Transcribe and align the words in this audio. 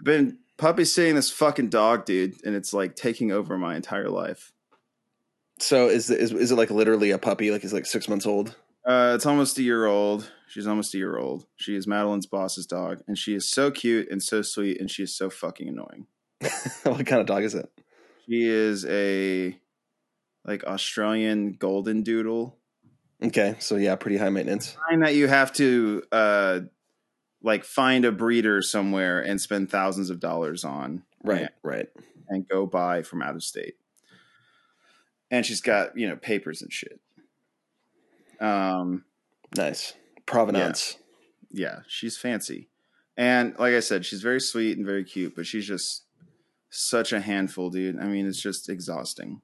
I've 0.00 0.04
been 0.04 0.38
puppy 0.56 0.84
sitting 0.84 1.14
this 1.14 1.30
fucking 1.30 1.68
dog, 1.68 2.04
dude, 2.04 2.44
and 2.44 2.54
it's 2.54 2.72
like 2.72 2.96
taking 2.96 3.32
over 3.32 3.58
my 3.58 3.76
entire 3.76 4.10
life. 4.10 4.52
So 5.58 5.88
is 5.88 6.10
is 6.10 6.32
is 6.32 6.50
it 6.50 6.56
like 6.56 6.70
literally 6.70 7.10
a 7.10 7.18
puppy? 7.18 7.50
Like 7.50 7.62
he's 7.62 7.72
like 7.72 7.86
six 7.86 8.08
months 8.08 8.26
old? 8.26 8.56
Uh, 8.86 9.12
it's 9.14 9.24
almost 9.24 9.58
a 9.58 9.62
year 9.62 9.86
old. 9.86 10.30
She's 10.48 10.66
almost 10.66 10.94
a 10.94 10.98
year 10.98 11.16
old. 11.16 11.46
She 11.56 11.74
is 11.74 11.86
Madeline's 11.86 12.26
boss's 12.26 12.66
dog, 12.66 13.02
and 13.06 13.16
she 13.16 13.34
is 13.34 13.48
so 13.48 13.70
cute 13.70 14.10
and 14.10 14.22
so 14.22 14.42
sweet, 14.42 14.80
and 14.80 14.90
she 14.90 15.02
is 15.02 15.16
so 15.16 15.30
fucking 15.30 15.68
annoying. 15.68 16.06
what 16.82 17.06
kind 17.06 17.20
of 17.20 17.26
dog 17.26 17.44
is 17.44 17.54
it? 17.54 17.70
She 18.26 18.42
is 18.42 18.84
a 18.86 19.58
like 20.44 20.64
Australian 20.64 21.54
golden 21.54 22.02
doodle. 22.02 22.58
Okay, 23.22 23.56
so 23.58 23.76
yeah, 23.76 23.96
pretty 23.96 24.18
high 24.18 24.28
maintenance. 24.28 24.76
Kind 24.88 25.02
that 25.02 25.14
you 25.14 25.28
have 25.28 25.52
to 25.54 26.02
uh 26.12 26.60
like 27.44 27.64
find 27.64 28.04
a 28.04 28.10
breeder 28.10 28.62
somewhere 28.62 29.20
and 29.20 29.40
spend 29.40 29.70
thousands 29.70 30.10
of 30.10 30.18
dollars 30.18 30.64
on. 30.64 31.04
Right, 31.22 31.42
and, 31.42 31.50
right. 31.62 31.88
And 32.28 32.48
go 32.48 32.66
buy 32.66 33.02
from 33.02 33.22
out 33.22 33.36
of 33.36 33.44
state. 33.44 33.74
And 35.30 35.44
she's 35.44 35.60
got, 35.60 35.96
you 35.96 36.08
know, 36.08 36.16
papers 36.16 36.62
and 36.62 36.72
shit. 36.72 37.00
Um 38.40 39.04
nice. 39.54 39.92
Provenance. 40.26 40.96
Yeah. 41.50 41.66
yeah, 41.68 41.78
she's 41.86 42.16
fancy. 42.16 42.70
And 43.16 43.56
like 43.58 43.74
I 43.74 43.80
said, 43.80 44.06
she's 44.06 44.22
very 44.22 44.40
sweet 44.40 44.76
and 44.76 44.86
very 44.86 45.04
cute, 45.04 45.36
but 45.36 45.46
she's 45.46 45.66
just 45.66 46.04
such 46.70 47.12
a 47.12 47.20
handful, 47.20 47.70
dude. 47.70 48.00
I 48.00 48.06
mean, 48.06 48.26
it's 48.26 48.40
just 48.40 48.68
exhausting. 48.68 49.42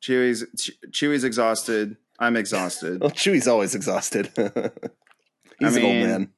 Chewy's 0.00 0.44
Chewy's 0.90 1.24
exhausted. 1.24 1.96
I'm 2.20 2.36
exhausted. 2.36 3.00
well, 3.02 3.10
Chewy's 3.10 3.48
always 3.48 3.74
exhausted. 3.74 4.30
he's 4.36 4.46
I 4.46 5.70
mean, 5.70 5.78
an 5.78 5.84
old 5.84 6.08
man. 6.08 6.32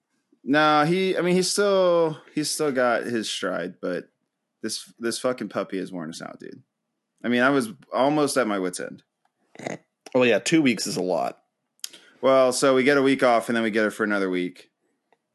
No, 0.44 0.84
he. 0.84 1.16
I 1.16 1.20
mean, 1.20 1.34
he's 1.34 1.50
still 1.50 2.18
he's 2.34 2.50
still 2.50 2.72
got 2.72 3.04
his 3.04 3.30
stride, 3.30 3.74
but 3.80 4.08
this 4.62 4.92
this 4.98 5.18
fucking 5.18 5.48
puppy 5.48 5.78
has 5.78 5.92
worn 5.92 6.10
us 6.10 6.22
out, 6.22 6.40
dude. 6.40 6.62
I 7.24 7.28
mean, 7.28 7.42
I 7.42 7.50
was 7.50 7.70
almost 7.92 8.36
at 8.36 8.46
my 8.46 8.58
wits 8.58 8.80
end. 8.80 9.02
Well, 10.14 10.26
yeah, 10.26 10.40
two 10.40 10.60
weeks 10.60 10.86
is 10.86 10.96
a 10.96 11.02
lot. 11.02 11.38
Well, 12.20 12.52
so 12.52 12.74
we 12.74 12.84
get 12.84 12.98
a 12.98 13.02
week 13.02 13.22
off, 13.22 13.48
and 13.48 13.56
then 13.56 13.62
we 13.62 13.70
get 13.70 13.84
her 13.84 13.90
for 13.90 14.04
another 14.04 14.28
week. 14.28 14.70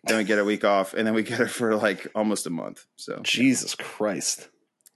Then 0.03 0.17
we 0.17 0.23
get 0.23 0.39
a 0.39 0.45
week 0.45 0.63
off, 0.63 0.93
and 0.93 1.07
then 1.07 1.13
we 1.13 1.23
get 1.23 1.39
her 1.39 1.47
for 1.47 1.75
like 1.75 2.07
almost 2.13 2.45
a 2.45 2.49
month. 2.49 2.85
So 2.97 3.19
Jesus 3.23 3.75
Christ, 3.75 4.49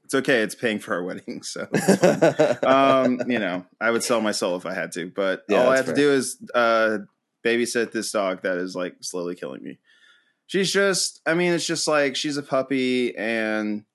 it's 0.04 0.14
okay. 0.14 0.42
It's 0.42 0.56
paying 0.56 0.80
for 0.80 0.94
our 0.94 1.04
wedding, 1.06 1.42
so 1.42 1.62
um, 2.64 3.22
you 3.28 3.40
know, 3.40 3.66
I 3.80 3.92
would 3.92 4.04
sell 4.04 4.20
my 4.20 4.32
soul 4.32 4.58
if 4.58 4.66
I 4.66 4.74
had 4.74 4.92
to. 4.94 5.10
But 5.10 5.44
yeah, 5.48 5.64
all 5.64 5.70
I 5.70 5.78
have 5.78 5.86
fair. 5.86 5.96
to 5.96 6.02
do 6.02 6.12
is 6.12 6.38
uh, 6.54 6.98
babysit 7.46 7.94
this 7.94 8.12
dog 8.12 8.42
that 8.42 8.58
is 8.58 8.76
like 8.76 8.96
slowly 9.00 9.36
killing 9.36 9.64
me 9.64 9.80
she's 10.52 10.72
just 10.72 11.22
i 11.26 11.34
mean 11.34 11.54
it's 11.54 11.66
just 11.66 11.88
like 11.88 12.16
she's 12.16 12.38
a 12.38 12.44
puppy 12.44 13.16
and 13.16 13.86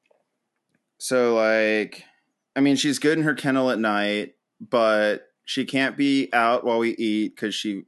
so 0.98 1.34
like 1.34 2.04
i 2.56 2.60
mean 2.60 2.76
she's 2.76 2.98
good 2.98 3.18
in 3.18 3.24
her 3.24 3.34
kennel 3.34 3.70
at 3.70 3.78
night 3.78 4.34
but 4.60 5.28
she 5.44 5.64
can't 5.64 5.96
be 5.96 6.28
out 6.32 6.64
while 6.64 6.78
we 6.78 6.90
eat 6.96 7.34
because 7.34 7.54
she 7.54 7.84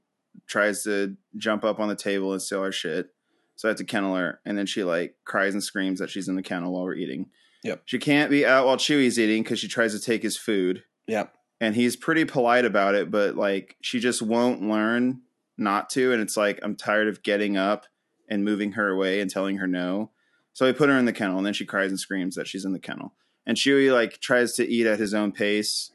tries 0.47 0.84
to 0.84 1.16
jump 1.36 1.64
up 1.64 1.80
on 1.80 1.88
the 1.88 1.97
table 1.97 2.33
and 2.33 2.41
steal 2.41 2.60
our 2.60 2.72
shit. 2.72 3.10
So 3.56 3.69
i 3.69 3.70
have 3.70 3.78
to 3.78 3.84
kennel 3.84 4.14
her 4.14 4.41
and 4.47 4.56
then 4.56 4.66
she 4.66 4.84
like 4.84 5.16
cries 5.25 5.53
and 5.53 5.62
screams 5.62 5.98
that 5.98 6.10
she's 6.10 6.28
in 6.28 6.36
the 6.36 6.42
kennel 6.42 6.72
while 6.72 6.84
we're 6.84 6.94
eating. 6.94 7.27
Yep. 7.64 7.82
She 7.86 7.98
can't 7.98 8.30
be 8.30 8.47
out 8.47 8.66
while 8.66 8.77
chewy's 8.77 9.19
eating 9.19 9.42
because 9.42 9.58
she 9.58 9.69
tries 9.69 9.92
to 9.92 10.00
take 10.00 10.22
his 10.22 10.36
food. 10.36 10.84
Yep. 11.08 11.34
And 11.60 11.75
he's 11.75 11.97
pretty 11.97 12.25
polite 12.25 12.64
about 12.64 12.94
it 12.94 13.10
but 13.10 13.34
like 13.34 13.77
she 13.82 13.98
just 13.98 14.22
won't 14.22 14.62
learn 14.62 15.22
not 15.56 15.91
to 15.91 16.12
and 16.12 16.22
it's 16.22 16.36
like 16.36 16.60
i'm 16.62 16.77
tired 16.77 17.08
of 17.08 17.25
getting 17.25 17.56
up 17.56 17.86
and 18.29 18.45
moving 18.45 18.73
her 18.73 18.89
away 18.89 19.21
and 19.21 19.31
telling 19.31 19.57
her 19.57 19.67
no. 19.67 20.11
So 20.53 20.67
I 20.67 20.73
put 20.73 20.89
her 20.89 20.98
in 20.98 21.05
the 21.05 21.12
kennel 21.12 21.39
and 21.39 21.47
then 21.47 21.55
she 21.55 21.65
cries 21.65 21.91
and 21.91 22.01
screams 22.01 22.34
that 22.34 22.48
she's 22.48 22.65
in 22.65 22.73
the 22.73 22.79
kennel. 22.79 23.15
And 23.47 23.57
Chewy 23.57 23.93
like 23.93 24.21
tries 24.21 24.55
to 24.55 24.69
eat 24.69 24.87
at 24.87 24.98
his 24.98 25.15
own 25.15 25.33
pace, 25.33 25.91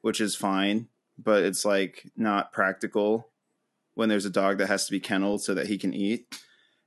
which 0.00 0.20
is 0.20 0.36
fine, 0.36 0.88
but 1.18 1.42
it's 1.42 1.64
like 1.64 2.10
not 2.16 2.52
practical 2.52 3.28
when 3.94 4.08
there's 4.08 4.24
a 4.24 4.30
dog 4.30 4.58
that 4.58 4.68
has 4.68 4.86
to 4.86 4.92
be 4.92 5.00
kenneled 5.00 5.42
so 5.42 5.54
that 5.54 5.66
he 5.66 5.78
can 5.78 5.92
eat. 5.92 6.26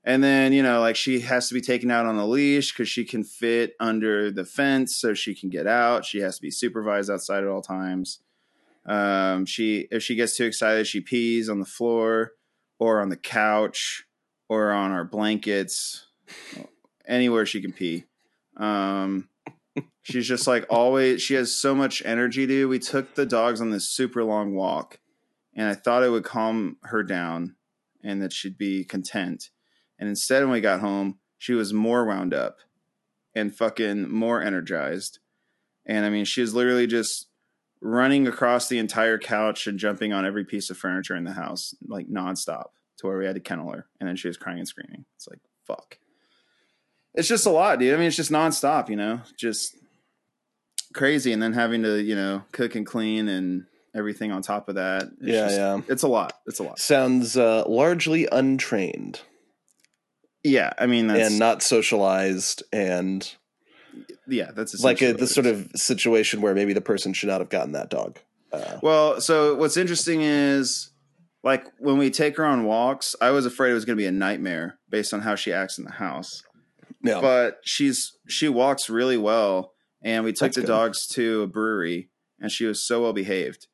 And 0.03 0.23
then, 0.23 0.53
you 0.53 0.63
know, 0.63 0.79
like 0.79 0.95
she 0.95 1.19
has 1.19 1.49
to 1.49 1.53
be 1.53 1.61
taken 1.61 1.91
out 1.91 2.05
on 2.05 2.15
a 2.15 2.25
leash 2.25 2.71
because 2.71 2.87
she 2.87 3.03
can 3.03 3.23
fit 3.23 3.73
under 3.79 4.31
the 4.31 4.45
fence 4.45 4.95
so 4.95 5.13
she 5.13 5.35
can 5.35 5.49
get 5.49 5.67
out. 5.67 6.05
She 6.05 6.19
has 6.19 6.37
to 6.37 6.41
be 6.41 6.49
supervised 6.49 7.11
outside 7.11 7.43
at 7.43 7.49
all 7.49 7.61
times. 7.61 8.19
Um, 8.85 9.45
she 9.45 9.87
if 9.91 10.01
she 10.01 10.15
gets 10.15 10.37
too 10.37 10.45
excited, 10.45 10.87
she 10.87 11.01
pees 11.01 11.49
on 11.49 11.59
the 11.59 11.65
floor 11.65 12.31
or 12.79 13.01
on 13.01 13.09
the 13.09 13.17
couch 13.17 14.06
or 14.49 14.71
on 14.71 14.91
our 14.91 15.03
blankets, 15.03 16.07
anywhere 17.07 17.45
she 17.45 17.61
can 17.61 17.73
pee. 17.73 18.05
Um, 18.55 19.29
she's 20.01 20.27
just 20.27 20.47
like 20.47 20.65
always. 20.69 21.21
She 21.21 21.35
has 21.35 21.55
so 21.55 21.75
much 21.75 22.01
energy, 22.05 22.45
dude. 22.45 22.69
We 22.69 22.79
took 22.79 23.15
the 23.15 23.25
dogs 23.25 23.61
on 23.61 23.71
this 23.71 23.89
super 23.89 24.23
long 24.23 24.55
walk, 24.55 24.99
and 25.55 25.67
I 25.67 25.73
thought 25.73 26.03
it 26.03 26.09
would 26.09 26.23
calm 26.23 26.77
her 26.83 27.03
down 27.03 27.55
and 28.03 28.21
that 28.21 28.33
she'd 28.33 28.57
be 28.57 28.83
content. 28.83 29.49
And 29.99 30.07
instead, 30.07 30.43
when 30.43 30.51
we 30.51 30.61
got 30.61 30.79
home, 30.79 31.19
she 31.37 31.53
was 31.53 31.73
more 31.73 32.05
wound 32.05 32.33
up 32.33 32.59
and 33.35 33.55
fucking 33.55 34.09
more 34.09 34.41
energized. 34.41 35.19
And 35.85 36.05
I 36.05 36.09
mean, 36.09 36.25
she 36.25 36.41
was 36.41 36.53
literally 36.53 36.87
just 36.87 37.27
running 37.81 38.27
across 38.27 38.67
the 38.67 38.79
entire 38.79 39.17
couch 39.17 39.67
and 39.67 39.77
jumping 39.77 40.13
on 40.13 40.25
every 40.25 40.45
piece 40.45 40.69
of 40.69 40.77
furniture 40.77 41.15
in 41.15 41.23
the 41.23 41.33
house, 41.33 41.75
like 41.87 42.07
nonstop 42.07 42.69
to 42.97 43.07
where 43.07 43.17
we 43.17 43.25
had 43.25 43.35
to 43.35 43.41
kennel 43.41 43.71
her, 43.71 43.85
and 43.99 44.07
then 44.07 44.15
she 44.15 44.27
was 44.27 44.37
crying 44.37 44.59
and 44.59 44.67
screaming. 44.67 45.05
It's 45.15 45.27
like 45.27 45.39
fuck. 45.65 45.97
It's 47.13 47.27
just 47.27 47.45
a 47.45 47.49
lot, 47.49 47.79
dude. 47.79 47.93
I 47.93 47.97
mean, 47.97 48.07
it's 48.07 48.15
just 48.15 48.31
nonstop, 48.31 48.89
you 48.89 48.95
know, 48.95 49.21
just 49.35 49.75
crazy, 50.93 51.33
and 51.33 51.41
then 51.41 51.53
having 51.53 51.83
to, 51.83 52.01
you 52.01 52.15
know, 52.15 52.43
cook 52.51 52.75
and 52.75 52.85
clean 52.85 53.27
and 53.27 53.65
everything 53.95 54.31
on 54.31 54.41
top 54.41 54.69
of 54.69 54.75
that. 54.75 55.03
It's 55.03 55.13
yeah, 55.21 55.45
just, 55.45 55.57
yeah. 55.57 55.81
It's 55.87 56.03
a 56.03 56.07
lot. 56.07 56.33
It's 56.45 56.59
a 56.59 56.63
lot. 56.63 56.79
Sounds 56.79 57.35
uh, 57.35 57.63
largely 57.67 58.27
untrained. 58.31 59.21
Yeah, 60.43 60.73
I 60.77 60.85
mean, 60.85 61.09
and 61.09 61.39
not 61.39 61.61
socialized, 61.61 62.63
and 62.71 63.29
yeah, 64.27 64.51
that's 64.55 64.81
like 64.83 65.01
a, 65.01 65.13
the 65.13 65.27
sort 65.27 65.47
of 65.47 65.69
situation 65.75 66.41
where 66.41 66.53
maybe 66.53 66.73
the 66.73 66.81
person 66.81 67.13
should 67.13 67.29
not 67.29 67.41
have 67.41 67.49
gotten 67.49 67.73
that 67.73 67.89
dog. 67.89 68.19
Uh, 68.53 68.77
well, 68.81 69.19
so 69.19 69.55
what's 69.55 69.75
interesting 69.75 70.21
is 70.21 70.91
like 71.47 71.65
when 71.79 71.97
we 71.97 72.11
take 72.11 72.35
her 72.35 72.45
on 72.45 72.65
walks, 72.65 73.15
I 73.21 73.31
was 73.31 73.45
afraid 73.45 73.71
it 73.71 73.75
was 73.75 73.85
going 73.85 73.97
to 73.97 74.01
be 74.01 74.05
a 74.05 74.11
nightmare 74.11 74.79
based 74.89 75.13
on 75.13 75.21
how 75.21 75.35
she 75.35 75.53
acts 75.53 75.77
in 75.77 75.85
the 75.85 75.93
house. 75.93 76.43
Yeah. 77.01 77.21
But 77.21 77.59
she's 77.63 78.17
she 78.27 78.49
walks 78.49 78.89
really 78.89 79.17
well, 79.17 79.71
and 80.01 80.25
we 80.25 80.33
took 80.33 80.47
That's 80.47 80.55
the 80.55 80.61
good. 80.61 80.67
dogs 80.67 81.07
to 81.09 81.43
a 81.43 81.47
brewery, 81.47 82.09
and 82.37 82.51
she 82.51 82.65
was 82.65 82.85
so 82.85 83.01
well 83.03 83.13
behaved. 83.13 83.67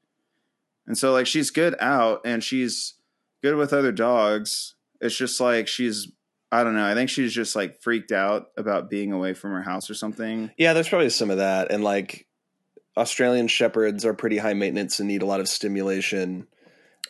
And 0.85 0.95
so 0.95 1.11
like 1.11 1.25
she's 1.25 1.49
good 1.49 1.75
out, 1.79 2.21
and 2.23 2.43
she's 2.43 2.93
good 3.41 3.55
with 3.55 3.73
other 3.73 3.91
dogs. 3.91 4.75
It's 5.01 5.17
just 5.17 5.41
like 5.41 5.67
she's 5.67 6.11
I 6.51 6.63
don't 6.63 6.75
know. 6.75 6.85
I 6.85 6.93
think 6.93 7.09
she's 7.09 7.33
just 7.33 7.55
like 7.55 7.81
freaked 7.81 8.11
out 8.11 8.49
about 8.55 8.87
being 8.91 9.11
away 9.11 9.33
from 9.33 9.49
her 9.49 9.63
house 9.63 9.89
or 9.89 9.95
something. 9.95 10.51
Yeah, 10.59 10.73
there's 10.73 10.89
probably 10.89 11.09
some 11.09 11.31
of 11.31 11.37
that, 11.37 11.71
and 11.71 11.83
like 11.83 12.27
Australian 12.95 13.47
shepherds 13.47 14.05
are 14.05 14.13
pretty 14.13 14.37
high 14.37 14.53
maintenance 14.53 14.99
and 14.99 15.07
need 15.07 15.23
a 15.23 15.25
lot 15.25 15.39
of 15.39 15.47
stimulation. 15.47 16.45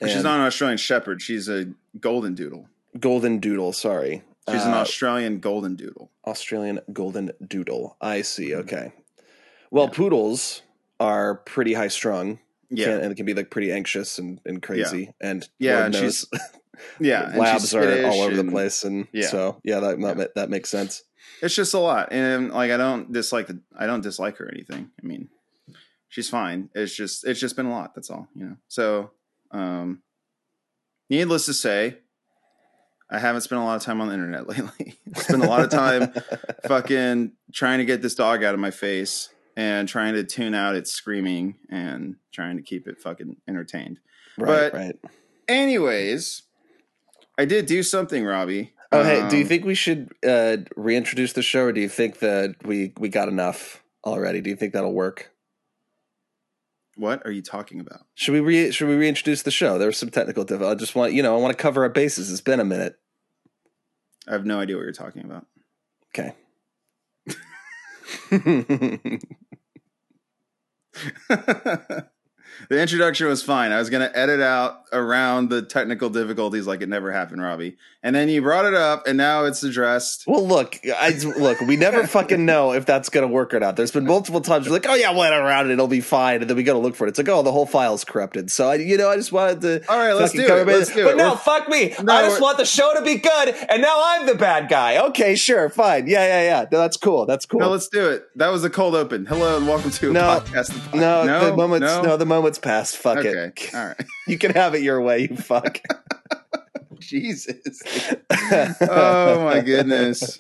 And 0.04 0.12
she's 0.12 0.24
not 0.24 0.40
an 0.40 0.46
Australian 0.46 0.78
Shepherd. 0.78 1.22
She's 1.22 1.50
a 1.50 1.68
Golden 2.00 2.36
Doodle. 2.36 2.68
Golden 3.00 3.40
Doodle. 3.40 3.74
Sorry, 3.74 4.24
she's 4.50 4.62
uh, 4.62 4.68
an 4.68 4.74
Australian 4.74 5.40
Golden 5.40 5.76
Doodle. 5.76 6.12
Australian 6.26 6.80
Golden 6.92 7.32
Doodle. 7.46 7.98
I 8.02 8.22
see. 8.22 8.50
Mm-hmm. 8.50 8.62
Okay. 8.62 8.94
Well, 9.72 9.86
yeah. 9.86 9.92
poodles 9.98 10.62
are 11.00 11.36
pretty 11.36 11.74
high 11.74 11.88
strung. 11.88 12.40
Yeah, 12.70 12.90
and 12.90 13.12
it 13.12 13.16
can 13.16 13.26
be 13.26 13.34
like 13.34 13.52
pretty 13.52 13.72
anxious 13.72 14.18
and, 14.18 14.40
and 14.46 14.62
crazy. 14.62 15.14
Yeah. 15.22 15.30
And 15.30 15.50
yeah, 15.60 15.86
and 15.86 15.96
she's 15.96 16.26
yeah, 17.00 17.32
labs 17.36 17.74
are 17.74 18.06
all 18.06 18.22
over 18.22 18.36
the 18.36 18.50
place, 18.50 18.84
and 18.84 19.08
yeah. 19.12 19.28
so 19.28 19.60
yeah, 19.64 19.80
that 19.80 20.00
yeah. 20.00 20.26
that 20.36 20.50
makes 20.50 20.70
sense. 20.70 21.04
It's 21.42 21.56
just 21.56 21.74
a 21.74 21.80
lot, 21.80 22.10
and 22.12 22.52
like 22.52 22.72
I 22.72 22.78
don't 22.78 23.12
dislike 23.12 23.48
the 23.48 23.60
I 23.78 23.86
don't 23.86 24.02
dislike 24.02 24.38
her 24.38 24.46
or 24.46 24.52
anything. 24.52 24.90
I 25.02 25.06
mean, 25.06 25.30
she's 26.10 26.30
fine. 26.30 26.70
It's 26.74 26.96
just 26.96 27.26
it's 27.28 27.40
just 27.40 27.56
been 27.56 27.66
a 27.66 27.72
lot. 27.72 27.96
That's 27.96 28.10
all, 28.10 28.28
you 28.36 28.46
know. 28.46 28.56
So 28.68 29.12
um, 29.54 30.02
needless 31.10 31.46
to 31.46 31.54
say, 31.54 31.98
I 33.10 33.20
haven't 33.20 33.42
spent 33.42 33.62
a 33.62 33.64
lot 33.64 33.76
of 33.76 33.84
time 33.84 34.02
on 34.02 34.08
the 34.08 34.14
internet 34.14 34.48
lately. 34.50 34.96
spent 35.16 35.44
a 35.44 35.48
lot 35.48 35.64
of 35.64 35.70
time 35.70 36.12
fucking 36.68 37.34
trying 37.54 37.78
to 37.78 37.86
get 37.86 38.02
this 38.02 38.16
dog 38.16 38.44
out 38.44 38.54
of 38.54 38.60
my 38.60 38.72
face 38.72 39.30
and 39.56 39.88
trying 39.88 40.16
to 40.16 40.24
tune 40.24 40.56
out 40.56 40.76
its 40.76 40.92
screaming 40.92 41.56
and 41.70 42.16
trying 42.32 42.58
to 42.58 42.64
keep 42.64 42.88
it 42.88 43.00
fucking 43.00 43.38
entertained. 43.48 44.00
Right, 44.38 44.72
but 44.72 44.74
right. 44.74 44.96
Anyways, 45.48 46.44
I 47.38 47.46
did 47.46 47.68
do 47.68 47.84
something, 47.84 48.26
Robby. 48.26 48.74
Oh, 48.92 49.02
um, 49.02 49.06
hey, 49.06 49.30
do 49.30 49.38
you 49.38 49.44
um, 49.44 49.50
think 49.50 49.66
we 49.66 49.76
should 49.76 50.12
uh, 50.28 50.58
reintroduce 50.76 51.34
the 51.34 51.44
show, 51.44 51.66
or 51.66 51.72
do 51.72 51.82
you 51.82 51.90
think 51.90 52.20
that 52.20 52.56
we 52.64 52.94
we 52.98 53.10
got 53.10 53.28
enough 53.28 53.84
already? 54.06 54.42
Do 54.42 54.50
you 54.50 54.56
think 54.56 54.74
that'll 54.74 54.94
work? 54.94 55.33
What 56.96 57.26
are 57.26 57.32
you 57.32 57.42
talking 57.42 57.80
about? 57.80 58.02
Should 58.16 58.34
we 58.34 58.40
re- 58.40 58.72
should 58.72 58.88
we 58.88 58.96
reintroduce 58.96 59.44
the 59.44 59.52
show? 59.52 59.78
There 59.78 59.88
was 59.88 59.98
some 59.98 60.10
technical 60.10 60.44
difficulty. 60.44 60.76
I 60.76 60.80
just 60.80 60.96
want 60.96 61.14
you 61.14 61.24
know 61.24 61.36
I 61.36 61.40
want 61.40 61.58
to 61.58 61.62
cover 61.62 61.84
our 61.84 61.90
bases. 61.90 62.32
It's 62.32 62.42
been 62.42 62.60
a 62.60 62.66
minute. 62.66 62.98
I 64.28 64.34
have 64.34 64.46
no 64.46 64.60
idea 64.60 64.76
what 64.76 64.84
you're 64.84 64.94
talking 64.94 65.26
about. 65.26 65.48
Okay. 66.16 66.34
the 72.70 72.80
introduction 72.82 73.28
was 73.28 73.44
fine. 73.44 73.72
I 73.72 73.80
was 73.80 73.90
going 73.90 74.08
to 74.08 74.18
edit 74.18 74.42
out 74.42 74.86
around 74.92 75.50
the 75.50 75.62
technical 75.62 76.10
difficulties 76.10 76.68
like 76.68 76.82
it 76.82 76.90
never 76.90 77.12
happened, 77.12 77.42
Robby. 77.42 77.78
And 78.06 78.16
then 78.16 78.28
you 78.28 78.42
brought 78.42 78.66
it 78.66 78.74
up, 78.74 79.08
and 79.08 79.18
now 79.18 79.46
it's 79.46 79.64
addressed. 79.64 80.26
Well, 80.28 80.46
look, 80.46 80.78
I 80.86 81.12
look. 81.38 81.62
We 81.62 81.78
never 81.78 82.06
fucking 82.08 82.46
know 82.46 82.74
if 82.74 82.86
that's 82.86 83.08
gonna 83.08 83.30
work 83.30 83.54
or 83.54 83.62
not. 83.62 83.78
There's 83.78 83.92
been 83.92 84.06
multiple 84.06 84.42
times 84.42 84.68
we're 84.68 84.74
like, 84.74 84.86
oh 84.90 84.94
yeah, 84.94 85.12
we'll 85.12 85.24
edit 85.24 85.40
around 85.40 85.70
it, 85.70 85.74
it'll 85.74 85.88
be 85.88 86.02
fine, 86.02 86.42
and 86.42 86.50
then 86.50 86.58
we 86.58 86.64
gotta 86.64 86.80
look 86.80 86.96
for 86.96 87.06
it. 87.06 87.12
It's 87.12 87.18
like, 87.18 87.30
oh, 87.30 87.44
the 87.44 87.54
whole 87.54 87.66
file's 87.66 88.04
corrupted. 88.04 88.52
So 88.52 88.70
I, 88.70 88.76
you 88.76 88.98
know, 88.98 89.10
I 89.10 89.16
just 89.16 89.32
wanted 89.32 89.62
to. 89.62 89.90
All 89.90 89.98
right, 89.98 90.12
let's 90.12 90.34
do 90.34 90.42
it. 90.42 90.68
Let's 90.68 90.94
do 90.94 91.06
but 91.06 91.14
it. 91.14 91.18
no, 91.18 91.36
fuck 91.38 91.70
me. 91.70 91.96
No, 92.04 92.12
I 92.14 92.24
just 92.24 92.42
want 92.42 92.58
the 92.58 92.66
show 92.66 92.94
to 92.94 93.02
be 93.04 93.16
good, 93.16 93.56
and 93.70 93.82
now 93.82 94.02
I'm 94.04 94.26
the 94.26 94.36
bad 94.36 94.68
guy. 94.68 94.98
Okay, 95.08 95.36
sure, 95.36 95.70
fine. 95.70 96.08
Yeah, 96.08 96.26
yeah, 96.28 96.44
yeah. 96.44 96.66
No, 96.70 96.80
that's 96.80 96.98
cool. 96.98 97.26
That's 97.26 97.46
cool. 97.46 97.62
No, 97.62 97.70
let's 97.70 97.88
do 97.88 98.10
it. 98.10 98.28
That 98.36 98.50
was 98.50 98.64
the 98.64 98.70
cold 98.70 98.96
open. 98.96 99.26
Hello 99.26 99.56
and 99.56 99.66
welcome 99.66 99.92
to 99.92 100.10
a 100.10 100.14
No. 100.14 100.22
podcast. 100.42 100.94
no, 100.94 101.26
the 101.46 101.56
moment's 101.56 101.88
no. 101.88 102.02
no. 102.02 102.18
the 102.18 102.26
moment's 102.26 102.43
past. 102.60 102.98
Fuck 102.98 103.20
Okay, 103.20 103.30
it. 103.30 103.76
all 103.76 103.88
right. 103.88 104.06
You 104.28 104.38
can 104.38 104.52
have 104.52 104.74
it 104.76 104.82
your 104.82 105.02
way. 105.02 105.28
You 105.30 105.36
fuck. 105.38 105.80
Jesus. 107.00 107.62
oh 108.82 109.44
my 109.44 109.60
goodness. 109.60 110.38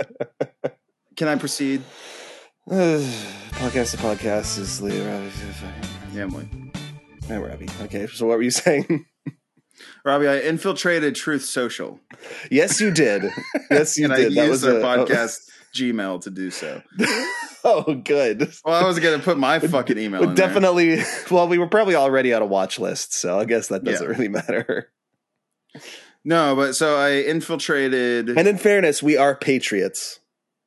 Can 1.15 1.27
I 1.27 1.35
proceed? 1.35 1.81
podcast 2.69 3.91
to 3.91 3.97
podcast 3.97 4.57
is 4.57 4.81
Leah 4.81 5.05
Robby. 5.11 5.31
Yeah, 6.13 6.25
boy. 6.27 6.47
Hey, 7.27 7.38
Robby. 7.38 7.67
Okay, 7.81 8.07
so 8.07 8.25
what 8.27 8.38
were 8.38 8.44
you 8.44 8.51
saying? 8.51 9.06
Robby, 10.06 10.27
I 10.27 10.39
infiltrated 10.39 11.15
Truth 11.15 11.44
Social, 11.44 11.99
yes, 12.51 12.79
you 12.79 12.91
did. 12.91 13.23
Yes, 13.69 13.97
you 13.97 14.06
and 14.06 14.13
I 14.13 14.17
did. 14.17 14.35
That 14.35 14.49
was 14.49 14.63
our 14.63 14.77
a 14.77 14.81
podcast 14.81 15.39
Gmail 15.73 16.21
to 16.23 16.29
do 16.29 16.49
so. 16.51 16.81
Oh, 17.65 17.93
good. 17.95 18.51
Well, 18.65 18.75
I 18.83 18.85
was 18.85 18.99
going 18.99 19.17
to 19.17 19.23
put 19.23 19.37
my 19.37 19.57
fucking 19.59 19.97
email. 19.97 20.23
In 20.23 20.35
definitely. 20.35 21.01
Well, 21.31 21.47
we 21.47 21.57
were 21.57 21.67
probably 21.69 21.95
already 21.95 22.33
on 22.33 22.41
a 22.41 22.45
watch 22.45 22.77
list, 22.77 23.13
so 23.13 23.39
I 23.39 23.45
guess 23.45 23.69
that 23.69 23.85
doesn't 23.85 24.05
Yeah. 24.05 24.11
really 24.11 24.27
matter. 24.27 24.91
No, 26.25 26.57
but 26.57 26.73
so 26.73 26.97
I 26.97 27.21
infiltrated. 27.21 28.27
And 28.29 28.49
in 28.49 28.57
fairness, 28.57 29.01
we 29.01 29.15
are 29.15 29.33
patriots, 29.33 30.19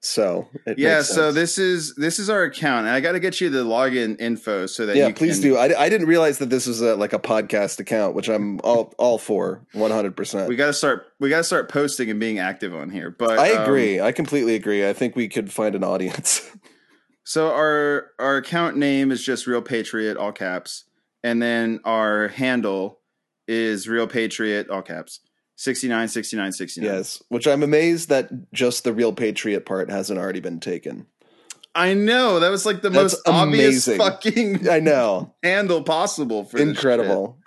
so 0.06 0.48
it 0.64 0.78
yeah, 0.78 1.02
so 1.02 1.32
this 1.32 1.58
is 1.58 1.94
this 1.96 2.18
is 2.18 2.30
our 2.30 2.44
account, 2.44 2.86
and 2.86 2.94
I 2.94 3.00
got 3.00 3.12
to 3.12 3.20
get 3.20 3.40
you 3.40 3.50
the 3.50 3.64
login 3.64 4.20
info 4.20 4.66
so 4.66 4.86
that 4.86 4.96
Yeah, 4.96 5.10
please 5.12 5.40
can, 5.40 5.50
do. 5.50 5.56
I, 5.56 5.84
I 5.84 5.88
didn't 5.88 6.06
realize 6.06 6.38
that 6.38 6.48
this 6.48 6.66
was 6.66 6.80
a, 6.80 6.94
like 6.94 7.12
a 7.12 7.18
podcast 7.18 7.80
account, 7.80 8.14
which 8.14 8.28
I'm 8.28 8.60
all 8.60 8.94
all 8.98 9.18
for, 9.18 9.66
one 9.72 9.90
hundred 9.90 10.16
percent. 10.16 10.48
We 10.48 10.56
got 10.56 10.66
to 10.66 10.72
start. 10.72 11.06
We 11.18 11.28
got 11.28 11.38
to 11.38 11.44
start 11.44 11.68
posting 11.68 12.10
and 12.10 12.20
being 12.20 12.38
active 12.38 12.74
on 12.74 12.90
here. 12.90 13.10
But 13.10 13.38
I 13.38 13.54
um, 13.54 13.62
agree. 13.64 14.00
I 14.00 14.12
completely 14.12 14.54
agree. 14.54 14.88
I 14.88 14.92
think 14.92 15.16
we 15.16 15.28
could 15.28 15.52
find 15.52 15.74
an 15.74 15.84
audience. 15.84 16.48
So 17.28 17.50
our 17.50 18.12
our 18.20 18.36
account 18.36 18.76
name 18.76 19.10
is 19.10 19.20
just 19.20 19.48
Real 19.48 19.60
Patriot, 19.60 20.16
all 20.16 20.30
caps, 20.30 20.84
and 21.24 21.42
then 21.42 21.80
our 21.84 22.28
handle 22.28 23.00
is 23.48 23.88
Real 23.88 24.06
Patriot, 24.06 24.70
all 24.70 24.82
caps. 24.82 25.18
69, 25.56 26.08
69, 26.08 26.52
69. 26.52 26.94
yes, 26.94 27.22
which 27.28 27.46
I'm 27.46 27.62
amazed 27.62 28.08
that 28.10 28.30
just 28.52 28.84
the 28.84 28.92
real 28.92 29.12
patriot 29.12 29.66
part 29.66 29.90
hasn't 29.90 30.18
already 30.18 30.40
been 30.40 30.60
taken. 30.60 31.06
I 31.74 31.92
know 31.92 32.40
that 32.40 32.50
was 32.50 32.64
like 32.64 32.80
the 32.80 32.88
That's 32.90 33.14
most 33.14 33.28
obvious 33.28 33.86
amazing. 33.86 33.98
fucking 33.98 34.68
I 34.70 34.80
know, 34.80 35.34
handle 35.42 35.82
possible 35.82 36.44
for 36.44 36.56
this 36.58 36.68
incredible. 36.68 37.38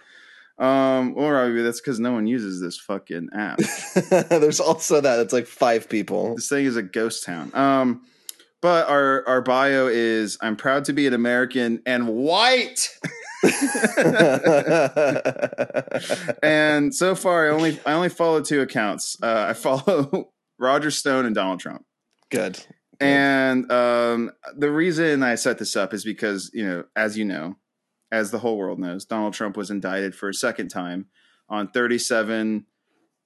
Um, 0.59 1.15
well, 1.15 1.29
Robby, 1.29 1.61
that's 1.61 1.79
because 1.79 2.00
no 2.00 2.11
one 2.11 2.27
uses 2.27 2.59
this 2.61 2.77
fucking 2.77 3.29
app. 3.33 3.59
There's 4.29 4.59
also 4.59 5.00
that. 5.01 5.19
It's 5.19 5.31
like 5.31 5.47
five 5.47 5.88
people. 5.88 6.35
this 6.35 6.50
thing 6.50 6.65
is 6.65 6.75
a 6.75 6.83
ghost 6.83 7.23
town. 7.23 7.51
Um, 7.56 8.01
but 8.61 8.89
our 8.89 9.25
our 9.25 9.41
bio 9.41 9.88
is 9.88 10.38
I'm 10.41 10.57
proud 10.57 10.85
to 10.85 10.94
be 10.94 11.07
an 11.07 11.13
American 11.13 11.81
and 11.85 12.09
white. 12.09 12.89
And 16.44 16.94
so 16.94 17.16
far, 17.16 17.48
I 17.48 17.52
only 17.52 17.80
I 17.86 17.94
only 17.94 18.10
follow 18.10 18.42
two 18.42 18.62
accounts. 18.62 19.18
Uh, 19.22 19.46
I 19.50 19.54
follow 19.54 20.31
Roger 20.60 20.92
Stone 20.92 21.26
and 21.26 21.36
Donald 21.36 21.60
Trump. 21.60 21.86
Good. 22.30 22.60
And 23.00 23.72
um, 23.72 24.31
the 24.56 24.72
reason 24.72 25.24
I 25.24 25.36
set 25.36 25.58
this 25.58 25.76
up 25.76 25.94
is 25.94 26.04
because 26.04 26.52
you 26.54 26.66
know, 26.66 26.84
as 26.96 27.18
you 27.18 27.26
know, 27.26 27.56
as 28.12 28.31
the 28.31 28.40
whole 28.40 28.58
world 28.58 28.80
knows, 28.80 29.06
Donald 29.06 29.34
Trump 29.34 29.56
was 29.56 29.72
indicted 29.72 30.16
for 30.16 30.30
a 30.30 30.34
second 30.34 30.70
time 30.70 31.08
on 31.48 31.70
37 31.70 32.66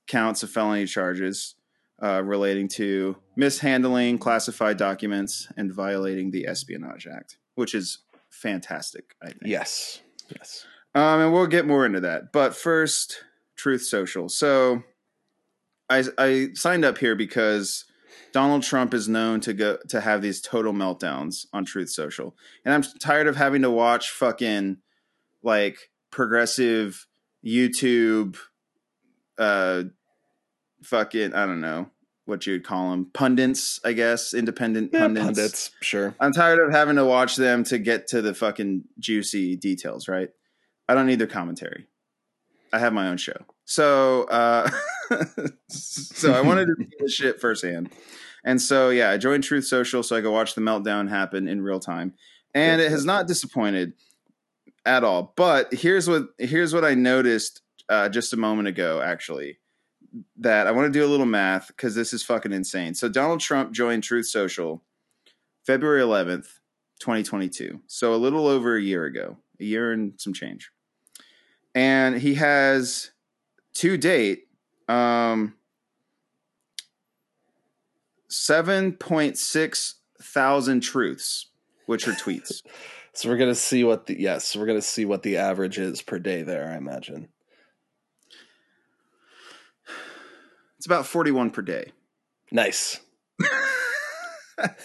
counts 0.08 0.44
of 0.44 0.50
felony 0.50 0.86
charges 0.86 1.56
uh, 2.02 2.22
relating 2.24 2.68
to 2.68 3.16
mishandling 3.36 4.18
classified 4.18 4.78
documents 4.78 5.48
and 5.58 5.74
violating 5.74 6.32
the 6.32 6.48
Espionage 6.48 7.08
Act, 7.08 7.38
which 7.56 7.74
is 7.74 8.00
fantastic. 8.30 9.16
I 9.22 9.28
think. 9.28 9.42
Yes. 9.46 10.02
Yes. 10.30 10.66
Um, 10.96 11.22
and 11.22 11.34
we'll 11.34 11.48
get 11.48 11.66
more 11.66 11.86
into 11.86 12.02
that. 12.02 12.32
But 12.32 12.56
first, 12.56 13.24
Truth 13.56 13.84
Social. 13.84 14.30
So 14.30 14.84
I 15.90 16.04
I 16.18 16.50
signed 16.54 16.86
up 16.86 16.98
here 16.98 17.16
because 17.16 17.86
Donald 18.32 18.64
Trump 18.64 18.94
is 18.94 19.08
known 19.08 19.40
to 19.42 19.54
go 19.54 19.78
to 19.90 20.02
have 20.02 20.22
these 20.22 20.42
total 20.42 20.74
meltdowns 20.74 21.46
on 21.54 21.66
Truth 21.66 21.90
Social. 21.90 22.36
And 22.66 22.74
I'm 22.74 22.84
tired 23.00 23.28
of 23.28 23.36
having 23.36 23.62
to 23.62 23.72
watch 23.72 24.10
fucking 24.10 24.78
like 25.42 25.90
progressive 26.12 27.08
YouTube 27.44 28.38
uh 29.38 29.84
fucking 30.84 31.34
I 31.34 31.46
don't 31.46 31.62
know 31.62 31.90
what 32.26 32.46
you'd 32.48 32.64
call 32.64 32.92
them 32.92 33.08
pundits, 33.14 33.80
I 33.84 33.94
guess, 33.94 34.34
independent 34.34 34.92
Yeah, 34.94 35.00
pundits. 35.02 35.26
pundits. 35.26 35.72
Sure. 35.82 36.16
I'm 36.20 36.32
tired 36.32 36.60
of 36.60 36.72
having 36.72 36.96
to 36.96 37.06
watch 37.06 37.36
them 37.36 37.64
to 37.66 37.78
get 37.78 38.08
to 38.08 38.22
the 38.22 38.34
fucking 38.34 38.84
juicy 39.00 39.56
details, 39.58 40.08
right? 40.08 40.30
I 40.88 40.94
don't 40.96 41.06
need 41.08 41.20
their 41.20 41.28
commentary. 41.28 41.88
I 42.72 42.80
have 42.80 42.94
my 42.94 43.08
own 43.10 43.18
show. 43.18 43.36
So 43.66 44.24
uh 44.24 44.70
so 45.70 46.34
I 46.34 46.42
wanted 46.42 46.66
to 46.68 46.76
see 46.80 46.90
the 47.00 47.10
shit 47.10 47.42
firsthand. 47.42 47.92
And 48.44 48.62
so 48.62 48.90
yeah, 48.90 49.10
I 49.10 49.18
joined 49.18 49.44
Truth 49.44 49.66
Social 49.66 50.04
so 50.04 50.16
I 50.16 50.22
could 50.22 50.32
watch 50.32 50.56
the 50.56 50.62
meltdown 50.62 51.10
happen 51.10 51.48
in 51.48 51.62
real 51.62 51.80
time. 51.80 52.14
And 52.54 52.82
it 52.82 52.90
has 52.92 53.06
not 53.06 53.28
disappointed 53.28 53.94
at 54.86 55.04
all. 55.04 55.34
But 55.36 55.74
here's 55.74 56.10
what 56.10 56.28
here's 56.40 56.74
what 56.74 56.84
I 56.86 56.94
noticed 56.96 57.62
uh 57.90 58.10
just 58.10 58.34
a 58.34 58.38
moment 58.38 58.68
ago 58.68 59.02
actually 59.02 59.60
that 60.38 60.68
I 60.68 60.72
want 60.72 60.92
to 60.92 61.00
do 61.00 61.06
a 61.06 61.10
little 61.10 61.26
math 61.26 61.68
because 61.68 61.96
this 61.96 62.14
is 62.14 62.24
fucking 62.24 62.54
insane. 62.54 62.94
So 62.94 63.10
Donald 63.10 63.40
Trump 63.40 63.72
joined 63.72 64.04
Truth 64.04 64.28
Social 64.28 64.84
February 65.66 66.02
11th, 66.02 66.60
2022. 67.00 67.82
So 67.88 68.14
a 68.14 68.18
little 68.18 68.48
over 68.48 68.76
a 68.76 68.82
year 68.82 69.06
ago, 69.06 69.38
a 69.60 69.64
year 69.64 69.92
and 69.92 70.14
some 70.18 70.34
change. 70.34 70.72
And 71.74 72.18
he 72.18 72.36
has 72.36 73.12
to 73.76 73.98
date 73.98 74.48
um 74.88 75.56
7.6 78.30 79.94
thousand 80.22 80.82
truths, 80.82 81.48
which 81.86 82.08
are 82.08 82.14
tweets. 82.14 82.62
So 83.16 83.30
we're 83.30 83.38
gonna 83.38 83.54
see 83.54 83.84
what 83.84 84.08
the 84.08 84.20
yes, 84.20 84.56
we're 84.56 84.66
gonna 84.66 84.82
see 84.82 85.06
what 85.06 85.22
the 85.22 85.38
average 85.38 85.78
is 85.78 86.02
per 86.02 86.18
day 86.18 86.42
there. 86.42 86.68
I 86.68 86.78
imagine. 86.78 87.28
It's 90.84 90.86
about 90.86 91.08
41 91.08 91.52
per 91.52 91.62
day. 91.62 91.94
Nice. 92.52 93.00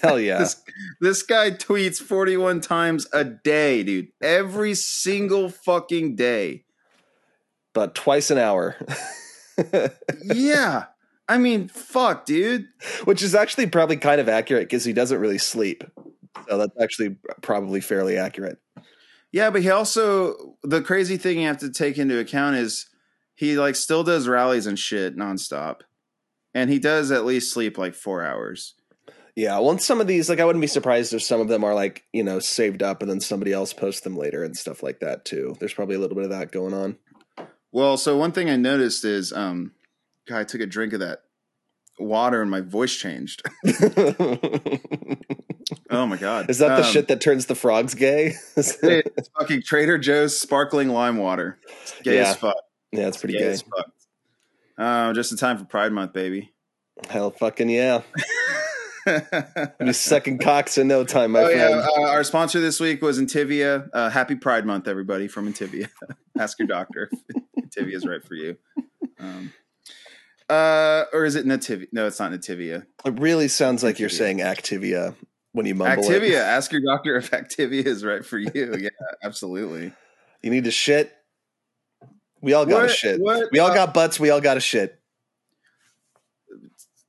Hell 0.01 0.21
yeah. 0.21 0.39
This 0.39 0.63
this 1.01 1.23
guy 1.25 1.51
tweets 1.51 1.99
41 2.01 2.61
times 2.61 3.09
a 3.13 3.25
day, 3.25 3.83
dude. 3.83 4.07
Every 4.23 4.75
single 4.75 5.49
fucking 5.49 6.15
day. 6.15 6.63
but 7.75 7.97
twice 7.97 8.31
an 8.31 8.39
hour. 8.39 8.77
Yeah. 10.23 10.85
I 11.29 11.37
mean, 11.39 11.67
fuck, 11.67 12.27
dude. 12.27 12.67
Which 13.07 13.25
is 13.25 13.35
actually 13.35 13.67
probably 13.67 13.97
kind 13.97 14.21
of 14.21 14.29
accurate 14.29 14.69
because 14.69 14.85
he 14.85 14.93
doesn't 14.93 15.19
really 15.19 15.39
sleep. 15.39 15.83
So 16.49 16.59
that's 16.59 16.81
actually 16.81 17.17
probably 17.43 17.81
fairly 17.81 18.17
accurate. 18.17 18.59
Yeah, 19.33 19.51
but 19.51 19.63
he 19.63 19.71
also 19.71 20.55
the 20.63 20.81
crazy 20.81 21.17
thing 21.17 21.41
you 21.41 21.49
have 21.49 21.59
to 21.59 21.73
take 21.73 21.99
into 21.99 22.21
account 22.21 22.55
is 22.55 22.87
he 23.35 23.59
like 23.59 23.75
still 23.75 24.05
does 24.05 24.29
rallies 24.29 24.69
and 24.69 24.79
shit 24.79 25.17
nonstop. 25.17 25.81
And 26.55 26.71
he 26.71 26.79
does 26.79 27.11
at 27.11 27.25
least 27.25 27.53
sleep 27.53 27.79
like 27.79 27.95
four 27.95 28.25
hours. 28.25 28.75
Yeah, 29.37 29.59
well, 29.61 29.79
some 29.79 30.01
of 30.01 30.09
these, 30.09 30.29
like, 30.29 30.41
I 30.41 30.45
wouldn't 30.45 30.61
be 30.61 30.67
surprised 30.67 31.13
if 31.15 31.23
some 31.23 31.41
of 31.41 31.47
them 31.47 31.63
are 31.63 31.75
like, 31.75 32.03
you 32.13 32.25
know, 32.25 32.41
saved 32.41 32.83
up 32.83 33.03
and 33.03 33.11
then 33.11 33.21
somebody 33.21 33.53
else 33.53 33.73
posts 33.73 34.01
them 34.01 34.17
later 34.17 34.43
and 34.43 34.57
stuff 34.57 34.83
like 34.83 34.99
that 35.01 35.25
too. 35.25 35.55
There's 35.61 35.75
probably 35.75 35.95
a 35.95 36.01
little 36.01 36.17
bit 36.17 36.25
of 36.25 36.31
that 36.31 36.51
going 36.51 36.75
on. 36.75 36.97
Well, 37.71 37.97
so 37.97 38.17
one 38.17 38.33
thing 38.33 38.51
I 38.51 38.57
noticed 38.57 39.05
is 39.05 39.33
um 39.33 39.73
God, 40.27 40.39
I 40.41 40.45
took 40.45 40.61
a 40.61 40.67
drink 40.67 40.93
of 40.93 41.01
that 41.01 41.21
water 42.01 42.43
and 42.43 42.51
my 42.51 42.63
voice 42.63 42.97
changed. 42.97 43.43
oh 45.91 46.07
my 46.07 46.17
god. 46.17 46.51
Is 46.51 46.59
that 46.59 46.77
the 46.77 46.85
Um, 46.87 46.93
shit 46.93 47.09
that 47.09 47.21
turns 47.21 47.47
the 47.47 47.55
frogs 47.55 47.95
gay? 47.95 48.35
It's 48.57 49.29
fucking 49.39 49.63
Trader 49.63 49.99
Joe's 49.99 50.39
sparkling 50.39 50.89
lime 50.89 51.17
water. 51.19 51.59
It's 51.83 51.95
gay 52.03 52.17
Yeah. 52.17 52.31
as 52.31 52.37
fuck. 52.37 52.57
Yeah, 52.93 53.09
it's 53.09 53.19
pretty 53.19 53.35
Gay 53.35 53.55
gay. 53.57 53.59
Uh, 54.79 55.13
just 55.13 55.33
in 55.33 55.39
time 55.39 55.59
for 55.59 55.65
Pride 55.65 55.93
Month, 55.93 56.13
baby. 56.13 56.53
Hell 57.11 57.31
fucking 57.33 57.69
yeah. 57.69 58.03
Be 59.81 59.93
sucking 59.93 60.39
cocks 60.39 60.79
in 60.79 60.89
no 60.89 61.05
time, 61.05 61.33
my 61.33 61.41
oh 61.41 61.47
friend. 61.47 61.59
yeah, 61.59 61.87
uh, 62.05 62.09
our 62.11 62.25
sponsor 62.25 62.61
this 62.61 62.79
week 62.79 63.03
was 63.03 63.19
Intivia. 63.19 63.89
Uh, 63.93 64.11
happy 64.11 64.35
Pride 64.35 64.67
Month, 64.67 64.87
everybody 64.87 65.29
from 65.29 65.53
Intivia. 65.53 65.89
Ask 66.39 66.59
your 66.59 66.69
doctor 66.69 67.11
if 67.13 67.65
Intivia 67.65 67.95
is 67.95 68.07
right 68.07 68.23
for 68.23 68.35
you. 68.35 68.57
Um, 69.19 69.53
uh, 70.49 71.05
or 71.13 71.25
is 71.25 71.35
it 71.35 71.47
Nativia? 71.47 71.89
No, 71.93 72.07
it's 72.07 72.21
not 72.21 72.33
Nativia. 72.33 72.87
It 73.05 73.19
really 73.19 73.49
sounds 73.49 73.83
like 73.83 73.99
you're 73.99 74.09
saying 74.09 74.39
Activia 74.39 75.15
when 75.53 75.67
you 75.67 75.75
mumble 75.75 76.05
it. 76.05 76.09
Activia. 76.09 76.39
Ask 76.43 76.73
your 76.73 76.83
doctor 76.83 77.17
if 77.17 77.31
Activia 77.31 77.87
is 77.87 78.05
right 78.05 78.25
for 78.25 78.39
you. 78.39 78.77
Yeah, 78.79 78.89
absolutely. 79.23 79.93
You 80.43 80.51
need 80.51 80.65
to 80.65 80.71
shit. 80.71 81.13
We 82.41 82.53
all 82.53 82.67
got 82.67 82.83
What- 82.83 82.91
shit. 82.91 83.21
what, 83.21 83.49
we 83.53 83.59
all 83.59 83.71
uh, 83.71 83.75
got 83.75 83.95
butts. 83.95 84.19
We 84.21 84.31
all 84.31 84.41
got 84.41 84.57
a 84.57 84.61
shit. 84.61 85.01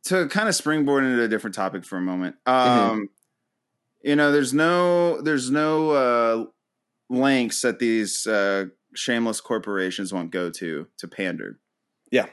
to 0.06 0.28
kind 0.28 0.50
of 0.50 0.56
springboard 0.56 1.04
into 1.04 1.22
a 1.22 1.28
different 1.28 1.56
topic 1.56 1.86
for 1.86 1.98
a 1.98 2.02
moment. 2.02 2.36
Mm-hmm. 2.48 2.92
Um, 2.92 3.10
you 4.02 4.16
know, 4.16 4.32
there's 4.32 4.54
no 4.54 5.22
there's 5.22 5.52
no 5.52 5.90
uh, 5.92 6.46
lengths 7.10 7.62
that 7.62 7.80
these 7.80 8.26
uh, 8.26 8.66
shameless 8.96 9.42
corporations 9.42 10.14
won't 10.14 10.32
go 10.32 10.50
to 10.50 10.88
to 10.98 11.08
pander. 11.08 11.60
Yeah. 12.12 12.28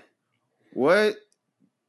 What 0.72 1.16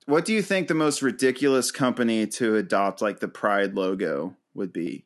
what 0.06 0.26
do 0.26 0.34
you 0.34 0.42
think 0.42 0.68
the 0.68 0.74
most 0.74 1.02
ridiculous 1.02 1.72
company 1.72 2.26
to 2.28 2.56
adopt 2.56 3.02
like 3.02 3.20
the 3.20 3.28
Pride 3.28 3.76
logo 3.76 4.36
would 4.54 4.74
be? 4.74 5.06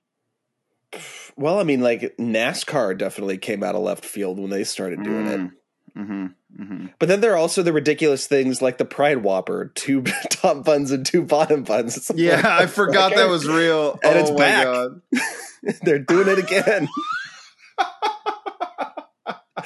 Well, 1.36 1.60
I 1.60 1.64
mean, 1.64 1.82
like 1.82 2.16
NASCAR 2.18 2.98
definitely 2.98 3.38
came 3.38 3.64
out 3.64 3.76
of 3.76 3.82
left 3.82 4.06
field 4.06 4.40
when 4.40 4.50
they 4.50 4.64
started 4.64 5.04
doing 5.04 5.28
it. 5.28 5.52
Mm-hmm. 5.98 6.26
Mm-hmm. 6.62 6.86
But 7.00 7.08
then 7.10 7.22
there 7.22 7.34
are 7.34 7.38
also 7.38 7.64
the 7.64 7.74
ridiculous 7.74 8.28
things 8.28 8.62
like 8.62 8.78
the 8.78 8.86
Pride 8.86 9.18
Whopper, 9.24 9.72
two 9.76 10.02
top 10.30 10.64
buns 10.66 10.92
and 10.92 11.06
two 11.06 11.22
bottom 11.24 11.64
buns. 11.64 11.98
It's 11.98 12.12
Yeah, 12.16 12.36
like, 12.38 12.46
I 12.46 12.66
forgot 12.68 13.16
that 13.16 13.30
was 13.30 13.48
real. 13.48 14.00
And 14.04 14.18
oh 14.18 14.20
it's 14.22 14.32
my 14.32 14.38
back. 14.38 14.66
God. 14.66 15.02
they're 15.84 16.00
doing 16.00 16.28
it 16.28 16.40
again. 16.40 16.88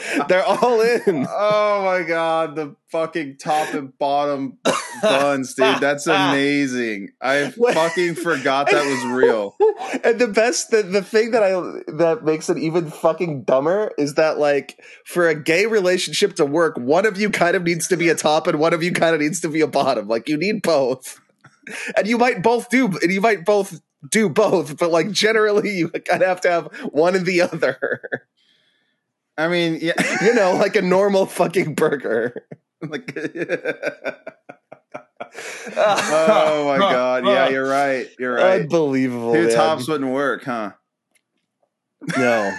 they're 0.27 0.43
all 0.43 0.81
in. 0.81 1.27
Oh 1.29 1.83
my 1.83 2.03
god, 2.03 2.55
the 2.55 2.75
fucking 2.89 3.37
top 3.37 3.73
and 3.73 3.97
bottom 3.97 4.57
buns, 5.01 5.53
dude. 5.53 5.79
That's 5.79 6.07
amazing. 6.07 7.09
I 7.21 7.49
fucking 7.73 8.15
forgot 8.15 8.69
that 8.71 8.85
was 8.85 9.05
real. 9.05 9.55
and 10.03 10.19
the 10.19 10.27
best 10.27 10.71
the, 10.71 10.83
the 10.83 11.01
thing 11.01 11.31
that 11.31 11.43
i 11.43 11.51
that 11.93 12.23
makes 12.23 12.49
it 12.49 12.57
even 12.57 12.89
fucking 12.89 13.43
dumber 13.43 13.91
is 13.97 14.15
that 14.15 14.37
like 14.37 14.79
for 15.05 15.27
a 15.27 15.35
gay 15.35 15.65
relationship 15.65 16.35
to 16.35 16.45
work 16.45 16.77
one 16.77 17.05
of 17.05 17.19
you 17.19 17.29
kind 17.29 17.55
of 17.55 17.63
needs 17.63 17.87
to 17.87 17.97
be 17.97 18.09
a 18.09 18.15
top 18.15 18.47
and 18.47 18.59
one 18.59 18.73
of 18.73 18.83
you 18.83 18.91
kind 18.91 19.15
of 19.15 19.21
needs 19.21 19.39
to 19.39 19.49
be 19.49 19.61
a 19.61 19.67
bottom 19.67 20.07
like 20.07 20.29
you 20.29 20.37
need 20.37 20.61
both 20.61 21.19
and 21.97 22.07
you 22.07 22.17
might 22.17 22.41
both 22.41 22.69
do 22.69 22.87
and 23.01 23.11
you 23.11 23.21
might 23.21 23.45
both 23.45 23.81
do 24.09 24.29
both 24.29 24.77
but 24.77 24.91
like 24.91 25.11
generally 25.11 25.77
you 25.77 25.89
kind 25.89 26.21
of 26.21 26.27
have 26.27 26.41
to 26.41 26.49
have 26.49 26.67
one 26.91 27.15
and 27.15 27.25
the 27.25 27.41
other 27.41 28.01
I 29.37 29.47
mean, 29.47 29.79
yeah. 29.81 29.93
you 30.21 30.33
know 30.33 30.53
like 30.55 30.75
a 30.75 30.81
normal 30.81 31.25
fucking 31.25 31.75
burger 31.75 32.45
like 32.81 33.15
Oh 35.77 36.65
my 36.67 36.77
god. 36.77 37.25
Yeah, 37.25 37.49
you're 37.49 37.67
right. 37.67 38.07
You're 38.19 38.35
right. 38.35 38.61
unbelievable 38.61 39.33
Two 39.33 39.47
man. 39.47 39.55
tops 39.55 39.87
wouldn't 39.87 40.11
work, 40.11 40.43
huh? 40.43 40.71
no 42.17 42.51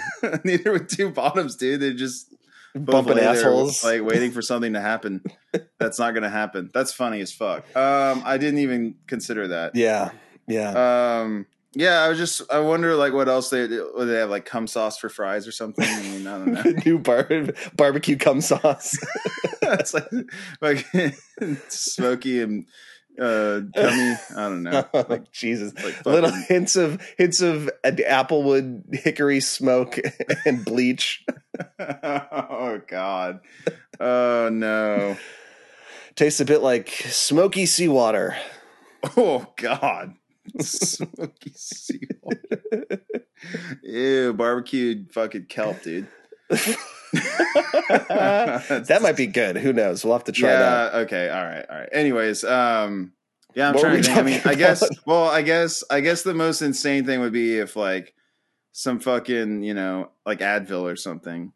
Neither 0.43 0.73
with 0.73 0.89
two 0.89 1.09
bottoms, 1.09 1.55
dude. 1.55 1.79
They're 1.79 1.93
just 1.93 2.33
bumping 2.75 3.15
there, 3.15 3.29
assholes 3.29 3.83
like 3.83 4.03
waiting 4.03 4.31
for 4.31 4.41
something 4.41 4.73
to 4.73 4.81
happen. 4.81 5.23
That's 5.79 5.97
not 5.99 6.13
gonna 6.13 6.29
happen. 6.29 6.69
That's 6.73 6.93
funny 6.93 7.21
as 7.21 7.31
fuck. 7.31 7.63
Um, 7.75 8.21
I 8.25 8.37
didn't 8.37 8.59
even 8.59 8.95
consider 9.07 9.47
that. 9.49 9.75
yeah 9.75 10.11
yeah 10.47 11.21
Um, 11.21 11.45
yeah, 11.73 12.01
I 12.01 12.09
was 12.09 12.17
just 12.17 12.41
I 12.51 12.59
wonder 12.59 12.95
like 12.95 13.13
what 13.13 13.27
else 13.27 13.49
they 13.49 13.67
would 13.67 14.05
they 14.07 14.15
have 14.17 14.29
like 14.29 14.45
cum 14.45 14.67
sauce 14.67 14.97
for 14.97 15.09
fries 15.09 15.47
or 15.47 15.51
something. 15.51 15.85
I 15.87 16.01
mean, 16.03 16.27
I 16.27 16.37
don't 16.37 16.53
know. 16.53 16.63
new 16.85 16.99
bar- 16.99 17.29
barbecue 17.75 18.17
cum 18.17 18.41
sauce 18.41 18.97
it's 19.61 19.93
like 19.93 20.07
like 20.61 20.85
smoky 21.69 22.41
and 22.41 22.65
uh 23.19 23.59
gummy. 23.59 24.15
I 24.35 24.49
don't 24.49 24.63
know. 24.63 24.85
oh, 24.93 25.19
Jesus. 25.31 25.73
Like 25.83 26.05
Little 26.05 26.31
hints 26.31 26.75
of 26.75 27.01
hints 27.17 27.41
of 27.41 27.69
applewood 27.83 28.83
hickory 28.93 29.39
smoke 29.39 29.99
and 30.45 30.63
bleach. 30.63 31.25
oh 31.79 32.79
God. 32.87 33.39
Oh 33.99 34.49
no. 34.51 35.17
Tastes 36.15 36.39
a 36.39 36.45
bit 36.45 36.61
like 36.61 36.89
smoky 36.89 37.65
seawater. 37.65 38.35
Oh 39.15 39.47
God. 39.57 40.13
Smoky 40.59 41.53
seawater. 41.55 43.01
Ew, 43.83 44.33
barbecued 44.33 45.13
fucking 45.13 45.45
kelp, 45.45 45.81
dude. 45.81 46.07
that 46.49 46.77
might 49.01 49.17
be 49.17 49.27
good. 49.27 49.57
Who 49.57 49.73
knows? 49.73 50.03
We'll 50.03 50.13
have 50.13 50.25
to 50.25 50.31
try 50.31 50.49
yeah, 50.49 50.59
that. 50.59 50.95
okay, 50.95 51.29
all 51.29 51.43
right, 51.43 51.65
all 51.69 51.77
right. 51.77 51.89
Anyways, 51.91 52.43
um 52.43 53.13
yeah, 53.55 53.69
I'm 53.69 53.73
What 53.73 53.81
trying 53.81 53.97
to 53.97 54.03
think. 54.03 54.17
I 54.17 54.21
mean, 54.21 54.39
talking 54.39 54.51
I 54.51 54.55
guess 54.55 54.87
well, 55.05 55.27
I 55.27 55.41
guess 55.41 55.83
I 55.89 56.01
guess 56.01 56.21
the 56.21 56.33
most 56.33 56.61
insane 56.61 57.05
thing 57.05 57.21
would 57.21 57.33
be 57.33 57.57
if 57.57 57.75
like 57.75 58.13
some 58.71 58.99
fucking, 58.99 59.63
you 59.63 59.73
know, 59.73 60.11
like 60.25 60.39
Advil 60.39 60.83
or 60.83 60.95
something. 60.95 61.53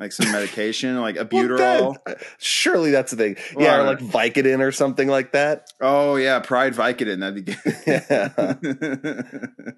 Like 0.00 0.12
some 0.12 0.30
medication, 0.30 1.00
like 1.00 1.16
Well, 1.16 1.24
albuterol. 1.26 1.96
that- 2.06 2.22
surely 2.38 2.90
that's 2.92 3.10
the 3.10 3.16
thing. 3.16 3.36
Well, 3.56 3.64
yeah, 3.64 3.80
or 3.80 3.84
like 3.84 3.98
Vicodin 3.98 4.60
or 4.60 4.70
something 4.70 5.08
like 5.08 5.32
that. 5.32 5.72
Oh 5.80 6.14
yeah, 6.16 6.38
Pride 6.38 6.74
Vicodin, 6.74 7.18
that'd 7.20 7.44
be 7.44 7.56
Yeah. 7.86 8.54
good. 8.62 9.74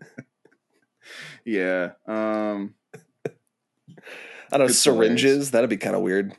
yeah. 1.45 1.91
Um 2.07 2.75
I 4.53 4.59
don't 4.59 4.67
know, 4.67 4.73
syringes. 4.73 5.53
That'd 5.53 5.71
be 5.71 5.77
kind 5.77 5.95
of 5.97 6.03
weird. 6.03 6.35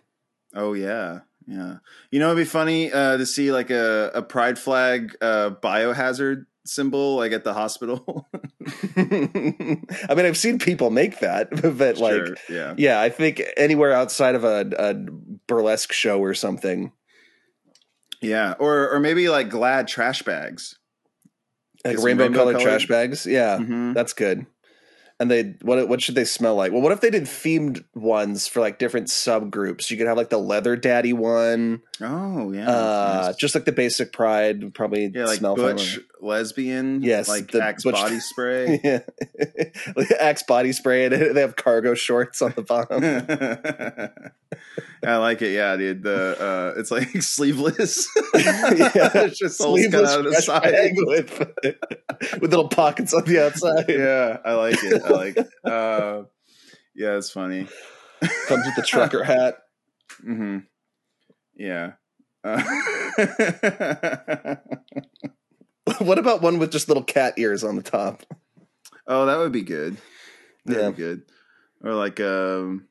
Oh 0.54 0.74
yeah, 0.74 1.22
yeah. 1.48 1.78
You 2.12 2.20
know, 2.20 2.28
it'd 2.32 2.38
be 2.44 2.50
funny 2.50 2.92
uh, 2.92 3.16
to 3.18 3.26
see 3.26 3.52
like 3.54 3.70
a, 3.70 4.12
a 4.14 4.22
pride 4.22 4.60
flag 4.60 5.16
uh, 5.22 5.52
biohazard 5.52 6.46
symbol 6.66 7.16
like 7.16 7.32
at 7.32 7.44
the 7.44 7.54
hospital. 7.54 8.28
I 8.98 10.16
mean, 10.16 10.26
I've 10.26 10.38
seen 10.38 10.60
people 10.60 10.90
make 10.92 11.20
that, 11.20 11.50
but 11.78 11.98
like, 11.98 12.14
Sure, 12.14 12.36
yeah, 12.50 12.74
yeah, 12.78 13.02
I 13.02 13.10
think 13.10 13.42
anywhere 13.58 13.92
outside 13.94 14.36
of 14.36 14.44
a, 14.44 14.70
a 14.78 14.94
burlesque 15.48 15.92
show 15.94 16.20
or 16.20 16.34
something, 16.34 16.92
yeah, 18.22 18.54
or 18.60 18.90
or 18.94 19.00
maybe 19.00 19.30
like 19.30 19.50
Glad 19.50 19.88
trash 19.88 20.22
bags. 20.24 20.78
like 21.84 21.98
some 21.98 22.06
rainbow, 22.06 22.26
colored 22.30 22.38
rainbow-colored- 22.56 22.62
trash 22.64 22.88
bags. 22.88 23.26
Yeah, 23.26 23.58
Mhm. 23.58 23.94
that's 23.94 24.14
good. 24.14 24.46
And 25.22 25.30
they 25.30 25.54
what 25.62 25.88
what 25.88 26.02
should 26.02 26.16
they 26.16 26.26
smell 26.26 26.56
like? 26.56 26.72
Well, 26.72 26.82
what 26.82 26.92
if 26.92 27.00
they 27.00 27.12
did 27.12 27.26
themed 27.26 27.84
ones 27.94 28.48
for 28.48 28.60
like 28.60 28.80
different 28.80 29.06
subgroups? 29.08 29.92
You 29.92 29.98
could 29.98 30.08
have 30.08 30.18
like 30.18 30.30
the 30.32 30.40
leather 30.40 30.76
daddy 30.76 31.14
one, 31.14 31.84
Oh 32.02 32.52
yeah, 32.52 32.68
uh, 32.68 33.22
nice. 33.28 33.36
just 33.36 33.54
like 33.54 33.66
the 33.66 33.72
basic 33.72 34.12
pride, 34.14 34.64
would 34.64 34.74
probably 34.74 35.12
yeah, 35.14 35.26
like 35.26 35.38
smell 35.38 35.56
butch 35.56 36.00
lesbian. 36.22 37.04
Yes, 37.04 37.30
like 37.30 37.52
the 37.52 37.64
Axe 37.64 37.84
butch- 37.84 37.94
body 37.94 38.20
spray. 38.32 38.80
yeah, 38.84 39.00
Axe 40.20 40.42
body 40.44 40.72
spray, 40.72 41.06
and 41.06 41.14
they 41.36 41.42
have 41.42 41.56
cargo 41.56 41.94
shorts 41.94 42.42
on 42.42 42.54
the 42.56 42.64
bottom. 42.64 43.04
I 45.04 45.18
like 45.18 45.42
it. 45.42 45.52
Yeah, 45.54 45.76
dude. 45.78 46.04
The 46.04 46.74
uh, 46.76 46.80
it's 46.80 46.92
like 46.92 47.10
sleeveless. 47.22 48.08
yeah, 48.36 49.10
it's 49.16 49.38
just 49.40 49.58
sleeveless 49.58 50.12
out 50.12 50.26
of 50.26 50.32
the 50.34 50.42
side. 50.42 50.74
with 50.96 51.40
with 52.42 52.52
little 52.52 52.68
pockets 52.70 53.14
on 53.14 53.24
the 53.26 53.44
outside. 53.46 53.86
yeah, 53.90 54.38
I 54.46 54.54
like 54.54 54.78
it. 54.84 55.02
Like. 55.12 55.38
Uh, 55.64 56.24
yeah, 56.96 57.18
it's 57.18 57.32
funny. 57.32 57.68
Comes 58.48 58.66
with 58.66 58.76
the 58.76 58.84
trucker 58.86 59.24
hat. 59.24 59.58
Mm-hmm. 60.26 60.60
Yeah. 61.56 61.94
Uh, 62.44 62.62
what 66.00 66.20
about 66.20 66.42
one 66.42 66.60
with 66.60 66.72
just 66.72 66.88
little 66.88 67.04
cat 67.04 67.34
ears 67.38 67.64
on 67.64 67.76
the 67.76 67.82
top? 67.84 68.24
oh, 69.08 69.26
that 69.26 69.38
would 69.38 69.52
be 69.52 69.62
good. 69.64 69.98
That'd 70.66 70.84
Yeah. 70.84 70.90
be 70.92 70.96
good. 70.98 71.22
Or 71.84 71.94
like, 71.94 72.20
um, 72.20 72.88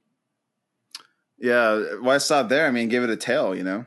yeah. 1.38 1.94
Why 2.00 2.18
stop 2.18 2.48
there? 2.48 2.66
I 2.66 2.70
mean, 2.70 2.88
give 2.88 3.04
it 3.04 3.10
a 3.10 3.16
tail. 3.16 3.54
You 3.54 3.64
know. 3.64 3.86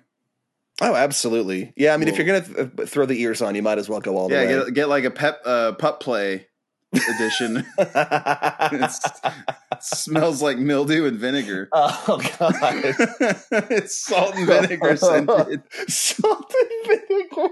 Oh, 0.81 0.95
absolutely. 0.95 1.73
Yeah, 1.77 1.93
I 1.93 1.97
mean, 1.97 2.07
if 2.07 2.17
you're 2.17 2.25
gonna 2.25 2.69
th- 2.75 2.89
throw 2.89 3.05
the 3.05 3.21
ears 3.21 3.41
on, 3.41 3.55
you 3.55 3.61
might 3.61 3.77
as 3.77 3.89
well 3.89 3.99
go 3.99 4.17
all 4.17 4.29
the 4.29 4.35
yeah, 4.35 4.45
way. 4.45 4.65
get 4.65 4.73
get 4.73 4.89
like 4.89 5.03
a 5.03 5.11
pep 5.11 5.41
uh, 5.45 5.73
pup 5.73 5.99
play 5.99 6.47
edition. 6.93 7.65
it 7.77 8.91
smells 9.81 10.41
like 10.41 10.57
mildew 10.57 11.05
and 11.05 11.17
vinegar. 11.17 11.69
oh 11.73 12.21
god, 12.39 12.55
it's 13.71 13.99
salt 13.99 14.35
and 14.35 14.47
vinegar 14.47 14.95
scented. 14.97 15.63
salt 15.87 16.53
and 16.59 17.01
vinegar. 17.09 17.49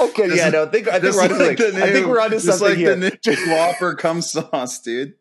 okay, 0.00 0.36
yeah, 0.36 0.48
no, 0.50 0.64
I 0.64 0.66
think 0.66 0.88
I 0.88 0.98
think 0.98 1.14
we're 1.14 1.22
onto 1.22 1.34
like 1.36 1.60
I 1.60 1.92
think 1.92 2.06
we're 2.06 2.20
onto 2.20 2.36
just 2.36 2.46
something 2.46 2.68
like 2.68 2.78
here. 2.78 2.96
the 2.96 3.18
new 3.24 3.54
Whopper 3.54 3.94
cum 3.94 4.20
sauce, 4.20 4.80
dude. 4.80 5.14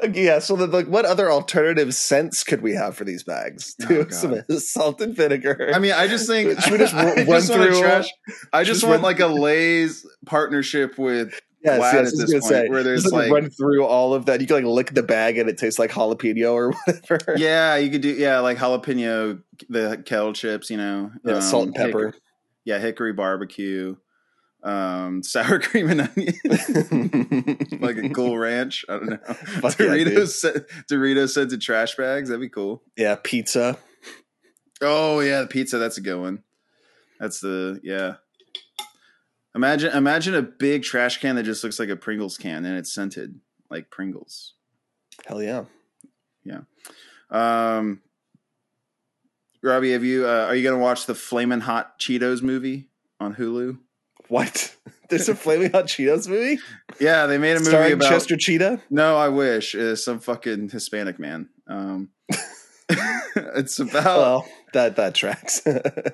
yeah, 0.12 0.38
so 0.38 0.56
then, 0.56 0.70
like, 0.70 0.86
what 0.86 1.04
other 1.04 1.30
alternative 1.30 1.94
scents 1.94 2.44
could 2.44 2.62
we 2.62 2.74
have 2.74 2.96
for 2.96 3.04
these 3.04 3.22
bags? 3.22 3.74
Oh, 3.88 4.08
some 4.08 4.42
salt 4.58 5.00
and 5.00 5.14
vinegar. 5.14 5.70
I 5.74 5.78
mean, 5.78 5.92
I 5.92 6.06
just 6.06 6.26
think 6.26 6.60
Should 6.60 6.72
we 6.72 6.78
just 6.78 6.94
I 6.94 7.14
run 7.14 7.26
just 7.26 7.52
through- 7.52 7.80
trash. 7.80 8.08
I 8.52 8.64
just, 8.64 8.80
just 8.80 8.84
want 8.84 9.02
run- 9.02 9.02
like 9.02 9.20
a 9.20 9.26
Lay's 9.26 10.06
partnership 10.26 10.98
with 10.98 11.38
yes, 11.64 11.78
Glad 11.78 11.94
yes, 11.94 12.12
at 12.12 12.18
this 12.18 12.32
point, 12.32 12.44
say, 12.44 12.68
where 12.68 12.82
there's 12.82 13.02
just, 13.02 13.14
like- 13.14 13.30
run 13.32 13.50
through 13.50 13.84
all 13.84 14.14
of 14.14 14.26
that. 14.26 14.40
You 14.40 14.46
can 14.46 14.56
like 14.56 14.64
lick 14.64 14.94
the 14.94 15.02
bag 15.02 15.38
and 15.38 15.48
it 15.50 15.58
tastes 15.58 15.78
like 15.78 15.90
jalapeno 15.90 16.52
or 16.52 16.70
whatever. 16.86 17.34
yeah, 17.36 17.76
you 17.76 17.90
could 17.90 18.00
do 18.02 18.10
yeah, 18.10 18.38
like 18.40 18.58
jalapeno, 18.58 19.42
the 19.68 20.02
kettle 20.06 20.32
chips, 20.32 20.70
you 20.70 20.76
know, 20.76 21.10
Yeah, 21.24 21.34
um, 21.34 21.42
salt 21.42 21.66
and 21.66 21.74
pepper. 21.74 22.06
hick- 22.12 22.20
yeah, 22.64 22.78
hickory 22.78 23.12
barbecue, 23.14 23.96
um, 24.62 25.22
sour 25.22 25.58
cream 25.60 25.88
and 25.90 26.02
onion, 26.02 26.34
like 27.80 27.96
a 27.96 28.08
cool 28.14 28.36
ranch. 28.38 28.84
I 28.88 28.92
don't 28.94 29.06
know. 29.10 29.16
Fuck 29.16 29.78
yeah. 29.78 29.86
Doritos, 29.86 30.28
se- 30.28 30.64
Doritos 30.90 31.30
scented 31.30 31.60
trash 31.60 31.96
bags. 31.96 32.28
That'd 32.28 32.40
be 32.40 32.48
cool. 32.48 32.82
yeah, 32.96 33.16
pizza. 33.22 33.78
Oh 34.80 35.20
yeah, 35.20 35.42
the 35.42 35.46
pizza. 35.46 35.78
That's 35.78 35.98
a 35.98 36.02
good 36.02 36.20
one. 36.20 36.42
That's 37.18 37.40
the 37.40 37.80
yeah. 37.82 38.16
Imagine 39.54 39.96
imagine 39.96 40.34
a 40.34 40.42
big 40.42 40.82
trash 40.84 41.18
can 41.18 41.36
that 41.36 41.42
just 41.42 41.64
looks 41.64 41.78
like 41.80 41.88
a 41.88 41.96
Pringles 41.96 42.36
can 42.36 42.64
and 42.64 42.76
it's 42.76 42.92
scented 42.92 43.40
like 43.70 43.90
Pringles. 43.90 44.54
Hell 45.26 45.42
yeah, 45.42 45.64
yeah. 46.44 46.60
Um, 47.30 48.02
Robby, 49.62 49.92
have 49.92 50.04
you? 50.04 50.26
Uh, 50.28 50.46
are 50.46 50.54
you 50.54 50.62
gonna 50.62 50.80
watch 50.80 51.06
the 51.06 51.14
Flamin' 51.14 51.60
Hot 51.62 51.98
Cheetos 51.98 52.40
movie 52.42 52.88
on 53.18 53.34
Hulu? 53.34 53.78
What? 54.28 54.74
There's 55.08 55.28
a 55.28 55.34
Flaming 55.34 55.70
Hot 55.72 55.86
Cheetos 55.86 56.28
movie 56.28 56.58
Yeah, 57.00 57.26
they 57.26 57.38
made 57.38 57.52
a 57.52 57.60
movie 57.60 57.70
starring 57.70 57.92
about. 57.94 58.10
Chester 58.10 58.36
Cheetah. 58.36 58.82
no, 58.90 59.16
I 59.16 59.28
wish 59.30 59.74
uh, 59.74 59.96
some 59.96 60.20
fucking 60.20 60.68
Hispanic 60.68 61.18
man. 61.18 61.48
Um, 61.66 62.10
it's 63.36 63.78
about. 63.78 64.04
well, 64.18 64.48
that 64.74 64.96
that 64.96 65.14
tracks. 65.14 65.62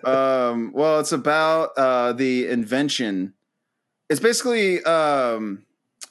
um 0.05 0.71
well 0.73 1.01
it's 1.01 1.11
about 1.13 1.71
uh 1.77 2.13
the 2.13 2.47
invention 2.47 3.35
it's 4.09 4.21
basically 4.21 4.83
um 4.85 5.65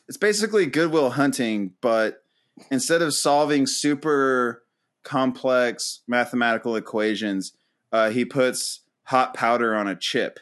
it's 0.10 0.18
basically 0.18 0.66
goodwill 0.66 1.12
hunting 1.12 1.72
but 1.80 2.24
instead 2.70 3.02
of 3.02 3.14
solving 3.14 3.66
super 3.66 4.64
complex 5.04 6.02
mathematical 6.08 6.76
equations 6.76 7.54
uh 7.94 8.10
he 8.10 8.26
puts 8.26 8.82
hot 9.06 9.34
powder 9.34 9.74
on 9.74 9.88
a 9.88 9.96
chip 9.96 10.40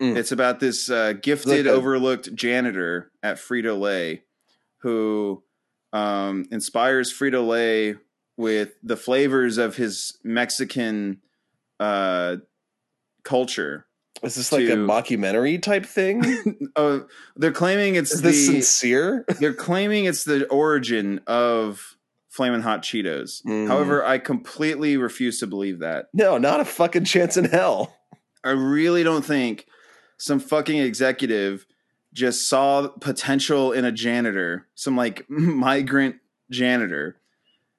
Mm. 0.00 0.16
it's 0.16 0.30
about 0.32 0.60
this 0.60 0.88
uh 0.90 1.12
gifted 1.14 1.66
a- 1.66 1.72
overlooked 1.72 2.32
janitor 2.34 3.10
at 3.22 3.36
frito-lay 3.38 4.22
who 4.82 5.42
um 5.92 6.44
inspires 6.52 7.12
frito-lay 7.12 7.96
with 8.36 8.74
the 8.82 8.96
flavors 8.96 9.58
of 9.58 9.74
his 9.76 10.16
mexican 10.22 11.20
uh 11.80 12.36
culture 13.24 13.86
Is 14.22 14.34
this 14.36 14.52
like 14.52 14.62
a 14.64 14.68
to- 14.68 14.76
mockumentary 14.76 15.60
type 15.60 15.84
thing? 15.86 16.22
oh 16.76 17.06
they're 17.36 17.52
claiming 17.52 17.94
it's 17.96 18.12
Is 18.12 18.22
the 18.22 18.28
this 18.28 18.46
sincere? 18.46 19.24
they're 19.40 19.54
claiming 19.54 20.04
it's 20.04 20.24
the 20.24 20.46
origin 20.46 21.20
of 21.26 21.96
flamin' 22.28 22.62
hot 22.62 22.82
cheetos 22.82 23.42
Mm. 23.44 23.66
however 23.66 24.04
i 24.04 24.18
completely 24.18 24.96
refuse 24.96 25.40
to 25.40 25.46
believe 25.46 25.80
that 25.80 26.06
No, 26.14 26.38
not 26.38 26.60
a 26.60 26.64
fucking 26.64 27.04
chance 27.04 27.36
in 27.36 27.46
hell. 27.46 27.96
i 28.44 28.50
really 28.50 29.02
don't 29.02 29.24
think 29.24 29.66
some 30.18 30.38
fucking 30.40 30.78
executive 30.78 31.66
just 32.12 32.48
saw 32.48 32.88
potential 32.88 33.72
in 33.72 33.84
a 33.84 33.92
janitor 33.92 34.66
some 34.74 34.96
like 34.96 35.24
migrant 35.30 36.16
janitor 36.50 37.16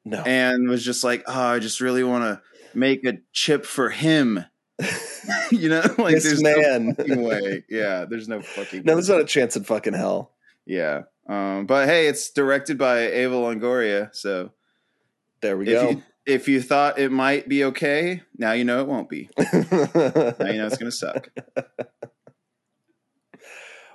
No. 0.05 0.22
and 0.25 0.67
was 0.69 0.84
just 0.84 1.03
like, 1.03 1.24
oh, 1.27 1.34
I 1.48 1.60
just 1.60 1.81
really 1.81 2.03
want 2.03 2.24
to 2.24 2.41
make 2.77 3.05
a 3.05 3.17
chip 3.34 3.65
for 3.65 3.89
him. 3.89 4.46
you 5.51 5.67
know, 5.69 5.81
like 5.98 6.15
this 6.15 6.24
there's 6.24 6.41
man. 6.43 6.96
no 7.05 7.22
way. 7.22 7.63
Yeah, 7.69 8.05
there's 8.05 8.27
no 8.29 8.41
fucking. 8.41 8.84
No, 8.86 8.93
there's 8.93 9.10
not 9.10 9.19
a 9.19 9.25
chance 9.25 9.58
in 9.58 9.63
fucking 9.65 9.93
hell. 9.93 10.31
Yeah, 10.65 11.03
um, 11.27 11.66
but 11.66 11.87
hey, 11.90 12.07
it's 12.07 12.29
directed 12.29 12.77
by 12.77 13.07
Eva 13.11 13.35
Longoria, 13.35 14.16
so 14.16 14.51
There 15.42 15.57
we 15.57 15.68
if 15.68 15.81
go. 15.81 15.90
you 15.90 16.03
if 16.25 16.48
you 16.48 16.61
thought 16.61 16.98
it 17.00 17.11
might 17.11 17.50
be 17.50 17.64
okay, 17.66 18.22
now 18.37 18.51
you 18.53 18.64
know 18.64 18.79
it 18.81 18.87
won't 18.87 19.09
be. 19.09 19.29
Now 19.37 19.44
you 19.51 20.57
know 20.59 20.68
it's 20.68 20.77
gonna 20.77 20.92
suck. 20.92 21.29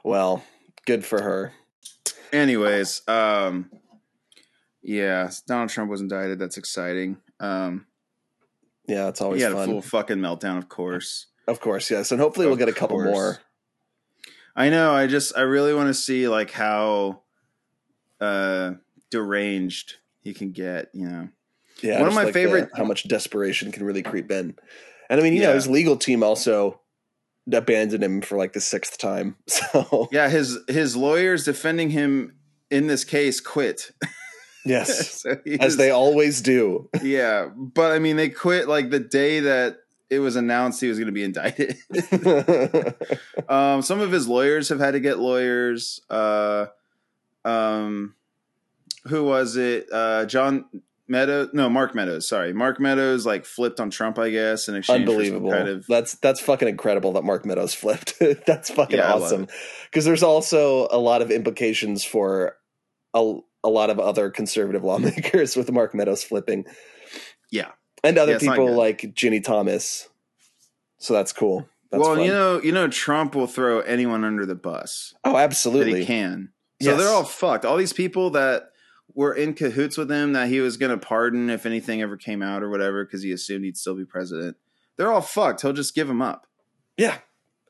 Well, 0.05 0.45
good 0.87 1.05
for 1.05 1.21
her. 1.23 1.53
Anyways, 2.33 3.03
um, 3.09 3.71
yeah, 4.83 5.31
Donald 5.47 5.71
Trump 5.71 5.91
was 5.91 6.01
indicted. 6.01 6.39
That's 6.39 6.57
exciting. 6.59 7.17
Um, 7.41 7.87
Yeah, 8.87 9.09
it's 9.09 9.21
always 9.21 9.41
he 9.41 9.45
had 9.45 9.53
a 9.53 9.65
full 9.65 9.81
fucking 9.83 10.19
meltdown, 10.19 10.59
of 10.59 10.69
course. 10.69 11.27
Of 11.49 11.61
course, 11.61 11.91
yes. 11.91 12.13
And 12.13 12.21
hopefully 12.21 12.47
we'll 12.47 12.57
get 12.57 12.69
a 12.69 12.73
couple 12.73 12.97
course. 12.99 13.11
more. 13.11 13.39
I 14.57 14.69
know. 14.71 14.93
I 14.95 15.07
just 15.07 15.37
I 15.37 15.41
really 15.43 15.75
want 15.75 15.89
to 15.89 15.95
see 15.95 16.29
like 16.29 16.51
how 16.51 17.23
uh 18.21 18.73
deranged 19.11 19.95
he 20.23 20.33
can 20.35 20.53
get. 20.53 20.89
You 20.93 21.09
know. 21.09 21.29
Yeah, 21.83 21.99
One 22.01 22.09
of 22.09 22.15
my 22.15 22.25
like 22.25 22.33
the- 22.33 22.41
favorite- 22.41 22.71
how 22.77 22.85
much 22.85 23.09
desperation 23.09 23.73
can 23.73 23.85
really 23.85 24.03
creep 24.03 24.31
in. 24.31 24.55
And 25.11 25.21
I 25.21 25.23
mean, 25.23 25.35
you 25.35 25.43
know, 25.43 25.53
his 25.55 25.69
legal 25.69 25.97
team 25.97 26.23
also 26.23 26.81
abandoned 27.53 28.03
him 28.03 28.21
for 28.21 28.37
like 28.39 28.53
the 28.53 28.61
sixth 28.61 28.99
time. 28.99 29.37
So 29.49 30.09
Yeah, 30.13 30.29
his 30.29 30.59
his 30.69 30.97
lawyers 30.97 31.45
defending 31.45 31.91
him 31.91 32.37
in 32.71 32.87
this 32.87 33.05
case 33.05 33.41
quit. 33.41 33.91
yes, 34.65 35.11
So 35.23 35.37
as 35.61 35.77
they 35.77 35.91
always 35.91 36.41
do. 36.41 36.89
yeah, 37.03 37.49
but 37.55 37.93
I 37.93 37.99
mean 37.99 38.17
they 38.17 38.29
quit 38.31 38.69
like 38.69 38.91
the 38.91 39.01
day 39.01 39.41
that 39.41 39.77
it 40.11 40.19
was 40.21 40.37
announced 40.37 40.81
he 40.81 40.89
was 40.89 40.99
going 40.99 41.07
to 41.07 41.13
be 41.13 41.25
indicted. 41.25 41.77
um, 43.49 43.83
some 43.83 44.01
of 44.01 44.13
his 44.13 44.29
lawyers 44.29 44.69
have 44.69 44.79
had 44.79 44.93
to 44.93 45.01
get 45.01 45.19
lawyers. 45.19 46.01
Uh, 46.11 46.67
um, 47.45 48.15
who 49.09 49.25
was 49.25 49.57
it? 49.57 49.89
Uh, 49.93 50.25
John 50.27 50.67
Meadows? 51.07 51.51
No, 51.53 51.69
Mark 51.69 51.95
Meadows. 51.95 52.27
Sorry, 52.29 52.53
Mark 52.53 52.81
Meadows 52.81 53.27
like 53.27 53.45
flipped 53.45 53.79
on 53.81 53.91
Trump, 53.91 54.19
I 54.19 54.31
guess, 54.31 54.69
in 54.69 54.75
exchange 54.75 55.01
Unbelievable. 55.09 55.51
for 55.51 55.57
some 55.57 55.67
kind 55.67 55.77
of 55.79 55.87
That's 55.87 56.15
that's 56.17 56.41
fucking 56.41 56.69
incredible 56.69 57.13
that 57.13 57.25
Mark 57.25 57.45
Meadows 57.45 57.75
flipped. 57.75 58.19
that's 58.47 58.71
fucking 58.71 58.99
Yeah, 58.99 59.13
awesome. 59.13 59.49
Because 59.91 60.05
there's 60.05 60.23
also 60.23 60.89
a 60.91 60.99
lot 60.99 61.21
of 61.23 61.31
implications 61.31 62.05
for 62.05 62.57
a, 63.13 63.35
a 63.63 63.69
lot 63.69 63.91
of 63.91 63.99
other 64.01 64.31
conservative 64.31 64.83
lawmakers 64.85 65.57
with 65.57 65.71
Mark 65.71 65.95
Meadows 65.95 66.25
flipping. 66.25 66.65
Yeah. 67.51 67.73
And 68.03 68.19
other 68.19 68.33
Yeah, 68.33 68.39
people 68.39 68.73
like 68.75 69.01
Ginni 69.15 69.43
Thomas. 69.43 70.09
So 70.99 71.13
that's 71.15 71.33
cool. 71.33 71.69
That's 71.91 72.03
well, 72.03 72.17
fun. 72.17 72.25
you 72.25 72.33
know, 72.33 72.61
you 72.63 72.73
know, 72.73 72.89
Trump 72.89 73.35
will 73.35 73.47
throw 73.47 73.81
anyone 73.81 74.25
under 74.25 74.45
the 74.47 74.55
bus 74.55 75.15
oh, 75.25 75.37
absolutely. 75.37 76.01
he 76.01 76.07
can. 76.07 76.51
So 76.83 76.91
Yes. 76.91 76.99
they're 76.99 77.09
all 77.13 77.25
fucked. 77.25 77.65
All 77.65 77.77
these 77.77 77.93
people 77.93 78.31
that 78.31 78.71
were 79.15 79.33
in 79.35 79.55
cahoots 79.55 79.97
with 79.97 80.11
him 80.11 80.33
that 80.33 80.49
he 80.49 80.61
was 80.61 80.77
going 80.77 80.91
to 80.91 80.99
pardon 81.07 81.49
if 81.51 81.67
anything 81.67 82.03
ever 82.03 82.17
came 82.17 82.43
out 82.43 82.63
or 82.63 82.69
whatever 82.71 83.05
because 83.05 83.23
he 83.23 83.31
assumed 83.33 83.65
he'd 83.65 83.77
still 83.77 83.95
be 83.95 84.05
president. 84.05 84.57
They're 84.97 85.13
all 85.13 85.21
fucked. 85.21 85.63
He'll 85.63 85.73
just 85.73 85.95
give 85.95 86.09
him 86.11 86.21
up. 86.23 86.47
Yeah, 86.97 87.19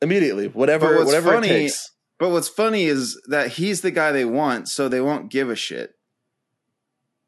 immediately. 0.01 0.47
Whatever, 0.47 1.03
whatever 1.05 1.33
funny- 1.33 1.47
it 1.47 1.51
takes. 1.51 1.91
But 2.17 2.29
what's 2.29 2.47
funny 2.47 2.85
is 2.85 3.21
that 3.27 3.51
he's 3.53 3.81
the 3.81 3.91
guy 3.91 4.11
they 4.13 4.23
want, 4.25 4.69
so 4.69 4.87
they 4.87 5.01
won't 5.01 5.29
give 5.29 5.49
a 5.49 5.55
shit. 5.55 5.95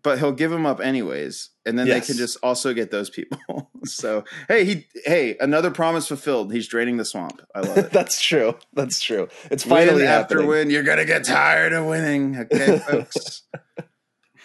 But 0.04 0.20
he'll 0.20 0.32
give 0.32 0.52
him 0.54 0.66
up 0.66 0.80
anyways, 0.80 1.50
and 1.66 1.78
then 1.78 1.88
Yes. 1.88 2.00
they 2.08 2.14
can 2.14 2.18
just 2.18 2.38
also 2.42 2.74
get 2.74 2.92
those 2.92 3.10
people. 3.10 3.38
so 3.86 4.24
hey, 4.48 4.64
he 4.64 4.88
hey, 5.06 5.36
another 5.42 5.72
promise 5.72 6.08
fulfilled. 6.08 6.54
He's 6.54 6.68
draining 6.68 6.96
the 6.96 7.04
swamp. 7.04 7.42
I 7.54 7.60
love 7.62 7.78
it. 7.78 7.90
That's 7.92 8.22
true. 8.22 8.56
That's 8.74 9.02
true. 9.02 9.28
It's 9.52 9.64
finally 9.66 10.04
win 10.04 10.08
after 10.08 10.36
happening. 10.36 10.48
win, 10.48 10.70
you're 10.70 10.84
gonna 10.84 11.04
get 11.04 11.26
tired 11.26 11.74
of 11.74 11.86
winning. 11.86 12.38
Okay, 12.38 12.80
folks. 12.88 13.42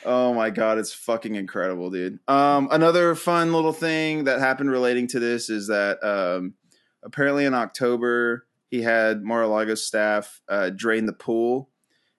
Oh 0.05 0.35
my 0.35 0.51
god, 0.51 0.79
it's 0.79 0.93
fucking 0.93 1.35
incredible, 1.35 1.91
dude. 1.91 2.19
Um, 2.29 2.69
another 2.71 3.15
fun 3.15 3.53
little 3.53 3.73
thing 3.73 4.25
that 4.25 4.39
happened 4.41 4.71
relating 4.71 5.07
to 5.09 5.19
this 5.21 5.49
is 5.51 5.69
that 5.69 6.03
um, 6.05 6.55
apparently 7.03 7.45
in 7.45 7.55
October 7.55 8.47
he 8.69 8.83
had 8.83 9.23
Mar-a-Lago 9.23 9.75
staff 9.75 10.41
uh, 10.49 10.71
drain 10.71 11.07
the 11.07 11.13
pool. 11.13 11.69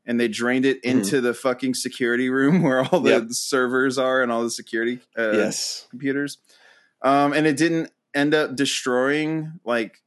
And 0.06 0.20
they 0.20 0.28
drained 0.28 0.66
it 0.66 0.84
Mhm. 0.84 0.90
into 0.92 1.22
the 1.22 1.34
fucking 1.34 1.76
security 1.76 2.30
room 2.30 2.62
where 2.64 2.84
all 2.84 3.00
the 3.00 3.12
Yep. 3.12 3.24
servers 3.32 3.98
are 3.98 4.22
and 4.22 4.32
all 4.34 4.44
the 4.44 4.50
security 4.52 5.00
uh, 5.18 5.32
yes. 5.32 5.88
computers. 5.90 6.40
Um, 7.02 7.32
and 7.32 7.48
it 7.48 7.56
didn't 7.56 7.90
end 8.14 8.34
up 8.34 8.56
destroying 8.58 9.62
like 9.64 10.02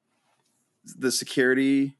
the 0.84 1.10
security 1.10 1.95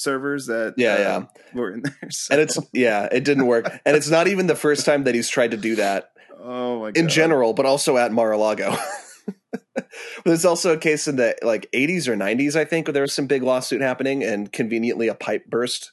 servers 0.00 0.46
that 0.46 0.74
Yeah, 0.76 0.94
uh, 0.94 0.98
yeah. 0.98 1.24
were 1.54 1.72
in 1.74 1.82
there. 1.82 1.96
So, 2.10 2.32
And 2.34 2.40
it's 2.42 2.58
yeah, 2.72 3.08
it 3.12 3.24
didn't 3.24 3.46
work. 3.46 3.70
And 3.84 3.96
it's 3.96 4.08
not 4.10 4.28
even 4.28 4.46
the 4.46 4.56
first 4.56 4.84
time 4.86 5.04
that 5.04 5.14
he's 5.14 5.28
tried 5.28 5.50
to 5.52 5.56
do 5.56 5.76
that 5.76 6.10
oh 6.42 6.80
my 6.80 6.86
god. 6.92 6.96
in 6.96 7.08
general, 7.08 7.52
but 7.52 7.66
also 7.66 7.96
at 7.96 8.12
Mar-a-Lago. 8.12 8.74
There's 10.24 10.44
also 10.44 10.72
a 10.74 10.76
case 10.78 11.08
in 11.08 11.16
the 11.16 11.36
like 11.42 11.70
80s 11.72 12.08
or 12.08 12.16
90s, 12.16 12.56
I 12.56 12.64
think, 12.64 12.86
where 12.86 12.92
there 12.92 13.02
was 13.02 13.12
some 13.12 13.26
big 13.26 13.42
lawsuit 13.42 13.80
happening, 13.80 14.22
and 14.22 14.52
conveniently 14.52 15.08
a 15.08 15.14
pipe 15.14 15.46
burst 15.46 15.92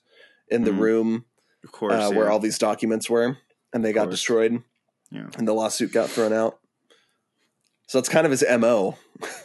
in 0.50 0.64
the 0.64 0.72
Mhm. 0.72 0.80
room 0.80 1.26
of 1.64 1.72
course, 1.72 1.94
uh, 1.94 1.98
yeah. 1.98 2.18
where 2.18 2.30
all 2.32 2.40
these 2.40 2.58
documents 2.58 3.10
were. 3.10 3.38
and 3.74 3.84
they 3.84 3.92
got 3.94 4.10
destroyed. 4.10 4.64
Yeah. 5.12 5.28
and 5.38 5.48
the 5.48 5.54
lawsuit 5.54 5.92
got 5.94 6.10
thrown 6.10 6.32
out. 6.34 6.60
So 7.88 8.00
it's 8.00 8.10
kind 8.10 8.26
of 8.26 8.32
his 8.32 8.44
mo. 8.60 8.98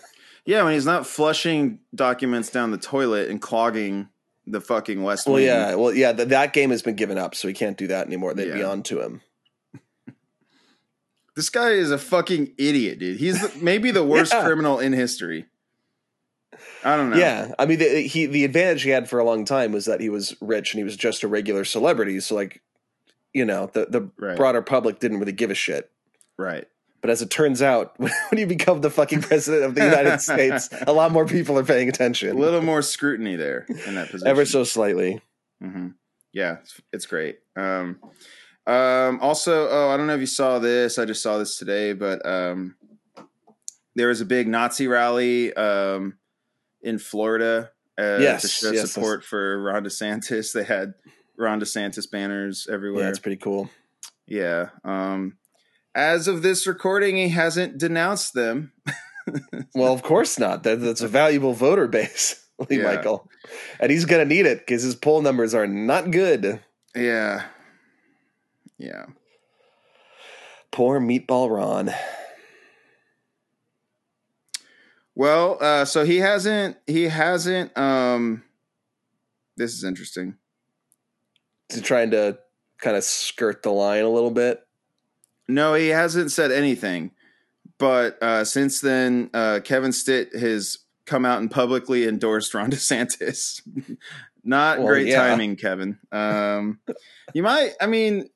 Yeah, 0.44 0.64
when 0.64 0.72
he's 0.74 0.86
not 0.86 1.06
flushing 1.06 1.78
documents 1.94 2.50
down 2.50 2.72
the 2.72 2.76
toilet 2.78 3.30
and 3.30 3.40
clogging 3.40 4.08
the 4.52 4.60
fucking 4.60 5.02
West 5.02 5.26
Well, 5.26 5.34
Wing. 5.34 5.44
yeah, 5.46 5.74
well, 5.74 5.92
yeah. 5.92 6.12
Th- 6.12 6.28
that 6.28 6.52
game 6.52 6.70
has 6.70 6.82
been 6.82 6.94
given 6.94 7.18
up, 7.18 7.34
so 7.34 7.48
he 7.48 7.54
can't 7.54 7.76
do 7.76 7.86
that 7.88 8.06
anymore. 8.06 8.34
They'd 8.34 8.52
be 8.52 8.62
on 8.62 8.82
to 8.84 9.00
him. 9.02 9.20
This 11.34 11.48
guy 11.48 11.70
is 11.70 11.90
a 11.90 11.96
fucking 11.96 12.52
idiot, 12.58 12.98
dude. 12.98 13.18
He's 13.18 13.56
maybe 13.56 13.90
the 13.90 14.04
worst 14.14 14.34
Yeah. 14.34 14.44
criminal 14.44 14.78
in 14.78 14.92
history. 14.92 15.46
I 16.84 16.96
don't 16.96 17.08
know. 17.10 17.16
Yeah, 17.16 17.54
I 17.58 17.64
mean, 17.64 17.78
the, 17.78 18.02
he 18.06 18.26
the 18.26 18.44
advantage 18.44 18.82
he 18.82 18.90
had 18.90 19.08
for 19.08 19.18
a 19.18 19.24
long 19.24 19.44
time 19.46 19.72
was 19.72 19.86
that 19.86 20.00
he 20.00 20.10
was 20.10 20.36
rich 20.42 20.74
and 20.74 20.78
he 20.78 20.84
was 20.84 20.94
just 20.96 21.22
a 21.22 21.28
regular 21.28 21.64
celebrity. 21.64 22.20
So, 22.20 22.34
like, 22.34 22.60
you 23.32 23.44
know, 23.46 23.70
the 23.72 23.86
the 23.86 24.10
Right. 24.18 24.36
broader 24.36 24.60
public 24.60 24.98
didn't 24.98 25.20
really 25.20 25.32
give 25.32 25.50
a 25.50 25.54
shit. 25.54 25.90
Right. 26.36 26.68
But 27.02 27.10
as 27.10 27.20
it 27.20 27.28
turns 27.30 27.60
out, 27.60 27.94
when 27.98 28.10
you 28.32 28.46
become 28.46 28.80
the 28.80 28.88
fucking 28.90 29.22
president 29.22 29.64
of 29.64 29.74
the 29.74 29.84
United 29.84 30.20
States, 30.22 30.70
a 30.86 30.92
lot 30.92 31.12
more 31.12 31.26
people 31.26 31.58
are 31.58 31.64
paying 31.64 31.88
attention. 31.88 32.30
A 32.30 32.38
little 32.40 32.62
more 32.62 32.80
scrutiny 32.80 33.36
there 33.36 33.66
in 33.86 33.96
that 33.96 34.08
position. 34.10 34.28
ever 34.28 34.46
so 34.46 34.64
slightly. 34.64 35.20
hmm 35.60 35.88
Yeah, 36.32 36.58
it's, 36.62 36.80
it's 36.92 37.06
great. 37.06 37.40
Um, 37.56 37.98
um, 38.66 39.18
also, 39.20 39.68
oh, 39.68 39.88
I 39.90 39.96
don't 39.96 40.06
know 40.06 40.14
if 40.14 40.20
you 40.20 40.26
saw 40.26 40.60
this. 40.60 40.98
I 40.98 41.04
just 41.04 41.22
saw 41.22 41.38
this 41.38 41.58
today, 41.58 41.92
but 41.92 42.24
um, 42.24 42.76
there 43.96 44.08
was 44.08 44.20
a 44.20 44.24
big 44.24 44.46
Nazi 44.46 44.86
rally 44.86 45.52
um, 45.54 46.18
in 46.80 46.98
Florida 46.98 47.72
uh, 47.98 48.18
Yes, 48.20 48.42
to 48.42 48.48
show 48.48 48.70
yes, 48.70 48.92
support 48.92 49.24
for 49.24 49.60
Ron 49.60 49.84
DeSantis. 49.84 50.52
They 50.52 50.64
had 50.64 50.94
Ron 51.36 51.60
DeSantis 51.60 52.08
banners 52.10 52.68
everywhere. 52.70 53.02
Yeah, 53.02 53.10
it's 53.10 53.18
pretty 53.18 53.36
cool. 53.36 53.68
Yeah. 54.26 54.68
Um, 54.84 55.36
as 55.94 56.28
of 56.28 56.42
this 56.42 56.66
recording, 56.66 57.16
he 57.16 57.28
hasn't 57.30 57.78
denounced 57.78 58.34
them. 58.34 58.72
Well, 59.72 59.92
of 59.94 60.02
course 60.02 60.36
not. 60.36 60.64
That, 60.64 60.80
that's 60.80 61.00
a 61.00 61.06
valuable 61.06 61.52
voter 61.54 61.86
base, 61.86 62.44
Lee 62.68 62.78
Yeah. 62.78 62.82
Michael, 62.96 63.30
and 63.78 63.90
he's 63.90 64.04
gonna 64.04 64.24
need 64.24 64.46
it 64.46 64.58
because 64.58 64.82
his 64.82 64.96
poll 64.96 65.22
numbers 65.22 65.54
are 65.54 65.66
not 65.68 66.10
good. 66.10 66.60
Yeah. 66.94 67.44
Yeah. 68.78 69.06
Poor 70.72 70.98
meatball 71.00 71.48
Ron. 71.56 71.92
Well, 75.14 75.58
uh, 75.60 75.84
so 75.84 76.04
he 76.04 76.18
hasn't. 76.18 76.76
He 76.86 77.04
hasn't. 77.04 77.76
Um, 77.78 78.42
this 79.56 79.72
is 79.72 79.84
interesting. 79.84 80.36
He's 81.70 81.82
trying 81.82 82.10
to 82.10 82.38
kind 82.78 82.96
of 82.96 83.04
skirt 83.04 83.62
the 83.62 83.70
line 83.70 84.04
a 84.04 84.08
little 84.10 84.30
bit. 84.32 84.66
No, 85.48 85.74
he 85.74 85.88
hasn't 85.88 86.32
said 86.32 86.50
anything. 86.52 87.12
But 87.78 88.22
uh, 88.22 88.44
since 88.44 88.80
then, 88.80 89.30
uh, 89.34 89.60
Kevin 89.64 89.92
Stitt 89.92 90.34
has 90.36 90.78
come 91.06 91.24
out 91.24 91.40
and 91.40 91.50
publicly 91.50 92.06
endorsed 92.06 92.54
Ron 92.54 92.70
DeSantis. 92.72 93.60
Not 94.44 94.78
Well, 94.78 94.88
great 94.88 95.08
yeah. 95.08 95.26
timing, 95.26 95.56
Kevin. 95.56 95.98
Um, 96.10 96.80
you 97.34 97.42
might. 97.42 97.72
I 97.80 97.86
mean, 97.86 98.28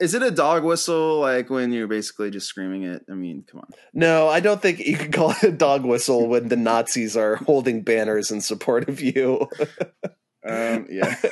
is 0.00 0.14
it 0.14 0.22
a 0.22 0.30
dog 0.30 0.64
whistle 0.64 1.20
like 1.20 1.50
when 1.50 1.72
you're 1.72 1.86
basically 1.86 2.30
just 2.30 2.46
screaming 2.46 2.82
it? 2.82 3.04
I 3.10 3.14
mean, 3.14 3.44
come 3.50 3.60
on. 3.60 3.68
No, 3.92 4.28
I 4.28 4.40
don't 4.40 4.60
think 4.60 4.80
you 4.80 4.96
can 4.96 5.12
call 5.12 5.30
it 5.30 5.42
a 5.42 5.52
dog 5.52 5.84
whistle 5.84 6.28
when 6.28 6.48
the 6.48 6.56
Nazis 6.56 7.16
are 7.16 7.36
holding 7.36 7.82
banners 7.82 8.30
in 8.30 8.40
support 8.40 8.88
of 8.88 9.00
you. 9.00 9.48
Um, 10.46 10.86
yeah. 10.90 11.16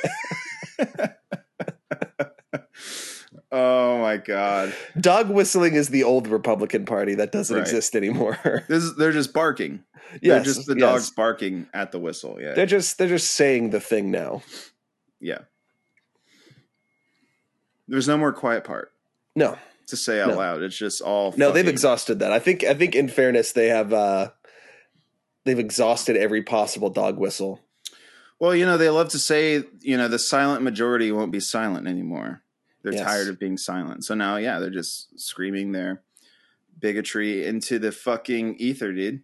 oh 3.53 3.99
my 3.99 4.17
god. 4.17 4.73
dog 4.99 5.29
whistling 5.29 5.75
is 5.75 5.89
the 5.89 6.03
old 6.03 6.27
Republican 6.27 6.85
Party 6.85 7.15
that 7.15 7.31
doesn't 7.31 7.55
Right. 7.55 7.61
exist 7.61 7.95
anymore. 7.95 8.37
This 8.67 8.83
is, 8.83 8.95
they're 8.97 9.11
just 9.13 9.31
barking. 9.33 9.83
they're 10.21 10.43
just 10.43 10.65
the 10.65 10.73
yes. 10.75 10.81
dogs 10.81 11.09
barking 11.11 11.67
at 11.73 11.91
the 11.91 11.99
whistle. 11.99 12.37
Yeah. 12.41 12.53
They're 12.53 12.65
just 12.65 12.97
they're 12.97 13.07
just 13.07 13.31
saying 13.31 13.69
the 13.69 13.79
thing 13.79 14.11
now. 14.11 14.41
yeah. 15.21 15.39
There's 17.87 18.07
no 18.07 18.17
more 18.17 18.31
quiet 18.33 18.63
part 18.63 18.91
No, 19.35 19.57
to 19.87 19.97
say 19.97 20.21
out 20.21 20.29
No. 20.29 20.37
loud. 20.37 20.61
It's 20.63 20.77
just 20.77 21.01
all 21.01 21.33
no, 21.37 21.51
they've 21.51 21.67
exhausted 21.67 22.19
that. 22.19 22.31
I 22.31 22.39
think 22.39 22.63
I 22.63 22.73
think 22.73 22.95
in 22.95 23.07
fairness 23.09 23.51
they 23.51 23.67
have 23.67 23.93
uh 23.93 24.29
they've 25.45 25.59
exhausted 25.59 26.15
every 26.17 26.41
possible 26.43 26.89
dog 26.89 27.17
whistle. 27.17 27.59
Well, 28.39 28.55
you 28.55 28.65
know, 28.65 28.77
they 28.77 28.89
love 28.89 29.09
to 29.09 29.19
say, 29.19 29.63
you 29.81 29.95
know, 29.95 30.07
the 30.07 30.19
silent 30.19 30.63
majority 30.63 31.11
won't 31.11 31.31
be 31.31 31.39
silent 31.39 31.87
anymore. 31.87 32.41
They're 32.83 32.93
Yes. 32.93 33.03
tired 33.05 33.27
of 33.29 33.39
being 33.39 33.57
silent. 33.57 34.03
So 34.05 34.13
now, 34.13 34.35
yeah, 34.37 34.59
they're 34.59 34.69
just 34.69 35.17
screaming 35.19 35.71
their 35.71 36.01
bigotry 36.79 37.45
into 37.45 37.79
the 37.79 37.91
fucking 37.91 38.55
ether, 38.57 38.91
dude. 38.91 39.21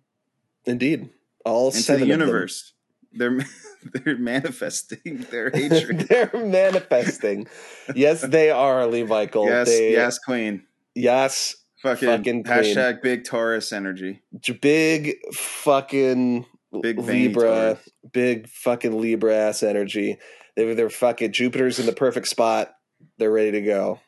Indeed, 0.66 1.10
all 1.46 1.68
into 1.68 1.80
seven 1.80 2.08
the 2.08 2.14
of 2.14 2.20
them. 2.20 2.28
universe. 2.28 2.74
They're 3.12 3.40
they're 4.06 4.18
manifesting 4.18 5.26
their 5.32 5.50
hatred. 5.54 6.02
They're 6.10 6.32
manifesting. 6.34 7.48
yes, 7.96 8.22
they 8.22 8.50
are, 8.52 8.86
Lee 8.88 9.04
Michael. 9.04 9.46
yes, 9.48 9.68
they, 9.68 9.92
yes, 9.94 10.20
Queen. 10.20 10.64
yes. 10.96 11.56
Fucking, 11.82 12.10
Fucking 12.10 12.44
Queen. 12.44 12.56
hashtag 12.58 13.02
big 13.02 13.24
Taurus 13.24 13.72
energy. 13.72 14.22
Big 14.62 15.16
fucking 15.34 16.46
Big 16.82 17.00
Libra, 17.00 17.42
Taurus. 17.76 17.90
big 18.12 18.50
fucking 18.50 19.00
Libra 19.00 19.34
ass 19.34 19.64
energy. 19.64 20.18
They're, 20.58 20.76
they're 20.76 20.90
fucking 20.90 21.32
Jupiter's 21.32 21.80
in 21.80 21.86
the 21.86 21.94
perfect 21.94 22.28
spot. 22.28 22.74
They're 23.20 23.32
ready 23.32 23.52
to 23.52 23.62
go. 23.62 24.00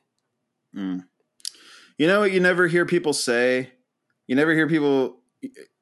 Mm. 0.75 1.03
You 1.97 2.07
know 2.07 2.21
what? 2.21 2.31
You 2.31 2.39
never 2.39 2.67
hear 2.67 2.85
people 2.85 3.13
say. 3.13 3.69
You 4.27 4.35
never 4.35 4.53
hear 4.53 4.67
people 4.67 5.17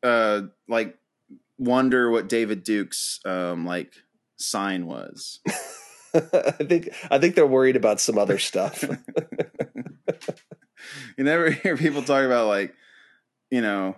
uh 0.04 0.42
like 0.68 0.98
wonder 1.58 2.10
what 2.10 2.30
David 2.30 2.64
Duke's 2.64 3.20
um 3.26 3.66
like 3.66 3.94
sign 4.38 4.86
was. 4.86 5.40
I 6.14 6.52
think 6.64 6.90
I 7.12 7.20
think 7.20 7.36
they're 7.36 7.46
worried 7.46 7.76
about 7.76 8.02
some 8.02 8.18
other 8.18 8.40
stuff. 8.40 8.84
You 11.18 11.24
never 11.24 11.52
hear 11.52 11.78
people 11.78 12.02
talk 12.02 12.24
about 12.24 12.48
like, 12.48 12.74
you 13.52 13.62
know, 13.62 13.98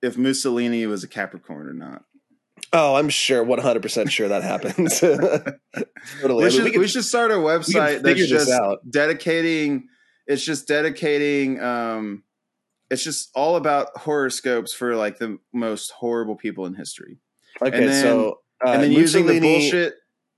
if 0.00 0.16
Mussolini 0.16 0.86
was 0.86 1.04
a 1.04 1.08
Capricorn 1.08 1.68
or 1.68 1.72
not. 1.72 2.04
Oh, 2.72 2.94
I'm 2.96 3.08
sure, 3.08 3.42
100 3.44 3.82
percent 3.82 4.10
sure 4.12 4.28
that 4.28 4.42
happens. 4.42 5.00
totally. 5.00 5.54
I 5.74 6.22
We 6.22 6.34
mean, 6.42 6.50
should, 6.50 6.64
we 6.64 6.70
we, 6.70 6.76
can- 6.78 6.86
should 6.88 7.04
start 7.04 7.30
a 7.30 7.34
website 7.34 8.02
that's 8.02 8.26
just 8.26 8.50
out. 8.50 8.78
dedicating. 8.90 9.88
It's 10.26 10.44
just 10.44 10.68
dedicating. 10.68 11.60
Um, 11.60 12.22
it's 12.90 13.02
just 13.04 13.30
all 13.34 13.56
about 13.56 13.96
horoscopes 13.96 14.72
for 14.74 14.94
like 14.96 15.18
the 15.18 15.38
most 15.52 15.90
horrible 15.92 16.36
people 16.36 16.66
in 16.66 16.74
history, 16.74 17.18
Okay, 17.60 17.76
and 17.76 17.88
then- 17.88 18.02
so 18.02 18.38
uh, 18.64 18.70
and 18.70 18.82
then 18.82 18.92
using 18.92 19.26
the 19.26 19.34
Mussolini- 19.34 19.60
bullshit. 19.60 19.94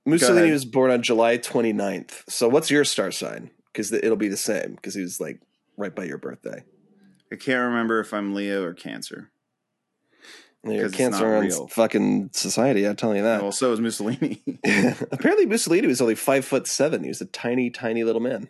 Mussolini 0.07 0.51
was 0.51 0.67
born 0.67 0.91
on 0.91 1.03
July 1.03 1.39
29th. 1.39 2.25
So 2.29 2.47
what's 2.47 2.71
your 2.71 2.85
star 2.85 3.11
sign? 3.11 3.51
Because 3.73 3.91
it'll 3.91 4.17
be 4.19 4.29
the 4.29 4.37
same. 4.37 4.75
Because 4.75 4.95
he 4.95 5.01
was 5.01 5.19
like 5.19 5.41
right 5.79 5.95
by 5.95 6.05
your 6.05 6.19
birthday. 6.19 6.63
I 7.33 7.37
can't 7.37 7.61
remember 7.69 8.01
if 8.01 8.13
I'm 8.13 8.35
Leo 8.35 8.63
or 8.65 8.75
Cancer. 8.75 9.31
Your 10.65 10.87
it's 10.87 10.97
cancer 10.97 11.37
on 11.37 11.69
fucking 11.69 12.31
society. 12.33 12.87
I'm 12.87 12.97
telling 12.97 13.19
you 13.19 13.23
that. 13.25 13.43
Well, 13.43 13.53
so 13.53 13.73
is 13.73 13.81
Mussolini. 13.81 14.43
Apparently, 15.13 15.47
Mussolini 15.47 15.87
was 15.87 16.01
only 16.01 16.15
five 16.15 16.45
foot 16.45 16.67
seven. 16.67 17.03
He 17.03 17.09
was 17.09 17.21
a 17.21 17.27
tiny, 17.27 17.71
tiny 17.71 18.03
little 18.03 18.23
man. 18.23 18.49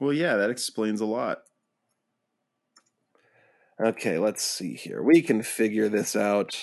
well, 0.00 0.12
yeah, 0.12 0.36
that 0.36 0.50
explains 0.50 1.00
a 1.00 1.06
lot. 1.06 1.42
Okay, 3.80 4.18
let's 4.18 4.42
see 4.42 4.74
here. 4.74 5.00
We 5.00 5.22
can 5.22 5.42
figure 5.42 5.88
this 5.88 6.16
out. 6.16 6.58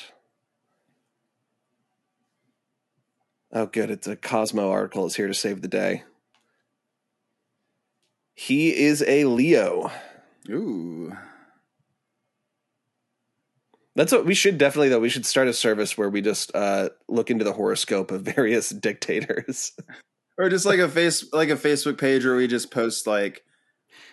Oh, 3.53 3.67
good. 3.67 3.89
It's 3.89 4.07
a 4.07 4.17
Cosmo 4.17 4.69
article. 4.69 5.05
is 5.05 5.15
here 5.15 5.27
to 5.27 5.33
save 5.33 5.61
the 5.61 5.69
day. 5.69 6.03
He 8.33 8.75
is 8.75 9.01
a 9.07 9.23
Leo. 9.23 9.91
Ooh, 10.49 11.15
That's 13.95 14.11
what 14.11 14.25
we 14.25 14.33
should 14.33 14.57
definitely 14.57 14.89
though. 14.89 14.99
We 14.99 15.09
should 15.09 15.25
start 15.25 15.47
a 15.47 15.53
service 15.53 15.97
where 15.97 16.09
we 16.09 16.21
just 16.21 16.53
uh, 16.53 16.89
look 17.07 17.31
into 17.31 17.45
the 17.45 17.53
horoscope 17.53 18.11
of 18.11 18.21
various 18.35 18.69
dictators. 18.69 19.71
or 20.37 20.49
just 20.49 20.65
like 20.65 20.79
a 20.79 20.89
face, 20.89 21.25
like 21.33 21.49
a 21.49 21.55
Facebook 21.55 21.97
page 21.97 22.25
where 22.25 22.35
we 22.35 22.47
just 22.47 22.71
post 22.71 23.07
like, 23.07 23.43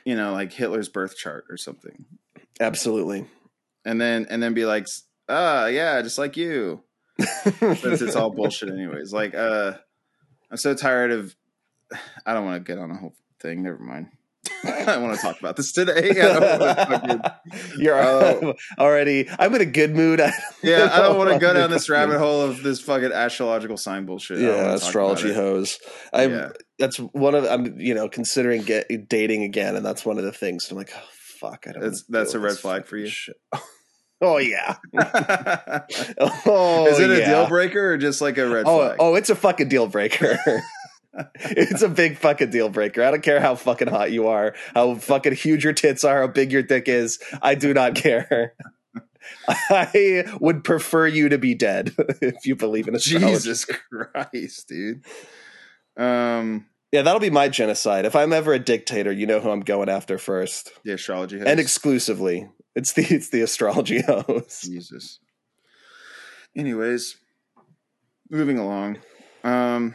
you 0.04 0.14
know, 0.14 0.32
like 0.32 0.52
Hitler's 0.52 0.88
birth 0.88 1.16
chart 1.16 1.44
or 1.50 1.56
something. 1.56 2.04
Absolutely. 2.60 3.26
and 3.84 4.00
then 4.00 4.26
and 4.30 4.42
then 4.42 4.54
be 4.54 4.64
like, 4.64 4.86
ah, 5.28 5.66
yeah, 5.66 6.00
just 6.02 6.18
like 6.18 6.36
you. 6.36 6.82
Since 7.20 8.02
it's 8.02 8.16
all 8.16 8.30
bullshit, 8.34 8.70
anyways. 8.70 9.12
Like, 9.12 9.34
uh, 9.34 9.74
I'm 10.50 10.56
so 10.56 10.74
tired 10.74 11.12
of. 11.12 11.34
I 12.26 12.34
don't 12.34 12.44
want 12.44 12.64
to 12.64 12.72
get 12.72 12.80
on 12.80 12.90
a 12.90 12.96
whole 12.96 13.14
thing. 13.40 13.62
Never 13.62 13.78
mind. 13.78 14.08
I 14.64 14.84
don't 14.84 15.02
want 15.02 15.16
to 15.16 15.22
talk 15.22 15.38
about 15.38 15.56
this 15.56 15.70
today. 15.72 16.20
I 16.20 16.38
wanna 16.38 17.40
You're 17.78 17.98
Oh. 18.02 18.54
already. 18.78 19.28
I'm 19.38 19.54
in 19.54 19.60
a 19.60 19.66
good 19.66 19.94
mood. 19.94 20.20
yeah, 20.62 20.88
I 20.92 20.98
don't 21.00 21.16
want 21.16 21.30
to 21.30 21.38
go 21.38 21.52
down 21.54 21.70
this 21.70 21.88
rabbit 21.88 22.18
hole 22.18 22.40
of 22.42 22.62
this 22.62 22.80
fucking 22.80 23.12
astrological 23.12 23.76
sign 23.76 24.04
bullshit. 24.06 24.40
Yeah, 24.40 24.74
astrology 24.74 25.32
hose. 25.32 25.78
I'm. 26.12 26.30
Yeah. 26.32 26.48
that's 26.78 26.96
one 26.96 27.34
of 27.36 27.44
I'm 27.44 27.78
you 27.78 27.94
know 27.94 28.08
considering 28.08 28.62
get 28.62 28.88
dating 29.08 29.44
again, 29.44 29.76
and 29.76 29.86
that's 29.86 30.04
one 30.04 30.18
of 30.18 30.24
the 30.24 30.32
things. 30.32 30.68
I'm 30.70 30.76
like, 30.76 30.92
oh 30.96 31.08
fuck, 31.38 31.66
I 31.68 31.72
don't. 31.72 31.82
That's- 31.82 32.04
that's 32.08 32.34
a 32.34 32.40
red 32.40 32.56
flag 32.56 32.86
for 32.86 32.96
you? 32.96 33.06
Shit. 33.06 33.36
Oh 34.20 34.38
yeah. 34.38 34.76
oh, 36.46 36.86
Is 36.88 36.98
it 37.00 37.10
a 37.10 37.24
deal 37.24 37.48
breaker 37.48 37.92
or 37.92 37.96
just 37.98 38.20
like 38.20 38.38
a 38.38 38.48
red 38.48 38.64
Oh, 38.66 38.78
flag? 38.78 38.96
oh, 39.00 39.14
it's 39.14 39.30
a 39.30 39.34
fucking 39.34 39.68
deal 39.68 39.86
breaker. 39.86 40.38
It's 41.34 41.82
a 41.82 41.88
big 41.88 42.16
fucking 42.18 42.50
deal 42.50 42.68
breaker. 42.68 43.02
I 43.02 43.10
don't 43.10 43.22
care 43.22 43.40
how 43.40 43.54
fucking 43.54 43.88
hot 43.88 44.12
you 44.12 44.28
are, 44.28 44.54
how 44.74 44.94
fucking 44.94 45.34
huge 45.34 45.64
your 45.64 45.72
tits 45.72 46.04
are, 46.04 46.20
how 46.22 46.26
big 46.28 46.52
your 46.52 46.62
dick 46.62 46.88
is. 46.88 47.18
I 47.42 47.54
do 47.54 47.74
not 47.74 47.94
care. 47.94 48.54
I 49.46 50.24
would 50.40 50.64
prefer 50.64 51.06
you 51.06 51.28
to 51.28 51.38
be 51.38 51.54
dead 51.54 51.94
if 52.22 52.44
you 52.46 52.56
believe 52.56 52.88
in 52.88 52.94
astrology. 52.94 53.32
Jesus 53.34 53.64
Christ, 53.66 54.68
dude. 54.68 55.04
Um, 55.96 56.66
Yeah, 56.90 57.02
that'll 57.02 57.20
be 57.20 57.30
my 57.30 57.48
genocide. 57.48 58.04
If 58.04 58.16
I'm 58.16 58.32
ever 58.32 58.52
a 58.52 58.58
dictator, 58.58 59.12
you 59.12 59.26
know 59.26 59.40
who 59.40 59.50
I'm 59.50 59.60
going 59.60 59.88
after 59.88 60.18
first, 60.18 60.70
the 60.84 60.92
astrology 60.94 61.38
host. 61.38 61.48
and 61.48 61.60
exclusively. 61.60 62.48
It's 62.74 62.94
the 62.94 63.02
it's 63.02 63.28
the 63.28 63.42
astrology 63.42 64.00
host. 64.06 64.62
Jesus. 64.64 65.18
Anyways, 66.56 67.16
moving 68.30 68.58
along. 68.58 68.98
Um. 69.44 69.94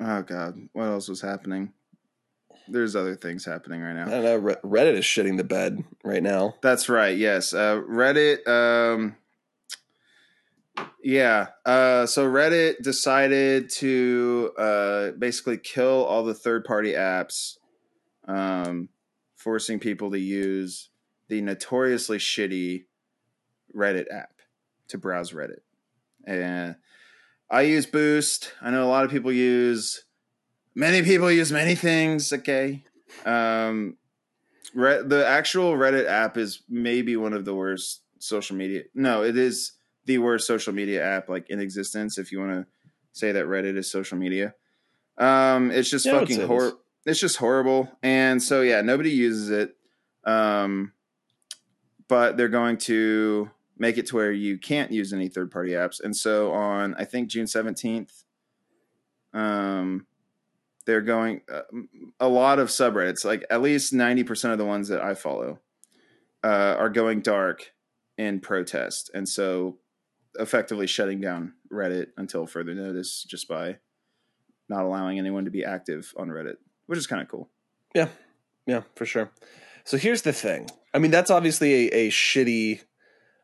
Oh 0.00 0.22
God, 0.22 0.68
what 0.72 0.84
else 0.84 1.08
was 1.08 1.20
happening? 1.20 1.72
There's 2.68 2.96
other 2.96 3.14
things 3.14 3.44
happening 3.44 3.80
right 3.80 3.94
now. 3.94 4.06
I 4.06 4.10
don't 4.10 4.24
know. 4.24 4.36
Re- 4.36 4.56
Reddit 4.64 4.94
is 4.94 5.04
shitting 5.04 5.36
the 5.36 5.44
bed 5.44 5.84
right 6.04 6.22
now. 6.22 6.56
That's 6.62 6.88
right. 6.88 7.16
Yes, 7.16 7.54
uh, 7.54 7.76
Reddit. 7.76 8.46
Um, 8.48 9.16
yeah. 11.02 11.46
Uh, 11.64 12.06
so 12.06 12.26
Reddit 12.26 12.82
decided 12.82 13.70
to 13.70 14.52
uh, 14.58 15.10
basically 15.12 15.58
kill 15.58 16.04
all 16.04 16.24
the 16.24 16.34
third-party 16.34 16.92
apps, 16.92 17.58
um, 18.26 18.88
forcing 19.36 19.78
people 19.78 20.10
to 20.10 20.18
use 20.18 20.90
the 21.28 21.40
notoriously 21.40 22.18
shitty 22.18 22.84
Reddit 23.74 24.06
app 24.12 24.32
to 24.88 24.98
browse 24.98 25.32
Reddit. 25.32 25.60
And 26.26 26.74
I 27.50 27.62
use 27.62 27.86
Boost. 27.86 28.52
I 28.60 28.70
know 28.70 28.84
a 28.84 28.90
lot 28.90 29.04
of 29.04 29.10
people 29.10 29.32
use. 29.32 30.04
Many 30.74 31.02
people 31.02 31.30
use 31.30 31.52
many 31.52 31.74
things. 31.74 32.32
Okay. 32.32 32.84
Um, 33.24 33.96
Re- 34.74 35.02
the 35.04 35.24
actual 35.26 35.72
Reddit 35.74 36.06
app 36.06 36.36
is 36.36 36.62
maybe 36.68 37.16
one 37.16 37.32
of 37.32 37.44
the 37.44 37.54
worst 37.54 38.02
social 38.18 38.56
media. 38.56 38.82
No, 38.94 39.22
it 39.22 39.36
is 39.36 39.72
the 40.04 40.18
worst 40.18 40.46
social 40.46 40.72
media 40.74 41.04
app 41.04 41.28
like 41.28 41.48
in 41.48 41.60
existence. 41.60 42.18
If 42.18 42.30
you 42.32 42.40
want 42.40 42.52
to 42.52 42.66
say 43.12 43.32
that 43.32 43.46
Reddit 43.46 43.76
is 43.76 43.90
social 43.90 44.18
media, 44.18 44.54
um, 45.18 45.70
it's 45.70 45.88
just 45.88 46.04
Yeah, 46.04 46.18
fucking 46.20 46.36
say 46.36 46.42
it 46.42 46.46
hor- 46.48 46.66
is. 46.66 46.72
It's 47.06 47.20
just 47.20 47.36
horrible, 47.36 47.88
and 48.02 48.42
so 48.42 48.62
yeah, 48.62 48.80
nobody 48.82 49.10
uses 49.10 49.50
it. 49.50 49.76
Um, 50.24 50.92
but 52.08 52.36
they're 52.36 52.48
going 52.48 52.78
to 52.78 53.50
make 53.78 53.98
it 53.98 54.06
to 54.06 54.16
where 54.16 54.32
you 54.32 54.58
can't 54.58 54.92
use 54.92 55.12
any 55.12 55.28
third 55.28 55.50
party 55.50 55.72
apps, 55.72 56.00
and 56.02 56.16
so 56.16 56.52
on 56.52 56.94
I 56.96 57.04
think 57.04 57.28
June 57.28 57.46
seventeenth, 57.46 58.24
um, 59.32 60.06
they're 60.86 61.02
going 61.02 61.42
uh, 61.52 61.62
a 62.18 62.28
lot 62.28 62.58
of 62.58 62.68
subreddits 62.68 63.24
like 63.24 63.44
at 63.50 63.60
least 63.60 63.92
90% 63.92 64.52
of 64.52 64.58
the 64.58 64.64
ones 64.64 64.88
that 64.88 65.02
i 65.02 65.14
follow 65.14 65.58
uh, 66.42 66.76
are 66.78 66.88
going 66.88 67.20
dark 67.20 67.72
in 68.16 68.40
protest 68.40 69.10
and 69.12 69.28
so 69.28 69.78
effectively 70.38 70.86
shutting 70.86 71.20
down 71.20 71.52
reddit 71.72 72.06
until 72.16 72.46
further 72.46 72.74
notice 72.74 73.24
just 73.28 73.48
by 73.48 73.76
not 74.68 74.84
allowing 74.84 75.18
anyone 75.18 75.44
to 75.44 75.50
be 75.50 75.64
active 75.64 76.12
on 76.16 76.28
reddit 76.28 76.56
which 76.86 76.98
is 76.98 77.06
kind 77.06 77.20
of 77.20 77.28
cool 77.28 77.50
Yeah, 77.94 78.08
Yeah, 78.66 78.82
for 78.94 79.06
sure. 79.06 79.30
So 79.84 79.96
here's 79.96 80.22
the 80.22 80.32
thing. 80.32 80.68
I 80.92 80.98
mean, 80.98 81.12
that's 81.12 81.30
obviously 81.30 81.88
a, 81.88 82.06
a 82.06 82.10
shitty 82.10 82.80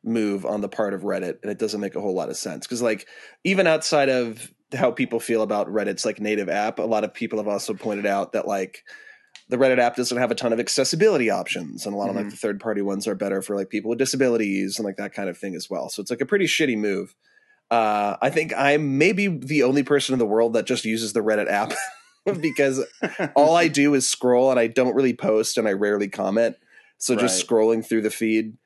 move 0.04 0.44
on 0.44 0.60
the 0.60 0.68
part 0.68 0.94
of 0.94 1.02
Reddit, 1.02 1.38
and 1.42 1.50
it 1.50 1.58
doesn't 1.58 1.80
make 1.80 1.94
a 1.94 2.00
whole 2.00 2.14
lot 2.14 2.28
of 2.28 2.36
sense 2.36 2.66
because, 2.66 2.82
like, 2.82 3.06
even 3.44 3.66
outside 3.66 4.08
of 4.08 4.52
how 4.74 4.90
people 4.90 5.20
feel 5.20 5.42
about 5.42 5.68
Reddit's 5.68 6.04
like 6.04 6.18
native 6.20 6.48
app, 6.48 6.78
a 6.78 6.82
lot 6.82 7.04
of 7.04 7.12
people 7.12 7.38
have 7.38 7.48
also 7.48 7.74
pointed 7.74 8.06
out 8.06 8.32
that 8.32 8.48
like 8.48 8.82
the 9.48 9.56
Reddit 9.58 9.78
app 9.78 9.96
doesn't 9.96 10.16
have 10.16 10.30
a 10.30 10.34
ton 10.34 10.52
of 10.52 10.58
accessibility 10.60 11.28
options, 11.30 11.84
and 11.84 11.94
a 11.94 11.98
lot 11.98 12.08
of 12.10 12.16
like 12.16 12.26
Mhm. 12.26 12.30
the 12.30 12.36
third 12.36 12.58
party 12.60 12.80
ones 12.82 13.06
are 13.06 13.14
better 13.14 13.42
for 13.42 13.54
like 13.54 13.68
people 13.68 13.90
with 13.90 13.98
disabilities 13.98 14.78
and 14.78 14.86
like 14.86 14.96
that 14.96 15.12
kind 15.12 15.28
of 15.28 15.36
thing 15.36 15.54
as 15.54 15.68
well. 15.68 15.88
So 15.88 16.00
it's 16.00 16.10
like 16.10 16.20
a 16.22 16.26
pretty 16.26 16.46
shitty 16.46 16.76
move. 16.78 17.14
Uh, 17.70 18.16
I 18.20 18.30
think 18.30 18.52
I'm 18.56 18.98
maybe 18.98 19.28
the 19.28 19.62
only 19.62 19.82
person 19.82 20.12
in 20.14 20.18
the 20.18 20.26
world 20.26 20.52
that 20.54 20.66
just 20.66 20.84
uses 20.84 21.12
the 21.12 21.20
Reddit 21.20 21.50
app 21.50 21.72
because 22.40 22.84
all 23.34 23.56
I 23.56 23.68
do 23.68 23.94
is 23.94 24.08
scroll 24.08 24.50
and 24.50 24.60
I 24.60 24.66
don't 24.68 24.94
really 24.94 25.14
post 25.14 25.58
and 25.58 25.66
I 25.68 25.72
rarely 25.72 26.08
comment. 26.08 26.56
So 26.98 27.16
just 27.16 27.38
Right. 27.40 27.48
scrolling 27.48 27.84
through 27.86 28.02
the 28.02 28.10
feed, 28.10 28.56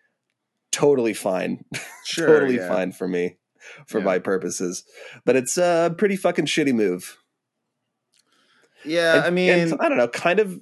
totally 0.72 1.14
fine. 1.14 1.64
sure 2.04 2.26
totally 2.26 2.56
yeah. 2.56 2.68
fine 2.68 2.92
for 2.92 3.08
me, 3.08 3.36
for 3.86 3.98
Yeah. 3.98 4.04
my 4.04 4.18
purposes. 4.18 4.84
But 5.24 5.36
it's 5.36 5.56
a 5.56 5.94
pretty 5.96 6.16
fucking 6.16 6.46
shitty 6.46 6.74
move. 6.74 7.16
yeah 8.84 9.16
And- 9.16 9.24
i 9.24 9.30
mean 9.30 9.72
I 9.80 9.88
don't 9.88 9.98
know, 9.98 10.08
kind 10.08 10.38
of 10.40 10.60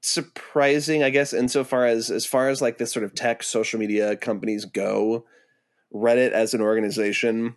surprising, 0.00 1.02
I 1.02 1.10
guess, 1.10 1.32
insofar 1.32 1.84
as 1.86 2.10
as 2.10 2.24
far 2.24 2.48
as 2.48 2.62
like 2.62 2.78
this 2.78 2.92
sort 2.92 3.04
of 3.04 3.14
tech 3.14 3.42
social 3.42 3.78
media 3.80 4.16
companies 4.16 4.64
go, 4.64 5.24
Reddit 5.92 6.30
as 6.32 6.54
an 6.54 6.60
organization 6.60 7.56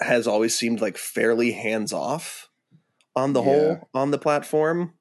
has 0.00 0.26
always 0.26 0.54
seemed 0.58 0.80
like 0.80 0.96
fairly 0.98 1.52
hands 1.52 1.92
off 1.92 2.48
on 3.14 3.32
the 3.32 3.40
Yeah. 3.42 3.44
whole 3.46 3.88
on 3.94 4.10
the 4.10 4.18
platform. 4.18 4.94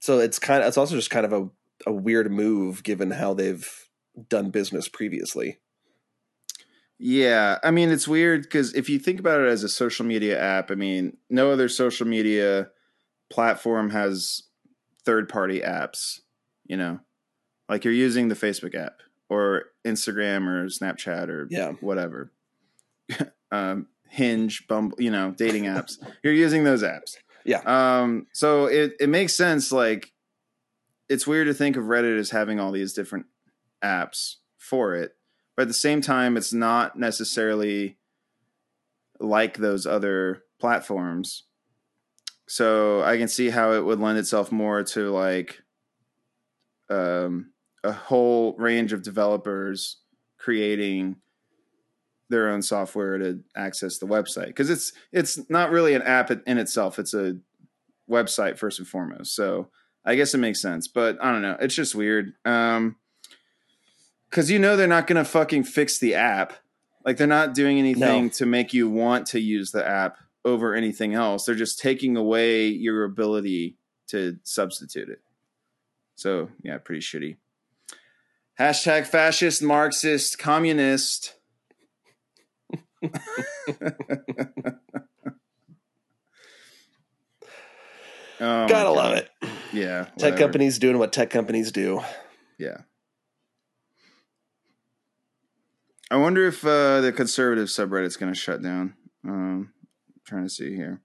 So 0.00 0.18
it's 0.18 0.38
kind 0.38 0.62
of 0.62 0.68
it's 0.68 0.78
also 0.78 0.94
just 0.96 1.10
kind 1.10 1.26
of 1.26 1.32
a, 1.32 1.48
a 1.86 1.92
weird 1.92 2.30
move 2.32 2.82
given 2.82 3.10
how 3.12 3.34
they've 3.34 3.83
done 4.28 4.50
business 4.50 4.88
previously. 4.88 5.58
Yeah, 6.98 7.58
I 7.62 7.70
mean 7.70 7.90
it's 7.90 8.06
weird 8.06 8.42
because 8.42 8.72
if 8.74 8.88
you 8.88 8.98
think 8.98 9.18
about 9.18 9.40
it 9.40 9.48
as 9.48 9.64
a 9.64 9.68
social 9.68 10.06
media 10.06 10.40
app, 10.40 10.70
I 10.70 10.74
mean 10.74 11.16
no 11.28 11.50
other 11.50 11.68
social 11.68 12.06
media 12.06 12.68
platform 13.30 13.90
has 13.90 14.42
third 15.04 15.28
party 15.28 15.60
apps. 15.60 16.20
You 16.66 16.76
know, 16.76 17.00
like 17.68 17.84
you're 17.84 17.92
using 17.92 18.28
the 18.28 18.34
Facebook 18.36 18.74
app 18.74 19.00
or 19.28 19.64
Instagram 19.84 20.46
or 20.46 20.66
Snapchat 20.66 21.28
or 21.28 21.46
Yeah. 21.50 21.72
whatever, 21.80 22.30
um, 23.50 23.88
Hinge, 24.08 24.66
Bumble, 24.68 24.96
you 25.00 25.10
know, 25.10 25.32
dating 25.32 25.64
apps. 25.64 25.98
You're 26.22 26.32
using 26.32 26.62
those 26.62 26.82
apps. 26.84 27.16
Yeah. 27.44 27.60
Um. 27.66 28.28
So 28.32 28.66
it 28.66 28.92
it 29.00 29.08
makes 29.08 29.36
sense. 29.36 29.72
Like, 29.72 30.12
it's 31.08 31.26
weird 31.26 31.48
to 31.48 31.54
think 31.54 31.76
of 31.76 31.84
Reddit 31.84 32.16
as 32.18 32.30
having 32.30 32.60
all 32.60 32.70
these 32.70 32.92
different 32.92 33.26
apps 33.84 34.36
for 34.58 34.94
it, 34.94 35.12
but 35.56 35.62
at 35.62 35.68
the 35.68 35.74
same 35.74 36.00
time, 36.00 36.36
it's 36.36 36.52
not 36.52 36.98
necessarily 36.98 37.98
like 39.20 39.58
those 39.58 39.86
other 39.86 40.42
platforms. 40.60 41.44
So 42.48 43.02
I 43.02 43.16
can 43.16 43.28
see 43.28 43.50
how 43.50 43.72
it 43.72 43.84
would 43.84 44.00
lend 44.00 44.18
itself 44.18 44.50
more 44.50 44.82
to 44.82 45.10
like 45.10 45.62
um, 46.90 47.52
a 47.82 47.92
whole 47.92 48.54
range 48.58 48.92
of 48.92 49.02
developers 49.02 49.98
creating 50.38 51.16
their 52.30 52.48
own 52.48 52.62
software 52.62 53.18
to 53.18 53.40
access 53.56 53.98
the 53.98 54.06
website. 54.06 54.48
Because 54.48 54.70
it's 54.70 54.92
it's 55.12 55.38
not 55.50 55.70
really 55.70 55.94
an 55.94 56.02
app 56.02 56.30
in 56.30 56.58
itself. 56.58 56.98
It's 56.98 57.14
a 57.14 57.36
website 58.10 58.58
first 58.58 58.78
and 58.78 58.88
foremost. 58.88 59.34
So 59.34 59.70
i 60.06 60.14
guess 60.14 60.34
it 60.34 60.38
makes 60.38 60.60
sense 60.60 60.86
but 60.86 61.16
i 61.22 61.32
don't 61.32 61.42
know. 61.42 61.56
It's 61.60 61.74
just 61.74 61.94
weird. 61.94 62.34
Um 62.44 62.96
because 64.34 64.50
you 64.50 64.58
know 64.58 64.76
they're 64.76 64.88
not 64.88 65.06
gonna 65.06 65.24
fucking 65.24 65.62
fix 65.62 65.96
the 66.00 66.12
app 66.16 66.54
like 67.06 67.16
they're 67.16 67.26
not 67.28 67.54
doing 67.54 67.78
anything 67.78 68.24
No. 68.24 68.28
to 68.30 68.46
make 68.46 68.74
you 68.74 68.88
want 68.90 69.26
to 69.28 69.38
use 69.38 69.70
the 69.70 69.86
app 69.86 70.18
over 70.44 70.74
anything 70.74 71.14
else 71.14 71.44
they're 71.44 71.54
just 71.54 71.78
taking 71.78 72.16
away 72.16 72.66
your 72.66 73.04
ability 73.04 73.76
to 74.08 74.38
substitute 74.42 75.08
it 75.08 75.20
so 76.16 76.48
yeah 76.64 76.78
pretty 76.78 77.00
shitty 77.00 77.36
hashtag 78.58 79.06
fascist 79.06 79.62
marxist 79.62 80.36
communist 80.36 81.36
Oh 88.40 88.66
Gotta 88.66 88.90
love 88.90 89.14
it. 89.16 89.30
Yeah. 89.72 90.08
Tech 90.18 90.36
companies 90.36 90.78
doing 90.80 90.98
what 90.98 91.12
tech 91.12 91.30
companies 91.30 91.70
do. 91.70 92.02
Yeah. 92.58 92.78
I 96.14 96.16
wonder 96.16 96.46
if 96.46 96.64
uh, 96.64 97.00
the 97.00 97.12
conservative 97.12 97.66
subreddit's 97.66 98.16
going 98.16 98.32
to 98.32 98.38
shut 98.38 98.62
down. 98.62 98.94
Um, 99.26 99.72
trying 100.24 100.44
to 100.44 100.48
see 100.48 100.76
here. 100.76 101.02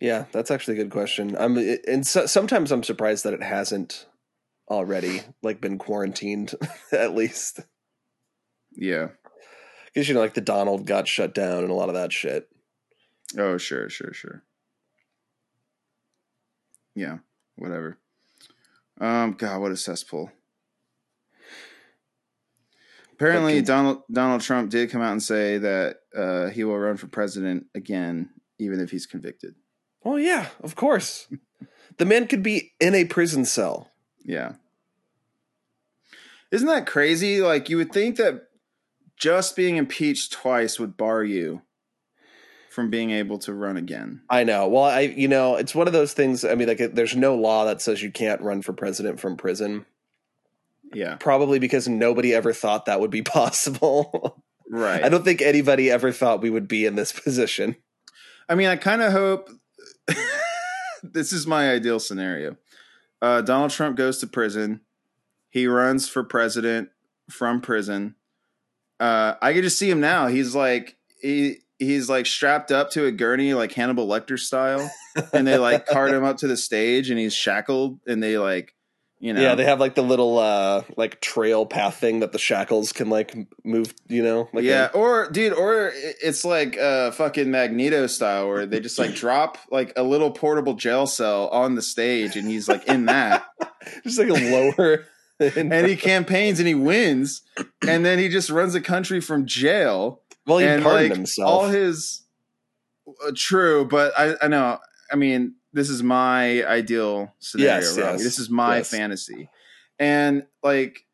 Yeah, 0.00 0.24
that's 0.32 0.50
actually 0.50 0.80
a 0.80 0.84
good 0.84 0.90
question. 0.90 1.36
I'm 1.38 1.58
and 1.86 2.06
so, 2.06 2.24
sometimes 2.24 2.72
I'm 2.72 2.82
surprised 2.82 3.24
that 3.24 3.34
it 3.34 3.42
hasn't 3.42 4.06
already 4.70 5.20
like 5.42 5.60
been 5.60 5.76
quarantined 5.76 6.54
at 6.92 7.14
least 7.14 7.60
Yeah. 8.72 9.08
because 9.84 10.08
you 10.08 10.14
know 10.14 10.20
like 10.20 10.32
the 10.32 10.40
Donald 10.40 10.86
got 10.86 11.06
shut 11.06 11.34
down 11.34 11.58
and 11.62 11.70
a 11.70 11.74
lot 11.74 11.90
of 11.90 11.94
that 11.94 12.10
shit. 12.10 12.48
Oh, 13.36 13.58
sure, 13.58 13.90
sure, 13.90 14.14
sure. 14.14 14.44
Yeah, 16.94 17.18
whatever. 17.56 17.98
Um, 18.98 19.32
God, 19.32 19.60
what 19.60 19.72
a 19.72 19.76
cesspool. 19.76 20.32
Apparently, 23.18 23.62
Donald 23.62 24.02
Donald 24.12 24.42
Trump 24.42 24.70
did 24.70 24.90
come 24.90 25.02
out 25.02 25.10
and 25.10 25.22
say 25.22 25.58
that 25.58 25.96
uh, 26.16 26.50
he 26.50 26.62
will 26.62 26.78
run 26.78 26.96
for 26.96 27.08
president 27.08 27.66
again, 27.74 28.30
even 28.60 28.78
if 28.78 28.92
he's 28.92 29.06
convicted. 29.06 29.56
Well, 30.04 30.20
yeah, 30.20 30.46
of 30.62 30.76
course. 30.76 31.26
the 31.98 32.04
man 32.04 32.28
could 32.28 32.44
be 32.44 32.74
in 32.78 32.94
a 32.94 33.04
prison 33.04 33.44
cell. 33.44 33.90
Yeah. 34.24 34.52
Isn't 36.52 36.68
that 36.68 36.86
crazy? 36.86 37.42
Like, 37.42 37.68
you 37.68 37.76
would 37.76 37.92
think 37.92 38.16
that 38.16 38.44
just 39.16 39.56
being 39.56 39.76
impeached 39.76 40.32
twice 40.32 40.78
would 40.78 40.96
bar 40.96 41.24
you 41.24 41.62
from 42.70 42.88
being 42.88 43.10
able 43.10 43.38
to 43.40 43.52
run 43.52 43.76
again. 43.76 44.22
I 44.30 44.44
know. 44.44 44.68
Well, 44.68 44.84
I 44.84 45.00
you 45.00 45.26
know, 45.26 45.56
it's 45.56 45.74
one 45.74 45.88
of 45.88 45.92
those 45.92 46.12
things. 46.12 46.44
I 46.44 46.54
mean, 46.54 46.68
like, 46.68 46.94
there's 46.94 47.16
no 47.16 47.34
law 47.34 47.64
that 47.64 47.82
says 47.82 48.00
you 48.00 48.12
can't 48.12 48.40
run 48.40 48.62
for 48.62 48.72
president 48.72 49.18
from 49.18 49.36
prison. 49.36 49.86
Yeah. 50.94 51.16
Probably 51.16 51.58
because 51.58 51.88
nobody 51.88 52.34
ever 52.34 52.52
thought 52.52 52.86
that 52.86 53.00
would 53.00 53.10
be 53.10 53.22
possible. 53.38 54.42
Right. 54.70 55.02
I 55.02 55.08
don't 55.08 55.24
think 55.24 55.40
anybody 55.42 55.90
ever 55.90 56.12
thought 56.12 56.42
we 56.42 56.50
would 56.50 56.68
be 56.68 56.86
in 56.86 56.94
this 56.94 57.12
position. 57.12 57.76
I 58.48 58.54
mean, 58.54 58.68
I 58.68 58.76
kind 58.76 59.02
of 59.02 59.12
hope 59.12 59.50
this 61.02 61.32
is 61.32 61.46
my 61.46 61.70
ideal 61.70 62.00
scenario. 62.00 62.56
Uh, 63.20 63.40
Donald 63.40 63.70
Trump 63.70 63.96
goes 63.96 64.18
to 64.18 64.26
prison. 64.26 64.80
He 65.50 65.66
runs 65.66 66.08
for 66.08 66.22
president 66.22 66.90
from 67.30 67.60
prison. 67.60 68.14
Uh, 69.00 69.34
I 69.40 69.52
can 69.52 69.62
just 69.62 69.78
see 69.78 69.90
him 69.90 70.00
now. 70.00 70.26
He's 70.26 70.54
like 70.54 70.96
he 71.20 71.58
he's 71.78 72.08
like 72.08 72.26
strapped 72.26 72.70
up 72.72 72.90
to 72.90 73.06
a 73.06 73.12
gurney, 73.12 73.54
like 73.54 73.72
Hannibal 73.72 74.06
Lecter 74.06 74.38
style, 74.38 74.90
and 75.32 75.46
they 75.46 75.58
like 75.58 75.86
cart 75.86 76.10
him 76.10 76.24
up 76.24 76.38
to 76.38 76.48
the 76.48 76.56
stage, 76.56 77.10
and 77.10 77.18
he's 77.18 77.34
shackled, 77.34 78.00
and 78.06 78.22
they 78.22 78.38
like, 78.38 78.74
you 79.20 79.32
know, 79.32 79.40
Yeah, 79.40 79.54
they 79.54 79.64
have 79.64 79.80
like 79.80 79.94
the 79.94 80.02
little 80.02 80.38
uh 80.38 80.82
like 80.96 81.20
trail 81.20 81.66
path 81.66 81.96
thing 81.96 82.20
that 82.20 82.32
the 82.32 82.38
shackles 82.38 82.92
can 82.92 83.10
like 83.10 83.34
move. 83.64 83.94
You 84.06 84.22
know, 84.22 84.48
like 84.52 84.64
yeah, 84.64 84.90
or 84.94 85.28
dude, 85.30 85.52
or 85.52 85.92
it's 85.94 86.44
like 86.44 86.76
uh 86.78 87.10
fucking 87.10 87.50
Magneto 87.50 88.06
style 88.06 88.48
where 88.48 88.66
they 88.66 88.80
just 88.80 88.98
like 88.98 89.14
drop 89.14 89.58
like 89.70 89.92
a 89.96 90.02
little 90.02 90.30
portable 90.30 90.74
jail 90.74 91.06
cell 91.06 91.48
on 91.48 91.74
the 91.74 91.82
stage 91.82 92.36
and 92.36 92.48
he's 92.48 92.68
like 92.68 92.86
in 92.86 93.06
that 93.06 93.46
just 94.04 94.18
like 94.18 94.28
a 94.28 94.32
lower. 94.34 95.04
and 95.56 95.86
he 95.86 95.94
campaigns 95.94 96.58
and 96.58 96.66
he 96.66 96.74
wins 96.74 97.42
and 97.86 98.04
then 98.04 98.18
he 98.18 98.28
just 98.28 98.50
runs 98.50 98.72
the 98.72 98.80
country 98.80 99.20
from 99.20 99.46
jail 99.46 100.20
well, 100.48 100.58
he 100.58 100.66
and 100.66 100.82
pardoned 100.82 101.10
like 101.10 101.16
himself. 101.16 101.48
all 101.48 101.68
his 101.68 102.22
uh, 103.24 103.30
true, 103.36 103.84
but 103.84 104.12
I 104.18 104.34
I 104.42 104.48
know 104.48 104.78
I 105.12 105.16
mean 105.16 105.54
this 105.78 105.90
is 105.90 106.02
my 106.02 106.64
ideal 106.64 107.34
scenario. 107.38 107.74
Yes, 107.74 107.96
yes, 107.96 108.22
This 108.22 108.38
is 108.38 108.50
my 108.50 108.78
yes. 108.78 108.90
fantasy, 108.90 109.48
and 109.98 110.44
like 110.62 111.06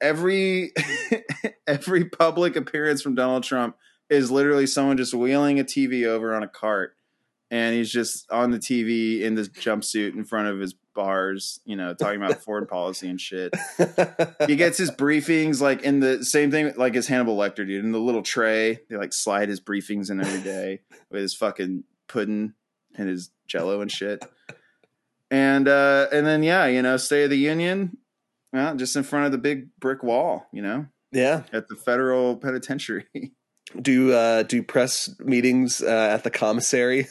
every 0.00 0.72
every 1.66 2.04
public 2.04 2.56
appearance 2.56 3.02
from 3.02 3.14
Donald 3.14 3.44
Trump 3.44 3.76
is 4.10 4.30
literally 4.30 4.66
someone 4.66 4.96
just 4.96 5.14
wheeling 5.14 5.60
a 5.60 5.64
TV 5.64 6.04
over 6.04 6.34
on 6.34 6.42
a 6.42 6.48
cart, 6.48 6.96
and 7.50 7.74
he's 7.74 7.90
just 7.90 8.30
on 8.30 8.50
the 8.50 8.58
TV 8.58 9.20
in 9.20 9.34
this 9.34 9.48
jumpsuit 9.48 10.14
in 10.14 10.24
front 10.24 10.48
of 10.48 10.58
his 10.60 10.74
bars, 10.94 11.60
you 11.64 11.76
know, 11.76 11.94
talking 11.94 12.20
about 12.20 12.42
foreign 12.42 12.66
policy 12.66 13.08
and 13.08 13.20
shit 13.20 13.54
he 14.48 14.56
gets 14.56 14.76
his 14.78 14.90
briefings 14.90 15.60
like 15.60 15.82
in 15.82 16.00
the 16.00 16.24
same 16.24 16.50
thing 16.50 16.72
like 16.76 16.96
as 16.96 17.06
Hannibal 17.06 17.36
Lecter 17.36 17.64
dude 17.66 17.84
in 17.84 17.92
the 17.92 18.00
little 18.00 18.22
tray. 18.22 18.80
They 18.90 18.96
like 18.96 19.12
slide 19.12 19.48
his 19.48 19.60
briefings 19.60 20.10
in 20.10 20.20
every 20.20 20.40
day 20.40 20.80
with 21.10 21.22
his 21.22 21.34
fucking 21.34 21.84
pudding 22.08 22.54
and 22.98 23.08
his 23.08 23.30
jello 23.46 23.80
and 23.80 23.90
shit. 23.90 24.24
And 25.30 25.68
uh 25.68 26.06
and 26.12 26.26
then 26.26 26.42
yeah, 26.42 26.66
you 26.66 26.82
know, 26.82 26.96
State 26.96 27.24
of 27.24 27.30
the 27.30 27.36
Union, 27.36 27.98
well, 28.52 28.74
just 28.76 28.96
in 28.96 29.02
front 29.02 29.26
of 29.26 29.32
the 29.32 29.38
big 29.38 29.68
brick 29.78 30.02
wall, 30.02 30.46
you 30.52 30.62
know, 30.62 30.86
yeah. 31.12 31.42
at 31.52 31.68
the 31.68 31.76
federal 31.76 32.36
penitentiary. 32.36 33.06
Do 33.82 34.14
uh 34.14 34.44
do 34.44 34.62
press 34.62 35.14
meetings 35.18 35.82
uh, 35.82 36.08
at 36.14 36.24
the 36.24 36.30
commissary? 36.30 37.08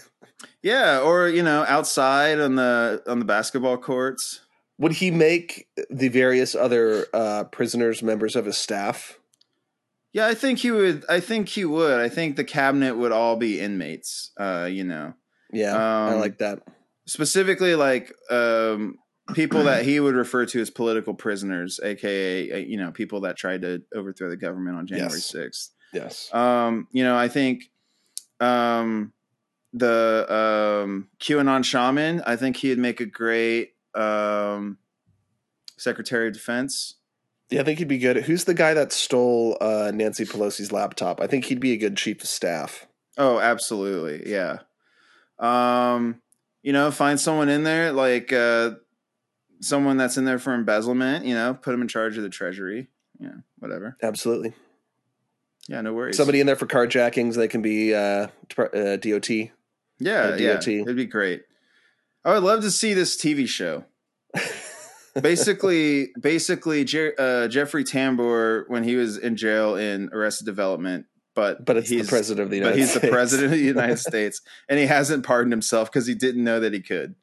yeah, 0.63 0.99
or 1.01 1.29
you 1.29 1.43
know, 1.43 1.63
outside 1.67 2.39
on 2.39 2.55
the 2.55 3.03
on 3.05 3.19
the 3.19 3.25
basketball 3.25 3.77
courts. 3.77 4.41
Would 4.79 4.93
he 4.93 5.11
make 5.11 5.67
the 5.91 6.07
various 6.07 6.55
other 6.55 7.05
uh 7.13 7.43
prisoners 7.43 8.01
members 8.01 8.35
of 8.35 8.45
his 8.45 8.57
staff? 8.57 9.19
Yeah, 10.13 10.25
I 10.25 10.33
think 10.33 10.57
he 10.57 10.71
would 10.71 11.05
I 11.07 11.19
think 11.19 11.49
he 11.49 11.63
would. 11.63 11.99
I 11.99 12.09
think 12.09 12.37
the 12.37 12.43
cabinet 12.43 12.95
would 12.95 13.11
all 13.11 13.35
be 13.35 13.59
inmates, 13.59 14.31
uh, 14.39 14.67
you 14.67 14.83
know. 14.83 15.13
Yeah, 15.57 15.75
I 15.75 16.13
Um, 16.13 16.19
like 16.19 16.37
that. 16.39 16.61
specifically 17.05 17.73
like 17.75 18.13
um 18.29 18.97
people 19.33 19.63
that 19.65 19.83
he 19.85 19.99
would 19.99 20.15
refer 20.15 20.45
to 20.45 20.61
as 20.61 20.69
political 20.69 21.13
prisoners 21.13 21.79
aka 21.83 22.51
uh, 22.51 22.57
you 22.57 22.77
know 22.77 22.91
people 22.91 23.21
that 23.21 23.35
tried 23.37 23.61
to 23.61 23.81
overthrow 23.93 24.29
the 24.29 24.37
government 24.37 24.77
on 24.77 24.87
january 24.87 25.13
Yes. 25.19 25.33
6th 25.35 25.69
Yes. 25.93 26.33
um 26.33 26.87
you 26.91 27.03
know 27.03 27.15
i 27.17 27.27
think 27.27 27.63
um 28.39 29.13
the 29.73 30.25
um 30.29 31.09
qanon 31.19 31.63
shaman 31.63 32.21
i 32.25 32.35
think 32.35 32.57
he'd 32.57 32.77
make 32.77 32.99
a 33.01 33.05
great 33.05 33.73
um 33.95 34.77
secretary 35.77 36.27
of 36.27 36.33
defense 36.33 36.95
Yeah, 37.49 37.61
I 37.61 37.63
think 37.63 37.79
he'd 37.79 37.87
be 37.87 37.97
good. 37.99 38.17
Who's 38.25 38.43
the 38.45 38.53
guy 38.53 38.73
that 38.73 38.91
stole 38.91 39.57
uh, 39.61 39.89
Nancy 39.93 40.25
Pelosi's 40.25 40.71
laptop? 40.73 41.21
I 41.21 41.27
think 41.27 41.45
he'd 41.45 41.61
be 41.61 41.71
a 41.71 41.77
good 41.77 41.95
chief 41.95 42.21
of 42.21 42.27
staff. 42.27 42.87
oh 43.17 43.39
absolutely 43.39 44.29
yeah 44.29 44.59
um 45.39 46.21
you 46.63 46.73
know 46.73 46.91
find 46.91 47.19
someone 47.19 47.49
in 47.49 47.63
there 47.63 47.91
like 47.91 48.33
uh 48.33 48.71
someone 49.61 49.97
that's 49.97 50.17
in 50.17 50.25
there 50.25 50.39
for 50.39 50.53
embezzlement 50.53 51.25
you 51.25 51.33
know 51.33 51.53
put 51.53 51.71
them 51.71 51.81
in 51.81 51.87
charge 51.87 52.17
of 52.17 52.23
the 52.23 52.29
treasury 52.29 52.87
yeah 53.19 53.29
whatever 53.59 53.97
Absolutely. 54.01 54.53
Yeah, 55.67 55.81
no 55.81 55.93
worries. 55.93 56.15
Somebody 56.15 56.39
in 56.39 56.47
there 56.47 56.55
for 56.55 56.65
carjackings. 56.65 57.35
They 57.35 57.47
can 57.47 57.61
be 57.61 57.93
uh, 57.93 58.27
uh, 58.57 58.95
DOT. 58.97 59.29
yeah, 59.29 59.49
uh, 60.05 60.37
yeah, 60.39 60.53
DOT. 60.53 60.67
it'd 60.67 60.95
be 60.95 61.05
great. 61.05 61.43
I 62.23 62.33
would 62.33 62.43
love 62.43 62.61
to 62.61 62.71
see 62.71 62.93
this 62.93 63.17
TV 63.17 63.47
show. 63.47 63.83
basically, 65.21 66.09
basically, 66.19 66.83
Jer- 66.85 67.15
uh, 67.17 67.47
Jeffrey 67.47 67.83
Tambor 67.83 68.63
when 68.67 68.83
he 68.83 68.95
was 68.95 69.17
in 69.17 69.35
jail 69.35 69.75
in 69.75 70.09
Arrested 70.13 70.45
Development, 70.45 71.05
but 71.37 71.63
But 71.63 71.77
it's 71.77 71.87
the 71.89 71.95
he's- 71.97 72.09
president 72.09 72.43
of 72.45 72.49
the 72.49 72.57
United 72.57 72.73
but 72.73 72.79
he's 72.79 72.89
States. 72.89 73.05
the 73.05 73.11
president 73.11 73.45
of 73.53 73.59
the 73.59 73.63
United 73.65 73.99
States, 73.99 74.41
and 74.67 74.77
he 74.79 74.87
hasn't 74.87 75.23
pardoned 75.23 75.53
himself 75.53 75.89
because 75.89 76.07
he 76.07 76.15
didn't 76.15 76.43
know 76.43 76.59
that 76.59 76.73
he 76.73 76.81
could. 76.81 77.13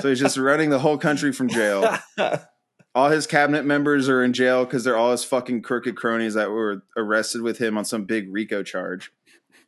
So 0.00 0.08
he's 0.08 0.18
just 0.18 0.36
running 0.38 0.70
the 0.70 0.78
whole 0.80 0.96
country 0.98 1.30
from 1.30 1.48
jail. 1.48 1.96
all 2.94 3.10
his 3.10 3.26
cabinet 3.26 3.64
members 3.66 4.08
are 4.08 4.24
in 4.24 4.32
jail 4.32 4.64
because 4.64 4.82
they're 4.82 4.96
all 4.96 5.12
his 5.12 5.22
fucking 5.24 5.60
crooked 5.62 5.94
cronies 5.94 6.34
that 6.34 6.50
were 6.50 6.82
arrested 6.96 7.42
with 7.42 7.58
him 7.58 7.76
on 7.78 7.84
some 7.84 8.04
big 8.04 8.32
RICO 8.32 8.62
charge. 8.62 9.12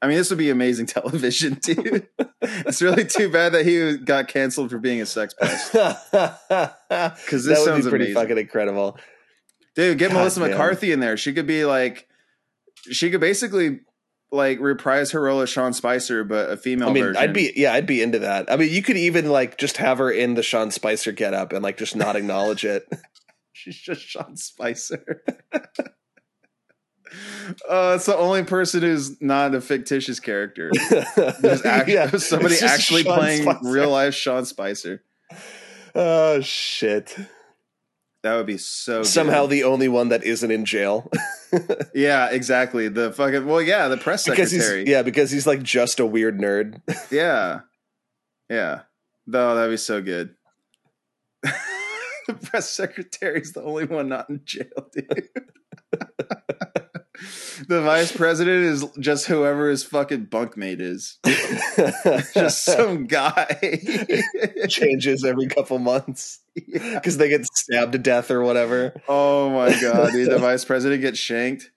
I 0.01 0.09
mean, 0.09 0.17
this 0.17 0.31
would 0.31 0.39
be 0.39 0.49
amazing 0.51 0.87
television, 0.97 1.55
dude. 1.63 2.09
it's 2.41 2.81
really 2.83 3.05
too 3.05 3.29
bad 3.31 3.53
that 3.53 3.65
he 3.67 3.99
got 3.99 4.27
canceled 4.27 4.71
for 4.71 4.79
being 4.79 5.01
a 5.03 5.07
sex 5.07 5.35
pest. 5.41 5.73
Because 5.73 7.45
this 7.45 7.45
that 7.45 7.59
would 7.59 7.65
sounds 7.65 7.85
be 7.85 7.91
pretty 7.91 8.05
amazing. 8.07 8.23
fucking 8.23 8.39
incredible. 8.39 8.99
Dude, 9.77 9.99
get 9.99 10.09
God 10.11 10.19
Melissa 10.19 10.41
damn. 10.41 10.51
McCarthy 10.51 10.93
in 10.93 11.01
there. 11.01 11.17
She 11.17 11.33
could 11.33 11.47
be 11.47 11.65
like, 11.65 12.09
she 12.91 13.11
could 13.11 13.21
basically 13.21 13.81
like 14.31 14.59
reprise 14.61 15.11
her 15.13 15.21
role 15.21 15.41
as 15.41 15.51
Sean 15.51 15.73
Spicer, 15.73 16.25
but 16.25 16.51
a 16.51 16.57
female 16.57 16.89
I 16.89 16.93
mean, 16.93 17.05
version. 17.05 17.23
I'd 17.23 17.35
be 17.35 17.53
yeah, 17.55 17.73
I'd 17.75 17.87
be 17.87 18.03
into 18.03 18.21
that. 18.21 18.51
I 18.51 18.57
mean, 18.57 18.71
you 18.73 18.83
could 18.83 18.97
even 18.97 19.29
like 19.29 19.59
just 19.59 19.77
have 19.77 19.99
her 19.99 20.11
in 20.11 20.35
the 20.35 20.43
Sean 20.43 20.71
Spicer 20.71 21.13
get 21.13 21.35
up 21.35 21.53
and 21.53 21.63
like 21.63 21.77
just 21.77 21.95
not 21.95 22.17
acknowledge 22.17 22.65
it. 22.65 22.87
She's 23.53 23.77
just 23.77 24.01
Sean 24.01 24.37
Spicer. 24.37 25.23
Oh, 27.69 27.95
it's 27.95 28.07
the 28.07 28.17
only 28.17 28.43
person 28.45 28.81
who's 28.81 29.21
not 29.21 29.55
a 29.55 29.61
fictitious 29.61 30.19
character. 30.19 30.71
There's 31.41 31.65
act- 31.65 31.89
Yeah, 31.89 32.11
somebody 32.17 32.57
actually 32.63 33.03
Sean 33.03 33.19
playing 33.19 33.43
Spicer. 33.43 33.59
real 33.71 33.91
life 33.91 34.15
Sean 34.15 34.47
Spicer. 34.47 35.05
Oh 35.95 36.41
shit! 36.41 37.15
That 38.23 38.37
would 38.37 38.47
be 38.47 38.59
so 38.59 39.01
good. 39.01 39.07
Somehow 39.07 39.47
the 39.47 39.65
only 39.65 39.89
one 39.89 40.11
that 40.11 40.23
isn't 40.23 40.51
in 40.51 40.65
jail 40.65 41.11
Yeah, 41.95 42.31
exactly. 42.31 42.89
The 42.89 43.13
fucking 43.13 43.47
well, 43.47 43.61
yeah, 43.61 43.89
the 43.89 43.97
press 43.97 44.25
because 44.25 44.51
secretary. 44.51 44.81
he's 44.81 44.89
yeah 44.89 45.03
because 45.03 45.31
he's 45.31 45.47
like 45.47 45.63
just 45.63 46.01
a 46.01 46.07
weird 46.07 46.39
nerd. 46.39 46.81
yeah. 47.11 47.61
Yeah. 48.49 48.83
No, 49.27 49.55
that'd 49.55 49.71
be 49.71 49.77
so 49.77 50.01
good. 50.01 50.35
the 51.43 52.35
press 52.35 52.71
secretary 52.71 53.41
is 53.41 53.53
the 53.53 53.63
only 53.63 53.85
one 53.85 54.09
not 54.09 54.31
in 54.31 54.41
jail, 54.45 54.89
dude. 54.93 55.29
The 57.69 57.83
vice 57.83 58.11
president 58.11 58.65
is 58.65 58.87
just 58.99 59.27
whoever 59.27 59.69
his 59.69 59.85
fucking 59.85 60.27
bunkmate 60.27 60.81
is. 60.81 61.19
Just 62.35 62.65
some 62.65 63.07
guy. 63.07 63.47
changes 64.69 65.23
every 65.25 65.47
couple 65.47 65.79
months 65.79 66.41
Yeah. 66.55 66.95
because 66.95 67.19
they 67.19 67.29
get 67.29 67.45
stabbed 67.55 67.93
to 67.93 67.99
death 67.99 68.31
or 68.31 68.43
whatever. 68.43 68.95
Oh 69.09 69.51
my 69.51 69.79
god, 69.81 70.13
dude! 70.13 70.31
The 70.31 70.39
vice 70.41 70.65
president 70.65 71.03
gets 71.03 71.19
shanked, 71.19 71.71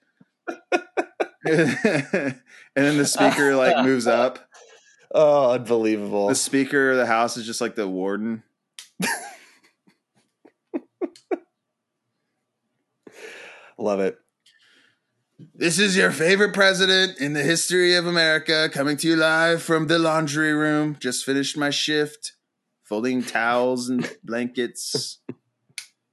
and 1.44 2.40
then 2.74 2.96
the 2.98 3.06
speaker 3.06 3.54
like 3.56 3.84
moves 3.84 4.06
up. 4.06 4.38
Oh, 5.14 5.52
unbelievable. 5.52 6.28
The 6.28 6.34
Speaker 6.34 6.90
of 6.92 6.96
the 6.96 7.06
House 7.06 7.36
is 7.36 7.46
just 7.46 7.60
like 7.60 7.74
the 7.74 7.86
warden. 7.88 8.42
Love 13.78 14.00
it. 14.00 14.18
This 15.58 15.78
is 15.78 15.96
your 15.96 16.10
favorite 16.10 16.52
president 16.52 17.18
in 17.18 17.32
the 17.32 17.42
history 17.42 17.94
of 17.94 18.06
America 18.06 18.68
coming 18.70 18.98
to 18.98 19.08
you 19.08 19.16
live 19.16 19.62
from 19.62 19.86
the 19.86 19.98
laundry 19.98 20.52
room. 20.52 20.98
Just 21.00 21.24
finished 21.24 21.56
my 21.56 21.70
shift, 21.70 22.34
folding 22.84 23.22
towels 23.22 23.88
and 23.88 24.06
blankets. 24.22 25.18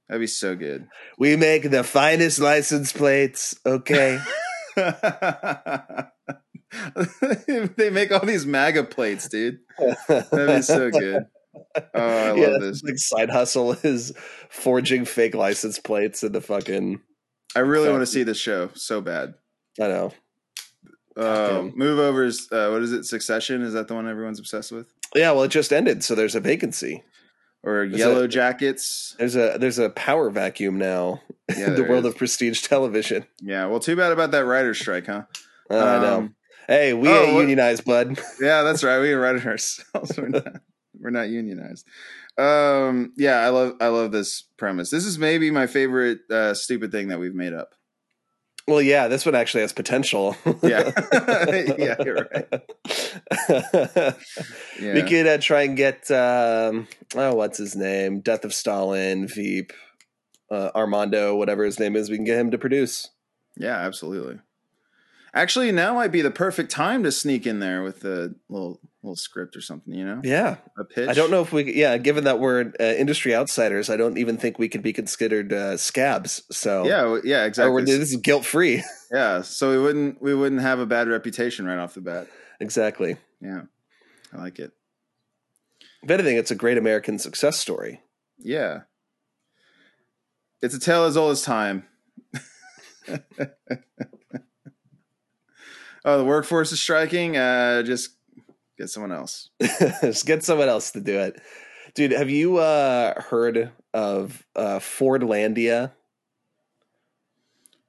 That'd 0.08 0.22
be 0.22 0.26
so 0.28 0.56
good. 0.56 0.86
We 1.18 1.36
make 1.36 1.70
the 1.70 1.84
finest 1.84 2.38
license 2.38 2.90
plates. 2.90 3.54
Okay. 3.66 4.18
they 7.76 7.90
make 7.90 8.12
all 8.12 8.24
these 8.24 8.46
MAGA 8.46 8.84
plates, 8.84 9.28
dude. 9.28 9.58
That'd 10.08 10.56
be 10.56 10.62
so 10.62 10.90
good. 10.90 11.26
Oh, 11.76 11.82
I 11.94 12.30
love 12.30 12.62
this. 12.62 12.82
Like 12.82 12.96
side 12.96 13.28
hustle 13.28 13.72
is 13.82 14.14
forging 14.48 15.04
fake 15.04 15.34
license 15.34 15.78
plates 15.78 16.22
in 16.22 16.32
the 16.32 16.40
fucking. 16.40 17.02
I 17.56 17.60
really 17.60 17.84
Exactly. 17.84 17.92
want 17.92 18.02
to 18.02 18.06
see 18.12 18.22
this 18.22 18.38
show 18.38 18.70
so 18.74 19.00
bad. 19.00 19.34
I 19.80 19.88
know. 19.88 20.12
Uh, 21.16 21.68
move 21.74 21.98
overs. 22.00 22.48
Uh, 22.50 22.70
what 22.70 22.82
is 22.82 22.92
it? 22.92 23.04
Succession? 23.04 23.62
Is 23.62 23.72
that 23.74 23.86
the 23.88 23.94
one 23.94 24.08
everyone's 24.08 24.40
obsessed 24.40 24.72
with? 24.72 24.86
Yeah, 25.14 25.30
well, 25.30 25.44
it 25.44 25.48
just 25.52 25.72
ended, 25.72 26.02
so 26.02 26.14
there's 26.16 26.34
a 26.34 26.40
vacancy. 26.40 27.04
Or 27.62 27.84
Is 27.84 27.96
Yellow 27.98 28.24
it- 28.24 28.28
Jackets? 28.28 29.14
There's 29.18 29.36
a 29.36 29.56
there's 29.58 29.78
a 29.78 29.88
power 29.90 30.28
vacuum 30.28 30.76
now 30.76 31.22
Yeah, 31.56 31.68
in 31.68 31.74
the 31.76 31.84
world 31.84 32.04
is. 32.04 32.12
of 32.12 32.18
prestige 32.18 32.60
television. 32.62 33.24
Yeah. 33.40 33.66
Well, 33.66 33.80
too 33.80 33.96
bad 33.96 34.12
about 34.12 34.32
that 34.32 34.44
writer's 34.44 34.78
strike, 34.80 35.06
huh? 35.06 35.22
Uh, 35.70 35.76
I 35.78 35.98
know. 36.02 36.16
Um, 36.18 36.34
Hey, 36.66 36.94
we 36.94 37.08
oh, 37.08 37.22
ain't 37.24 37.34
what- 37.34 37.40
unionized, 37.42 37.84
bud. 37.84 38.18
Yeah, 38.40 38.62
that's 38.62 38.82
right. 38.82 38.98
We 38.98 39.12
write 39.12 39.36
it 39.36 39.46
ourselves. 39.46 40.16
We're 40.18 40.28
not, 40.28 40.46
we're 40.98 41.10
not 41.10 41.28
unionized. 41.28 41.86
Um, 42.36 43.12
yeah, 43.16 43.40
I 43.40 43.48
love 43.50 43.74
I 43.80 43.88
love 43.88 44.12
this 44.12 44.42
premise. 44.56 44.90
This 44.90 45.04
is 45.04 45.18
maybe 45.18 45.50
my 45.50 45.66
favorite 45.66 46.20
uh, 46.30 46.54
stupid 46.54 46.90
thing 46.90 47.08
that 47.08 47.20
we've 47.20 47.34
made 47.34 47.52
up. 47.52 47.74
Well, 48.66 48.80
yeah, 48.80 49.08
this 49.08 49.26
one 49.26 49.34
actually 49.34 49.60
has 49.60 49.72
potential. 49.72 50.36
Yeah, 50.62 50.90
yeah, 51.78 51.96
you're 52.02 52.28
right. 52.32 52.48
Yeah. 54.80 54.94
We 54.94 55.02
could 55.02 55.26
uh, 55.26 55.38
try 55.38 55.62
and 55.62 55.76
get 55.76 56.10
um, 56.10 56.88
oh, 57.14 57.34
what's 57.34 57.58
his 57.58 57.76
name? 57.76 58.20
Death 58.20 58.44
of 58.44 58.54
Stalin, 58.54 59.28
Veep, 59.28 59.72
uh, 60.50 60.70
Armando, 60.74 61.36
whatever 61.36 61.64
his 61.64 61.78
name 61.78 61.96
is. 61.96 62.10
We 62.10 62.16
can 62.16 62.24
get 62.24 62.38
him 62.38 62.50
to 62.52 62.58
produce. 62.58 63.10
Yeah, 63.56 63.76
absolutely. 63.76 64.40
Actually, 65.36 65.72
now 65.72 65.94
might 65.94 66.12
be 66.12 66.22
the 66.22 66.30
perfect 66.30 66.70
time 66.70 67.02
to 67.02 67.10
sneak 67.10 67.44
in 67.44 67.58
there 67.58 67.82
with 67.82 68.04
a 68.04 68.32
little 68.48 68.80
little 69.02 69.16
script 69.16 69.56
or 69.56 69.60
something. 69.60 69.92
You 69.92 70.04
know, 70.04 70.20
Yeah, 70.22 70.58
a 70.78 70.84
pitch. 70.84 71.08
I 71.08 71.12
don't 71.12 71.30
know 71.32 71.40
if 71.42 71.52
we. 71.52 71.74
Yeah, 71.74 71.98
given 71.98 72.22
that 72.24 72.38
we're 72.38 72.72
uh, 72.78 72.84
industry 72.84 73.34
outsiders, 73.34 73.90
I 73.90 73.96
don't 73.96 74.16
even 74.16 74.36
think 74.38 74.58
we 74.60 74.68
could 74.68 74.82
be 74.82 74.92
considered 74.92 75.52
uh, 75.52 75.76
scabs. 75.76 76.42
So 76.52 76.86
Yeah, 76.86 77.18
yeah, 77.24 77.44
exactly. 77.46 77.82
this 77.84 78.12
is 78.12 78.16
guilt 78.16 78.44
free. 78.44 78.84
yeah, 79.12 79.42
so 79.42 79.70
we 79.72 79.78
wouldn't 79.78 80.22
we 80.22 80.34
wouldn't 80.34 80.60
have 80.62 80.78
a 80.78 80.86
bad 80.86 81.08
reputation 81.08 81.66
right 81.66 81.78
off 81.78 81.94
the 81.94 82.00
bat. 82.00 82.28
exactly. 82.60 83.16
Yeah, 83.40 83.62
I 84.32 84.38
like 84.38 84.60
it. 84.60 84.70
If 86.04 86.10
anything, 86.10 86.36
it's 86.36 86.50
a 86.52 86.54
great 86.56 86.78
American 86.78 87.18
success 87.18 87.58
story. 87.58 88.02
Yeah, 88.38 88.82
it's 90.62 90.74
a 90.76 90.80
tale 90.80 91.04
as 91.04 91.16
old 91.16 91.32
as 91.32 91.42
time. 91.42 91.86
oh, 96.04 96.18
the 96.18 96.24
workforce 96.24 96.72
is 96.72 96.80
striking. 96.80 97.36
Uh, 97.36 97.82
just 97.82 98.10
get 98.78 98.90
someone 98.90 99.12
else. 99.12 99.50
Just 100.00 100.26
get 100.26 100.42
someone 100.42 100.68
else 100.68 100.90
to 100.92 101.00
do 101.00 101.18
it. 101.18 101.40
Dude, 101.94 102.10
have 102.10 102.30
you 102.30 102.56
uh, 102.56 103.20
heard 103.20 103.70
of 103.92 104.44
uh, 104.56 104.80
Fordlandia? 104.80 105.92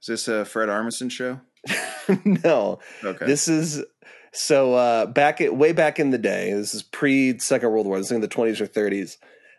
Is 0.01 0.07
this 0.07 0.27
a 0.27 0.45
Fred 0.45 0.69
Armisen 0.69 1.09
show? 1.09 1.41
no. 2.25 2.79
Okay. 3.03 3.25
This 3.25 3.47
is 3.47 3.83
so 4.31 4.75
uh, 4.75 5.05
back 5.07 5.41
at, 5.41 5.55
way 5.55 5.71
back 5.71 5.99
in 5.99 6.11
the 6.11 6.19
day. 6.19 6.53
This 6.53 6.75
is 6.75 6.83
pre 6.83 7.39
Second 7.39 7.71
World 7.71 7.87
War. 7.87 7.97
This 7.97 8.07
is 8.07 8.11
in 8.11 8.21
the 8.21 8.27
twenties 8.27 8.61
or 8.61 8.67
thirties. 8.67 9.17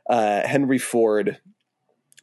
Uh, 0.09 0.47
Henry 0.47 0.79
Ford 0.79 1.41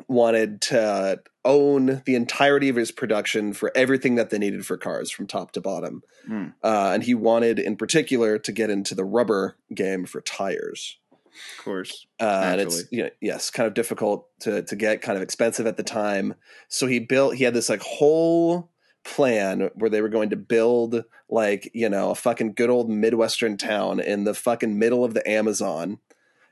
wanted 0.08 0.62
to 0.62 1.22
own 1.46 2.02
the 2.06 2.16
entirety 2.16 2.70
of 2.70 2.76
his 2.76 2.92
production 2.92 3.54
for 3.54 3.72
everything 3.76 4.16
that 4.16 4.30
they 4.30 4.38
needed 4.38 4.66
for 4.66 4.78
cars, 4.78 5.12
from 5.12 5.28
top 5.28 5.52
to 5.54 5.62
bottom. 5.62 6.04
Hmm. 6.28 6.48
Uh, 6.64 6.92
and 6.94 7.04
he 7.04 7.14
wanted, 7.14 7.60
in 7.60 7.76
particular, 7.76 8.38
to 8.40 8.52
get 8.52 8.70
into 8.70 8.96
the 8.96 9.06
rubber 9.06 9.58
game 9.74 10.06
for 10.06 10.22
tires. 10.22 10.98
of 11.58 11.64
course. 11.64 12.06
Uh, 12.20 12.42
and 12.46 12.62
it's 12.62 12.84
you 12.92 13.04
know, 13.04 13.10
yes, 13.22 13.50
kind 13.50 13.68
of 13.68 13.74
difficult 13.74 14.28
to 14.42 14.64
to 14.64 14.76
get, 14.76 15.02
kind 15.02 15.18
of 15.18 15.24
expensive 15.24 15.68
at 15.68 15.78
the 15.78 15.84
time. 15.84 16.36
So 16.70 16.88
he 16.88 17.00
built. 17.00 17.36
He 17.36 17.44
had 17.44 17.54
this 17.54 17.70
like 17.70 17.82
whole 17.82 18.72
plan 19.04 19.70
where 19.76 19.90
they 19.90 20.02
were 20.02 20.10
going 20.10 20.30
to 20.30 20.38
build 20.38 21.04
like 21.30 21.70
you 21.74 21.90
know 21.90 22.12
a 22.12 22.16
fucking 22.16 22.54
good 22.54 22.70
old 22.70 22.90
midwestern 22.90 23.58
town 23.58 24.00
in 24.00 24.24
the 24.24 24.34
fucking 24.34 24.80
middle 24.80 25.04
of 25.04 25.14
the 25.14 25.28
Amazon, 25.30 26.00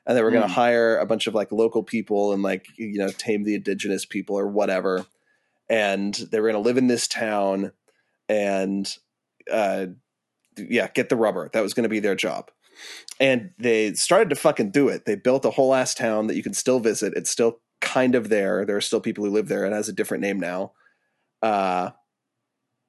and 0.06 0.18
they 0.18 0.22
were 0.24 0.32
going 0.32 0.44
to 0.44 0.48
Mm. 0.50 0.56
hire 0.56 0.98
a 0.98 1.06
bunch 1.06 1.28
of 1.28 1.36
like 1.36 1.52
local 1.52 1.84
people 1.84 2.34
and 2.34 2.42
like 2.44 2.68
you 2.78 2.98
know 2.98 3.10
tame 3.10 3.44
the 3.44 3.56
indigenous 3.56 4.06
people 4.06 4.38
or 4.38 4.48
whatever, 4.48 5.06
and 5.70 6.14
they 6.32 6.40
were 6.40 6.52
going 6.52 6.62
to 6.62 6.68
live 6.68 6.78
in 6.78 6.88
this 6.88 7.08
town 7.08 7.72
and 8.30 8.98
uh 9.52 9.88
yeah 10.58 10.88
get 10.94 11.10
the 11.10 11.16
rubber 11.16 11.50
that 11.54 11.62
was 11.62 11.74
going 11.74 11.84
to 11.84 11.90
be 11.90 12.00
their 12.00 12.16
job 12.16 12.52
and 13.20 13.52
they 13.60 13.94
started 13.94 14.30
to 14.30 14.36
fucking 14.36 14.72
do 14.72 14.88
it. 14.90 15.06
They 15.06 15.16
built 15.16 15.46
a 15.46 15.52
whole 15.52 15.74
ass 15.76 15.94
town 15.94 16.28
that 16.28 16.36
you 16.36 16.44
can 16.44 16.54
still 16.54 16.80
visit. 16.80 17.14
It's 17.16 17.30
still 17.30 17.60
kind 17.80 18.16
of 18.16 18.30
there. 18.30 18.66
There 18.66 18.76
are 18.78 18.82
still 18.82 19.02
people 19.02 19.24
who 19.24 19.32
live 19.32 19.48
there. 19.48 19.66
It 19.66 19.74
has 19.74 19.90
a 19.90 19.94
different 19.94 20.22
name 20.22 20.40
now. 20.40 20.72
Uh, 21.42 21.92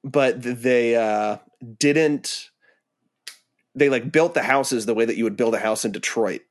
but 0.03 0.41
they 0.41 0.95
uh, 0.95 1.37
didn't. 1.79 2.49
They 3.75 3.89
like 3.89 4.11
built 4.11 4.33
the 4.33 4.43
houses 4.43 4.85
the 4.85 4.93
way 4.93 5.05
that 5.05 5.17
you 5.17 5.23
would 5.23 5.37
build 5.37 5.55
a 5.55 5.59
house 5.59 5.85
in 5.85 5.91
Detroit. 5.91 6.41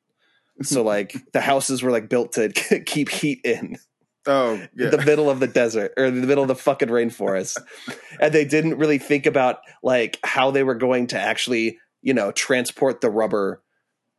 So 0.60 0.82
like 0.82 1.14
the 1.32 1.40
houses 1.40 1.82
were 1.82 1.90
like 1.90 2.08
built 2.08 2.32
to 2.32 2.50
keep 2.86 3.08
heat 3.08 3.40
in 3.44 3.78
Oh, 4.24 4.54
yeah. 4.76 4.90
the 4.90 5.02
middle 5.04 5.28
of 5.28 5.40
the 5.40 5.48
desert 5.48 5.94
or 5.96 6.08
the 6.10 6.26
middle 6.26 6.44
of 6.44 6.48
the 6.48 6.54
fucking 6.54 6.88
rainforest. 6.88 7.58
and 8.20 8.32
they 8.32 8.44
didn't 8.44 8.78
really 8.78 8.98
think 8.98 9.26
about 9.26 9.58
like 9.82 10.18
how 10.22 10.52
they 10.52 10.62
were 10.62 10.76
going 10.76 11.08
to 11.08 11.18
actually, 11.18 11.78
you 12.02 12.14
know, 12.14 12.30
transport 12.30 13.00
the 13.00 13.10
rubber 13.10 13.62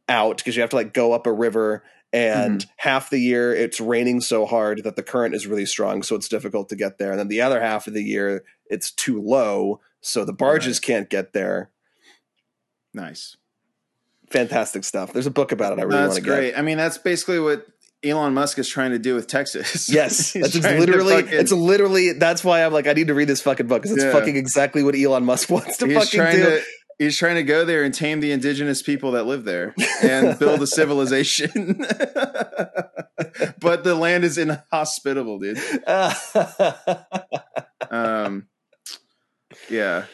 out 0.09 0.38
because 0.38 0.55
you 0.57 0.61
have 0.61 0.71
to 0.71 0.75
like 0.75 0.93
go 0.93 1.13
up 1.13 1.25
a 1.25 1.31
river 1.31 1.84
and 2.11 2.59
mm-hmm. 2.59 2.69
half 2.77 3.09
the 3.09 3.19
year 3.19 3.55
it's 3.55 3.79
raining 3.79 4.19
so 4.19 4.45
hard 4.45 4.84
that 4.84 4.97
the 4.97 5.01
current 5.03 5.34
is 5.34 5.47
really 5.47 5.65
strong 5.65 6.03
so 6.03 6.13
it's 6.13 6.27
difficult 6.27 6.67
to 6.67 6.75
get 6.75 6.97
there 6.97 7.11
and 7.11 7.19
then 7.19 7.29
the 7.29 7.41
other 7.41 7.61
half 7.61 7.88
of 7.88 7.93
the 7.93 8.03
year 8.03 8.43
it's 8.67 8.91
too 8.91 9.21
low 9.21 9.79
so 10.01 10.25
the 10.25 10.34
barges 10.34 10.79
can't 10.81 11.09
get 11.09 11.31
there 11.31 11.71
nice. 12.93 13.38
Fantastic 14.34 14.84
stuff 14.84 15.13
there's 15.13 15.27
a 15.27 15.31
book 15.31 15.51
about 15.53 15.71
it 15.73 15.79
i 15.79 15.84
really 15.84 15.95
that's 15.97 16.13
want 16.15 16.23
to 16.25 16.29
great. 16.29 16.49
get 16.51 16.59
I 16.59 16.61
mean, 16.63 16.77
that's 16.77 16.97
basically 16.97 17.39
what 17.39 17.65
Elon 18.03 18.34
Musk 18.34 18.59
is 18.59 18.67
trying 18.67 18.91
to 18.91 18.99
do 18.99 19.15
with 19.15 19.27
Texas. 19.27 19.88
Yes, 19.93 20.34
that's 20.34 20.55
literally. 20.55 21.21
fucking- 21.23 21.39
It's 21.39 21.53
literally. 21.53 22.11
That's 22.11 22.43
why 22.43 22.65
I'm 22.65 22.73
like, 22.73 22.86
I 22.86 22.91
need 22.91 23.07
to 23.07 23.13
read 23.13 23.29
this 23.29 23.39
fucking 23.41 23.67
book 23.67 23.81
because 23.81 23.95
it's 23.95 24.03
Yeah. 24.03 24.11
fucking 24.11 24.36
exactly 24.36 24.84
what 24.84 24.93
Elon 24.93 25.23
Musk 25.23 25.49
wants 25.55 25.77
to 25.77 25.86
he's 25.88 25.95
fucking 26.09 26.19
do. 26.36 26.43
to 26.43 26.61
he's 26.99 27.17
trying 27.17 27.36
to 27.36 27.43
go 27.43 27.63
there 27.63 27.84
and 27.86 27.93
tame 27.93 28.19
the 28.19 28.34
indigenous 28.34 28.81
people 28.81 29.11
that 29.13 29.23
live 29.23 29.45
there 29.45 29.73
and 30.03 30.38
build 30.43 30.61
a 30.61 30.67
civilization. 30.67 31.77
but 33.61 33.86
the 33.86 33.95
land 33.97 34.25
is 34.25 34.38
inhospitable, 34.38 35.39
dude. 35.39 35.59
Um, 37.89 38.47
yeah. 39.69 40.05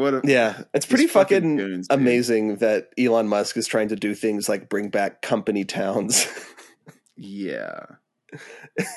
What 0.00 0.14
a, 0.14 0.20
yeah, 0.24 0.62
it's 0.72 0.86
pretty 0.86 1.06
fucking 1.06 1.56
goons, 1.56 1.86
amazing 1.90 2.56
that 2.56 2.88
Elon 2.98 3.28
Musk 3.28 3.56
is 3.56 3.66
trying 3.66 3.88
to 3.88 3.96
do 3.96 4.14
things 4.14 4.48
like 4.48 4.68
bring 4.68 4.88
back 4.88 5.20
company 5.22 5.64
towns 5.64 6.26
yeah. 7.16 7.84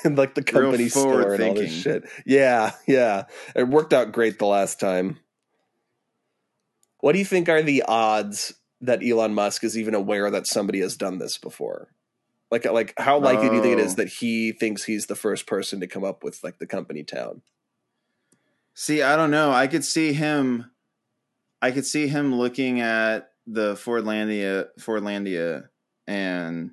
and 0.04 0.16
like 0.16 0.34
the 0.34 0.42
company 0.42 0.88
store 0.88 1.34
and 1.34 1.42
all 1.42 1.54
this 1.54 1.72
shit. 1.72 2.08
Yeah, 2.24 2.72
yeah, 2.86 3.24
it 3.54 3.68
worked 3.68 3.92
out 3.92 4.12
great 4.12 4.38
the 4.38 4.46
last 4.46 4.80
time. 4.80 5.18
What 7.00 7.12
do 7.12 7.18
you 7.18 7.24
think 7.24 7.48
are 7.50 7.60
the 7.62 7.82
odds 7.82 8.54
that 8.80 9.04
Elon 9.04 9.34
Musk 9.34 9.62
is 9.62 9.76
even 9.76 9.94
aware 9.94 10.30
that 10.30 10.46
somebody 10.46 10.80
has 10.80 10.96
done 10.96 11.18
this 11.18 11.36
before? 11.36 11.88
Like, 12.50 12.64
like 12.64 12.94
how 12.96 13.18
likely 13.18 13.48
do 13.48 13.56
you 13.56 13.62
think 13.62 13.78
it 13.78 13.84
is 13.84 13.92
Oh. 13.92 13.96
that 13.96 14.08
he 14.08 14.52
thinks 14.52 14.84
he's 14.84 15.06
the 15.06 15.16
first 15.16 15.46
person 15.46 15.80
to 15.80 15.86
come 15.86 16.04
up 16.04 16.24
with 16.24 16.42
like 16.42 16.58
the 16.58 16.66
company 16.66 17.02
town? 17.02 17.42
See, 18.74 19.02
I 19.02 19.16
don't 19.16 19.30
know. 19.30 19.52
I 19.52 19.66
could 19.66 19.84
see 19.84 20.12
him. 20.12 20.70
I 21.64 21.70
could 21.70 21.86
see 21.86 22.08
him 22.08 22.34
looking 22.34 22.82
at 22.82 23.30
the 23.46 23.74
Fordlandia, 23.74 24.66
Fordlandia, 24.78 25.68
and 26.06 26.72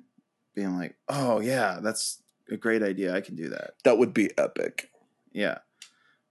being 0.54 0.76
like, 0.76 0.96
"Oh 1.08 1.40
yeah, 1.40 1.78
that's 1.82 2.22
a 2.50 2.58
great 2.58 2.82
idea. 2.82 3.14
I 3.16 3.22
can 3.22 3.34
do 3.34 3.48
that." 3.48 3.70
That 3.84 3.96
would 3.96 4.12
be 4.12 4.36
epic. 4.36 4.90
Yeah, 5.32 5.58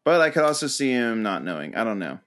but 0.04 0.22
I 0.22 0.30
could 0.30 0.44
also 0.44 0.68
see 0.68 0.92
him 0.92 1.24
not 1.24 1.44
knowing. 1.44 1.76
I 1.76 1.84
don't 1.84 1.98
know. 1.98 2.20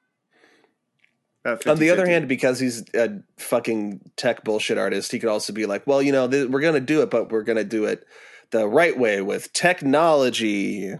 About 1.44 1.64
On 1.68 1.78
the 1.78 1.90
other 1.90 2.04
50-50. 2.04 2.08
hand, 2.08 2.28
because 2.28 2.58
he's 2.58 2.82
a 2.94 3.20
fucking 3.36 4.00
tech 4.16 4.42
bullshit 4.42 4.76
artist, 4.76 5.12
he 5.12 5.20
could 5.20 5.28
also 5.28 5.52
be 5.52 5.66
like, 5.66 5.86
well, 5.86 6.02
you 6.02 6.10
know, 6.10 6.26
th- 6.26 6.48
we're 6.48 6.62
going 6.62 6.74
to 6.74 6.80
do 6.80 7.02
it, 7.02 7.10
but 7.10 7.30
we're 7.30 7.42
going 7.44 7.58
to 7.58 7.64
do 7.64 7.84
it 7.84 8.04
the 8.50 8.66
right 8.66 8.98
way 8.98 9.20
with 9.20 9.52
technology. 9.52 10.96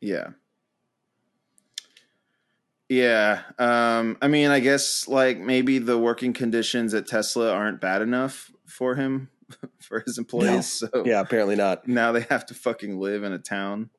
Yeah. 0.00 0.28
Yeah. 2.88 3.42
Um, 3.58 4.18
I 4.20 4.28
mean, 4.28 4.50
I 4.50 4.60
guess 4.60 5.08
like 5.08 5.38
maybe 5.38 5.78
the 5.78 5.98
working 5.98 6.32
conditions 6.32 6.94
at 6.94 7.06
Tesla 7.06 7.52
aren't 7.52 7.80
bad 7.80 8.02
enough 8.02 8.50
for 8.66 8.94
him, 8.94 9.30
for 9.80 10.00
his 10.06 10.18
employees. 10.18 10.66
So 10.66 10.88
Yeah, 11.04 11.20
apparently 11.20 11.56
not. 11.56 11.88
now 11.88 12.12
they 12.12 12.22
have 12.30 12.46
to 12.46 12.54
fucking 12.54 12.98
live 12.98 13.22
in 13.22 13.32
a 13.32 13.38
town 13.38 13.90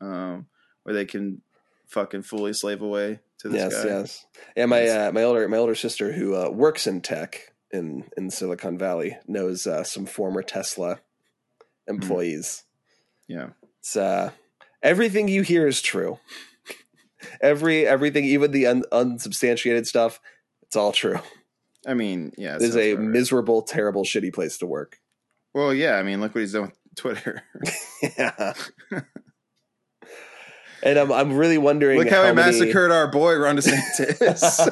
um, 0.00 0.46
where 0.84 0.94
they 0.94 1.04
can 1.04 1.42
fucking 1.88 2.22
fully 2.22 2.52
slave 2.52 2.82
away 2.82 3.20
to 3.38 3.48
this 3.48 3.62
Yes, 3.62 3.72
guy. 3.84 3.88
yes. 3.90 4.26
yes. 4.34 4.42
Yeah, 4.56 4.66
my 4.66 4.86
uh, 4.88 5.12
my 5.12 5.22
older 5.24 5.48
my 5.48 5.56
older 5.56 5.74
sister 5.74 6.12
who 6.12 6.34
uh, 6.34 6.50
works 6.50 6.86
in 6.86 7.00
tech 7.00 7.52
in 7.70 8.04
in 8.16 8.30
Silicon 8.30 8.78
Valley 8.78 9.16
knows 9.26 9.66
uh, 9.66 9.82
some 9.84 10.06
former 10.06 10.42
Tesla 10.42 11.00
employees. 11.86 12.64
Yeah. 13.26 13.50
It's 13.80 13.96
uh, 13.96 14.30
everything 14.82 15.28
you 15.28 15.42
hear 15.42 15.66
is 15.66 15.80
true. 15.82 16.18
Every 17.40 17.86
everything, 17.86 18.24
even 18.24 18.50
the 18.50 18.66
un- 18.66 18.84
unsubstantiated 18.92 19.86
stuff, 19.86 20.20
it's 20.62 20.76
all 20.76 20.92
true. 20.92 21.18
I 21.86 21.94
mean, 21.94 22.32
yeah. 22.36 22.56
It 22.56 22.62
is 22.62 22.76
a 22.76 22.94
right. 22.94 23.02
miserable, 23.02 23.62
terrible, 23.62 24.04
shitty 24.04 24.32
place 24.32 24.58
to 24.58 24.66
work. 24.66 24.98
well, 25.54 25.72
yeah. 25.72 25.96
I 25.96 26.02
mean, 26.02 26.20
look 26.20 26.34
what 26.34 26.42
he's 26.42 26.52
done 26.52 26.62
with 26.62 26.74
Twitter. 26.96 27.42
yeah. 28.18 28.54
and 30.82 30.98
I'm 30.98 31.12
I'm 31.12 31.36
really 31.36 31.58
wondering. 31.58 31.98
look 31.98 32.08
how, 32.08 32.26
he 32.26 32.32
many- 32.32 32.58
massacred 32.58 32.90
our 32.90 33.08
boy 33.08 33.36
Ron 33.36 33.56
DeSantis. 33.56 34.68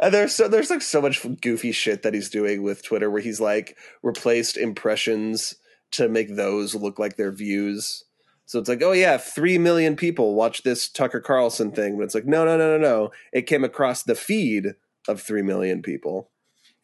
And 0.00 0.14
there's 0.14 0.34
so 0.34 0.48
there's 0.48 0.70
like 0.70 0.80
so 0.80 1.02
much 1.02 1.26
goofy 1.42 1.72
shit 1.72 2.02
that 2.02 2.14
he's 2.14 2.30
doing 2.30 2.62
with 2.62 2.82
Twitter 2.82 3.10
where 3.10 3.20
he's 3.20 3.40
like 3.40 3.76
replaced 4.02 4.56
impressions 4.56 5.54
to 5.92 6.08
make 6.08 6.34
those 6.34 6.74
look 6.74 6.98
like 6.98 7.16
their 7.16 7.32
views. 7.32 8.04
So 8.52 8.58
it's 8.58 8.68
like, 8.68 8.82
oh 8.82 8.92
yeah, 8.92 9.16
three 9.16 9.56
million 9.56 9.96
people 9.96 10.34
watch 10.34 10.62
this 10.62 10.86
Tucker 10.86 11.20
Carlson 11.22 11.72
thing, 11.72 11.96
but 11.96 12.04
it's 12.04 12.14
like, 12.14 12.26
no, 12.26 12.44
no, 12.44 12.58
no, 12.58 12.76
no, 12.76 12.78
no. 12.78 13.10
It 13.32 13.46
came 13.46 13.64
across 13.64 14.02
the 14.02 14.14
feed 14.14 14.74
of 15.08 15.22
three 15.22 15.40
million 15.40 15.80
people. 15.80 16.28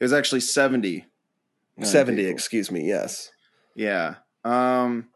it 0.01 0.05
was 0.05 0.15
actually 0.15 0.41
seventy. 0.41 1.05
70 1.83 2.17
people. 2.17 2.33
excuse 2.33 2.71
me. 2.71 2.89
Yes. 2.89 3.31
Yeah. 3.77 4.15
Um 4.45 5.09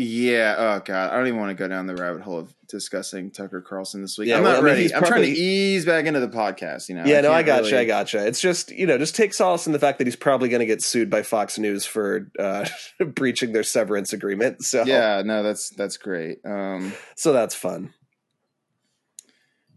yeah, 0.00 0.54
oh 0.56 0.80
god, 0.84 1.10
I 1.10 1.16
don't 1.16 1.26
even 1.26 1.40
want 1.40 1.50
to 1.50 1.54
go 1.60 1.66
down 1.66 1.86
the 1.88 1.96
rabbit 1.96 2.22
hole 2.22 2.38
of 2.38 2.54
discussing 2.68 3.32
Tucker 3.32 3.60
Carlson 3.60 4.00
this 4.00 4.16
week. 4.16 4.28
Yeah, 4.28 4.36
I'm 4.36 4.44
well, 4.44 4.52
not 4.52 4.58
I 4.58 4.62
mean, 4.62 4.74
ready. 4.84 4.94
I'm 4.94 5.02
trying 5.02 5.22
to 5.22 5.28
ease 5.28 5.84
back 5.84 6.06
into 6.06 6.20
the 6.20 6.28
podcast, 6.28 6.88
you 6.88 6.94
know. 6.94 7.02
yeah, 7.04 7.20
no, 7.20 7.32
I 7.32 7.42
gotcha, 7.42 7.64
really- 7.64 7.78
I 7.78 7.84
gotcha. 7.84 8.24
It's 8.24 8.40
just 8.40 8.70
you 8.70 8.86
know, 8.86 8.96
just 8.96 9.16
take 9.16 9.34
solace 9.34 9.66
in 9.66 9.72
the 9.72 9.78
fact 9.80 9.98
that 9.98 10.06
he's 10.06 10.14
probably 10.14 10.48
going 10.48 10.60
to 10.60 10.66
get 10.66 10.82
sued 10.82 11.10
by 11.10 11.22
Fox 11.22 11.58
News 11.58 11.84
for 11.84 12.30
uh, 12.38 12.66
breaching 13.06 13.52
their 13.52 13.64
severance 13.64 14.12
agreement. 14.12 14.62
So 14.64 14.84
Yeah, 14.84 15.22
no, 15.26 15.42
that's 15.42 15.70
that's 15.70 15.96
great. 15.96 16.38
Um 16.46 16.92
so 17.16 17.32
that's 17.32 17.56
fun. 17.56 17.92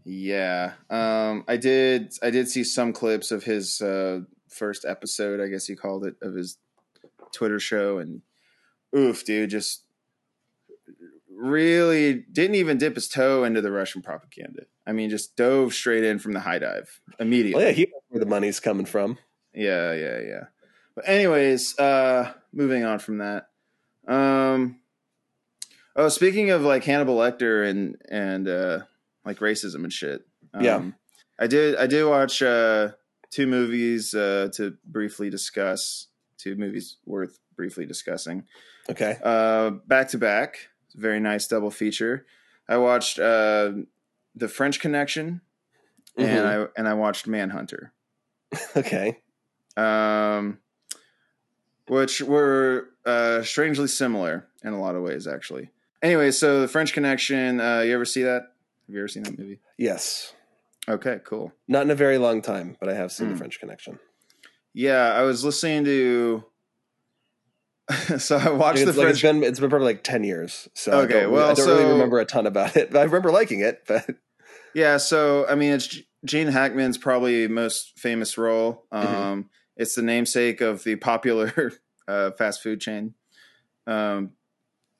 yeah. 0.04 0.74
Um 0.90 1.44
I 1.48 1.56
did 1.56 2.12
I 2.22 2.30
did 2.30 2.48
see 2.48 2.64
some 2.64 2.92
clips 2.92 3.30
of 3.30 3.44
his 3.44 3.80
uh 3.80 4.20
first 4.48 4.84
episode, 4.84 5.40
I 5.40 5.48
guess 5.48 5.66
he 5.66 5.74
called 5.76 6.04
it, 6.06 6.14
of 6.22 6.34
his 6.34 6.58
Twitter 7.32 7.58
show 7.58 7.98
and 7.98 8.22
oof, 8.96 9.24
dude, 9.24 9.50
just 9.50 9.84
really 11.42 12.24
didn't 12.32 12.54
even 12.54 12.78
dip 12.78 12.94
his 12.94 13.08
toe 13.08 13.44
into 13.44 13.60
the 13.60 13.72
Russian 13.72 14.00
propaganda. 14.00 14.62
I 14.86 14.92
mean, 14.92 15.10
just 15.10 15.36
dove 15.36 15.74
straight 15.74 16.04
in 16.04 16.18
from 16.18 16.32
the 16.32 16.40
high 16.40 16.58
dive 16.58 17.00
immediately. 17.18 17.58
Well, 17.62 17.66
yeah, 17.68 17.74
he 17.74 17.82
knows 17.82 18.02
where 18.08 18.20
the 18.20 18.26
money's 18.30 18.60
coming 18.60 18.86
from. 18.86 19.18
Yeah, 19.54 19.92
yeah, 19.92 20.20
yeah. 20.20 20.44
But 20.94 21.08
anyways, 21.08 21.78
uh 21.78 22.32
moving 22.52 22.84
on 22.84 22.98
from 22.98 23.18
that. 23.18 23.48
Um 24.06 24.78
Oh, 25.94 26.08
speaking 26.08 26.50
of 26.50 26.62
like 26.62 26.84
Hannibal 26.84 27.16
Lecter 27.16 27.68
and 27.68 27.96
and 28.08 28.48
uh 28.48 28.80
like 29.24 29.38
racism 29.38 29.84
and 29.84 29.92
shit. 29.92 30.24
Um, 30.54 30.64
Yeah. 30.64 30.82
I 31.38 31.46
did 31.46 31.76
I 31.76 31.86
did 31.86 32.04
watch 32.04 32.42
uh 32.42 32.90
two 33.30 33.46
movies 33.46 34.14
uh 34.14 34.48
to 34.54 34.76
briefly 34.84 35.28
discuss, 35.30 36.06
two 36.38 36.56
movies 36.56 36.96
worth 37.04 37.38
briefly 37.56 37.84
discussing. 37.86 38.44
Okay. 38.88 39.18
Uh 39.22 39.70
back 39.86 40.08
to 40.08 40.18
back. 40.18 40.68
Very 40.94 41.20
nice 41.20 41.46
double 41.46 41.70
feature. 41.70 42.26
I 42.68 42.76
watched 42.76 43.18
uh 43.18 43.72
The 44.34 44.48
French 44.48 44.80
Connection 44.80 45.40
and 46.16 46.26
Mhm. 46.46 46.68
I 46.68 46.68
and 46.78 46.88
I 46.88 46.94
watched 46.94 47.26
Manhunter. 47.26 47.92
okay. 48.76 49.18
um, 49.76 50.58
which 51.88 52.20
were 52.20 52.88
uh, 53.04 53.42
strangely 53.42 53.88
similar 53.88 54.46
in 54.62 54.72
a 54.72 54.80
lot 54.80 54.94
of 54.94 55.02
ways, 55.02 55.26
actually. 55.26 55.70
Anyway, 56.02 56.30
so 56.30 56.60
the 56.60 56.68
French 56.68 56.92
Connection. 56.92 57.60
Uh, 57.60 57.80
you 57.80 57.94
ever 57.94 58.04
see 58.04 58.22
that? 58.22 58.42
Have 58.86 58.94
you 58.94 58.98
ever 59.00 59.08
seen 59.08 59.22
that 59.24 59.38
movie? 59.38 59.58
Yes. 59.78 60.34
Okay, 60.88 61.20
cool. 61.24 61.52
Not 61.68 61.82
in 61.84 61.90
a 61.90 61.94
very 61.94 62.18
long 62.18 62.42
time, 62.42 62.76
but 62.80 62.88
I 62.88 62.94
have 62.94 63.10
seen 63.12 63.28
Hmm. 63.28 63.32
the 63.32 63.38
French 63.38 63.58
Connection. 63.60 63.98
Yeah, 64.74 65.12
I 65.14 65.22
was 65.22 65.44
listening 65.44 65.84
to. 65.84 66.44
so 68.18 68.36
I 68.36 68.50
watched 68.50 68.78
It's, 68.80 68.92
the 68.94 69.00
like, 69.00 69.10
it's 69.10 69.20
French. 69.20 69.40
been 69.40 69.42
it's 69.48 69.60
been 69.60 69.70
probably 69.70 69.86
like 69.86 70.02
ten 70.04 70.24
years. 70.24 70.68
So 70.74 70.92
Okay, 71.02 71.18
I 71.18 71.22
don't, 71.22 71.32
well, 71.32 71.50
I 71.50 71.54
don't 71.54 71.66
really 71.68 71.84
remember 71.84 72.18
a 72.20 72.24
ton 72.24 72.46
about 72.46 72.76
it. 72.76 72.90
But 72.92 73.00
I 73.00 73.04
remember 73.04 73.30
liking 73.30 73.60
it. 73.60 73.82
But 73.86 74.08
Yeah, 74.74 74.96
so 74.96 75.46
I 75.48 75.54
mean, 75.54 75.72
it's 75.72 75.98
Gene 76.24 76.46
Hackman's 76.48 76.96
probably 76.96 77.48
most 77.48 77.98
famous 77.98 78.38
role. 78.38 78.86
Um, 78.92 79.06
Mhm. 79.06 79.44
It's 79.76 79.94
the 79.94 80.02
namesake 80.02 80.60
of 80.60 80.84
the 80.84 80.96
popular 80.96 81.72
uh, 82.06 82.30
fast 82.32 82.62
food 82.62 82.80
chain. 82.80 83.14
Um, 83.86 84.32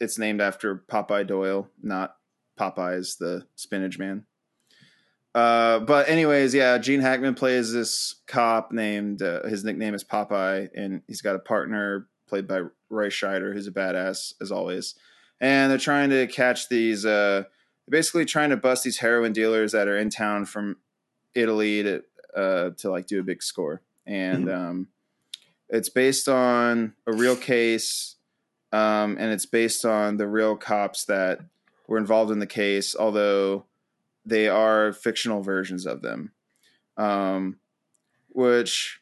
it's 0.01 0.19
named 0.19 0.41
after 0.41 0.83
Popeye 0.91 1.27
Doyle, 1.27 1.69
not 1.83 2.17
Popeyes, 2.59 3.19
the 3.19 3.47
spinach 3.55 3.99
man. 3.99 4.25
Uh, 5.35 5.79
but 5.81 6.09
anyways, 6.09 6.55
yeah, 6.55 6.77
Gene 6.79 7.01
Hackman 7.01 7.35
plays 7.35 7.73
this 7.73 8.17
cop 8.27 8.73
named 8.73 9.23
uh, 9.23 9.43
his 9.47 9.63
nickname 9.65 9.95
is 9.95 10.05
Popeye, 10.05 10.69
and 10.75 11.03
he's 11.07 11.23
got 11.23 11.37
a 11.37 11.39
partner 11.39 12.09
played 12.33 12.49
by 12.49 12.63
Roy 12.89 13.11
Scheider, 13.11 13.53
who's 13.53 13.67
a 13.67 13.73
badass 13.73 14.33
as 14.41 14.51
always. 14.51 14.95
And 15.39 15.71
they're 15.71 15.77
trying 15.77 16.09
to 16.09 16.27
catch 16.27 16.71
these. 16.71 17.05
Uh, 17.05 17.45
basically 17.91 18.25
trying 18.25 18.49
to 18.49 18.57
bust 18.57 18.85
these 18.85 18.99
heroin 18.99 19.35
dealers 19.35 19.73
that 19.73 19.87
are 19.87 19.99
in 19.99 20.09
town 20.09 20.47
from 20.47 20.79
Italy 21.35 21.83
to 21.83 22.03
uh, 22.35 22.71
to 22.79 22.91
like 22.91 23.07
do 23.07 23.21
a 23.21 23.23
big 23.23 23.43
score, 23.43 23.83
and 24.07 24.49
um, 24.51 24.89
it's 25.69 25.91
based 25.91 26.27
on 26.27 26.95
a 27.07 27.13
real 27.13 27.37
case, 27.37 28.17
um, 28.73 29.19
and 29.21 29.31
it's 29.31 29.45
based 29.45 29.85
on 29.85 30.17
the 30.17 30.27
real 30.27 30.57
cops 30.57 31.05
that 31.05 31.41
were 31.87 31.99
involved 31.99 32.31
in 32.31 32.39
the 32.39 32.47
case, 32.47 32.97
although 32.99 33.67
they 34.25 34.49
are 34.49 34.95
fictional 34.95 35.43
versions 35.43 35.85
of 35.85 36.01
them, 36.01 36.33
um, 36.97 37.59
which 38.31 39.02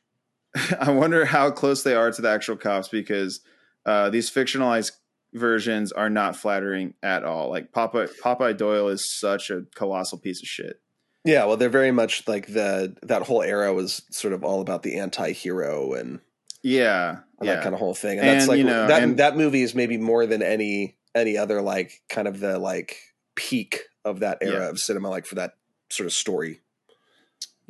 I 0.80 0.90
wonder 0.90 1.24
how 1.24 1.50
close 1.50 1.82
they 1.82 1.94
are 1.94 2.10
to 2.10 2.22
the 2.22 2.30
actual 2.30 2.56
cops 2.56 2.88
because 2.88 3.40
uh, 3.86 4.10
these 4.10 4.30
fictionalized 4.30 4.92
versions 5.32 5.92
are 5.92 6.10
not 6.10 6.34
flattering 6.36 6.94
at 7.02 7.24
all. 7.24 7.50
Like 7.50 7.72
Popeye 7.72 8.08
Popeye 8.22 8.56
Doyle 8.56 8.88
is 8.88 9.08
such 9.08 9.50
a 9.50 9.62
colossal 9.74 10.18
piece 10.18 10.42
of 10.42 10.48
shit. 10.48 10.80
yeah, 11.24 11.44
well, 11.44 11.56
they're 11.56 11.68
very 11.68 11.92
much 11.92 12.26
like 12.26 12.48
the 12.48 12.96
that 13.02 13.22
whole 13.22 13.42
era 13.42 13.72
was 13.72 14.02
sort 14.10 14.32
of 14.34 14.42
all 14.42 14.60
about 14.60 14.82
the 14.82 14.98
anti-hero 14.98 15.92
and 15.94 16.18
Yeah, 16.62 17.18
and 17.38 17.46
yeah, 17.46 17.54
that 17.54 17.62
kind 17.62 17.74
of 17.74 17.78
whole 17.78 17.94
thing. 17.94 18.18
And, 18.18 18.28
And, 18.28 18.40
that's 18.40 18.48
like 18.48 18.58
you 18.58 18.64
know, 18.64 18.88
that 18.88 19.02
and- 19.02 19.18
that 19.18 19.36
movie 19.36 19.62
is 19.62 19.74
maybe 19.74 19.96
more 19.98 20.26
than 20.26 20.42
any 20.42 20.96
any 21.14 21.36
other 21.36 21.60
like 21.62 22.02
kind 22.08 22.26
of 22.28 22.40
the 22.40 22.58
like 22.58 22.96
peak 23.36 23.82
of 24.04 24.20
that 24.20 24.38
era 24.42 24.64
Yeah. 24.64 24.68
of 24.70 24.78
cinema, 24.80 25.10
like 25.10 25.26
for 25.26 25.36
that 25.36 25.54
sort 25.90 26.06
of 26.06 26.12
story. 26.12 26.60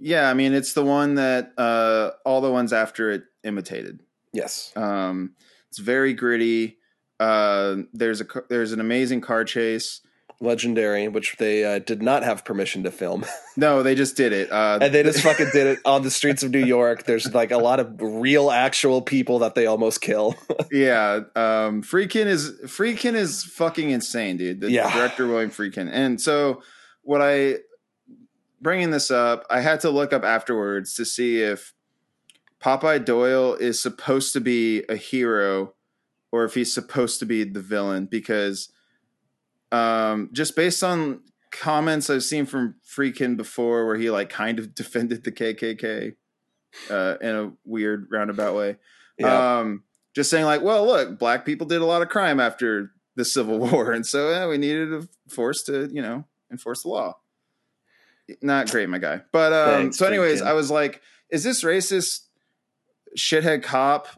Yeah. 0.00 0.28
I 0.30 0.34
mean, 0.34 0.54
it's 0.54 0.72
the 0.72 0.84
one 0.84 1.14
that 1.16 1.52
uh, 1.58 2.10
all 2.24 2.40
the 2.40 2.50
ones 2.50 2.72
after 2.72 3.10
it 3.10 3.22
imitated. 3.44 4.00
Yes. 4.32 4.72
Um, 4.76 5.34
it's 5.68 5.78
very 5.78 6.14
gritty. 6.14 6.78
Uh, 7.18 7.76
there's 7.92 8.20
a 8.20 8.26
there's 8.48 8.72
an 8.72 8.80
amazing 8.80 9.20
car 9.20 9.44
chase. 9.44 10.00
Legendary, 10.42 11.06
which 11.06 11.36
they 11.36 11.66
uh, 11.66 11.80
did 11.80 12.00
not 12.02 12.22
have 12.22 12.46
permission 12.46 12.82
to 12.84 12.90
film. 12.90 13.26
No, 13.58 13.82
they 13.82 13.94
just 13.94 14.16
did 14.16 14.32
it. 14.32 14.50
Uh, 14.50 14.78
and 14.80 14.94
they 14.94 15.02
just 15.02 15.20
fucking 15.20 15.48
did 15.52 15.66
it 15.66 15.80
on 15.84 16.00
the 16.02 16.10
streets 16.10 16.42
of 16.42 16.50
New 16.50 16.64
York. 16.64 17.04
There's 17.04 17.34
like 17.34 17.50
a 17.50 17.58
lot 17.58 17.78
of 17.78 17.94
real, 18.00 18.50
actual 18.50 19.02
people 19.02 19.40
that 19.40 19.54
they 19.54 19.66
almost 19.66 20.00
kill. 20.00 20.34
yeah, 20.72 21.16
um, 21.36 21.82
Friedkin 21.82 22.24
is 22.24 22.52
Friedkin 22.64 23.14
is 23.14 23.44
fucking 23.44 23.90
insane, 23.90 24.38
dude. 24.38 24.60
The 24.62 24.70
Yeah. 24.70 24.90
director 24.90 25.26
William 25.26 25.50
Friedkin. 25.50 25.90
And 25.92 26.18
so, 26.18 26.62
what 27.02 27.20
I 27.20 27.56
bringing 28.60 28.90
this 28.90 29.10
up, 29.10 29.44
I 29.50 29.60
had 29.60 29.80
to 29.80 29.90
look 29.90 30.12
up 30.12 30.24
afterwards 30.24 30.94
to 30.94 31.04
see 31.04 31.40
if 31.42 31.74
Popeye 32.62 33.04
Doyle 33.04 33.54
is 33.54 33.80
supposed 33.80 34.32
to 34.34 34.40
be 34.40 34.84
a 34.88 34.96
hero 34.96 35.74
or 36.32 36.44
if 36.44 36.54
he's 36.54 36.72
supposed 36.72 37.18
to 37.20 37.26
be 37.26 37.44
the 37.44 37.60
villain 37.60 38.06
because 38.06 38.70
um, 39.72 40.28
just 40.32 40.56
based 40.56 40.82
on 40.82 41.22
comments 41.50 42.10
I've 42.10 42.22
seen 42.22 42.46
from 42.46 42.76
Friedkin 42.86 43.36
before 43.36 43.86
where 43.86 43.96
he 43.96 44.10
like 44.10 44.28
kind 44.28 44.58
of 44.58 44.74
defended 44.74 45.24
the 45.24 45.32
KKK 45.32 46.14
uh, 46.90 47.16
in 47.20 47.34
a 47.34 47.52
weird 47.64 48.08
roundabout 48.10 48.54
way. 48.54 48.76
Yeah. 49.18 49.58
Um, 49.58 49.84
just 50.14 50.30
saying 50.30 50.44
like, 50.44 50.62
well, 50.62 50.86
look, 50.86 51.18
black 51.18 51.44
people 51.44 51.66
did 51.66 51.82
a 51.82 51.86
lot 51.86 52.02
of 52.02 52.08
crime 52.08 52.40
after 52.40 52.92
the 53.16 53.24
Civil 53.24 53.58
War, 53.70 53.92
and 53.92 54.04
so 54.04 54.30
yeah, 54.30 54.46
we 54.46 54.58
needed 54.58 54.92
a 54.92 55.08
force 55.28 55.62
to 55.64 55.88
you 55.92 56.02
know 56.02 56.24
enforce 56.50 56.82
the 56.82 56.88
law. 56.88 57.16
Not 58.42 58.70
great, 58.70 58.88
my 58.88 58.98
guy. 58.98 59.22
But 59.32 59.52
um, 59.52 59.68
Thanks, 59.82 59.98
so, 59.98 60.06
anyways. 60.06 60.42
I 60.42 60.52
was 60.52 60.70
like, 60.70 61.00
is 61.30 61.44
this 61.44 61.62
racist 61.64 62.20
shithead 63.18 63.62
cop 63.62 64.08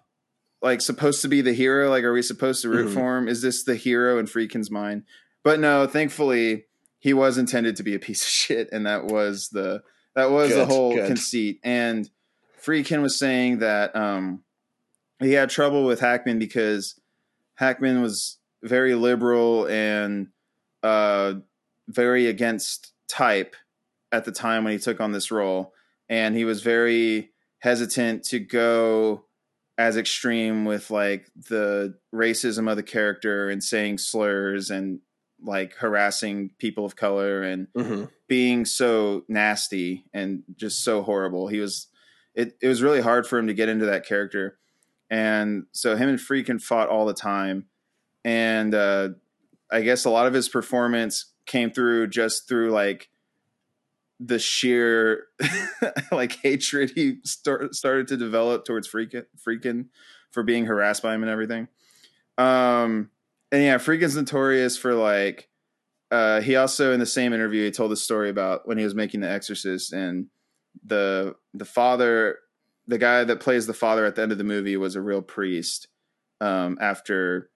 like 0.60 0.80
supposed 0.80 1.22
to 1.22 1.28
be 1.28 1.40
the 1.40 1.52
hero? 1.52 1.90
Like, 1.90 2.04
are 2.04 2.12
we 2.12 2.22
supposed 2.22 2.62
to 2.62 2.68
root 2.68 2.88
Mhm. 2.90 2.94
for 2.94 3.18
him? 3.18 3.28
Is 3.28 3.42
this 3.42 3.64
the 3.64 3.76
hero 3.76 4.18
in 4.18 4.26
Friedkin's 4.26 4.70
mind? 4.70 5.04
But 5.42 5.58
no, 5.60 5.86
thankfully, 5.86 6.66
he 6.98 7.12
was 7.12 7.36
intended 7.38 7.76
to 7.76 7.82
be 7.82 7.94
a 7.94 7.98
piece 7.98 8.22
of 8.22 8.28
shit, 8.30 8.68
and 8.72 8.86
that 8.86 9.04
was 9.06 9.48
the 9.50 9.82
that 10.14 10.30
was 10.30 10.54
the 10.54 10.66
whole 10.66 10.94
good. 10.94 11.06
conceit. 11.06 11.58
And 11.64 12.08
Friedkin 12.62 13.02
was 13.02 13.18
saying 13.18 13.58
that 13.58 13.96
um, 13.96 14.44
he 15.20 15.32
had 15.32 15.50
trouble 15.50 15.84
with 15.84 16.00
Hackman 16.00 16.38
because 16.38 17.00
Hackman 17.54 18.02
was 18.02 18.38
very 18.62 18.94
liberal 18.94 19.66
and 19.66 20.28
uh, 20.82 21.34
very 21.88 22.26
against 22.26 22.92
type 23.08 23.56
at 24.12 24.24
the 24.24 24.32
time 24.32 24.64
when 24.64 24.72
he 24.72 24.78
took 24.78 25.00
on 25.00 25.12
this 25.12 25.30
role, 25.30 25.72
and 26.08 26.36
he 26.36 26.44
was 26.44 26.62
very 26.62 27.30
hesitant 27.60 28.24
to 28.24 28.38
go 28.38 29.24
as 29.78 29.96
extreme 29.96 30.64
with 30.64 30.90
like 30.90 31.26
the 31.48 31.94
racism 32.14 32.70
of 32.70 32.76
the 32.76 32.82
character 32.82 33.48
and 33.48 33.64
saying 33.64 33.96
slurs 33.98 34.70
and 34.70 35.00
like 35.42 35.74
harassing 35.76 36.50
people 36.58 36.84
of 36.84 36.94
color 36.94 37.42
and 37.42 37.66
Mhm. 37.74 38.10
being 38.28 38.64
so 38.64 39.24
nasty 39.28 40.04
and 40.12 40.42
just 40.56 40.84
so 40.84 41.02
horrible. 41.02 41.48
He 41.48 41.58
was 41.58 41.88
it 42.34 42.56
it 42.60 42.68
was 42.68 42.82
really 42.82 43.00
hard 43.00 43.26
for 43.26 43.38
him 43.38 43.46
to 43.46 43.54
get 43.54 43.68
into 43.68 43.86
that 43.86 44.06
character. 44.06 44.58
And 45.10 45.64
so 45.72 45.96
him 45.96 46.08
and 46.08 46.18
Friedkin 46.18 46.62
fought 46.62 46.88
all 46.88 47.06
the 47.06 47.14
time. 47.14 47.66
And 48.24 48.74
uh 48.74 49.10
I 49.70 49.80
guess 49.80 50.04
a 50.04 50.10
lot 50.10 50.26
of 50.26 50.34
his 50.34 50.48
performance 50.50 51.32
came 51.46 51.70
through 51.72 52.08
just 52.08 52.46
through 52.46 52.70
like 52.70 53.08
the 54.20 54.38
sheer 54.38 55.26
like 56.12 56.32
hatred 56.42 56.92
he 56.94 57.16
start, 57.24 57.74
started 57.74 58.08
to 58.08 58.16
develop 58.16 58.64
towards 58.64 58.88
Friedkin 58.88 59.24
Friedkin 59.46 59.86
for 60.30 60.42
being 60.42 60.66
harassed 60.66 61.02
by 61.02 61.14
him 61.14 61.22
and 61.22 61.30
everything. 61.30 61.68
Um 62.38 63.10
and 63.50 63.62
yeah, 63.62 63.78
Friedkin's 63.78 64.16
notorious 64.16 64.76
for 64.76 64.94
like 64.94 65.48
uh, 66.12 66.42
he 66.42 66.56
also 66.56 66.92
in 66.92 67.00
the 67.00 67.06
same 67.06 67.32
interview 67.32 67.64
he 67.64 67.70
told 67.70 67.90
a 67.90 67.96
story 67.96 68.28
about 68.28 68.68
when 68.68 68.76
he 68.76 68.84
was 68.84 68.94
making 68.94 69.20
The 69.20 69.30
Exorcist 69.30 69.94
and 69.94 70.26
the 70.84 71.34
the 71.54 71.64
father, 71.64 72.38
the 72.86 72.98
guy 72.98 73.24
that 73.24 73.40
plays 73.40 73.66
the 73.66 73.74
father 73.74 74.04
at 74.04 74.14
the 74.14 74.22
end 74.22 74.30
of 74.30 74.38
the 74.38 74.44
movie 74.44 74.76
was 74.76 74.94
a 74.94 75.00
real 75.00 75.22
priest. 75.22 75.88
Um, 76.40 76.76
after 76.80 77.50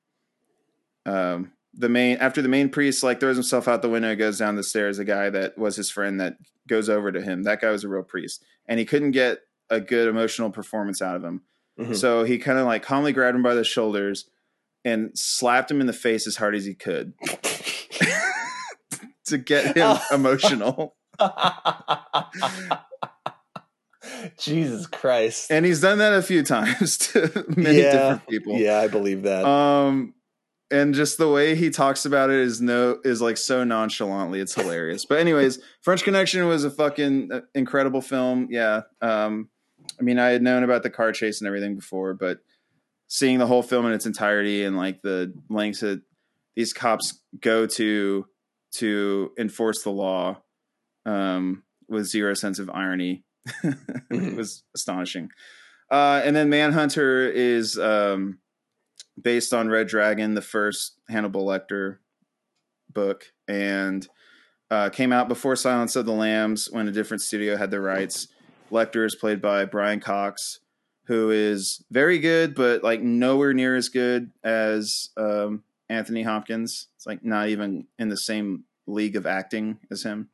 um, 1.04 1.52
the 1.76 1.88
main 1.88 2.16
after 2.18 2.42
the 2.42 2.48
main 2.48 2.68
priest 2.70 3.02
like 3.02 3.20
throws 3.20 3.36
himself 3.36 3.68
out 3.68 3.82
the 3.82 3.88
window, 3.88 4.14
goes 4.16 4.38
down 4.38 4.56
the 4.56 4.62
stairs. 4.62 4.98
A 4.98 5.04
guy 5.04 5.30
that 5.30 5.56
was 5.58 5.76
his 5.76 5.90
friend 5.90 6.20
that 6.20 6.36
goes 6.68 6.88
over 6.88 7.12
to 7.12 7.20
him. 7.20 7.42
That 7.44 7.60
guy 7.60 7.70
was 7.70 7.84
a 7.84 7.88
real 7.88 8.02
priest, 8.02 8.42
and 8.66 8.78
he 8.78 8.84
couldn't 8.86 9.12
get 9.12 9.40
a 9.70 9.80
good 9.80 10.08
emotional 10.08 10.50
performance 10.50 11.02
out 11.02 11.16
of 11.16 11.24
him. 11.24 11.42
Mhm. 11.78 11.96
So 11.96 12.24
he 12.24 12.38
kind 12.38 12.58
of 12.58 12.66
like 12.66 12.82
calmly 12.82 13.12
grabbed 13.12 13.36
him 13.36 13.42
by 13.42 13.54
the 13.54 13.64
shoulders 13.64 14.28
and 14.84 15.10
slapped 15.18 15.70
him 15.70 15.80
in 15.80 15.86
the 15.86 15.92
face 15.92 16.26
as 16.26 16.36
hard 16.36 16.54
as 16.54 16.64
he 16.64 16.74
could 16.74 17.12
to 19.26 19.38
get 19.38 19.76
him 19.76 19.96
emotional. 20.12 20.94
Jesus 24.38 24.86
Christ. 24.86 25.50
And 25.50 25.66
he's 25.66 25.80
done 25.80 25.98
that 25.98 26.12
a 26.12 26.22
few 26.22 26.42
times 26.42 26.96
to 26.98 27.44
many 27.56 27.78
Yeah. 27.78 27.92
different 27.92 28.28
people. 28.28 28.56
Yeah, 28.56 28.78
I 28.80 28.88
believe 28.88 29.22
that. 29.22 29.44
Um 29.44 30.14
and 30.70 30.94
just 30.94 31.18
the 31.18 31.28
way 31.28 31.54
he 31.54 31.70
talks 31.70 32.04
about 32.04 32.30
it 32.30 32.36
is 32.36 32.60
no 32.60 32.98
is 33.04 33.20
like 33.20 33.36
so 33.36 33.64
nonchalantly 33.64 34.40
it's 34.40 34.54
hilarious. 34.54 35.04
But 35.04 35.18
anyways, 35.18 35.58
French 35.82 36.02
Connection 36.02 36.46
was 36.46 36.64
a 36.64 36.70
fucking 36.70 37.30
uh, 37.32 37.40
incredible 37.54 38.00
film. 38.00 38.48
Yeah. 38.50 38.82
Um 39.00 39.48
I 39.98 40.02
mean, 40.02 40.18
I 40.18 40.30
had 40.30 40.42
known 40.42 40.64
about 40.64 40.82
the 40.82 40.90
car 40.90 41.12
chase 41.12 41.40
and 41.40 41.46
everything 41.46 41.76
before, 41.76 42.12
but 42.14 42.40
seeing 43.08 43.38
the 43.38 43.46
whole 43.46 43.62
film 43.62 43.86
in 43.86 43.92
its 43.92 44.04
entirety 44.06 44.64
and 44.64 44.76
like 44.76 45.02
the 45.02 45.32
lengths 45.48 45.80
that 45.80 46.02
these 46.56 46.72
cops 46.72 47.20
go 47.40 47.66
to 47.66 48.26
to 48.72 49.30
enforce 49.38 49.82
the 49.82 49.90
law 49.90 50.42
um, 51.06 51.62
with 51.88 52.06
zero 52.06 52.34
sense 52.34 52.58
of 52.58 52.68
irony 52.70 53.24
it 54.10 54.34
was 54.36 54.62
astonishing. 54.74 55.30
Uh, 55.90 56.20
and 56.24 56.34
then 56.34 56.50
Manhunter 56.50 57.28
is 57.28 57.78
um, 57.78 58.38
based 59.20 59.52
on 59.54 59.68
Red 59.68 59.88
Dragon, 59.88 60.34
the 60.34 60.42
first 60.42 60.98
Hannibal 61.08 61.46
Lecter 61.46 61.98
book, 62.92 63.32
and 63.48 64.06
uh, 64.70 64.90
came 64.90 65.12
out 65.12 65.28
before 65.28 65.56
Silence 65.56 65.96
of 65.96 66.06
the 66.06 66.12
Lambs 66.12 66.68
when 66.70 66.88
a 66.88 66.92
different 66.92 67.22
studio 67.22 67.56
had 67.56 67.70
the 67.70 67.80
rights. 67.80 68.28
Lecter 68.70 69.04
is 69.04 69.14
played 69.14 69.40
by 69.40 69.64
Brian 69.64 70.00
Cox, 70.00 70.60
who 71.06 71.30
is 71.30 71.84
very 71.90 72.18
good, 72.18 72.54
but 72.54 72.82
like 72.82 73.00
nowhere 73.00 73.52
near 73.52 73.76
as 73.76 73.88
good 73.88 74.32
as 74.42 75.10
um, 75.16 75.62
Anthony 75.88 76.22
Hopkins. 76.22 76.88
It's 76.96 77.06
like 77.06 77.24
not 77.24 77.48
even 77.48 77.86
in 77.98 78.08
the 78.08 78.16
same 78.16 78.64
league 78.86 79.16
of 79.16 79.26
acting 79.26 79.78
as 79.90 80.02
him. 80.02 80.30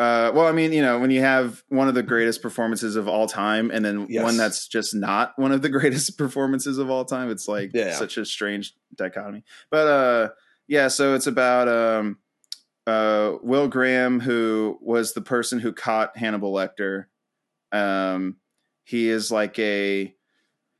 Uh, 0.00 0.32
well, 0.34 0.46
I 0.46 0.52
mean, 0.52 0.72
you 0.72 0.80
know, 0.80 0.98
when 0.98 1.10
you 1.10 1.20
have 1.20 1.62
one 1.68 1.86
of 1.86 1.94
the 1.94 2.02
greatest 2.02 2.40
performances 2.40 2.96
of 2.96 3.06
all 3.06 3.26
time, 3.26 3.70
and 3.70 3.84
then 3.84 4.06
Yes. 4.08 4.24
one 4.24 4.38
that's 4.38 4.66
just 4.66 4.94
not 4.94 5.38
one 5.38 5.52
of 5.52 5.60
the 5.60 5.68
greatest 5.78 6.16
performances 6.16 6.78
of 6.78 6.88
all 6.88 7.04
time, 7.04 7.30
it's 7.30 7.46
like 7.46 7.70
Yeah. 7.74 7.94
such 7.94 8.16
a 8.16 8.24
strange 8.24 8.74
dichotomy. 8.94 9.44
But 9.70 9.86
uh, 9.86 10.28
yeah, 10.68 10.88
so 10.88 11.14
it's 11.14 11.26
about 11.26 11.68
um, 11.68 12.18
uh, 12.86 13.34
Will 13.42 13.68
Graham, 13.68 14.20
who 14.20 14.78
was 14.80 15.12
the 15.12 15.20
person 15.20 15.58
who 15.58 15.70
caught 15.72 16.16
Hannibal 16.16 16.52
Lecter. 16.54 17.04
Um, 17.70 18.36
he 18.84 19.10
is 19.10 19.30
like 19.30 19.58
a 19.58 20.14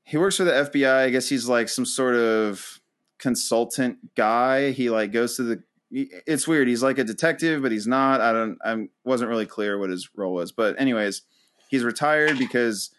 he 0.04 0.16
works 0.16 0.38
for 0.38 0.44
the 0.44 0.52
FBI. 0.52 1.04
I 1.04 1.10
guess 1.10 1.28
he's 1.28 1.46
like 1.46 1.68
some 1.68 1.84
sort 1.84 2.16
of 2.16 2.80
consultant 3.18 3.98
guy. 4.16 4.70
He 4.70 4.88
like 4.90 5.12
goes 5.12 5.36
to 5.36 5.42
the. 5.42 5.62
It's 5.90 6.46
weird. 6.46 6.68
He's 6.68 6.82
like 6.82 6.98
a 6.98 7.04
detective, 7.04 7.62
but 7.62 7.72
he's 7.72 7.86
not. 7.86 8.20
I 8.20 8.32
don't. 8.32 8.58
I 8.64 8.88
wasn't 9.04 9.30
really 9.30 9.46
clear 9.46 9.78
what 9.78 9.90
his 9.90 10.08
role 10.14 10.34
was. 10.34 10.52
But 10.52 10.80
anyways, 10.80 11.22
he's 11.68 11.82
retired 11.82 12.38
because 12.38 12.90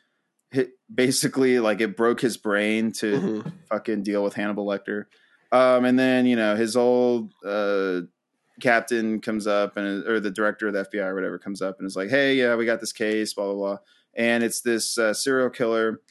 he, 0.51 0.65
basically 0.93 1.59
like 1.59 1.79
it 1.79 1.95
broke 1.95 2.19
his 2.19 2.35
brain 2.35 2.91
to 2.93 3.13
Mhm. 3.19 3.53
fucking 3.69 4.03
deal 4.03 4.23
with 4.23 4.33
Hannibal 4.33 4.65
Lecter. 4.65 5.05
Um, 5.53 5.85
and 5.85 5.97
then 5.97 6.25
you 6.25 6.35
know 6.35 6.55
his 6.57 6.75
old 6.75 7.31
uh, 7.45 8.01
captain 8.59 9.21
comes 9.21 9.47
up 9.47 9.77
and 9.77 10.05
or 10.05 10.19
the 10.19 10.29
director 10.31 10.67
of 10.67 10.73
the 10.73 10.81
FBI 10.85 11.05
or 11.07 11.15
whatever 11.15 11.39
comes 11.39 11.61
up 11.61 11.79
and 11.79 11.87
is 11.87 11.95
like, 11.95 12.09
"Hey, 12.09 12.35
yeah, 12.35 12.55
we 12.55 12.65
got 12.65 12.81
this 12.81 12.91
case, 12.93 13.33
blah 13.33 13.45
blah 13.45 13.55
blah." 13.55 13.77
And 14.13 14.43
it's 14.43 14.59
this 14.59 14.97
uh, 14.97 15.13
serial 15.13 15.49
killer 15.49 16.01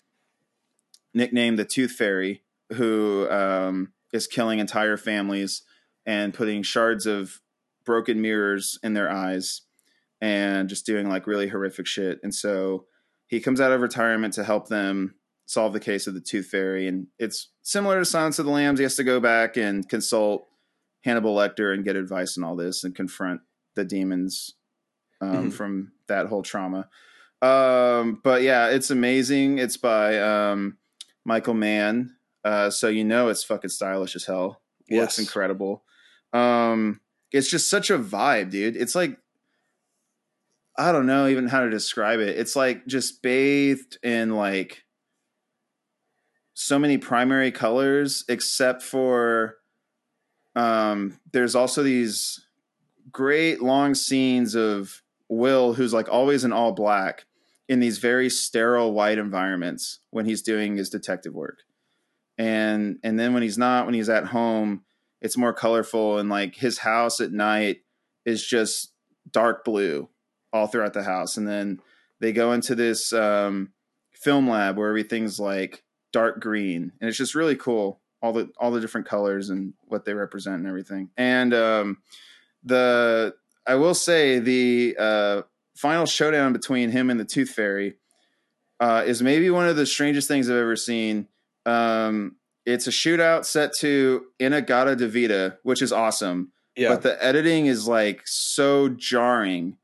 nicknamed 1.13 1.59
the 1.59 1.65
Tooth 1.65 1.93
Fairy 1.93 2.43
who 2.75 3.29
um, 3.31 3.93
is 4.13 4.27
killing 4.27 4.59
entire 4.61 4.97
families 4.97 5.63
and 6.11 6.35
putting 6.35 6.63
shards 6.65 7.07
of 7.07 7.41
broken 7.85 8.21
mirrors 8.21 8.79
in 8.83 8.95
their 8.95 9.09
eyes 9.09 9.63
and 10.21 10.69
just 10.69 10.85
doing 10.85 11.09
like 11.09 11.27
really 11.29 11.47
horrific 11.49 11.87
shit. 11.87 12.19
And 12.25 12.35
so 12.35 12.87
he 13.29 13.39
comes 13.39 13.61
out 13.61 13.71
of 13.71 13.81
retirement 13.81 14.35
to 14.35 14.43
help 14.45 14.67
them 14.69 15.15
solve 15.47 15.73
the 15.73 15.79
case 15.81 16.09
of 16.09 16.15
the 16.15 16.21
Tooth 16.21 16.47
Fairy. 16.47 16.89
And 16.89 17.07
it's 17.19 17.51
similar 17.63 18.01
to 18.01 18.05
Silence 18.05 18.39
of 18.41 18.47
the 18.47 18.51
Lambs. 18.51 18.81
He 18.81 18.83
has 18.83 18.97
to 18.97 19.05
go 19.05 19.21
back 19.21 19.57
and 19.57 19.89
consult 19.89 20.49
Hannibal 21.05 21.35
Lecter 21.37 21.73
and 21.73 21.85
get 21.85 21.95
advice 21.95 22.37
and 22.37 22.45
all 22.45 22.57
this 22.57 22.83
and 22.83 22.95
confront 22.95 23.41
the 23.77 23.85
demons 23.85 24.55
um, 25.21 25.51
Mhm. 25.51 25.53
from 25.53 25.93
that 26.09 26.27
whole 26.27 26.43
trauma. 26.43 26.89
Um, 27.41 28.21
but 28.25 28.43
yeah, 28.43 28.69
it's 28.69 28.91
amazing. 28.91 29.59
It's 29.59 29.77
by 29.77 30.19
um, 30.19 30.77
Michael 31.25 31.55
Mann. 31.55 32.17
Uh, 32.45 32.69
so 32.71 32.89
you 32.89 33.05
know 33.05 33.29
it's 33.29 33.45
fucking 33.45 33.71
stylish 33.71 34.17
as 34.17 34.25
hell. 34.25 34.61
Looks 34.91 35.19
incredible. 35.21 35.85
Um, 36.33 37.01
it's 37.33 37.51
just 37.51 37.71
such 37.71 37.91
a 37.91 37.99
vibe, 37.99 38.51
dude. 38.51 38.77
It's 38.77 38.95
like 38.95 39.19
I 40.77 40.93
don't 40.93 41.07
know 41.07 41.27
even 41.27 41.49
how 41.49 41.61
to 41.61 41.71
describe 41.71 42.21
it. 42.21 42.39
It's 42.39 42.57
like 42.57 42.87
just 42.87 43.23
bathed 43.23 43.99
in 44.03 44.35
like 44.37 44.85
so 46.55 46.79
many 46.79 46.99
primary 46.99 47.51
colors, 47.51 48.25
except 48.29 48.83
for 48.83 49.57
um, 50.57 51.19
there's 51.33 51.55
also 51.55 51.83
these 51.83 52.47
great 53.13 53.63
long 53.63 53.95
scenes 53.95 54.55
of 54.55 55.03
Will, 55.29 55.75
who's 55.75 55.93
like 55.93 56.09
always 56.09 56.45
in 56.45 56.53
all 56.53 56.73
black, 56.73 57.25
in 57.69 57.79
these 57.81 57.99
very 57.99 58.29
sterile 58.29 58.93
white 58.93 59.19
environments 59.19 60.01
when 60.11 60.25
he's 60.25 60.43
doing 60.43 60.77
his 60.77 60.91
detective 60.91 61.35
work. 61.35 61.59
And 62.37 62.99
and 63.05 63.19
then 63.19 63.33
when 63.35 63.43
he's 63.43 63.59
not, 63.59 63.85
when 63.85 63.95
he's 63.95 64.09
at 64.09 64.27
home, 64.27 64.85
it's 65.21 65.37
more 65.37 65.53
colorful 65.53 66.19
and 66.19 66.29
like 66.29 66.57
his 66.57 66.79
house 66.79 67.21
at 67.21 67.33
night 67.33 67.79
is 68.25 68.47
just 68.47 68.93
dark 69.31 69.65
blue 69.65 70.09
all 70.53 70.67
throughout 70.67 70.95
the 70.95 71.05
house, 71.05 71.37
and 71.37 71.47
then 71.47 71.81
they 72.21 72.33
go 72.33 72.53
into 72.53 72.75
this 72.75 73.13
um, 73.13 73.73
film 74.13 74.49
lab 74.49 74.77
where 74.77 74.89
everything's 74.89 75.39
like 75.39 75.83
dark 76.13 76.41
green, 76.41 76.93
and 77.01 77.09
it's 77.09 77.19
just 77.19 77.35
really 77.35 77.57
cool. 77.57 78.01
All 78.23 78.33
the 78.33 78.51
all 78.59 78.71
the 78.71 78.81
different 78.81 79.07
colors 79.07 79.49
and 79.49 79.73
what 79.87 80.05
they 80.05 80.13
represent 80.13 80.57
and 80.57 80.67
everything. 80.67 81.11
And 81.17 81.55
um, 81.55 81.99
the 82.63 83.35
I 83.67 83.77
will 83.77 83.95
say 83.95 84.39
the 84.39 84.97
uh, 84.99 85.43
final 85.75 86.07
showdown 86.07 86.53
between 86.53 86.91
him 86.91 87.09
and 87.09 87.19
the 87.19 87.25
Tooth 87.25 87.51
Fairy 87.51 87.97
uh, 88.79 89.05
is 89.07 89.23
maybe 89.23 89.49
one 89.51 89.69
of 89.69 89.77
the 89.77 89.87
strangest 89.87 90.29
things 90.29 90.51
I've 90.51 90.57
ever 90.57 90.77
seen. 90.77 91.29
Um, 91.65 92.37
it's 92.67 92.87
a 92.87 92.91
shootout 92.91 93.45
set 93.45 93.73
to 93.81 94.25
In-A-Gadda-Da-Vida, 94.39 95.59
which 95.63 95.83
is 95.83 95.93
awesome. 95.93 96.53
Yeah. 96.77 96.91
But 96.91 97.03
the 97.03 97.23
editing 97.25 97.67
is 97.67 97.89
like 97.89 98.23
so 98.27 98.89
jarring 98.89 99.77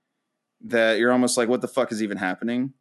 that 0.64 0.98
you're 0.98 1.12
almost 1.12 1.36
like, 1.36 1.48
what 1.48 1.60
the 1.60 1.68
fuck 1.68 1.92
is 1.92 2.02
even 2.02 2.16
happening? 2.18 2.72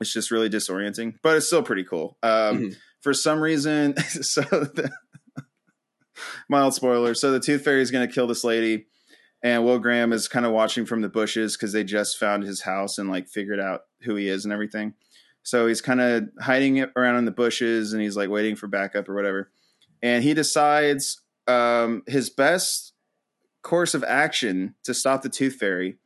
It's 0.00 0.12
just 0.12 0.30
really 0.30 0.48
disorienting, 0.48 1.14
but 1.22 1.36
it's 1.36 1.46
still 1.46 1.62
pretty 1.62 1.84
cool. 1.84 2.16
Um, 2.22 2.58
Mhm. 2.58 2.76
For 3.00 3.14
some 3.14 3.40
reason, 3.40 3.96
so 4.08 4.42
the, 4.42 4.90
mild 6.48 6.74
spoiler. 6.74 7.14
So 7.14 7.30
the 7.30 7.40
Tooth 7.40 7.62
Fairy 7.62 7.80
is 7.82 7.90
going 7.90 8.06
to 8.06 8.12
kill 8.12 8.26
this 8.26 8.44
lady, 8.44 8.86
and 9.42 9.64
Will 9.64 9.78
Graham 9.78 10.12
is 10.12 10.28
kind 10.28 10.44
of 10.46 10.52
watching 10.52 10.84
from 10.84 11.00
the 11.00 11.08
bushes 11.08 11.56
because 11.56 11.72
they 11.72 11.84
just 11.84 12.18
found 12.18 12.42
his 12.44 12.62
house 12.62 12.98
and 12.98 13.08
like 13.08 13.28
figured 13.28 13.60
out 13.60 13.82
who 14.02 14.16
he 14.16 14.28
is 14.28 14.44
and 14.44 14.52
everything. 14.52 14.94
So 15.48 15.66
he's 15.66 15.80
kind 15.80 16.02
of 16.02 16.28
hiding 16.42 16.84
around 16.94 17.16
in 17.16 17.24
the 17.24 17.30
bushes 17.30 17.94
and 17.94 18.02
he's 18.02 18.18
like 18.18 18.28
waiting 18.28 18.54
for 18.54 18.66
backup 18.66 19.08
or 19.08 19.14
whatever. 19.14 19.50
And 20.02 20.22
he 20.22 20.34
decides 20.34 21.22
um, 21.46 22.02
his 22.06 22.28
best 22.28 22.92
course 23.62 23.94
of 23.94 24.04
action 24.04 24.74
to 24.84 24.92
stop 24.92 25.22
the 25.22 25.30
Tooth 25.30 25.54
Fairy 25.54 25.96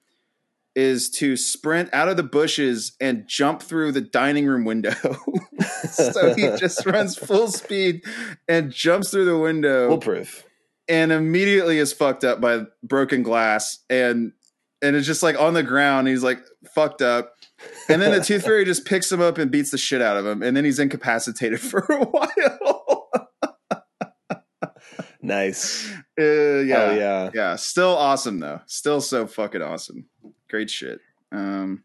is 0.77 1.11
to 1.11 1.37
sprint 1.37 1.93
out 1.93 2.09
of 2.09 2.17
the 2.17 2.23
bushes 2.23 2.93
and 3.01 3.27
jump 3.27 3.63
through 3.63 3.91
the 3.91 4.01
dining 4.01 4.47
room 4.47 4.65
window. 4.65 4.95
so 5.91 6.35
he 6.35 6.43
just 6.57 6.87
runs 6.87 7.17
full 7.17 7.49
speed 7.49 8.05
and 8.47 8.71
jumps 8.71 9.11
through 9.11 9.25
the 9.25 9.37
window 9.37 9.89
Foolproof. 9.89 10.45
and 10.89 11.11
immediately 11.11 11.79
is 11.79 11.93
fucked 11.93 12.23
up 12.23 12.41
by 12.41 12.63
broken 12.85 13.25
glass 13.25 13.81
and 13.91 14.35
and 14.81 14.95
it's 14.95 15.07
just 15.07 15.23
like 15.23 15.39
on 15.39 15.55
the 15.55 15.63
ground 15.65 16.07
he's 16.07 16.23
like 16.23 16.39
fucked 16.75 17.03
up 17.03 17.35
and 17.89 18.01
then 18.03 18.11
the 18.13 18.21
tooth 18.25 18.45
fairy 18.45 18.65
just 18.65 18.85
picks 18.85 19.11
him 19.11 19.21
up 19.21 19.39
and 19.39 19.51
beats 19.51 19.71
the 19.71 19.79
shit 19.79 20.01
out 20.03 20.17
of 20.17 20.25
him 20.27 20.43
and 20.43 20.57
then 20.57 20.65
he's 20.65 20.79
incapacitated 20.79 21.61
for 21.71 21.81
a 21.91 22.05
while 22.05 23.09
Nice. 25.25 25.89
uh, 26.19 26.23
yeah 26.23 26.83
Oh 26.83 26.95
yeah. 26.95 27.31
yeah 27.33 27.57
still 27.57 27.97
awesome 27.97 28.41
though 28.41 28.61
still 28.67 29.01
so 29.01 29.27
fucking 29.27 29.63
awesome 29.63 30.07
great 30.51 30.69
shit 30.69 31.01
um 31.31 31.85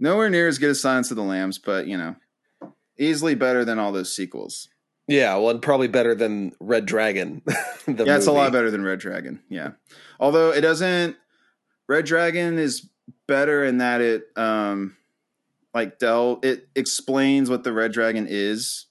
nowhere 0.00 0.28
near 0.30 0.48
as 0.48 0.58
good 0.58 0.70
as 0.70 0.80
silence 0.80 1.10
of 1.12 1.16
the 1.16 1.22
lambs 1.22 1.58
but 1.58 1.86
you 1.86 1.96
know 1.96 2.16
easily 2.98 3.34
better 3.36 3.64
than 3.64 3.78
all 3.78 3.92
those 3.92 4.14
sequels 4.14 4.68
Yeah, 5.06 5.36
well, 5.36 5.50
and 5.50 5.62
probably 5.62 5.86
better 5.88 6.14
than 6.14 6.52
Red 6.60 6.86
Dragon. 6.86 7.42
yeah, 7.86 8.16
it's 8.16 8.26
a 8.26 8.32
lot 8.32 8.52
better 8.52 8.70
than 8.70 8.82
Red 8.82 9.00
Dragon. 9.00 9.40
Yeah, 9.50 9.72
although 10.18 10.50
it 10.50 10.62
doesn't. 10.62 11.16
Red 11.88 12.06
Dragon 12.06 12.58
is 12.58 12.88
better 13.26 13.64
in 13.64 13.78
that 13.78 14.00
it 14.00 14.24
um 14.36 14.96
like 15.72 15.98
del 15.98 16.40
it 16.42 16.68
explains 16.74 17.50
what 17.50 17.64
the 17.64 17.72
Red 17.72 17.92
Dragon 17.92 18.26
is. 18.28 18.86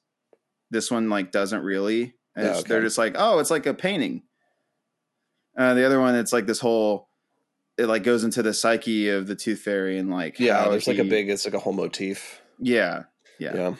This 0.71 0.89
one 0.91 1.09
like 1.09 1.31
doesn't 1.31 1.63
really. 1.63 2.15
Oh, 2.35 2.41
okay. 2.41 2.63
They're 2.67 2.81
just 2.81 2.97
like, 2.97 3.15
oh, 3.17 3.39
it's 3.39 3.51
like 3.51 3.65
a 3.67 3.73
painting. 3.75 4.23
Uh, 5.55 5.75
the 5.75 5.85
other 5.85 5.99
one, 5.99 6.15
it's 6.15 6.33
like 6.33 6.47
this 6.47 6.59
whole. 6.59 7.09
It 7.77 7.85
like 7.87 8.03
goes 8.03 8.23
into 8.23 8.43
the 8.43 8.53
psyche 8.53 9.09
of 9.09 9.27
the 9.27 9.35
Tooth 9.35 9.61
Fairy 9.61 9.97
and 9.97 10.09
like 10.09 10.39
Yeah, 10.39 10.67
there's 10.69 10.87
like 10.87 10.97
a 10.99 11.03
big. 11.03 11.29
It's 11.29 11.45
like 11.45 11.53
a 11.53 11.59
whole 11.59 11.73
motif. 11.73 12.41
yeah 12.59 13.03
yeah 13.39 13.55
Yeah. 13.55 13.75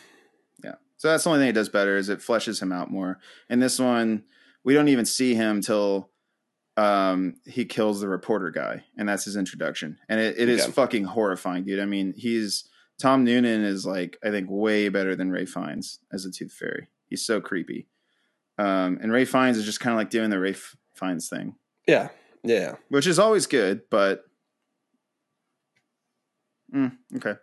yeah. 0.63 0.75
So 0.97 1.09
that's 1.09 1.23
the 1.23 1.29
only 1.31 1.41
thing 1.41 1.49
it 1.49 1.53
does 1.53 1.69
better 1.69 1.97
is 1.97 2.09
it 2.09 2.19
fleshes 2.19 2.61
him 2.61 2.71
out 2.71 2.89
more. 2.91 3.19
And 3.49 3.61
this 3.61 3.77
one, 3.79 4.23
we 4.63 4.73
don't 4.73 4.87
even 4.87 5.05
see 5.05 5.35
him 5.35 5.61
till 5.61 6.09
um, 6.77 7.35
he 7.45 7.65
kills 7.65 8.01
the 8.01 8.07
reporter 8.07 8.49
guy, 8.49 8.83
and 8.97 9.07
that's 9.07 9.25
his 9.25 9.35
introduction. 9.35 9.97
And 10.09 10.19
it, 10.19 10.37
it 10.39 10.49
is 10.49 10.63
Okay. 10.63 10.71
fucking 10.71 11.03
horrifying, 11.05 11.63
dude. 11.65 11.79
I 11.79 11.85
mean, 11.85 12.13
he's 12.17 12.67
Tom 12.99 13.23
Noonan 13.23 13.63
is 13.63 13.85
like 13.85 14.17
I 14.23 14.29
think 14.31 14.47
way 14.49 14.89
better 14.89 15.15
than 15.15 15.31
Ralph 15.31 15.49
Fiennes 15.49 15.99
as 16.11 16.25
a 16.25 16.31
Tooth 16.31 16.51
Fairy. 16.53 16.87
He's 17.07 17.25
so 17.25 17.39
creepy. 17.41 17.87
Um, 18.57 18.97
and 19.01 19.11
Ralph 19.11 19.29
Fiennes 19.29 19.57
is 19.57 19.65
just 19.65 19.79
kind 19.79 19.93
of 19.93 19.97
like 19.97 20.09
doing 20.09 20.29
the 20.29 20.39
Ralph 20.39 20.55
F- 20.55 20.77
Fiennes 20.99 21.27
thing, 21.29 21.55
Yeah. 21.87 22.09
Yeah. 22.43 22.75
which 22.89 23.07
is 23.07 23.17
always 23.19 23.45
good, 23.47 23.81
but 23.89 24.23
Mm, 26.73 26.97
okay, 27.17 27.35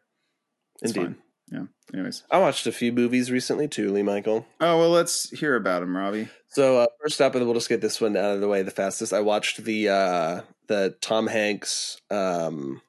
it's 0.83 0.91
Indeed. 0.97 1.15
fine. 1.15 1.23
Yeah. 1.51 1.65
Anyways, 1.93 2.23
I 2.31 2.39
watched 2.39 2.67
a 2.67 2.73
few 2.73 2.93
movies 2.93 3.31
recently 3.31 3.67
too, 3.67 3.93
Lee 3.93 4.03
Michael. 4.03 4.47
oh 4.61 4.79
well, 4.79 4.91
let's 4.91 5.29
hear 5.31 5.57
about 5.57 5.83
him, 5.83 5.97
Robby. 5.97 6.29
So 6.49 6.79
uh, 6.79 6.87
first 7.03 7.21
up, 7.21 7.35
and 7.35 7.45
we'll 7.45 7.55
just 7.55 7.69
get 7.69 7.81
this 7.81 8.01
one 8.01 8.17
out 8.17 8.35
of 8.35 8.41
the 8.41 8.49
way 8.49 8.63
the 8.63 8.71
fastest. 8.71 9.13
I 9.13 9.21
watched 9.21 9.65
the 9.65 9.89
uh, 9.89 10.41
the 10.69 10.95
Tom 11.01 11.27
Hanks 11.27 12.01
um, 12.11 12.81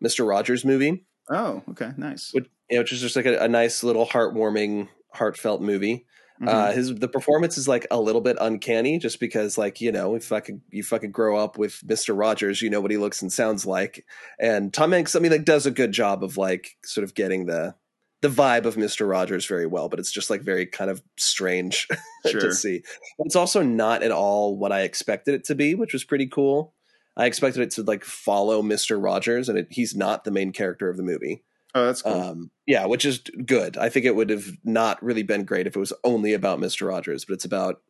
Mister 0.00 0.24
Rogers 0.24 0.64
movie, 0.64 1.04
Oh, 1.30 1.62
okay, 1.70 1.90
nice. 1.98 2.30
which, 2.32 2.46
you 2.70 2.76
know, 2.76 2.82
which 2.82 2.92
is 2.92 3.00
just 3.02 3.16
like 3.16 3.26
a, 3.26 3.38
a 3.38 3.48
nice 3.48 3.84
little 3.84 4.06
heartwarming, 4.06 4.88
heartfelt 5.12 5.60
movie. 5.60 6.06
Mhm. 6.40 6.48
Uh, 6.48 6.72
his 6.72 6.94
the 6.94 7.08
performance 7.08 7.58
is 7.58 7.68
like 7.68 7.86
a 7.90 8.00
little 8.00 8.22
bit 8.22 8.38
uncanny, 8.40 8.98
just 8.98 9.20
because 9.20 9.58
like 9.58 9.82
you 9.82 9.92
know 9.92 10.14
if 10.14 10.24
fucking 10.24 10.62
you 10.70 10.82
fucking 10.82 11.10
grow 11.10 11.36
up 11.36 11.58
with 11.58 11.82
Mister 11.84 12.14
Rogers, 12.14 12.62
you 12.62 12.70
know 12.70 12.80
what 12.80 12.90
he 12.90 12.96
looks 12.96 13.20
and 13.20 13.30
sounds 13.30 13.66
like, 13.66 14.06
and 14.38 14.72
Tom 14.72 14.92
Hanks, 14.92 15.14
I 15.14 15.18
mean, 15.18 15.32
like 15.32 15.44
does 15.44 15.66
a 15.66 15.70
good 15.70 15.92
job 15.92 16.24
of 16.24 16.38
like 16.38 16.78
sort 16.82 17.04
of 17.04 17.14
getting 17.14 17.44
the 17.44 17.74
the 18.22 18.28
vibe 18.28 18.64
of 18.66 18.76
Mister 18.76 19.06
Rogers 19.06 19.46
very 19.46 19.66
well, 19.66 19.88
but 19.88 19.98
it's 19.98 20.12
just 20.12 20.30
like 20.30 20.42
very 20.42 20.66
kind 20.66 20.90
of 20.90 21.02
strange 21.16 21.88
Sure. 22.26 22.40
to 22.40 22.52
see. 22.52 22.82
It's 23.20 23.36
also 23.36 23.62
not 23.62 24.02
at 24.02 24.10
all 24.10 24.56
what 24.56 24.72
I 24.72 24.82
expected 24.82 25.34
it 25.34 25.44
to 25.44 25.54
be, 25.54 25.74
which 25.74 25.92
was 25.92 26.04
pretty 26.04 26.26
cool. 26.26 26.74
I 27.16 27.26
expected 27.26 27.62
it 27.62 27.70
to 27.72 27.82
like 27.82 28.04
follow 28.04 28.62
Mister 28.62 28.98
Rogers, 28.98 29.48
and 29.48 29.58
it, 29.58 29.68
he's 29.70 29.94
not 29.94 30.24
the 30.24 30.30
main 30.30 30.52
character 30.52 30.88
of 30.88 30.96
the 30.96 31.02
movie. 31.02 31.44
Oh, 31.74 31.86
that's 31.86 32.02
cool. 32.02 32.12
Um, 32.12 32.50
yeah, 32.66 32.86
which 32.86 33.04
is 33.04 33.18
good. 33.18 33.76
I 33.76 33.88
think 33.88 34.04
it 34.04 34.16
would 34.16 34.30
have 34.30 34.46
not 34.64 35.02
really 35.02 35.22
been 35.22 35.44
great 35.44 35.66
if 35.66 35.76
it 35.76 35.80
was 35.80 35.92
only 36.04 36.34
about 36.34 36.60
Mister 36.60 36.86
Rogers, 36.86 37.24
but 37.24 37.34
it's 37.34 37.44
about 37.44 37.80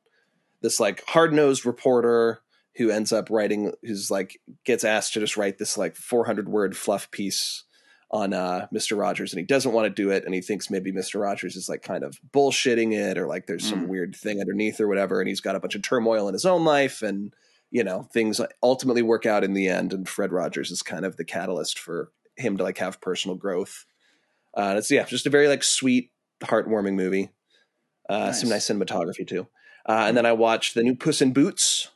this 0.63 0.79
like 0.79 1.03
hard 1.07 1.33
nosed 1.33 1.65
reporter 1.65 2.43
who 2.77 2.91
ends 2.91 3.13
up 3.13 3.31
writing, 3.31 3.73
who's 3.83 4.11
like 4.11 4.39
gets 4.65 4.85
asked 4.85 5.15
to 5.15 5.21
just 5.21 5.37
write 5.37 5.59
this 5.59 5.77
like 5.77 5.97
400 5.97 6.49
word 6.49 6.77
fluff 6.77 7.11
piece 7.11 7.65
on 8.13 8.33
uh, 8.33 8.67
Mister 8.73 8.97
Rogers, 8.97 9.33
and 9.33 9.39
he 9.41 9.47
doesn't 9.47 9.73
want 9.73 9.85
to 9.87 10.03
do 10.03 10.11
it, 10.11 10.25
and 10.25 10.35
he 10.35 10.41
thinks 10.41 10.69
maybe 10.71 10.91
Mister 10.93 11.19
Rogers 11.21 11.55
is 11.57 11.69
like 11.69 11.83
kind 11.83 12.03
of 12.03 12.19
bullshitting 12.33 12.93
it, 12.93 13.17
or 13.17 13.27
like 13.27 13.47
there's 13.47 13.65
some 13.65 13.85
Mm. 13.87 13.89
weird 13.89 14.17
thing 14.17 14.41
underneath 14.41 14.81
or 14.81 14.89
whatever, 14.89 15.21
and 15.21 15.29
he's 15.29 15.41
got 15.41 15.55
a 15.57 15.61
bunch 15.61 15.75
of 15.77 15.83
turmoil 15.83 16.27
in 16.29 16.35
his 16.35 16.45
own 16.45 16.65
life, 16.65 17.03
and 17.03 17.33
you 17.71 17.85
know 17.85 18.03
things 18.13 18.41
ultimately 18.63 19.03
work 19.03 19.27
out 19.27 19.45
in 19.45 19.53
the 19.55 19.69
end, 19.69 19.93
and 19.93 20.09
Fred 20.09 20.33
Rogers 20.33 20.71
is 20.73 20.83
kind 20.83 21.05
of 21.05 21.17
the 21.17 21.25
catalyst 21.25 21.79
for 21.79 22.11
him 22.37 22.57
to 22.57 22.65
like 22.65 22.79
have 22.79 23.01
personal 23.01 23.37
growth. 23.37 23.85
Uh, 24.55 24.75
it's 24.77 24.91
yeah, 24.91 25.05
just 25.05 25.27
a 25.27 25.31
very 25.31 25.47
like 25.47 25.63
sweet, 25.63 26.11
heartwarming 26.43 26.95
movie. 26.95 27.31
Uh, 28.09 28.33
Some 28.33 28.49
nice 28.49 28.69
Nice. 28.69 28.77
cinematography 28.77 29.25
too. 29.25 29.47
Uh, 29.87 30.07
and 30.09 30.17
then 30.17 30.27
I 30.27 30.33
watched 30.33 30.75
the 30.75 30.83
new 30.83 30.97
Puss 30.97 31.23
in 31.23 31.33
Boots, 31.33 31.91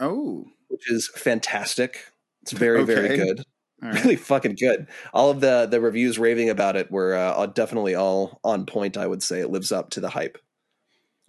oh, 0.00 0.46
which 0.66 0.90
is 0.90 1.08
fantastic. 1.14 2.06
It's 2.42 2.50
very 2.50 2.84
very 2.94 3.16
good, 3.16 3.44
right. 3.82 3.94
really 3.94 4.16
fucking 4.16 4.56
good. 4.56 4.86
All 5.12 5.30
of 5.30 5.40
the 5.40 5.66
the 5.70 5.80
reviews 5.80 6.18
raving 6.18 6.50
about 6.50 6.76
it 6.76 6.90
were 6.90 7.14
uh, 7.14 7.46
definitely 7.46 7.94
all 7.94 8.40
on 8.44 8.66
point. 8.66 8.96
I 8.96 9.06
would 9.06 9.22
say 9.22 9.40
it 9.40 9.50
lives 9.50 9.72
up 9.72 9.90
to 9.90 10.00
the 10.00 10.10
hype. 10.10 10.38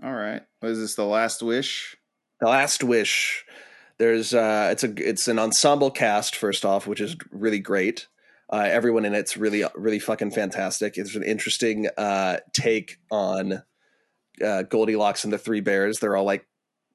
all 0.04 0.14
right. 0.14 0.41
What 0.60 0.72
is 0.72 0.80
this? 0.80 0.95
The 0.95 1.06
Last 1.06 1.41
Wish? 1.41 1.95
The 2.39 2.47
Last 2.47 2.84
Wish. 2.84 3.45
There's 3.97 4.34
uh, 4.34 4.70
it's 4.72 4.84
a 4.84 4.93
it's 4.97 5.28
an 5.28 5.39
ensemble 5.39 5.91
cast 5.91 6.36
first 6.36 6.66
off, 6.66 6.88
which 6.88 7.02
is 7.02 7.16
really 7.32 7.60
great. 7.60 8.08
Uh, 8.52 8.68
everyone 8.68 9.06
in 9.06 9.14
it's 9.14 9.38
really 9.38 9.64
really 9.76 10.00
fucking 10.00 10.32
fantastic. 10.32 10.97
It's 10.97 11.16
an 11.16 11.24
interesting 11.24 11.88
uh, 11.97 12.38
take 12.54 12.97
on 13.12 13.64
uh, 14.43 14.64
Goldilocks 14.64 15.24
and 15.24 15.34
the 15.34 15.38
Three 15.38 15.60
Bears. 15.60 16.00
They're 16.00 16.16
all 16.16 16.24
like 16.24 16.47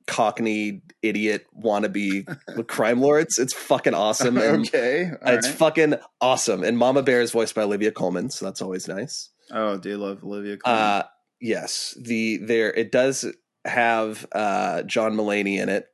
cockney 0.06 0.82
idiot 1.02 1.46
wannabe 1.58 2.26
crime 2.66 3.00
lords. 3.00 3.38
It's 3.38 3.52
fucking 3.52 3.94
awesome. 3.94 4.36
And 4.38 4.66
okay. 4.66 5.10
it's 5.26 5.46
right. 5.48 5.56
fucking 5.56 5.94
awesome. 6.20 6.62
And 6.62 6.76
Mama 6.78 7.02
Bear 7.02 7.20
is 7.20 7.30
voiced 7.32 7.54
by 7.54 7.62
Olivia 7.62 7.90
Colman, 7.92 8.30
so 8.30 8.44
that's 8.44 8.62
always 8.62 8.88
nice. 8.88 9.30
oh, 9.50 9.76
do 9.78 9.88
you 9.90 9.96
love 9.98 10.22
Olivia? 10.24 10.56
Colman? 10.58 10.80
Uh, 10.80 11.02
yes, 11.40 11.96
the 12.00 12.38
there 12.38 12.72
it 12.72 12.90
does 12.92 13.24
have 13.64 14.26
uh, 14.32 14.82
John 14.82 15.14
Mulaney 15.14 15.58
in 15.58 15.68
it, 15.68 15.86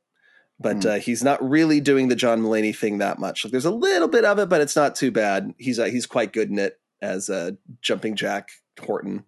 but 0.59 0.83
Hmm. 0.83 0.89
uh, 0.89 0.95
he's 0.95 1.23
not 1.23 1.41
really 1.47 1.79
doing 1.79 2.07
the 2.09 2.15
John 2.15 2.41
Mulaney 2.41 2.75
thing 2.75 2.97
that 2.99 3.17
much. 3.19 3.43
Like, 3.45 3.51
there's 3.51 3.65
a 3.65 3.71
little 3.71 4.07
bit 4.09 4.25
of 4.25 4.39
it, 4.39 4.49
but 4.49 4.61
it's 4.61 4.75
not 4.75 4.95
too 4.95 5.11
bad. 5.11 5.53
He's 5.57 5.79
uh, 5.79 5.85
he's 5.85 6.05
quite 6.05 6.33
good 6.33 6.49
in 6.49 6.59
it 6.59 6.79
as 7.01 7.29
uh, 7.29 7.51
Jumping 7.81 8.15
Jack 8.15 8.49
Horton. 8.79 9.23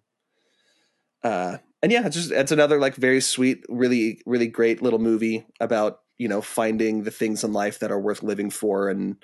Uh, 1.22 1.58
and 1.84 1.92
yeah, 1.92 2.06
it's 2.06 2.16
just 2.16 2.32
it's 2.32 2.50
another 2.52 2.80
like 2.80 2.96
very 2.96 3.20
sweet, 3.20 3.62
really 3.68 4.22
really 4.26 4.48
great 4.48 4.80
little 4.82 4.98
movie 4.98 5.46
about 5.60 6.00
you 6.18 6.26
know 6.28 6.40
finding 6.40 7.02
the 7.04 7.10
things 7.10 7.44
in 7.44 7.52
life 7.52 7.78
that 7.80 7.92
are 7.92 8.00
worth 8.00 8.22
living 8.22 8.48
for 8.50 8.88
and 8.88 9.16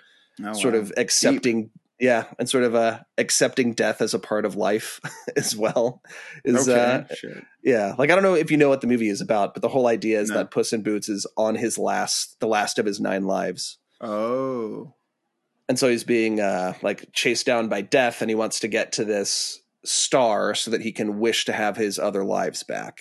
Oh, 0.43 0.53
sort 0.55 0.73
wow. 0.75 0.81
of 0.81 0.93
accepting 0.97 1.71
yeah 1.99 2.25
and 2.39 2.49
sort 2.49 2.65
of 2.65 2.75
uh 2.75 3.01
accepting 3.19 3.75
death 3.75 4.01
as 4.01 4.15
a 4.15 4.19
part 4.19 4.47
of 4.47 4.57
life 4.57 4.99
as 5.37 5.55
well 5.55 6.01
is 6.47 6.67
okay. 6.67 7.05
uh 7.11 7.15
Shit. 7.15 7.45
yeah 7.63 7.95
like 7.99 8.11
i 8.11 8.15
don't 8.15 8.23
know 8.23 8.35
if 8.37 8.51
you 8.51 8.57
know 8.57 8.71
what 8.71 8.81
the 8.81 8.87
movie 8.87 9.11
is 9.11 9.21
about 9.21 9.53
but 9.53 9.61
the 9.61 9.69
whole 9.69 9.87
idea 9.87 10.19
is 10.19 10.31
No. 10.31 10.37
that 10.37 10.51
puss 10.51 10.73
in 10.73 10.83
boots 10.83 11.11
is 11.11 11.27
on 11.37 11.57
his 11.57 11.77
last 11.77 12.41
the 12.41 12.47
last 12.47 12.79
of 12.79 12.87
his 12.87 13.01
nine 13.01 13.25
lives 13.25 13.77
Oh. 14.01 14.95
and 15.69 15.79
so 15.79 15.91
he's 15.91 16.05
being 16.05 16.41
uh 16.41 16.73
like 16.81 17.13
chased 17.13 17.45
down 17.45 17.69
by 17.69 17.83
death 17.83 18.23
and 18.23 18.31
he 18.31 18.35
wants 18.35 18.61
to 18.61 18.69
get 18.69 18.93
to 18.93 19.05
this 19.05 19.61
star 19.85 20.55
so 20.55 20.70
that 20.70 20.83
he 20.83 20.93
can 20.93 21.18
wish 21.18 21.45
to 21.47 21.53
have 21.53 21.76
his 21.76 21.99
other 21.99 22.24
lives 22.24 22.62
back 22.62 23.01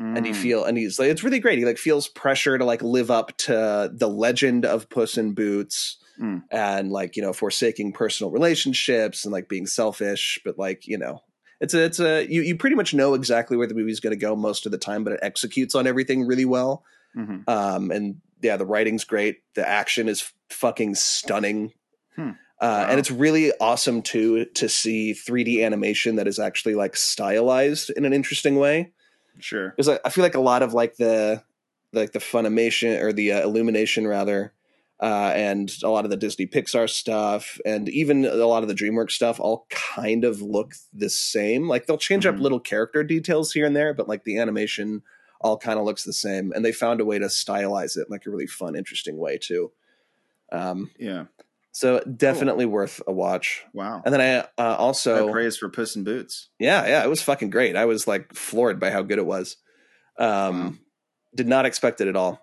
and 0.00 0.24
he 0.24 0.30
Mm. 0.32 0.36
feel 0.36 0.64
and 0.64 0.78
he's 0.78 0.96
like 0.98 1.08
it's 1.10 1.24
really 1.24 1.40
great 1.40 1.58
he 1.58 1.64
like 1.64 1.76
feels 1.78 2.06
pressure 2.06 2.56
to 2.56 2.64
like 2.64 2.82
live 2.82 3.10
up 3.10 3.36
to 3.38 3.90
the 3.92 4.08
legend 4.08 4.64
of 4.64 4.88
puss 4.88 5.18
in 5.18 5.32
boots 5.34 5.96
Mm. 6.20 6.42
and 6.52 6.90
like 6.92 7.16
you 7.16 7.22
know 7.22 7.32
forsaking 7.32 7.92
personal 7.92 8.30
relationships 8.30 9.24
and 9.24 9.32
like 9.32 9.48
being 9.48 9.66
selfish 9.66 10.38
but 10.44 10.56
like 10.58 10.86
you 10.86 10.98
know 10.98 11.20
it's 11.60 11.74
a 11.74 11.82
it's 11.84 11.98
a 11.98 12.26
you, 12.28 12.42
you 12.42 12.56
pretty 12.56 12.76
much 12.76 12.94
know 12.94 13.14
exactly 13.14 13.56
where 13.56 13.66
the 13.66 13.74
movie's 13.74 13.98
going 14.00 14.12
to 14.16 14.20
go 14.20 14.36
most 14.36 14.66
of 14.66 14.72
the 14.72 14.78
time 14.78 15.02
but 15.02 15.12
it 15.14 15.20
executes 15.22 15.74
on 15.74 15.86
everything 15.86 16.26
really 16.26 16.44
well 16.44 16.84
Mhm. 17.16 17.48
um 17.48 17.90
and 17.90 18.16
yeah 18.42 18.56
the 18.56 18.66
writing's 18.66 19.02
great 19.04 19.38
the 19.54 19.68
action 19.68 20.08
is 20.08 20.32
fucking 20.50 20.94
stunning 20.94 21.72
Hmm. 22.14 22.30
Uh, 22.60 22.66
Wow. 22.66 22.86
and 22.90 22.98
it's 22.98 23.10
really 23.10 23.52
awesome 23.60 24.02
too 24.02 24.44
to 24.46 24.68
see 24.68 25.12
3D 25.14 25.64
animation 25.64 26.16
that 26.16 26.26
is 26.26 26.38
actually 26.40 26.74
like 26.74 26.96
stylized 26.96 27.90
in 27.90 28.04
an 28.04 28.12
interesting 28.12 28.56
way 28.56 28.92
Sure. 29.38 29.70
because 29.70 29.88
I, 29.88 30.00
I 30.04 30.10
feel 30.10 30.24
like 30.24 30.34
a 30.34 30.40
lot 30.40 30.62
of 30.62 30.74
like 30.74 30.96
the 30.96 31.42
like 31.92 32.10
the 32.12 32.18
funimation 32.18 33.00
or 33.00 33.12
the 33.12 33.32
uh, 33.32 33.42
illumination 33.42 34.06
rather 34.08 34.52
uh, 35.00 35.32
and 35.36 35.72
a 35.84 35.88
lot 35.88 36.04
of 36.04 36.10
the 36.10 36.16
disney 36.16 36.46
pixar 36.48 36.90
stuff 36.90 37.58
and 37.64 37.88
even 37.90 38.24
a 38.24 38.34
lot 38.46 38.64
of 38.64 38.68
the 38.68 38.74
dreamworks 38.74 39.12
stuff 39.12 39.38
all 39.38 39.64
kind 39.70 40.24
of 40.24 40.42
look 40.42 40.74
the 40.92 41.08
same 41.08 41.68
like 41.68 41.86
they'll 41.86 41.96
change 41.96 42.26
up 42.26 42.34
Mhm. 42.34 42.40
little 42.40 42.60
character 42.60 43.04
details 43.04 43.52
here 43.52 43.66
and 43.66 43.76
there 43.76 43.94
but 43.94 44.08
like 44.08 44.24
the 44.24 44.36
animation 44.38 45.02
all 45.40 45.56
kind 45.56 45.78
of 45.78 45.84
looks 45.84 46.02
the 46.02 46.12
same 46.12 46.50
and 46.52 46.64
they 46.64 46.72
found 46.72 47.00
a 47.00 47.04
way 47.04 47.20
to 47.20 47.26
stylize 47.26 47.96
it 47.96 48.06
in 48.08 48.10
like 48.10 48.26
a 48.26 48.30
really 48.30 48.48
fun 48.48 48.74
interesting 48.74 49.16
way 49.16 49.38
too 49.38 49.70
um, 50.50 50.90
Yeah. 50.98 51.26
So 51.72 52.00
definitely 52.00 52.66
worth 52.66 53.00
a 53.06 53.12
watch 53.12 53.64
Wow. 53.72 54.02
and 54.04 54.12
then 54.14 54.20
i 54.20 54.62
uh, 54.62 54.74
also 54.76 55.30
praise 55.30 55.56
for 55.56 55.68
Puss 55.68 55.96
in 55.96 56.04
Boots. 56.04 56.48
yeah, 56.58 56.86
yeah, 56.86 57.04
it 57.04 57.08
was 57.08 57.22
fucking 57.22 57.50
great. 57.50 57.76
I 57.76 57.84
was 57.84 58.06
like 58.06 58.34
floored 58.34 58.80
by 58.80 58.90
how 58.90 59.02
good 59.02 59.18
it 59.18 59.26
was. 59.26 59.56
Um, 60.18 60.60
Wow. 60.60 60.72
Did 61.36 61.46
not 61.46 61.66
expect 61.66 62.00
it 62.00 62.08
at 62.08 62.16
all. 62.16 62.40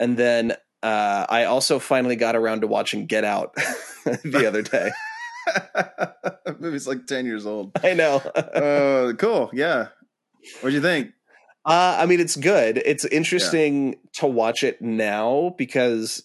And 0.00 0.16
then 0.16 0.52
uh, 0.82 1.26
I 1.28 1.44
also 1.44 1.78
finally 1.78 2.16
got 2.16 2.34
around 2.34 2.62
to 2.62 2.66
watching 2.66 3.06
Get 3.06 3.24
Out 3.24 3.54
the 4.24 4.46
other 4.48 4.62
day. 4.62 4.90
movie's 6.58 6.86
like 6.86 7.06
10 7.06 7.26
years 7.26 7.46
old. 7.46 7.72
I 7.84 7.92
know. 7.94 8.22
Oh, 8.54 9.14
cool. 9.18 9.50
Yeah. 9.52 9.88
What'd 10.60 10.74
you 10.74 10.80
think? 10.80 11.10
Uh, 11.64 11.98
I 12.00 12.06
mean, 12.06 12.20
it's 12.20 12.36
good. 12.36 12.78
It's 12.84 13.04
interesting 13.04 13.96
to 14.14 14.26
watch 14.26 14.64
it 14.64 14.80
now 14.82 15.54
because 15.58 16.24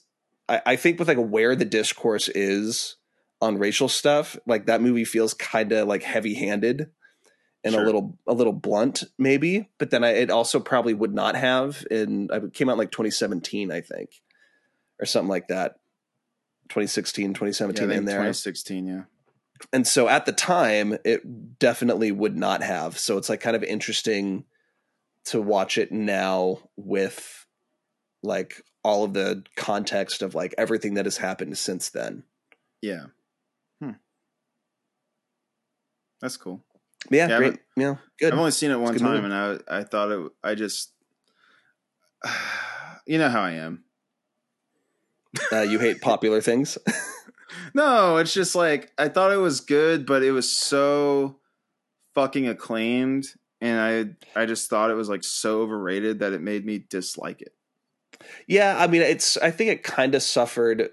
I, 0.49 0.61
I 0.65 0.75
think 0.75 0.99
with 0.99 1.07
like 1.07 1.17
where 1.17 1.55
the 1.55 1.65
discourse 1.65 2.29
is 2.29 2.95
on 3.41 3.57
racial 3.57 3.89
stuff, 3.89 4.37
like 4.45 4.65
that 4.65 4.81
movie 4.81 5.05
feels 5.05 5.33
kind 5.33 5.71
of 5.71 5.87
like 5.87 6.03
heavy 6.03 6.35
handed 6.35 6.89
and 7.63 7.75
a 7.75 7.83
little 7.83 8.17
a 8.27 8.33
little 8.33 8.53
blunt, 8.53 9.03
maybe. 9.17 9.69
But 9.77 9.91
then 9.91 10.03
I, 10.03 10.11
it 10.11 10.29
also 10.29 10.59
probably 10.59 10.93
would 10.93 11.13
not 11.13 11.35
have. 11.35 11.85
In 11.91 12.29
it 12.31 12.53
came 12.53 12.69
out 12.69 12.77
like 12.77 12.91
2017, 12.91 13.71
I 13.71 13.81
think, 13.81 14.21
or 14.99 15.05
something 15.05 15.29
like 15.29 15.47
that. 15.49 15.79
2016, 16.69 17.33
2017 17.33 17.87
think 17.87 17.97
in 17.97 18.05
there. 18.05 18.15
2016, 18.15 18.87
yeah. 18.87 19.03
and 19.71 19.87
so 19.87 20.09
at 20.09 20.25
the 20.25 20.33
time 20.33 20.97
it 21.05 21.59
definitely 21.59 22.11
would 22.11 22.35
not 22.35 22.61
have 22.61 22.99
so 22.99 23.17
it's 23.17 23.29
like 23.29 23.39
kind 23.39 23.55
of 23.55 23.63
interesting 23.63 24.43
to 25.23 25.41
watch 25.41 25.77
it 25.77 25.93
now 25.93 26.59
with 26.75 27.45
like 28.21 28.61
all 28.87 29.03
of 29.03 29.13
the 29.13 29.43
context 29.57 30.21
of 30.21 30.33
like 30.33 30.55
everything 30.57 30.93
that 30.93 31.05
has 31.05 31.17
happened 31.17 31.57
since 31.57 31.89
then 31.89 32.23
Yeah. 32.81 33.07
Hmm. 33.81 33.91
That's 36.21 36.37
cool. 36.37 36.63
yeah, 37.11 37.27
Yeah, 37.27 37.37
great 37.37 37.59
yeah 37.75 37.95
good 38.19 38.33
I've 38.33 38.39
only 38.39 38.51
seen 38.51 38.71
it 38.71 38.79
one 38.79 38.95
time, 38.95 39.11
movie. 39.23 39.25
and 39.25 39.33
I 39.33 39.79
I 39.79 39.83
thought 39.83 40.11
it. 40.11 40.31
I 40.43 40.55
just, 40.55 40.93
you 43.05 43.17
know 43.17 43.29
how 43.29 43.41
I 43.41 43.51
am. 43.51 43.83
uh, 45.51 45.61
you 45.61 45.79
hate 45.79 46.01
popular 46.01 46.41
things 46.41 46.77
No, 47.73 48.17
it's 48.17 48.33
just 48.33 48.55
like 48.55 48.91
I 48.97 49.09
thought 49.09 49.31
it 49.33 49.37
was 49.37 49.59
good, 49.61 50.05
but 50.05 50.23
it 50.23 50.31
was 50.31 50.51
so 50.57 51.39
fucking 52.15 52.47
acclaimed, 52.47 53.25
and 53.61 53.79
I 54.35 54.41
I 54.41 54.45
just 54.45 54.69
thought 54.69 54.91
it 54.91 54.95
was 54.95 55.09
like 55.09 55.23
so 55.23 55.61
overrated 55.61 56.19
that 56.19 56.33
it 56.33 56.41
made 56.41 56.65
me 56.65 56.79
dislike 56.89 57.41
it. 57.41 57.53
Yeah 58.47 58.75
i 58.77 58.87
mean 58.87 59.01
it's 59.01 59.37
i 59.37 59.51
think 59.51 59.69
it 59.69 59.83
kind 59.83 60.15
of 60.15 60.21
suffered 60.21 60.89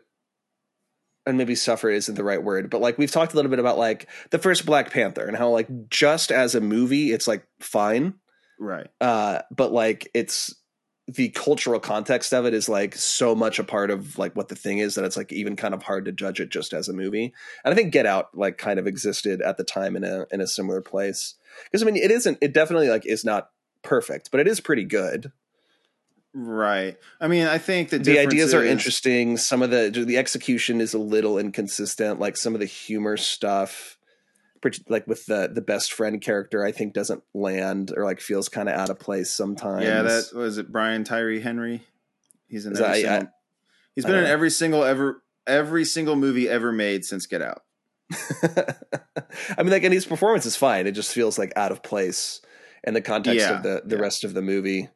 and 1.26 1.38
maybe 1.38 1.54
suffer 1.54 1.88
isn't 1.90 2.14
the 2.16 2.24
right 2.24 2.42
word 2.42 2.70
but 2.70 2.80
like 2.80 2.98
we've 2.98 3.10
talked 3.10 3.32
a 3.32 3.36
little 3.36 3.50
bit 3.50 3.58
about 3.58 3.78
like 3.78 4.08
the 4.30 4.38
first 4.38 4.66
black 4.66 4.90
panther 4.90 5.24
and 5.24 5.36
how 5.36 5.48
like 5.48 5.68
just 5.88 6.30
as 6.30 6.54
a 6.54 6.60
movie 6.60 7.12
it's 7.12 7.28
like 7.28 7.46
fine 7.60 8.14
Right. 8.58 8.88
uh 9.00 9.40
but 9.50 9.72
like 9.72 10.08
it's 10.14 10.54
the 11.06 11.28
cultural 11.30 11.80
context 11.80 12.32
of 12.32 12.46
it 12.46 12.54
is 12.54 12.66
like 12.68 12.94
so 12.94 13.34
much 13.34 13.58
a 13.58 13.64
part 13.64 13.90
of 13.90 14.16
like 14.16 14.34
what 14.34 14.48
the 14.48 14.54
thing 14.56 14.78
is 14.78 14.94
that 14.94 15.04
it's 15.04 15.18
like 15.18 15.32
even 15.32 15.54
kind 15.54 15.74
of 15.74 15.82
hard 15.82 16.06
to 16.06 16.12
judge 16.12 16.40
it 16.40 16.48
just 16.48 16.72
as 16.72 16.88
a 16.88 16.94
movie. 16.94 17.34
And 17.64 17.72
i 17.72 17.74
think 17.74 17.92
get 17.92 18.06
out 18.06 18.28
like 18.34 18.56
kind 18.56 18.78
of 18.78 18.86
existed 18.86 19.42
at 19.42 19.58
the 19.58 19.64
time 19.64 19.96
in 19.96 20.04
a 20.04 20.24
in 20.30 20.40
a 20.40 20.46
similar 20.46 20.80
place. 20.80 21.34
Because 21.64 21.82
i 21.82 21.86
mean 21.86 21.96
it 21.96 22.10
isn't 22.10 22.38
it 22.40 22.54
definitely 22.54 22.88
like 22.88 23.04
is 23.06 23.24
not 23.24 23.50
perfect 23.82 24.30
but 24.30 24.40
it 24.40 24.48
is 24.48 24.60
pretty 24.60 24.84
good 24.84 25.30
Right. 26.36 26.96
I 27.20 27.28
mean, 27.28 27.46
I 27.46 27.58
think 27.58 27.90
the 27.90 27.98
the 27.98 28.18
ideas 28.18 28.54
are 28.54 28.64
interesting 28.64 29.36
some 29.36 29.62
of 29.62 29.70
the 29.70 29.90
the 30.04 30.18
execution 30.18 30.80
is 30.80 30.92
a 30.92 30.98
little 30.98 31.38
inconsistent 31.38 32.18
like 32.18 32.36
some 32.36 32.54
of 32.54 32.60
the 32.60 32.66
humor 32.66 33.16
stuff 33.16 33.96
like 34.88 35.06
with 35.06 35.26
the 35.26 35.48
the 35.52 35.60
best 35.60 35.92
friend 35.92 36.22
character 36.22 36.64
i 36.64 36.72
think 36.72 36.94
doesn't 36.94 37.22
land 37.34 37.92
or 37.94 38.02
like 38.02 38.18
feels 38.18 38.48
kind 38.48 38.66
of 38.66 38.74
out 38.74 38.88
of 38.88 38.98
place 38.98 39.30
sometimes 39.30 39.84
Yeah, 39.84 40.00
that 40.02 40.30
was 40.34 40.56
it. 40.56 40.72
Brian 40.72 41.04
Tyree 41.04 41.40
Henry. 41.40 41.84
He's 42.48 42.64
in 42.64 42.72
every 42.72 42.82
that- 42.82 42.90
I- 42.90 43.16
single. 43.18 43.32
he's 43.94 44.04
I 44.06 44.08
been 44.08 44.18
in 44.20 44.24
every 44.26 44.50
single 44.50 44.82
ever 44.82 45.22
every 45.46 45.84
single 45.84 46.16
movie 46.16 46.48
ever 46.48 46.72
made 46.72 47.04
since 47.04 47.26
Get 47.26 47.42
Out. 47.42 47.62
I 48.42 49.62
mean, 49.62 49.70
like, 49.70 49.84
and 49.84 49.92
his 49.92 50.06
performance 50.06 50.46
is 50.46 50.56
fine. 50.56 50.86
It 50.86 50.92
just 50.92 51.12
feels 51.12 51.38
like 51.38 51.52
out 51.56 51.72
of 51.72 51.82
place 51.82 52.40
in 52.84 52.94
the 52.94 53.00
context 53.02 53.40
Yeah, 53.40 53.56
of 53.56 53.62
the 53.62 53.82
the 53.84 53.96
yeah. 53.96 54.02
rest 54.02 54.24
of 54.24 54.34
the 54.34 54.42
movie, 54.42 54.88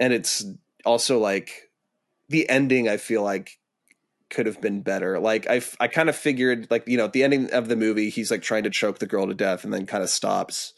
and 0.00 0.12
it's 0.12 0.44
also 0.84 1.18
like 1.18 1.70
the 2.28 2.48
ending. 2.48 2.88
I 2.88 2.96
feel 2.96 3.22
like 3.22 3.58
could 4.30 4.46
have 4.46 4.60
been 4.60 4.82
better. 4.82 5.18
Like 5.18 5.48
I, 5.48 5.62
I 5.80 5.88
kind 5.88 6.08
of 6.08 6.16
figured, 6.16 6.66
like 6.70 6.86
you 6.86 6.96
know, 6.96 7.06
at 7.06 7.12
the 7.12 7.24
ending 7.24 7.50
of 7.52 7.68
the 7.68 7.76
movie, 7.76 8.10
he's 8.10 8.30
like 8.30 8.42
trying 8.42 8.64
to 8.64 8.70
choke 8.70 8.98
the 8.98 9.06
girl 9.06 9.26
to 9.26 9.34
death, 9.34 9.64
and 9.64 9.72
then 9.72 9.86
kind 9.86 10.02
of 10.02 10.10
stops. 10.10 10.74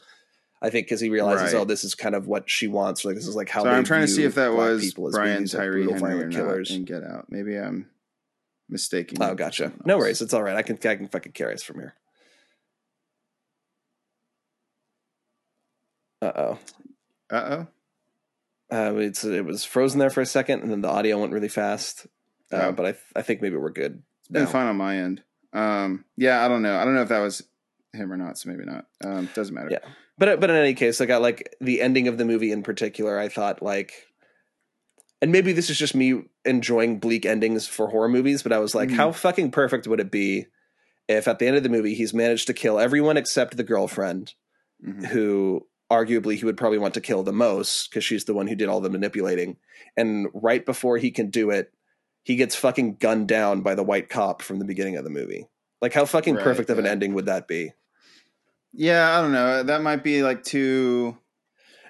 I 0.62 0.68
think 0.68 0.86
because 0.86 1.00
he 1.00 1.08
realizes, 1.08 1.54
Right. 1.54 1.60
oh, 1.60 1.64
this 1.64 1.84
is 1.84 1.94
kind 1.94 2.14
of 2.14 2.26
what 2.26 2.50
she 2.50 2.68
wants. 2.68 3.04
Like 3.04 3.14
this 3.14 3.26
is 3.26 3.34
like 3.34 3.48
how. 3.48 3.62
so 3.62 3.70
I'm 3.70 3.82
trying 3.84 4.02
to 4.02 4.08
see 4.08 4.24
if 4.24 4.34
that 4.34 4.52
was 4.52 4.82
people 4.84 5.08
as 5.08 5.14
being 5.14 5.22
Brian 5.24 5.42
these, 5.42 5.54
like, 5.54 5.62
Tyree 5.62 5.90
Henry 5.90 6.22
or 6.22 6.26
not 6.26 6.32
killers. 6.34 6.70
in 6.70 6.84
Get 6.84 7.02
Out. 7.02 7.26
Maybe 7.30 7.56
I'm 7.56 7.88
mistaking. 8.68 9.22
Oh, 9.22 9.34
gotcha. 9.34 9.72
No 9.86 9.96
worries. 9.96 10.20
It's 10.20 10.34
all 10.34 10.42
right. 10.42 10.56
I 10.56 10.62
can 10.62 10.76
I 10.84 10.96
can 10.96 11.08
fucking 11.08 11.32
carry 11.32 11.54
us 11.54 11.62
from 11.62 11.76
here. 11.80 11.94
Uh-oh 16.22 16.58
Uh 17.30 17.34
oh. 17.34 17.66
Uh. 18.70 18.74
Uh, 18.74 18.94
it's 18.96 19.24
it 19.24 19.44
was 19.44 19.64
frozen 19.64 19.98
there 19.98 20.10
for 20.10 20.20
a 20.20 20.26
second, 20.26 20.62
and 20.62 20.70
then 20.70 20.80
the 20.80 20.88
audio 20.88 21.18
went 21.18 21.32
really 21.32 21.48
fast. 21.48 22.06
Uh. 22.52 22.72
But 22.72 22.86
I 22.86 22.94
I 23.18 23.22
think 23.22 23.42
maybe 23.42 23.56
we're 23.56 23.70
good. 23.70 24.02
It's 24.20 24.28
been 24.28 24.44
now. 24.44 24.50
fine 24.50 24.66
on 24.66 24.76
my 24.76 24.96
end. 24.98 25.22
Um, 25.52 26.04
yeah, 26.16 26.44
I 26.44 26.48
don't 26.48 26.62
know. 26.62 26.76
I 26.76 26.84
don't 26.84 26.94
know 26.94 27.02
if 27.02 27.08
that 27.08 27.18
was 27.18 27.42
him 27.92 28.12
or 28.12 28.16
not. 28.16 28.38
So 28.38 28.50
maybe 28.50 28.64
not. 28.64 28.86
Um, 29.04 29.28
doesn't 29.34 29.54
matter. 29.54 29.68
Yeah. 29.70 29.78
But 30.18 30.38
but 30.40 30.50
in 30.50 30.56
any 30.56 30.74
case, 30.74 31.00
I 31.00 31.06
got 31.06 31.22
like 31.22 31.54
the 31.60 31.80
ending 31.80 32.06
of 32.08 32.18
the 32.18 32.24
movie 32.24 32.52
in 32.52 32.62
particular. 32.62 33.18
I 33.18 33.28
thought 33.28 33.62
like, 33.62 33.92
and 35.22 35.32
maybe 35.32 35.52
this 35.52 35.70
is 35.70 35.78
just 35.78 35.94
me 35.94 36.22
enjoying 36.44 36.98
bleak 37.00 37.26
endings 37.26 37.66
for 37.66 37.88
horror 37.88 38.08
movies. 38.08 38.42
But 38.42 38.52
I 38.52 38.58
was 38.58 38.74
like, 38.74 38.90
Mhm. 38.90 38.94
how 38.96 39.12
fucking 39.12 39.50
perfect 39.50 39.86
would 39.88 39.98
it 40.00 40.10
be 40.10 40.46
if 41.08 41.26
at 41.26 41.38
the 41.38 41.46
end 41.46 41.56
of 41.56 41.62
the 41.62 41.68
movie 41.68 41.94
he's 41.94 42.14
managed 42.14 42.46
to 42.46 42.54
kill 42.54 42.78
everyone 42.78 43.16
except 43.16 43.56
the 43.56 43.64
girlfriend, 43.64 44.34
Mhm. 44.86 45.06
who 45.06 45.66
arguably 45.90 46.36
he 46.36 46.44
would 46.44 46.56
probably 46.56 46.78
want 46.78 46.94
to 46.94 47.00
kill 47.00 47.22
the 47.22 47.32
most 47.32 47.90
because 47.90 48.04
she's 48.04 48.24
the 48.24 48.34
one 48.34 48.46
who 48.46 48.54
did 48.54 48.68
all 48.68 48.80
the 48.80 48.90
manipulating. 48.90 49.56
And 49.96 50.28
right 50.32 50.64
before 50.64 50.98
he 50.98 51.10
can 51.10 51.30
do 51.30 51.50
it, 51.50 51.72
he 52.22 52.36
gets 52.36 52.54
fucking 52.54 52.96
gunned 52.96 53.28
down 53.28 53.62
by 53.62 53.74
the 53.74 53.82
white 53.82 54.08
cop 54.08 54.42
from 54.42 54.58
the 54.58 54.64
beginning 54.64 54.96
of 54.96 55.04
the 55.04 55.10
movie. 55.10 55.48
Like, 55.80 55.94
how 55.94 56.04
fucking 56.04 56.36
Right, 56.36 56.44
perfect 56.44 56.70
of 56.70 56.78
an 56.78 56.86
ending 56.86 57.14
would 57.14 57.26
that 57.26 57.48
be? 57.48 57.72
Yeah, 58.72 59.18
I 59.18 59.22
don't 59.22 59.32
know. 59.32 59.62
That 59.62 59.82
might 59.82 60.04
be 60.04 60.22
like 60.22 60.44
too. 60.44 61.16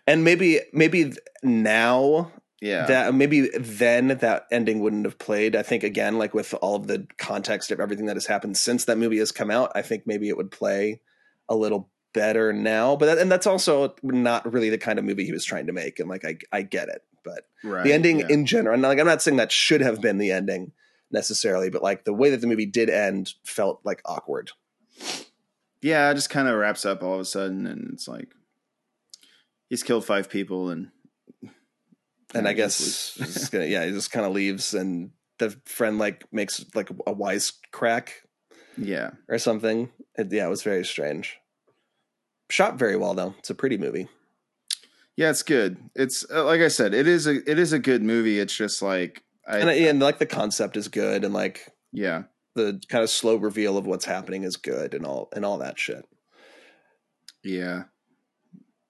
And 0.06 0.24
maybe, 0.24 0.60
maybe 0.72 1.12
now 1.42 2.32
yeah. 2.60 2.86
that 2.86 3.14
maybe 3.14 3.48
then 3.58 4.08
that 4.08 4.46
ending 4.50 4.80
wouldn't 4.80 5.04
have 5.04 5.18
played. 5.18 5.56
I 5.56 5.62
think 5.62 5.82
again, 5.82 6.18
like 6.18 6.34
with 6.34 6.54
all 6.54 6.76
of 6.76 6.86
the 6.86 7.06
context 7.18 7.70
of 7.70 7.80
everything 7.80 8.06
that 8.06 8.16
has 8.16 8.26
happened 8.26 8.56
since 8.56 8.84
that 8.84 8.98
movie 8.98 9.18
has 9.18 9.32
come 9.32 9.50
out, 9.50 9.72
I 9.74 9.82
think 9.82 10.06
maybe 10.06 10.28
it 10.28 10.36
would 10.36 10.50
play 10.50 11.00
a 11.48 11.56
little 11.56 11.90
better 12.12 12.52
now. 12.52 12.96
But 12.96 13.06
that, 13.06 13.18
and 13.18 13.30
that's 13.30 13.46
also 13.46 13.94
not 14.02 14.50
really 14.50 14.70
the 14.70 14.78
kind 14.78 14.98
of 14.98 15.04
movie 15.04 15.24
he 15.24 15.32
was 15.32 15.44
trying 15.44 15.66
to 15.66 15.72
make. 15.72 15.98
And 15.98 16.08
like 16.08 16.24
I 16.24 16.36
I 16.52 16.62
get 16.62 16.88
it, 16.88 17.02
but 17.24 17.46
right. 17.64 17.84
the 17.84 17.92
ending 17.92 18.20
yeah. 18.20 18.26
in 18.30 18.46
general, 18.46 18.74
and 18.74 18.82
like 18.82 18.98
I'm 18.98 19.06
not 19.06 19.22
saying 19.22 19.36
that 19.38 19.52
should 19.52 19.80
have 19.80 20.00
been 20.00 20.18
the 20.18 20.32
ending 20.32 20.72
necessarily, 21.10 21.70
but 21.70 21.82
like 21.82 22.04
the 22.04 22.14
way 22.14 22.30
that 22.30 22.40
the 22.40 22.46
movie 22.46 22.66
did 22.66 22.90
end 22.90 23.34
felt 23.44 23.80
like 23.84 24.00
awkward. 24.04 24.50
yeah, 25.82 26.10
it 26.10 26.14
just 26.14 26.30
kind 26.30 26.48
of 26.48 26.56
wraps 26.56 26.84
up 26.84 27.02
all 27.02 27.14
of 27.14 27.20
a 27.20 27.24
sudden, 27.24 27.66
and 27.66 27.90
it's 27.92 28.08
like 28.08 28.34
he's 29.68 29.82
killed 29.82 30.04
five 30.04 30.28
people, 30.28 30.70
and 30.70 30.90
and 32.34 32.46
I 32.46 32.52
guess 32.52 33.48
gonna, 33.50 33.66
yeah, 33.66 33.84
he 33.84 33.92
just 33.92 34.12
kind 34.12 34.26
of 34.26 34.32
leaves, 34.32 34.74
and 34.74 35.10
the 35.38 35.50
friend 35.64 35.98
like 35.98 36.24
makes 36.32 36.64
like 36.74 36.90
a 37.06 37.12
wise 37.12 37.52
crack 37.72 38.22
yeah, 38.76 39.10
or 39.28 39.38
something. 39.38 39.90
It, 40.16 40.32
yeah, 40.32 40.46
it 40.46 40.50
was 40.50 40.62
very 40.62 40.84
strange. 40.84 41.39
Shot 42.50 42.78
very 42.78 42.96
well 42.96 43.14
though. 43.14 43.34
It's 43.38 43.50
a 43.50 43.54
pretty 43.54 43.78
movie. 43.78 44.08
yeah, 45.16 45.30
it's 45.30 45.42
good. 45.42 45.78
It's 45.94 46.24
uh, 46.30 46.44
like 46.44 46.60
I 46.60 46.68
said, 46.68 46.94
it 46.94 47.06
is 47.06 47.26
a 47.26 47.48
it 47.50 47.58
is 47.58 47.72
a 47.72 47.78
good 47.78 48.02
movie. 48.02 48.38
It's 48.40 48.54
just 48.54 48.82
like 48.82 49.22
I 49.46 49.58
and, 49.58 49.70
and 49.70 50.00
like 50.00 50.18
the 50.18 50.26
concept 50.26 50.76
is 50.76 50.88
good, 50.88 51.24
and 51.24 51.32
like 51.32 51.72
yeah 51.92 52.24
the 52.56 52.80
kind 52.88 53.04
of 53.04 53.10
slow 53.10 53.36
reveal 53.36 53.78
of 53.78 53.86
what's 53.86 54.04
happening 54.04 54.42
is 54.42 54.56
good, 54.56 54.94
and 54.94 55.06
all 55.06 55.28
and 55.34 55.44
all 55.44 55.58
that 55.58 55.78
shit. 55.78 56.04
yeah, 57.44 57.84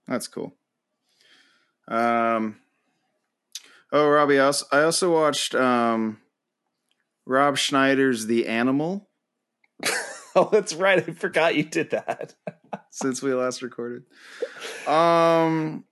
that's 0.09 0.27
cool. 0.29 0.55
Um, 1.89 2.57
oh, 3.93 4.09
Robby, 4.09 4.39
I 4.39 4.45
also, 4.47 4.67
I 4.73 4.83
also 4.83 5.13
watched 5.13 5.55
um, 5.55 6.19
Rob 7.27 7.59
Schneider's 7.59 8.27
The 8.27 8.47
Animal 8.47 9.09
Oh, 10.35 10.49
that's 10.53 10.75
right. 10.75 10.99
I 10.99 11.13
forgot 11.13 11.55
you 11.55 11.65
did 11.65 11.91
that. 11.91 12.35
since 12.91 13.23
we 13.23 13.33
last 13.35 13.63
recorded. 13.63 14.05
Um, 14.87 15.85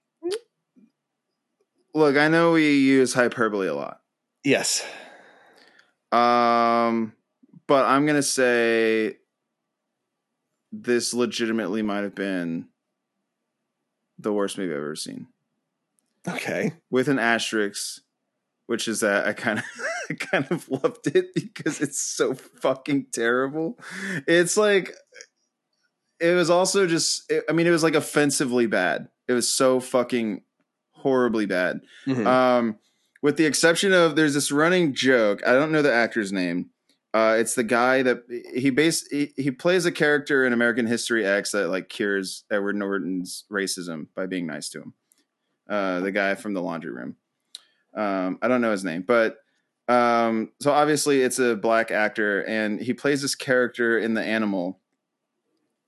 look, 1.94 2.16
I 2.16 2.28
know 2.28 2.52
we 2.52 2.78
use 2.78 3.14
hyperbole 3.14 3.68
a 3.68 3.74
lot. 3.74 4.00
Yes. 4.44 4.84
Um, 6.12 7.12
but 7.66 7.84
I'm 7.84 8.06
gonna 8.06 8.22
say 8.22 9.16
this 10.72 11.12
legitimately 11.12 11.82
might 11.82 12.02
have 12.02 12.14
been 12.14 12.68
the 14.18 14.32
worst 14.32 14.58
movie 14.58 14.72
I've 14.72 14.78
ever 14.78 14.96
seen. 14.96 15.28
Okay. 16.26 16.72
With 16.90 17.08
an 17.08 17.18
asterisk, 17.18 18.02
which 18.66 18.88
is 18.88 19.00
that 19.00 19.26
I 19.26 19.32
kind 19.32 19.58
of 19.58 19.64
I 20.10 20.14
kind 20.14 20.46
of 20.50 20.68
loved 20.68 21.06
it 21.14 21.34
because 21.34 21.80
it's 21.80 22.00
so 22.00 22.34
fucking 22.34 23.06
terrible. 23.12 23.78
It's 24.26 24.56
like 24.56 24.94
it 26.20 26.34
was 26.34 26.50
also 26.50 26.86
just 26.86 27.32
I 27.48 27.52
mean 27.52 27.66
it 27.66 27.70
was 27.70 27.82
like 27.82 27.94
offensively 27.94 28.66
bad. 28.66 29.08
It 29.26 29.32
was 29.32 29.48
so 29.48 29.80
fucking 29.80 30.42
horribly 30.92 31.46
bad. 31.46 31.80
Mhm. 32.06 32.26
Um, 32.26 32.78
with 33.22 33.36
the 33.36 33.46
exception 33.46 33.92
of 33.92 34.16
there's 34.16 34.34
this 34.34 34.50
running 34.52 34.94
joke. 34.94 35.46
I 35.46 35.52
don't 35.52 35.72
know 35.72 35.82
the 35.82 35.92
actor's 35.92 36.32
name. 36.32 36.70
Uh, 37.14 37.36
it's 37.38 37.54
the 37.54 37.64
guy 37.64 38.02
that 38.02 38.22
he 38.54 38.70
base 38.70 39.06
he, 39.08 39.32
he 39.36 39.50
plays 39.50 39.86
a 39.86 39.92
character 39.92 40.44
in 40.44 40.52
American 40.52 40.86
History 40.86 41.26
X 41.26 41.52
that 41.52 41.68
like 41.68 41.88
cures 41.88 42.44
Edward 42.50 42.76
Norton's 42.76 43.44
racism 43.50 44.06
by 44.14 44.26
being 44.26 44.46
nice 44.46 44.68
to 44.70 44.82
him. 44.82 44.92
Uh, 45.68 46.00
the 46.00 46.12
guy 46.12 46.34
from 46.34 46.54
the 46.54 46.62
laundry 46.62 46.92
room. 46.92 47.16
Um, 47.94 48.38
I 48.42 48.48
don't 48.48 48.60
know 48.60 48.70
his 48.70 48.84
name, 48.84 49.02
but 49.06 49.38
um, 49.88 50.52
so 50.60 50.70
obviously 50.70 51.22
it's 51.22 51.38
a 51.38 51.56
black 51.56 51.90
actor, 51.90 52.42
and 52.42 52.80
he 52.80 52.92
plays 52.92 53.22
this 53.22 53.34
character 53.34 53.98
in 53.98 54.14
The 54.14 54.22
Animal, 54.22 54.80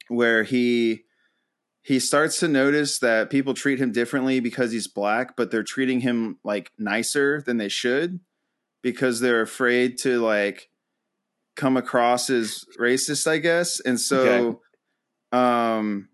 where 0.09 0.43
he 0.43 1.05
he 1.83 1.99
starts 1.99 2.41
to 2.41 2.49
notice 2.49 2.99
that 2.99 3.31
people 3.31 3.55
treat 3.55 3.79
him 3.79 3.93
differently 3.93 4.41
because 4.41 4.73
he's 4.73 4.87
black, 4.87 5.37
but 5.37 5.51
they're 5.51 5.63
treating 5.63 6.01
him 6.01 6.39
like 6.45 6.71
nicer 6.79 7.43
than 7.43 7.57
they 7.57 7.69
should 7.69 8.21
because 8.83 9.21
they're 9.21 9.41
afraid 9.41 9.99
to 9.99 10.21
like 10.21 10.69
come 11.57 11.77
across 11.77 12.31
as 12.31 12.65
racist, 12.79 13.27
I 13.27 13.39
guess. 13.39 13.81
And 13.81 13.99
so 14.01 14.61
um 15.33 16.09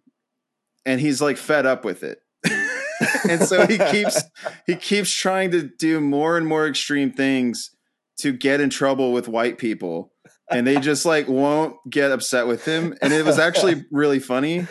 and 0.84 1.00
he's 1.00 1.20
like 1.20 1.36
fed 1.36 1.66
up 1.66 1.84
with 1.84 2.02
it. 2.02 2.20
and 3.28 3.42
so 3.42 3.66
he 3.66 3.78
keeps 3.90 4.22
he 4.66 4.76
keeps 4.76 5.10
trying 5.10 5.50
to 5.50 5.62
do 5.62 6.00
more 6.00 6.36
and 6.36 6.46
more 6.46 6.66
extreme 6.66 7.12
things 7.12 7.75
to 8.18 8.32
get 8.32 8.60
in 8.60 8.70
trouble 8.70 9.12
with 9.12 9.28
white 9.28 9.58
people 9.58 10.12
and 10.50 10.66
they 10.66 10.78
just 10.78 11.04
like 11.04 11.28
won't 11.28 11.76
get 11.88 12.10
upset 12.10 12.46
with 12.46 12.64
him 12.64 12.94
and 13.02 13.12
it 13.12 13.24
was 13.24 13.38
actually 13.38 13.84
really 13.90 14.18
funny. 14.18 14.66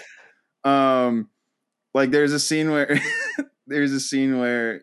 Um 0.63 1.29
like 1.95 2.11
there's 2.11 2.33
a 2.33 2.39
scene 2.39 2.69
where 2.69 2.99
there's 3.67 3.91
a 3.91 3.99
scene 3.99 4.37
where 4.37 4.81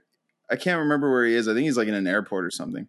i 0.50 0.56
can't 0.56 0.80
remember 0.80 1.12
where 1.12 1.24
he 1.24 1.34
is 1.34 1.46
i 1.46 1.54
think 1.54 1.64
he's 1.64 1.76
like 1.76 1.86
in 1.86 1.94
an 1.94 2.08
airport 2.08 2.44
or 2.44 2.50
something 2.50 2.88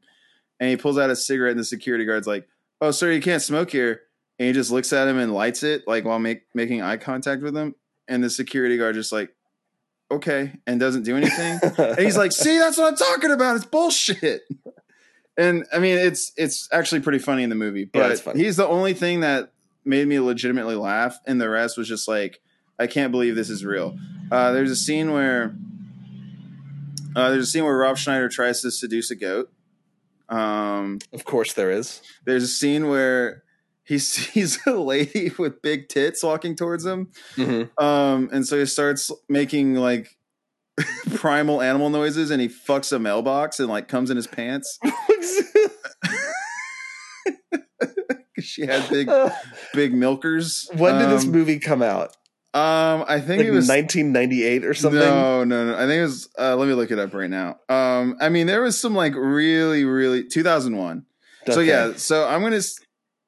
and 0.59 0.69
he 0.71 0.77
pulls 0.77 0.97
out 0.97 1.11
a 1.11 1.15
cigarette 1.15 1.51
and 1.51 1.59
the 1.59 1.65
security 1.65 2.05
guard's 2.05 2.25
like 2.25 2.47
oh 2.81 2.89
sir 2.89 3.11
you 3.11 3.21
can't 3.21 3.43
smoke 3.43 3.69
here 3.69 4.01
and 4.39 4.47
he 4.47 4.53
just 4.53 4.71
looks 4.71 4.91
at 4.91 5.07
him 5.07 5.19
and 5.19 5.31
lights 5.31 5.61
it 5.61 5.83
like 5.85 6.05
while 6.05 6.17
make, 6.17 6.43
making 6.55 6.81
eye 6.81 6.97
contact 6.97 7.43
with 7.43 7.55
him 7.55 7.75
and 8.07 8.23
the 8.23 8.29
security 8.29 8.77
guard 8.77 8.95
just 8.95 9.11
like 9.11 9.35
okay 10.09 10.53
and 10.65 10.79
doesn't 10.79 11.03
do 11.03 11.15
anything 11.15 11.59
and 11.77 11.99
he's 11.99 12.17
like 12.17 12.31
see 12.31 12.57
that's 12.57 12.77
what 12.77 12.87
i'm 12.87 12.95
talking 12.95 13.31
about 13.31 13.55
it's 13.55 13.65
bullshit 13.65 14.41
and 15.37 15.65
i 15.73 15.79
mean 15.79 15.97
it's 15.97 16.31
it's 16.37 16.67
actually 16.71 17.01
pretty 17.01 17.19
funny 17.19 17.43
in 17.43 17.49
the 17.49 17.55
movie 17.55 17.85
but 17.85 18.19
funny. 18.19 18.43
he's 18.43 18.55
the 18.57 18.67
only 18.67 18.93
thing 18.93 19.21
that 19.21 19.51
made 19.85 20.07
me 20.07 20.19
legitimately 20.19 20.75
laugh 20.75 21.17
and 21.27 21.41
the 21.41 21.49
rest 21.49 21.77
was 21.77 21.87
just 21.87 22.07
like 22.07 22.39
i 22.79 22.85
can't 22.87 23.11
believe 23.11 23.35
this 23.35 23.49
is 23.49 23.65
real 23.65 23.97
uh, 24.31 24.51
there's 24.51 24.71
a 24.71 24.75
scene 24.75 25.11
where 25.11 25.55
uh, 27.15 27.29
there's 27.29 27.47
a 27.47 27.51
scene 27.51 27.63
where 27.63 27.77
rob 27.77 27.97
schneider 27.97 28.29
tries 28.29 28.61
to 28.61 28.71
seduce 28.71 29.11
a 29.11 29.15
goat 29.15 29.51
um, 30.29 30.99
of 31.11 31.25
course 31.25 31.53
there 31.53 31.69
is. 31.69 32.01
there's 32.25 32.43
a 32.43 32.47
scene 32.47 32.87
where 32.87 33.43
he 33.83 33.99
sees 33.99 34.57
a 34.65 34.71
lady 34.71 35.31
with 35.37 35.61
big 35.61 35.89
tits 35.89 36.23
walking 36.23 36.55
towards 36.55 36.85
him 36.85 37.09
Mhm. 37.35 37.69
um, 37.81 38.29
and 38.31 38.47
so 38.47 38.57
he 38.59 38.65
starts 38.65 39.11
making 39.29 39.75
like 39.75 40.17
primal 41.15 41.61
animal 41.61 41.89
noises 41.89 42.31
and 42.31 42.41
he 42.41 42.47
fucks 42.47 42.91
a 42.91 42.99
mailbox 42.99 43.59
and 43.59 43.69
like 43.69 43.87
comes 43.87 44.09
in 44.09 44.17
his 44.17 44.27
pants. 44.27 44.79
she 48.39 48.65
had 48.65 48.89
big 48.89 49.09
big 49.73 49.93
milkers. 49.93 50.67
when 50.75 50.99
did 50.99 51.09
this 51.09 51.25
Um, 51.25 51.31
movie 51.31 51.59
come 51.59 51.81
out? 51.81 52.15
Um, 52.55 53.03
I 53.07 53.19
think 53.19 53.39
Like 53.39 53.47
it 53.47 53.51
was 53.51 53.67
1998 53.67 54.63
or 54.63 54.73
something? 54.75 54.99
No, 54.99 55.43
no, 55.43 55.71
no. 55.71 55.75
I 55.75 55.87
think 55.87 55.93
it 55.99 56.01
was. 56.03 56.29
Uh, 56.37 56.55
let 56.55 56.67
me 56.67 56.75
look 56.75 56.91
it 56.91 56.99
up 56.99 57.11
right 57.13 57.29
now. 57.29 57.57
Um, 57.67 58.15
I 58.21 58.29
mean, 58.29 58.45
there 58.45 58.61
was 58.61 58.79
some 58.79 58.93
like 58.93 59.15
really, 59.15 59.85
really 59.85 60.23
2001. 60.27 61.05
So 61.49 61.59
yeah, 61.61 61.93
so 61.95 62.27
I'm 62.27 62.41
gonna. 62.41 62.61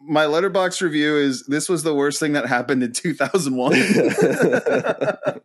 My 0.08 0.26
Letterboxd 0.26 0.82
review 0.82 1.18
is 1.18 1.46
this 1.48 1.68
was 1.68 1.84
the 1.84 1.96
worst 1.96 2.20
thing 2.20 2.34
that 2.34 2.46
happened 2.46 2.84
in 2.84 2.92
2001. 2.92 3.74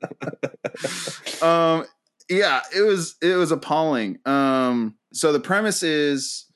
um 1.42 1.84
yeah 2.28 2.60
it 2.74 2.82
was 2.82 3.16
it 3.22 3.34
was 3.34 3.50
appalling 3.50 4.18
um 4.26 4.96
so 5.12 5.32
the 5.32 5.40
premise 5.40 5.82
is 5.82 6.46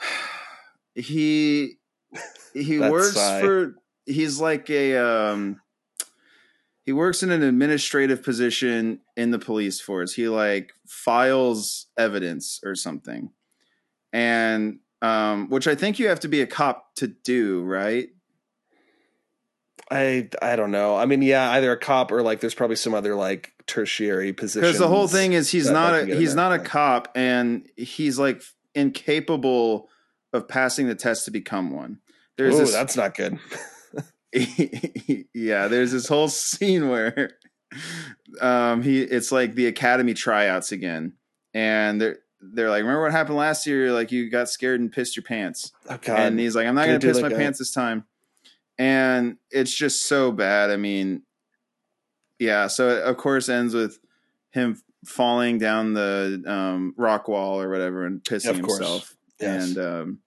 he 0.94 1.74
he 2.52 2.78
works 2.78 3.14
sigh. 3.14 3.40
for 3.40 3.74
he's 4.06 4.40
like 4.40 4.68
a 4.70 4.96
um 4.96 5.60
he 6.84 6.92
works 6.92 7.22
in 7.22 7.30
an 7.30 7.42
administrative 7.42 8.22
position 8.22 9.00
in 9.16 9.30
the 9.30 9.38
police 9.38 9.80
force 9.80 10.12
he 10.12 10.28
like 10.28 10.72
files 10.86 11.86
evidence 11.98 12.60
or 12.64 12.74
something 12.74 13.30
and 14.12 14.78
um 15.06 15.48
which 15.48 15.66
i 15.68 15.74
think 15.74 15.98
you 15.98 16.08
have 16.08 16.20
to 16.20 16.28
be 16.28 16.40
a 16.40 16.46
cop 16.46 16.94
to 16.96 17.06
do 17.08 17.62
right 17.62 18.08
I 19.88 20.28
I 20.42 20.56
don't 20.56 20.72
know. 20.72 20.96
I 20.96 21.06
mean, 21.06 21.22
yeah, 21.22 21.48
either 21.52 21.70
a 21.70 21.76
cop 21.76 22.10
or 22.10 22.20
like 22.20 22.40
there's 22.40 22.54
probably 22.56 22.74
some 22.74 22.92
other 22.92 23.14
like 23.14 23.52
tertiary 23.68 24.32
position. 24.32 24.62
because 24.62 24.78
the 24.80 24.88
whole 24.88 25.06
thing 25.06 25.32
is 25.32 25.50
he's 25.50 25.70
not 25.70 25.94
a 25.94 25.98
can 25.98 26.06
get 26.08 26.14
in 26.16 26.20
he's 26.20 26.34
not 26.34 26.52
a 26.52 26.58
cop 26.58 27.12
and 27.14 27.68
he's 27.76 28.18
like 28.18 28.42
incapable 28.74 29.88
of 30.32 30.48
passing 30.48 30.88
the 30.88 30.94
test 30.96 31.24
to 31.26 31.30
become 31.30 31.70
one 31.70 32.00
there's 32.36 32.56
Oh, 32.56 32.58
this 32.58 32.72
that's 32.72 32.96
not 32.96 33.16
good. 33.16 33.38
yeah 35.34 35.68
there's 35.68 35.92
this 35.92 36.08
whole 36.08 36.28
scene 36.28 36.88
where 36.88 37.32
um 38.40 38.82
he 38.82 39.02
it's 39.02 39.30
like 39.32 39.54
the 39.54 39.66
academy 39.66 40.14
tryouts 40.14 40.72
again 40.72 41.12
and 41.54 42.00
they're 42.00 42.18
they're 42.40 42.70
like 42.70 42.82
remember 42.82 43.02
what 43.02 43.12
happened 43.12 43.36
last 43.36 43.66
year 43.66 43.92
like 43.92 44.12
you 44.12 44.30
got 44.30 44.48
scared 44.48 44.80
and 44.80 44.92
pissed 44.92 45.16
your 45.16 45.22
pants 45.22 45.72
Oh 45.88 45.98
and 46.08 46.38
he's 46.38 46.54
like 46.54 46.66
i'm 46.66 46.74
not 46.74 46.86
gonna 46.86 47.00
piss 47.00 47.20
like 47.20 47.32
my 47.32 47.36
a- 47.36 47.40
pants 47.40 47.58
this 47.58 47.72
time 47.72 48.04
and 48.78 49.38
it's 49.50 49.74
just 49.74 50.02
so 50.06 50.30
bad 50.32 50.70
i 50.70 50.76
mean 50.76 51.22
yeah 52.38 52.66
so 52.66 52.90
it 52.90 53.02
of 53.02 53.16
course 53.16 53.48
ends 53.48 53.74
with 53.74 53.98
him 54.50 54.80
falling 55.06 55.58
down 55.58 55.94
the 55.94 56.42
um, 56.46 56.94
rock 56.96 57.28
wall 57.28 57.60
or 57.60 57.70
whatever 57.70 58.04
and 58.04 58.22
pissing 58.22 58.50
Of 58.50 58.56
himself. 58.56 59.16
Yes. 59.40 59.68
And 59.68 59.78
um, 59.78 60.18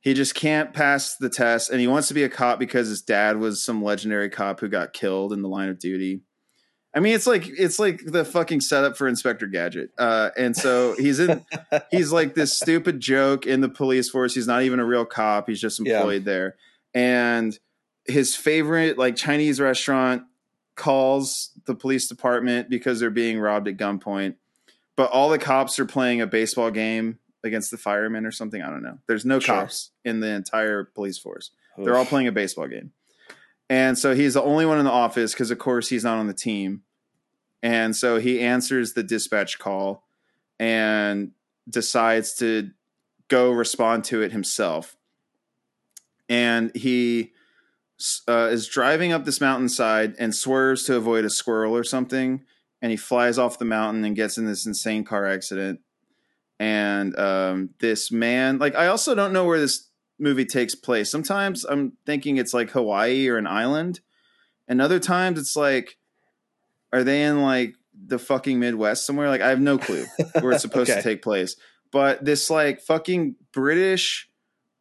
he 0.00 0.14
just 0.14 0.34
can't 0.34 0.72
pass 0.72 1.16
the 1.16 1.28
test. 1.28 1.70
And 1.70 1.80
he 1.80 1.86
wants 1.86 2.08
to 2.08 2.14
be 2.14 2.24
a 2.24 2.28
cop 2.28 2.58
because 2.58 2.88
his 2.88 3.02
dad 3.02 3.38
was 3.38 3.62
some 3.62 3.82
legendary 3.82 4.30
cop 4.30 4.60
who 4.60 4.68
got 4.68 4.92
killed 4.92 5.32
in 5.32 5.42
the 5.42 5.48
line 5.48 5.68
of 5.68 5.78
duty. 5.78 6.22
I 6.96 7.00
mean, 7.00 7.14
it's 7.14 7.26
like 7.26 7.46
it's 7.46 7.78
like 7.78 8.02
the 8.06 8.24
fucking 8.24 8.62
setup 8.62 8.96
for 8.96 9.06
Inspector 9.06 9.46
Gadget. 9.48 9.90
Uh, 9.98 10.30
and 10.36 10.56
so 10.56 10.94
he's 10.98 11.20
in. 11.20 11.44
he's 11.90 12.10
like 12.10 12.34
this 12.34 12.56
stupid 12.56 13.00
joke 13.00 13.46
in 13.46 13.60
the 13.60 13.68
police 13.68 14.08
force. 14.08 14.34
He's 14.34 14.46
not 14.46 14.62
even 14.62 14.80
a 14.80 14.84
real 14.84 15.04
cop. 15.04 15.46
He's 15.48 15.60
just 15.60 15.78
Yeah. 15.84 15.98
employed 15.98 16.24
there. 16.24 16.56
And 16.94 17.56
his 18.06 18.34
favorite 18.34 18.96
like 18.96 19.14
Chinese 19.14 19.60
restaurant 19.60 20.22
calls 20.74 21.50
the 21.66 21.74
police 21.74 22.08
department 22.08 22.68
because 22.70 23.00
they're 23.00 23.10
being 23.10 23.38
robbed 23.38 23.68
at 23.68 23.76
gunpoint. 23.76 24.34
But 24.96 25.10
all 25.10 25.28
the 25.28 25.38
cops 25.38 25.78
are 25.78 25.84
playing 25.86 26.20
a 26.22 26.26
baseball 26.26 26.70
game 26.70 27.18
against 27.44 27.70
the 27.70 27.76
firemen 27.76 28.24
or 28.24 28.30
something. 28.30 28.62
I 28.62 28.70
don't 28.70 28.82
know. 28.82 28.98
There's 29.06 29.24
no 29.24 29.38
Sure. 29.38 29.54
cops 29.56 29.90
in 30.04 30.20
the 30.20 30.28
entire 30.28 30.84
police 30.84 31.18
force. 31.18 31.50
They're 31.78 31.96
all 31.96 32.06
playing 32.06 32.26
a 32.26 32.32
baseball 32.32 32.68
game. 32.68 32.92
And 33.68 33.98
so 33.98 34.14
he's 34.14 34.34
the 34.34 34.42
only 34.42 34.64
one 34.64 34.78
in 34.78 34.84
the 34.84 34.90
office 34.90 35.32
because, 35.32 35.50
of 35.50 35.58
course, 35.58 35.88
he's 35.88 36.04
not 36.04 36.18
on 36.18 36.26
the 36.26 36.34
team. 36.34 36.82
And 37.62 37.96
so 37.96 38.18
he 38.18 38.40
answers 38.40 38.92
the 38.92 39.02
dispatch 39.02 39.58
call 39.58 40.04
and 40.58 41.32
decides 41.68 42.34
to 42.34 42.70
go 43.28 43.50
respond 43.50 44.04
to 44.04 44.22
it 44.22 44.32
himself. 44.32 44.96
And 46.28 46.74
he 46.76 47.32
uh, 48.28 48.48
is 48.50 48.68
driving 48.68 49.12
up 49.12 49.24
this 49.24 49.40
mountainside 49.40 50.14
and 50.18 50.34
swerves 50.34 50.84
to 50.84 50.96
avoid 50.96 51.24
a 51.24 51.30
squirrel 51.30 51.76
or 51.76 51.84
something. 51.84 52.44
And 52.82 52.90
he 52.90 52.96
flies 52.96 53.38
off 53.38 53.58
the 53.58 53.64
mountain 53.64 54.04
and 54.04 54.14
gets 54.14 54.38
in 54.38 54.46
this 54.46 54.66
insane 54.66 55.02
car 55.02 55.26
accident. 55.26 55.80
And 56.60 57.18
um, 57.18 57.70
this 57.80 58.12
man, 58.12 58.58
like, 58.58 58.74
I 58.74 58.86
also 58.86 59.14
don't 59.14 59.32
know 59.32 59.44
where 59.44 59.58
this 59.58 59.88
movie 60.18 60.44
takes 60.46 60.74
place. 60.74 61.10
Sometimes 61.10 61.64
I'm 61.64 61.92
thinking 62.06 62.36
it's 62.36 62.54
like 62.54 62.70
Hawaii 62.70 63.28
or 63.28 63.36
an 63.36 63.46
island, 63.46 64.00
and 64.68 64.80
other 64.80 64.98
times 64.98 65.38
it's 65.38 65.56
like, 65.56 65.96
are 66.92 67.04
they 67.04 67.22
in 67.24 67.42
like 67.42 67.74
the 68.06 68.18
fucking 68.18 68.58
Midwest 68.58 69.06
somewhere? 69.06 69.28
Like 69.28 69.40
I 69.42 69.48
have 69.48 69.60
no 69.60 69.78
clue 69.78 70.06
where 70.40 70.52
it's 70.52 70.62
supposed 70.68 70.90
Okay. 70.90 71.00
to 71.00 71.08
take 71.08 71.22
place. 71.22 71.56
But 71.92 72.24
this 72.24 72.50
like 72.50 72.80
fucking 72.80 73.36
British, 73.52 74.28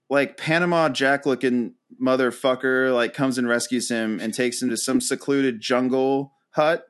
like 0.10 0.38
Panama 0.38 0.90
Jack 0.90 1.26
looking 1.26 1.76
motherfucker, 2.02 2.94
like 2.94 3.14
comes 3.14 3.38
and 3.38 3.48
rescues 3.48 3.90
him 3.90 4.20
and 4.20 4.34
takes 4.34 4.62
him 4.62 4.70
to 4.70 4.78
some 4.78 5.00
secluded 5.02 5.62
jungle 5.62 6.34
hut 6.52 6.86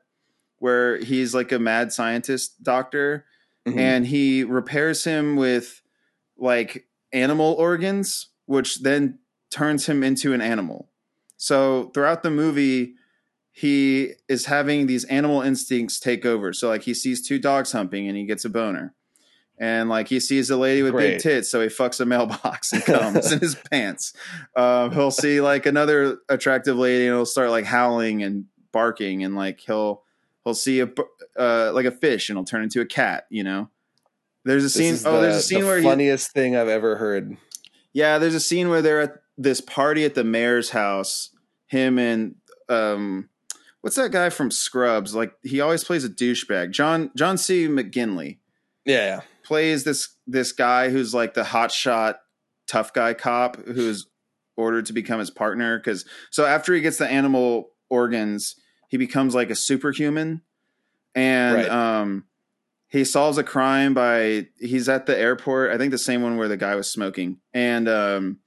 where 0.58 0.96
he's 0.98 1.34
like 1.34 1.52
a 1.52 1.58
mad 1.58 1.92
scientist 1.92 2.62
doctor 2.62 3.24
Mhm. 3.66 3.78
and 3.78 4.06
he 4.06 4.42
repairs 4.44 5.04
him 5.04 5.36
with 5.36 5.82
like 6.38 6.86
animal 7.12 7.54
organs, 7.58 8.28
which 8.46 8.80
then 8.82 9.18
turns 9.50 9.86
him 9.86 10.02
into 10.02 10.32
an 10.32 10.40
animal. 10.40 10.88
So 11.36 11.90
throughout 11.94 12.22
the 12.22 12.30
movie, 12.30 12.94
he 13.52 14.12
is 14.28 14.46
having 14.46 14.86
these 14.86 15.04
animal 15.04 15.42
instincts 15.42 16.00
take 16.00 16.24
over. 16.26 16.52
So 16.52 16.68
like 16.68 16.82
he 16.82 16.94
sees 16.94 17.26
two 17.26 17.38
dogs 17.38 17.72
humping 17.72 18.08
and 18.08 18.16
he 18.16 18.24
gets 18.24 18.44
a 18.44 18.50
boner. 18.50 18.94
And 19.58 19.88
like 19.88 20.08
he 20.08 20.20
sees 20.20 20.50
a 20.50 20.56
lady 20.58 20.82
with 20.82 20.92
big 21.12 21.20
tits, 21.22 21.48
so 21.50 21.62
he 21.62 21.68
fucks 21.68 21.98
a 21.98 22.04
mailbox 22.04 22.74
and 22.74 22.84
comes 22.84 23.32
in 23.32 23.38
his 23.40 23.54
pants. 23.70 24.12
Um, 24.54 24.92
he'll 24.92 25.10
see 25.10 25.40
like 25.40 25.64
another 25.64 26.18
attractive 26.28 26.76
lady 26.76 27.06
and 27.06 27.16
he'll 27.16 27.24
start 27.24 27.48
like 27.50 27.64
howling 27.64 28.22
and 28.22 28.44
barking 28.72 29.24
and 29.24 29.34
like 29.34 29.60
he'll 29.60 30.02
he'll 30.44 30.52
see 30.54 30.80
a 30.80 30.90
uh, 31.38 31.72
like 31.72 31.86
a 31.86 31.90
fish 31.90 32.28
and 32.28 32.36
he'll 32.36 32.44
turn 32.44 32.62
into 32.64 32.82
a 32.82 32.86
cat. 32.86 33.24
You 33.30 33.44
know, 33.44 33.70
there's 34.44 34.64
a 34.64 34.68
scene. 34.70 34.94
Oh, 35.06 35.14
the- 35.16 35.20
there's 35.22 35.36
a 35.36 35.42
scene 35.42 35.60
the 35.60 35.66
where 35.66 35.78
he, 35.78 35.84
funniest 35.84 36.32
thing 36.32 36.54
I've 36.54 36.68
ever 36.68 36.96
heard. 36.96 37.38
Yeah, 37.96 38.18
there's 38.18 38.34
a 38.34 38.40
scene 38.40 38.68
where 38.68 38.82
they're 38.82 39.00
at 39.00 39.14
this 39.38 39.62
party 39.62 40.04
at 40.04 40.14
the 40.14 40.22
mayor's 40.22 40.68
house. 40.70 41.30
Him 41.68 41.98
and 41.98 42.34
um, 42.68 43.30
what's 43.80 43.96
that 43.96 44.12
guy 44.12 44.28
from 44.28 44.50
Scrubs? 44.50 45.14
Like 45.14 45.32
he 45.42 45.62
always 45.62 45.82
plays 45.82 46.04
a 46.04 46.10
douchebag. 46.10 46.72
John 46.72 47.10
John 47.16 47.38
C. 47.38 47.66
McGinley 47.68 48.38
Yeah, 48.84 49.22
plays 49.42 49.84
this 49.84 50.10
this 50.26 50.52
guy 50.52 50.90
who's 50.90 51.14
like 51.14 51.32
the 51.32 51.42
hotshot 51.42 52.16
tough 52.68 52.92
guy 52.92 53.14
cop 53.14 53.56
who's 53.64 54.06
ordered 54.58 54.84
to 54.86 54.92
become 54.92 55.18
his 55.20 55.30
partner 55.30 55.78
because 55.78 56.04
so 56.30 56.44
after 56.44 56.74
he 56.74 56.80
gets 56.82 56.98
the 56.98 57.06
animal 57.08 57.70
organs 57.88 58.56
he 58.88 58.96
becomes 58.96 59.34
like 59.34 59.50
a 59.50 59.54
superhuman 59.54 60.42
and 61.14 61.56
Right. 61.56 61.68
um 61.68 62.24
he 62.88 63.04
solves 63.04 63.38
a 63.38 63.44
crime 63.44 63.94
by 63.94 64.46
he's 64.58 64.88
at 64.88 65.06
the 65.06 65.18
airport 65.18 65.70
i 65.72 65.78
think 65.78 65.90
the 65.90 65.98
same 65.98 66.22
one 66.22 66.36
where 66.36 66.48
the 66.48 66.56
guy 66.56 66.74
was 66.74 66.90
smoking 66.90 67.38
and 67.52 67.88
um 67.88 68.38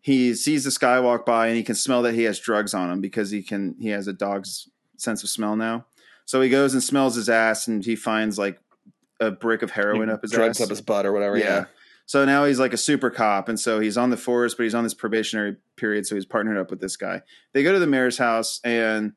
he 0.00 0.34
sees 0.34 0.64
this 0.64 0.78
guy 0.78 0.98
walk 0.98 1.24
by 1.24 1.46
and 1.46 1.56
he 1.56 1.62
can 1.62 1.76
smell 1.76 2.02
that 2.02 2.14
he 2.14 2.24
has 2.24 2.38
drugs 2.40 2.74
on 2.74 2.90
him 2.90 3.00
because 3.00 3.30
he 3.30 3.42
can 3.42 3.74
he 3.78 3.88
has 3.88 4.08
a 4.08 4.12
dog's 4.12 4.68
sense 4.96 5.22
of 5.22 5.28
smell 5.28 5.56
now 5.56 5.84
so 6.24 6.40
he 6.40 6.48
goes 6.48 6.72
and 6.74 6.82
smells 6.82 7.14
his 7.14 7.28
ass 7.28 7.68
and 7.68 7.84
he 7.84 7.96
finds 7.96 8.38
like 8.38 8.58
a 9.20 9.30
brick 9.30 9.62
of 9.62 9.70
heroin 9.70 10.10
up 10.10 10.22
his 10.22 10.32
drugs 10.32 10.60
ass 10.60 10.64
up 10.64 10.70
his 10.70 10.80
butt 10.80 11.06
or 11.06 11.12
whatever. 11.12 11.36
yeah. 11.38 11.44
Yeah, 11.44 11.64
So 12.06 12.24
now 12.24 12.44
he's 12.44 12.58
like 12.58 12.72
a 12.72 12.76
super 12.76 13.10
cop, 13.10 13.48
and 13.48 13.58
so 13.58 13.78
he's 13.78 13.96
on 13.96 14.10
the 14.10 14.16
force, 14.16 14.54
but 14.54 14.64
he's 14.64 14.74
on 14.74 14.82
this 14.82 14.94
probationary 14.94 15.56
period, 15.76 16.06
so 16.06 16.16
he's 16.16 16.26
partnered 16.26 16.58
up 16.58 16.70
with 16.70 16.80
this 16.80 16.96
guy. 16.96 17.22
They 17.52 17.62
go 17.62 17.72
to 17.72 17.78
the 17.78 17.86
mayor's 17.86 18.18
house, 18.18 18.60
and 18.64 19.12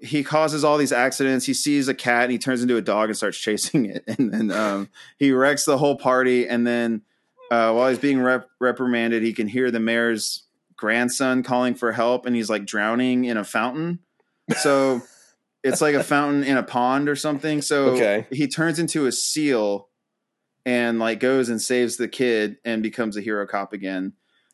he 0.00 0.22
causes 0.22 0.64
all 0.64 0.78
these 0.78 0.92
accidents. 0.92 1.46
He 1.46 1.54
sees 1.54 1.88
a 1.88 1.94
cat, 1.94 2.24
and 2.24 2.32
he 2.32 2.38
turns 2.38 2.62
into 2.62 2.76
a 2.76 2.82
dog 2.82 3.08
and 3.08 3.16
starts 3.16 3.38
chasing 3.38 3.86
it, 3.86 4.04
and 4.18 4.32
then 4.32 4.50
um, 4.50 4.88
he 5.18 5.32
wrecks 5.32 5.64
the 5.64 5.78
whole 5.78 5.96
party. 5.96 6.46
And 6.48 6.66
then 6.66 7.02
uh, 7.50 7.72
while 7.72 7.88
he's 7.88 7.98
being 7.98 8.20
rep- 8.20 8.48
reprimanded, 8.60 9.22
he 9.22 9.32
can 9.32 9.48
hear 9.48 9.70
the 9.70 9.80
mayor's 9.80 10.44
grandson 10.76 11.42
calling 11.42 11.74
for 11.74 11.92
help, 11.92 12.26
and 12.26 12.36
he's 12.36 12.48
like 12.50 12.64
drowning 12.66 13.24
in 13.24 13.36
a 13.36 13.44
fountain. 13.44 13.98
So. 14.56 15.02
It's 15.64 15.80
like 15.80 15.96
a 15.96 16.04
fountain 16.04 16.44
in 16.44 16.56
a 16.56 16.62
pond 16.62 17.08
or 17.08 17.16
something. 17.16 17.60
So 17.62 17.86
Okay. 17.90 18.26
he 18.30 18.46
turns 18.46 18.78
into 18.78 19.06
a 19.06 19.12
seal 19.12 19.88
and 20.64 21.00
like 21.00 21.18
goes 21.18 21.48
and 21.48 21.60
saves 21.60 21.96
the 21.96 22.06
kid 22.06 22.58
and 22.64 22.80
becomes 22.80 23.16
a 23.16 23.20
hero 23.20 23.44
cop 23.44 23.72
again. 23.72 24.12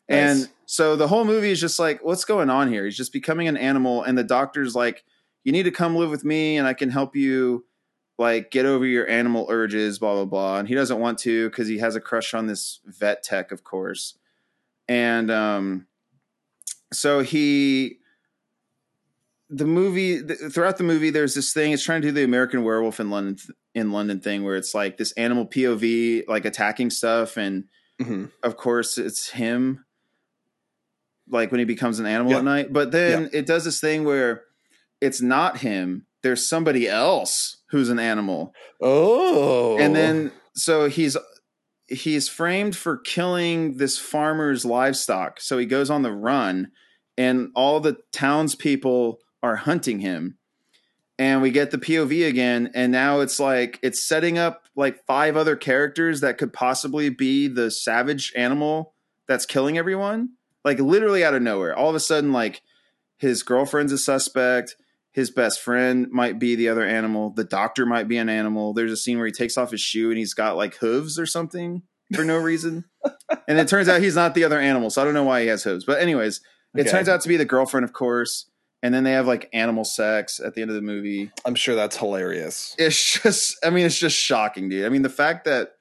Nice. 0.09 0.17
And 0.17 0.49
so 0.65 0.95
the 0.95 1.07
whole 1.07 1.23
movie 1.23 1.51
is 1.51 1.61
just 1.61 1.77
like, 1.77 2.03
what's 2.03 2.25
going 2.25 2.49
on 2.49 2.69
here? 2.69 2.85
He's 2.85 2.97
just 2.97 3.13
becoming 3.13 3.47
an 3.47 3.55
animal, 3.55 4.01
and 4.01 4.17
the 4.17 4.23
doctor's 4.23 4.75
like, 4.75 5.03
you 5.45 5.53
need 5.53 5.63
to 5.63 5.71
come 5.71 5.95
live 5.95 6.09
with 6.09 6.25
me, 6.25 6.57
and 6.57 6.67
I 6.67 6.73
can 6.73 6.89
help 6.89 7.15
you 7.15 7.63
like 8.17 8.51
get 8.51 8.65
over 8.65 8.85
your 8.85 9.07
animal 9.09 9.45
urges, 9.49 9.99
blah 9.99 10.15
blah 10.15 10.25
blah. 10.25 10.57
And 10.59 10.67
he 10.67 10.75
doesn't 10.75 10.99
want 10.99 11.17
to 11.19 11.49
because 11.49 11.67
he 11.69 11.77
has 11.77 11.95
a 11.95 12.01
crush 12.01 12.33
on 12.33 12.47
this 12.47 12.81
vet 12.85 13.23
tech, 13.23 13.51
of 13.53 13.63
course. 13.63 14.17
And 14.89 15.31
um, 15.31 15.87
so 16.91 17.21
he 17.21 17.99
the 19.49 19.65
movie 19.65 20.23
th- 20.23 20.51
throughout 20.51 20.77
the 20.77 20.83
movie 20.83 21.11
there's 21.11 21.35
this 21.35 21.53
thing 21.53 21.71
it's 21.71 21.83
trying 21.83 22.01
to 22.01 22.07
do 22.07 22.11
the 22.11 22.23
american 22.23 22.63
werewolf 22.63 22.99
in 22.99 23.11
london 23.11 23.37
in 23.75 23.91
london 23.91 24.19
thing 24.19 24.43
where 24.43 24.55
it's 24.55 24.73
like 24.73 24.97
this 24.97 25.11
animal 25.13 25.45
pov 25.45 26.23
like 26.27 26.45
attacking 26.45 26.89
stuff 26.89 27.37
and 27.37 27.65
Mhm. 28.01 28.31
of 28.41 28.57
course 28.57 28.97
it's 28.97 29.29
him 29.29 29.85
like 31.29 31.51
when 31.51 31.59
he 31.59 31.65
becomes 31.65 31.99
an 31.99 32.07
animal 32.07 32.31
Yeah. 32.31 32.39
at 32.39 32.43
night 32.43 32.73
but 32.73 32.91
then 32.91 33.29
it 33.33 33.45
does 33.45 33.65
this 33.65 33.79
thing 33.79 34.03
where 34.03 34.41
it's 35.01 35.21
not 35.21 35.59
him 35.59 36.05
there's 36.25 36.49
somebody 36.49 36.89
else 36.89 37.57
who's 37.69 37.89
an 37.89 37.99
animal. 37.99 38.51
Oh, 38.81 39.77
and 39.77 39.95
then 39.95 40.31
so 40.55 40.89
he's 40.89 41.15
he's 41.85 42.27
framed 42.27 42.75
for 42.75 42.97
killing 42.97 43.77
this 43.77 43.99
farmer's 43.99 44.65
livestock. 44.65 45.39
So 45.39 45.59
he 45.59 45.67
goes 45.67 45.91
on 45.91 46.01
the 46.01 46.11
run 46.11 46.71
and 47.15 47.49
all 47.53 47.79
the 47.79 47.97
townspeople 48.11 49.19
are 49.43 49.55
hunting 49.57 49.99
him. 49.99 50.39
And 51.19 51.43
we 51.43 51.51
get 51.51 51.69
the 51.69 51.77
pov 51.77 52.27
again 52.27 52.71
and 52.73 52.91
now 52.91 53.19
it's 53.19 53.39
like 53.39 53.77
it's 53.83 54.03
setting 54.03 54.39
up 54.39 54.63
like 54.75 55.05
five 55.05 55.37
other 55.37 55.55
characters 55.55 56.21
that 56.21 56.39
could 56.39 56.53
possibly 56.53 57.09
be 57.09 57.47
the 57.47 57.69
savage 57.69 58.33
animal 58.35 58.95
that's 59.27 59.45
killing 59.45 59.77
everyone. 59.77 60.29
Like 60.63 60.79
literally 60.79 61.23
out 61.23 61.35
of 61.35 61.43
nowhere. 61.43 61.77
All 61.77 61.89
of 61.89 61.95
a 61.95 61.99
sudden 61.99 62.33
like 62.33 62.63
his 63.19 63.43
girlfriend's 63.43 63.93
a 63.93 63.99
suspect 63.99 64.75
his 65.15 65.31
best 65.31 65.61
friend 65.61 66.07
might 66.11 66.37
be 66.39 66.55
the 66.55 66.67
other 66.67 66.83
animal 66.85 67.29
the 67.29 67.43
doctor 67.45 67.85
might 67.85 68.07
be 68.07 68.17
an 68.17 68.27
animal. 68.29 68.73
There's 68.73 68.91
a 68.91 68.97
scene 68.97 69.17
where 69.17 69.25
he 69.27 69.31
takes 69.31 69.57
off 69.57 69.71
his 69.71 69.79
shoe 69.81 70.09
and 70.09 70.17
he's 70.17 70.33
got 70.33 70.57
like 70.57 70.75
hooves 70.75 71.17
or 71.17 71.25
something 71.25 71.83
for 72.13 72.23
no 72.25 72.37
reason. 72.37 72.83
And 73.47 73.57
it 73.59 73.67
turns 73.67 73.87
out 73.89 74.01
he's 74.01 74.15
not 74.15 74.33
the 74.35 74.43
other 74.43 74.59
animal 74.59 74.89
so 74.89 75.01
i 75.01 75.05
don't 75.05 75.13
know 75.13 75.23
why 75.23 75.41
he 75.41 75.47
has 75.47 75.63
hooves. 75.63 75.83
But 75.85 75.99
anyways 76.01 76.41
it 76.75 76.87
turns 76.89 77.07
out 77.09 77.21
to 77.21 77.27
be 77.29 77.37
the 77.37 77.45
girlfriend 77.45 77.83
of 77.85 77.93
course 77.93 78.49
and 78.83 78.93
then 78.93 79.03
they 79.03 79.13
have 79.13 79.25
like 79.25 79.49
animal 79.53 79.83
sex 79.85 80.39
at 80.39 80.53
the 80.53 80.61
end 80.61 80.69
of 80.69 80.75
the 80.75 80.81
movie. 80.81 81.31
I'm 81.45 81.55
sure 81.55 81.75
that's 81.75 81.97
hilarious. 81.97 82.75
it's 82.77 83.21
just 83.21 83.55
i 83.63 83.69
mean 83.69 83.85
it's 83.85 83.97
just 83.97 84.17
shocking 84.17 84.69
dude. 84.69 84.85
I 84.85 84.89
mean 84.89 85.01
the 85.01 85.09
fact 85.09 85.45
that 85.45 85.73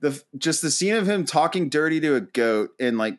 the 0.00 0.22
just 0.38 0.62
the 0.62 0.70
scene 0.70 0.94
of 0.94 1.08
him 1.08 1.24
talking 1.24 1.68
dirty 1.68 2.00
to 2.00 2.14
a 2.14 2.20
goat 2.20 2.70
and 2.78 2.98
like 2.98 3.18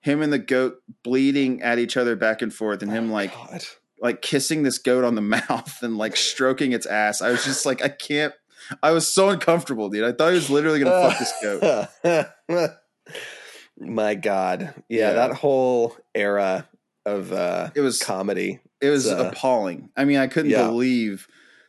him 0.00 0.20
and 0.22 0.32
the 0.32 0.38
goat 0.38 0.82
bleeding 1.04 1.62
at 1.62 1.78
each 1.78 1.96
other 1.96 2.16
back 2.16 2.42
and 2.42 2.52
forth 2.52 2.82
and 2.82 2.90
him 2.90 3.10
Oh, 3.10 3.14
like 3.14 3.32
God. 3.34 3.64
Like 4.02 4.20
kissing 4.20 4.62
this 4.64 4.76
goat 4.78 5.04
on 5.04 5.14
the 5.14 5.20
mouth 5.48 5.82
and 5.82 5.96
like 5.96 6.16
stroking 6.16 6.72
its 6.72 6.84
ass. 6.84 7.22
I 7.22 7.30
was 7.30 7.44
just 7.44 7.64
like, 7.64 7.82
I 7.82 7.88
can't. 7.88 8.34
I 8.82 8.90
was 8.92 9.10
so 9.10 9.30
uncomfortable, 9.30 9.88
dude. 9.88 10.04
I 10.04 10.12
thought 10.12 10.28
he 10.30 10.34
was 10.34 10.50
literally 10.50 10.78
gonna 10.80 11.10
fuck 11.10 11.18
this 11.18 11.88
goat. 12.04 12.70
My 13.78 14.14
God, 14.14 14.74
yeah, 14.88 15.08
Yeah. 15.08 15.12
that 15.14 15.32
whole 15.32 15.96
era 16.14 16.68
of 17.04 17.32
uh, 17.32 17.70
It 17.74 17.80
was 17.80 18.00
comedy. 18.00 18.60
it 18.80 18.90
was 18.90 19.08
uh, 19.08 19.30
appalling. 19.32 19.88
I 19.96 20.04
mean, 20.04 20.18
I 20.18 20.26
couldn't 20.28 20.50
yeah. 20.50 20.66
believe 20.66 21.26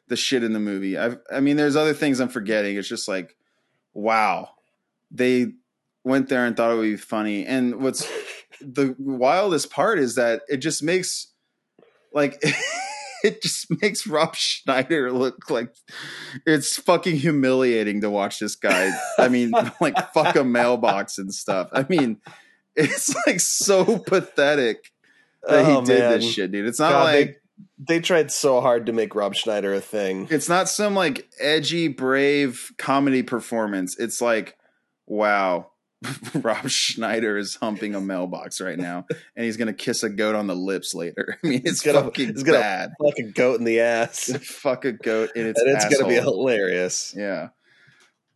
the 0.10 0.16
shit 0.16 0.44
in 0.44 0.54
the 0.54 0.60
movie. 0.60 0.98
I 0.98 1.18
I 1.32 1.40
mean, 1.40 1.58
there's 1.58 1.76
other 1.76 1.94
things 1.94 2.20
I'm 2.20 2.30
forgetting. 2.30 2.76
It's 2.78 2.88
just 2.88 3.08
like, 3.08 3.36
wow, 3.94 4.50
they 5.10 5.54
went 6.04 6.30
there 6.30 6.46
and 6.46 6.56
thought 6.56 6.72
it 6.72 6.76
would 6.76 6.84
be 6.84 6.98
funny. 6.98 7.46
And 7.46 7.82
what's 7.82 8.08
the 8.62 8.96
wildest 9.00 9.72
part 9.72 9.98
is 9.98 10.16
that 10.16 10.42
it 10.50 10.58
just 10.58 10.84
makes 10.84 11.28
like 12.14 12.42
it 13.24 13.42
just 13.42 13.68
makes 13.82 14.06
Rob 14.08 14.36
Schneider 14.36 15.12
look 15.12 15.50
like 15.50 15.74
it's 16.46 16.78
fucking 16.78 17.18
humiliating 17.18 18.02
to 18.02 18.10
watch 18.10 18.40
this 18.40 18.56
guy. 18.56 18.92
I 19.18 19.30
mean, 19.30 19.52
like 19.82 20.14
fuck 20.14 20.36
a 20.36 20.44
mailbox 20.44 21.18
and 21.18 21.34
stuff. 21.34 21.70
I 21.72 21.86
mean, 21.88 22.20
it's 22.76 23.16
like 23.28 23.40
so 23.40 24.00
pathetic 24.00 24.92
that 25.48 25.66
Oh, 25.66 25.80
he 25.82 25.86
did 25.86 26.00
man. 26.00 26.12
this 26.20 26.32
shit, 26.32 26.52
dude. 26.52 26.68
It's 26.68 26.80
not 26.80 26.92
God, 26.92 27.04
like 27.04 27.42
they, 27.78 27.96
they 27.96 28.00
tried 28.00 28.32
so 28.32 28.62
hard 28.62 28.86
to 28.88 28.94
make 28.94 29.16
Rob 29.16 29.36
Schneider 29.36 29.74
a 29.74 29.82
thing. 29.82 30.28
it's 30.32 30.50
not 30.50 30.70
some 30.70 30.96
like 30.96 31.28
edgy, 31.40 31.88
brave 31.88 32.72
comedy 32.78 33.24
performance. 33.24 33.98
It's 33.98 34.22
like, 34.22 34.58
wow, 35.06 35.70
Rob 36.36 36.68
Schneider 36.70 37.38
is 37.38 37.56
humping 37.56 37.96
a 37.96 38.02
mailbox 38.02 38.60
right 38.62 38.78
now, 38.78 39.06
and 39.36 39.46
he's 39.46 39.58
gonna 39.58 39.74
kiss 39.74 40.04
a 40.04 40.10
goat 40.10 40.36
on 40.36 40.48
the 40.48 40.56
lips 40.56 40.94
later. 40.94 41.38
I 41.44 41.48
mean, 41.48 41.62
it's 41.66 41.82
gonna- 41.82 42.02
fucking 42.04 42.30
he's 42.34 42.44
gonna- 42.44 42.60
bad. 42.60 42.92
Like 43.00 43.18
a 43.20 43.24
goat 43.24 43.60
in 43.60 43.66
the 43.66 43.80
ass. 43.80 44.32
Fuck 44.44 44.86
a 44.86 44.92
goat 44.92 45.32
in 45.36 45.48
its 45.48 45.60
and 45.62 45.70
it's 45.76 45.86
asshole. 45.86 46.02
gonna 46.02 46.14
be 46.14 46.20
hilarious. 46.22 47.14
yeah. 47.18 47.50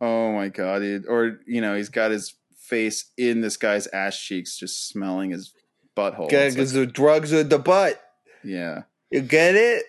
Oh 0.00 0.32
my 0.32 0.48
god, 0.48 0.80
dude. 0.80 1.06
Or 1.08 1.40
you 1.46 1.60
know, 1.60 1.74
he's 1.76 1.88
got 1.88 2.10
his 2.10 2.34
face 2.58 3.10
in 3.16 3.40
this 3.40 3.56
guy's 3.56 3.86
ass 3.88 4.18
cheeks, 4.18 4.56
just 4.58 4.88
smelling 4.88 5.30
his 5.30 5.52
butthole. 5.96 6.30
It's 6.32 6.54
Because 6.54 6.74
like- 6.74 6.86
the 6.86 6.92
drugs 6.92 7.32
are 7.32 7.42
the 7.44 7.58
butt. 7.58 8.00
yeah. 8.44 8.82
You 9.10 9.22
get 9.22 9.54
it? 9.54 9.84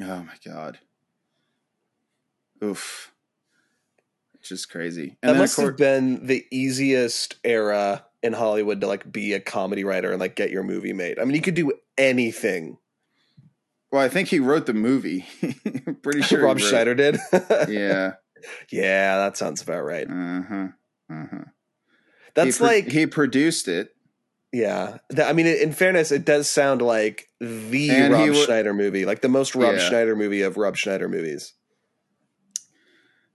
Oh 0.00 0.22
my 0.24 0.34
god. 0.44 0.78
Oof. 2.62 3.12
Just 4.44 4.70
crazy. 4.70 5.16
that 5.22 5.36
must 5.36 5.56
course- 5.56 5.68
have 5.68 5.76
been 5.76 6.26
the 6.26 6.44
easiest 6.50 7.36
era 7.44 8.04
in 8.22 8.32
Hollywood 8.32 8.80
to 8.82 8.86
like 8.86 9.10
be 9.10 9.32
a 9.32 9.40
comedy 9.40 9.84
writer 9.84 10.10
and 10.10 10.20
like 10.20 10.36
get 10.36 10.50
your 10.50 10.62
movie 10.62 10.92
made. 10.92 11.18
I 11.18 11.24
mean, 11.24 11.34
you 11.34 11.40
could 11.42 11.54
do 11.54 11.72
anything. 11.98 12.78
Well, 13.90 14.02
I 14.02 14.08
think 14.08 14.28
he 14.28 14.40
wrote 14.40 14.66
the 14.66 14.74
movie. 14.74 15.24
Pretty 16.02 16.22
sure 16.22 16.42
Rob 16.42 16.58
Schneider 16.58 16.94
did. 16.94 17.18
Yeah. 17.68 18.14
yeah, 18.70 19.16
that 19.18 19.36
sounds 19.36 19.62
about 19.62 19.84
right. 19.84 20.06
Uh 20.08 20.42
huh. 20.42 20.66
Uh 21.10 21.26
huh. 21.30 21.44
That's 22.34 22.56
he 22.56 22.58
pro- 22.58 22.66
like, 22.66 22.86
he 22.88 23.06
produced 23.06 23.68
it. 23.68 23.90
yeah. 24.52 24.98
I 25.22 25.32
mean, 25.32 25.46
in 25.46 25.72
fairness, 25.72 26.10
it 26.12 26.24
does 26.24 26.48
sound 26.50 26.82
like 26.82 27.28
the 27.40 27.90
And 27.90 28.12
Rob 28.12 28.28
wa- 28.30 28.34
Schneider 28.34 28.74
movie, 28.74 29.06
like 29.06 29.20
the 29.22 29.28
most 29.28 29.54
Rob 29.54 29.74
Yeah. 29.76 29.88
Schneider 29.88 30.16
movie 30.16 30.42
of 30.42 30.56
Rob 30.56 30.76
Schneider 30.76 31.08
movies. 31.08 31.54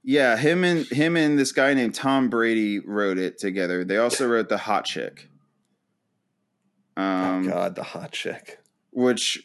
Yeah, 0.03 0.37
him 0.37 0.63
and 0.63 0.85
him 0.87 1.15
and 1.17 1.37
this 1.37 1.51
guy 1.51 1.73
named 1.73 1.93
Tom 1.95 2.29
Brady 2.29 2.79
wrote 2.79 3.17
it 3.17 3.37
together. 3.37 3.83
They 3.83 3.97
also 3.97 4.27
wrote 4.27 4.49
the 4.49 4.57
Hot 4.57 4.85
Chick, 4.85 5.29
um, 6.97 7.47
oh 7.47 7.49
God, 7.49 7.75
the 7.75 7.83
hot 7.83 8.11
chick. 8.11 8.59
which 8.91 9.41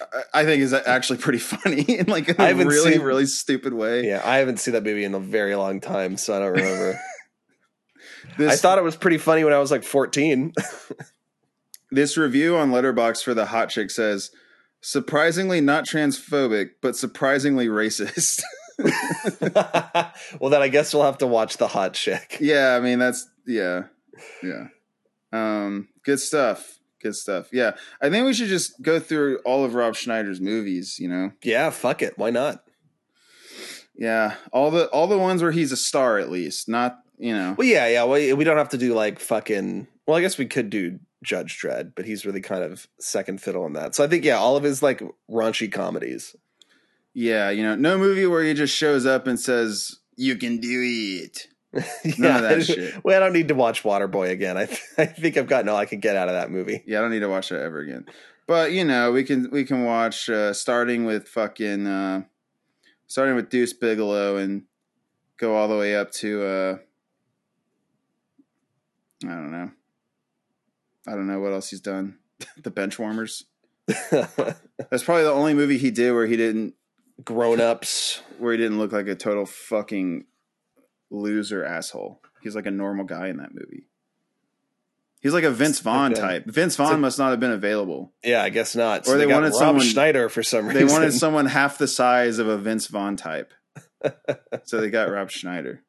I- 0.00 0.40
I 0.40 0.44
think 0.44 0.62
is 0.62 0.72
actually 0.72 1.18
pretty 1.18 1.38
funny 1.40 1.82
in 1.82 2.06
like 2.06 2.38
I 2.40 2.44
a 2.44 2.46
haven't 2.48 2.68
really 2.68 2.92
seen- 2.92 3.02
really 3.02 3.26
stupid 3.26 3.72
way. 3.74 4.06
Yeah, 4.06 4.22
I 4.24 4.36
haven't 4.38 4.58
seen 4.58 4.72
that 4.74 4.84
movie 4.84 5.04
in 5.04 5.14
a 5.14 5.20
very 5.20 5.54
long 5.56 5.80
time, 5.80 6.16
so 6.16 6.34
I 6.34 6.38
don't 6.40 6.52
remember. 6.52 7.00
This, 8.38 8.52
I 8.52 8.56
thought 8.56 8.78
it 8.78 8.84
was 8.84 8.96
pretty 8.96 9.18
funny 9.18 9.44
when 9.44 9.52
I 9.52 9.58
was 9.58 9.70
like 9.70 9.82
14. 9.82 10.52
this 11.90 12.16
review 12.16 12.56
on 12.56 12.70
Letterboxd 12.70 13.24
for 13.24 13.34
the 13.34 13.46
Hot 13.46 13.70
Chick 13.70 13.90
says 13.90 14.30
surprisingly 14.80 15.60
not 15.60 15.84
transphobic, 15.84 16.70
but 16.80 16.96
surprisingly 16.96 17.66
racist. 17.66 18.42
well, 20.40 20.50
then 20.50 20.62
I 20.62 20.68
guess 20.68 20.94
we'll 20.94 21.04
have 21.04 21.18
to 21.18 21.26
watch 21.26 21.56
the 21.56 21.68
hot 21.68 21.94
chick. 21.94 22.36
yeah, 22.40 22.76
I 22.76 22.80
mean 22.80 22.98
that's 22.98 23.28
yeah, 23.46 23.84
yeah. 24.42 24.68
Um, 25.32 25.88
good 26.04 26.20
stuff. 26.20 26.78
Good 27.02 27.16
stuff. 27.16 27.48
Yeah, 27.52 27.72
I 28.02 28.10
think 28.10 28.26
we 28.26 28.34
should 28.34 28.48
just 28.48 28.80
go 28.82 29.00
through 29.00 29.38
all 29.46 29.64
of 29.64 29.74
Rob 29.74 29.94
Schneider's 29.96 30.40
movies. 30.40 30.98
You 30.98 31.08
know, 31.08 31.32
Yeah, 31.42 31.70
fuck 31.70 32.02
it. 32.02 32.18
Why 32.18 32.30
not? 32.30 32.64
yeah, 33.96 34.34
all 34.52 34.70
the 34.70 34.86
all 34.88 35.06
the 35.06 35.18
ones 35.18 35.42
where 35.42 35.52
he's 35.52 35.72
a 35.72 35.76
star 35.76 36.18
at 36.18 36.30
least, 36.30 36.68
not 36.68 36.98
you 37.18 37.32
know. 37.34 37.54
Well, 37.56 37.66
yeah, 37.66 37.86
yeah. 37.88 38.04
Well, 38.04 38.36
we 38.36 38.44
don't 38.44 38.56
have 38.58 38.70
to 38.70 38.78
do 38.78 38.94
like 38.94 39.18
fucking. 39.18 39.86
Well, 40.06 40.16
I 40.16 40.20
guess 40.20 40.38
we 40.38 40.46
could 40.46 40.70
do 40.70 40.98
Judge 41.22 41.58
Dredd, 41.60 41.92
but 41.94 42.04
he's 42.06 42.24
really 42.26 42.40
kind 42.40 42.64
of 42.64 42.88
second 42.98 43.40
fiddle 43.40 43.64
in 43.66 43.74
that. 43.74 43.94
So 43.94 44.02
I 44.02 44.08
think, 44.08 44.24
yeah, 44.24 44.38
all 44.38 44.56
of 44.56 44.62
his 44.64 44.82
like 44.82 45.02
raunchy 45.30 45.70
comedies. 45.70 46.34
Yeah, 47.12 47.50
you 47.50 47.62
know, 47.62 47.74
no 47.74 47.98
movie 47.98 48.26
where 48.26 48.42
he 48.42 48.54
just 48.54 48.74
shows 48.74 49.04
up 49.04 49.26
and 49.26 49.38
says 49.38 49.98
you 50.16 50.36
can 50.36 50.58
do 50.58 50.80
it. 50.82 51.46
yeah, 52.18 52.36
of 52.36 52.42
that 52.42 52.64
shit. 52.64 53.02
Well, 53.04 53.16
I 53.16 53.20
don't 53.20 53.32
need 53.32 53.48
to 53.48 53.54
watch 53.54 53.82
Waterboy 53.82 54.30
again. 54.30 54.56
I 54.56 54.62
I 54.98 55.06
think 55.06 55.36
I've 55.36 55.46
gotten 55.46 55.68
all 55.68 55.76
I 55.76 55.86
can 55.86 56.00
get 56.00 56.16
out 56.16 56.28
of 56.28 56.34
that 56.34 56.50
movie. 56.50 56.82
Yeah, 56.86 56.98
I 56.98 57.02
don't 57.02 57.10
need 57.10 57.20
to 57.20 57.28
watch 57.28 57.48
that 57.50 57.62
ever 57.62 57.80
again. 57.80 58.06
But 58.46 58.72
you 58.72 58.84
know, 58.84 59.12
we 59.12 59.24
can 59.24 59.50
we 59.50 59.64
can 59.64 59.84
watch 59.84 60.28
uh, 60.28 60.52
starting 60.52 61.04
with 61.04 61.28
fucking 61.28 61.86
uh, 61.86 62.22
starting 63.06 63.36
with 63.36 63.50
Deuce 63.50 63.72
Bigalow 63.72 64.36
and 64.36 64.64
go 65.36 65.56
all 65.56 65.68
the 65.68 65.76
way 65.76 65.96
up 65.96 66.10
to 66.12 66.44
uh, 66.44 66.78
I 69.24 69.28
don't 69.28 69.52
know. 69.52 69.70
I 71.06 71.12
don't 71.12 71.26
know 71.26 71.40
what 71.40 71.52
else 71.52 71.70
he's 71.70 71.80
done. 71.80 72.18
the 72.62 72.70
Benchwarmers. 72.70 73.44
That's 73.86 75.04
probably 75.04 75.24
the 75.24 75.32
only 75.32 75.54
movie 75.54 75.78
he 75.78 75.90
did 75.90 76.12
where 76.12 76.26
he 76.26 76.36
didn't 76.36 76.74
Grown 77.24 77.60
ups. 77.60 78.22
where 78.38 78.52
he 78.52 78.58
didn't 78.58 78.78
look 78.78 78.92
like 78.92 79.06
a 79.06 79.14
total 79.14 79.46
fucking 79.46 80.24
loser 81.10 81.64
asshole. 81.64 82.20
He's 82.42 82.54
like 82.56 82.66
a 82.66 82.70
normal 82.70 83.04
guy 83.04 83.28
in 83.28 83.36
that 83.38 83.54
movie. 83.54 83.86
He's 85.20 85.34
like 85.34 85.44
a 85.44 85.50
Vince 85.50 85.80
Vaughn 85.80 86.14
type. 86.14 86.46
Vince 86.46 86.76
Vaughn 86.76 87.00
must 87.02 87.18
not 87.18 87.30
have 87.30 87.40
been 87.40 87.50
available. 87.50 88.12
Yeah, 88.24 88.42
I 88.42 88.48
guess 88.48 88.74
not. 88.74 89.06
Or 89.06 89.18
they 89.18 89.26
got 89.26 89.34
wanted 89.34 89.50
Rob 89.50 89.58
someone- 89.58 89.84
Schneider 89.84 90.28
for 90.30 90.42
some 90.42 90.66
reason. 90.66 90.86
They 90.86 90.90
wanted 90.92 91.12
someone 91.12 91.44
half 91.46 91.76
the 91.76 91.88
size 91.88 92.38
of 92.38 92.48
a 92.48 92.56
Vince 92.56 92.86
Vaughn 92.86 93.16
type. 93.16 93.52
so 94.64 94.80
they 94.80 94.88
got 94.88 95.10
Rob 95.10 95.30
Schneider. 95.30 95.82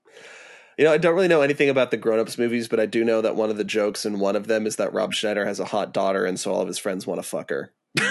You 0.77 0.83
know, 0.85 0.91
I 0.93 0.97
don't 0.97 1.15
really 1.15 1.27
know 1.29 1.41
anything 1.41 1.69
about 1.69 1.91
the 1.91 1.97
Grown 1.97 2.19
Ups 2.19 2.37
movies, 2.37 2.67
but 2.67 2.79
I 2.79 2.85
do 2.87 3.05
know 3.05 3.21
that 3.21 3.35
one 3.37 3.49
of 3.49 3.55
the 3.57 3.63
jokes 3.63 4.05
in 4.05 4.19
one 4.19 4.35
of 4.35 4.47
them 4.47 4.65
is 4.65 4.75
that 4.77 4.91
Rob 4.93 5.13
Schneider 5.13 5.45
has 5.45 5.59
a 5.61 5.65
hot 5.65 5.93
daughter, 5.93 6.25
and 6.25 6.37
so 6.39 6.51
all 6.51 6.61
of 6.61 6.67
his 6.67 6.79
friends 6.79 7.07
want 7.07 7.21
to 7.21 7.27
fuck 7.27 7.51
her. 7.51 7.71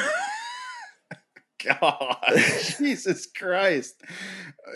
God, 1.64 2.16
Jesus 2.78 3.26
Christ! 3.26 3.94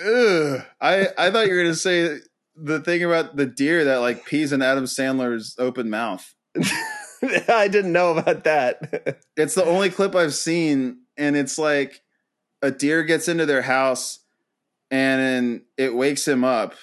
Ugh. 0.04 0.62
I 0.80 1.08
I 1.18 1.30
thought 1.30 1.46
you 1.46 1.54
were 1.54 1.62
gonna 1.62 1.74
say 1.74 2.18
the 2.56 2.80
thing 2.80 3.02
about 3.02 3.36
the 3.36 3.46
deer 3.46 3.84
that 3.84 3.96
like 3.96 4.24
pees 4.26 4.52
in 4.52 4.62
Adam 4.62 4.84
Sandler's 4.84 5.54
open 5.58 5.90
mouth. 5.90 6.34
I 7.48 7.68
didn't 7.68 7.92
know 7.92 8.16
about 8.16 8.44
that. 8.44 9.18
It's 9.36 9.54
the 9.56 9.64
only 9.64 9.90
clip 9.90 10.14
I've 10.14 10.34
seen, 10.34 10.98
and 11.16 11.36
it's 11.36 11.58
like 11.58 12.00
a 12.62 12.70
deer 12.70 13.02
gets 13.02 13.26
into 13.28 13.46
their 13.46 13.62
house, 13.62 14.20
and 14.90 15.62
it 15.76 15.94
wakes 15.94 16.26
him 16.28 16.44
up, 16.44 16.74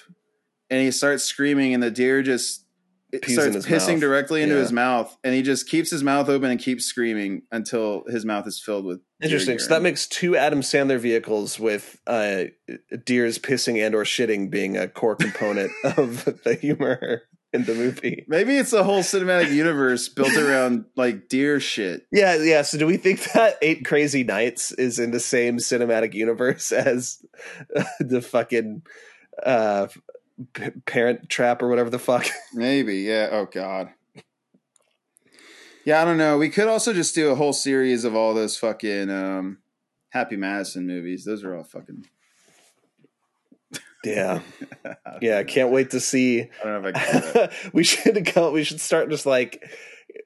and 0.68 0.80
he 0.82 0.90
starts 0.90 1.24
screaming, 1.24 1.72
and 1.74 1.82
the 1.82 1.90
deer 1.90 2.22
just 2.22 2.66
it 3.12 3.22
Pees 3.22 3.34
starts 3.40 3.66
pissing 3.66 3.92
mouth. 3.94 4.00
directly 4.00 4.42
into 4.42 4.54
Yeah. 4.56 4.60
his 4.62 4.72
mouth, 4.72 5.16
and 5.24 5.34
he 5.34 5.42
just 5.42 5.68
keeps 5.68 5.90
his 5.90 6.02
mouth 6.02 6.28
open 6.28 6.50
and 6.50 6.60
keeps 6.60 6.84
screaming 6.84 7.42
until 7.50 8.04
his 8.08 8.24
mouth 8.24 8.46
is 8.46 8.60
filled 8.60 8.84
with. 8.84 9.00
Interesting. 9.22 9.58
So 9.58 9.68
that 9.68 9.82
makes 9.82 10.06
two 10.06 10.36
Adam 10.36 10.60
Sandler 10.60 10.98
vehicles 10.98 11.58
with 11.58 12.00
uh, 12.06 12.44
deers 13.04 13.38
pissing 13.38 13.84
and 13.84 13.94
or 13.94 14.04
shitting 14.04 14.50
being 14.50 14.76
a 14.76 14.88
core 14.88 15.16
component 15.16 15.70
of 15.96 16.24
the 16.44 16.54
humor 16.54 17.22
in 17.52 17.64
the 17.64 17.74
movie. 17.74 18.24
Maybe 18.28 18.56
it's 18.56 18.72
a 18.72 18.82
whole 18.82 19.02
cinematic 19.02 19.52
universe 19.52 20.08
built 20.08 20.36
around 20.36 20.86
like 20.96 21.28
deer 21.28 21.60
shit. 21.60 22.06
Yeah, 22.10 22.36
yeah. 22.36 22.62
So 22.62 22.78
do 22.78 22.86
we 22.86 22.96
think 22.96 23.22
that 23.32 23.58
Eight 23.62 23.84
Crazy 23.84 24.24
Nights 24.24 24.72
is 24.72 24.98
in 24.98 25.10
the 25.10 25.20
same 25.20 25.58
cinematic 25.58 26.14
universe 26.14 26.72
as 26.72 27.24
the 28.00 28.22
fucking 28.22 28.82
uh, 29.44 29.88
p- 30.54 30.70
Parent 30.86 31.28
Trap 31.28 31.62
or 31.62 31.68
whatever 31.68 31.90
the 31.90 31.98
fuck? 31.98 32.26
Maybe, 32.54 32.98
yeah. 32.98 33.28
Oh 33.30 33.46
god. 33.46 33.90
Yeah, 35.84 36.00
I 36.00 36.04
don't 36.04 36.18
know. 36.18 36.38
We 36.38 36.48
could 36.48 36.68
also 36.68 36.92
just 36.92 37.14
do 37.14 37.30
a 37.30 37.34
whole 37.34 37.52
series 37.52 38.04
of 38.04 38.14
all 38.14 38.34
those 38.34 38.56
fucking 38.56 39.10
um, 39.10 39.58
Happy 40.10 40.36
Madison 40.36 40.86
movies. 40.86 41.24
Those 41.24 41.42
are 41.44 41.56
all 41.56 41.64
fucking. 41.64 42.06
Yeah, 44.04 44.40
yeah. 45.20 45.38
I 45.38 45.44
can't 45.44 45.70
wait 45.70 45.90
to 45.90 46.00
see. 46.00 46.42
I 46.42 46.48
don't 46.64 46.82
know 46.82 46.88
if 46.88 46.96
I 46.96 47.00
can 47.00 47.50
we 47.72 47.84
should 47.84 48.32
go. 48.34 48.50
We 48.50 48.64
should 48.64 48.80
start 48.80 49.10
just 49.10 49.26
like 49.26 49.62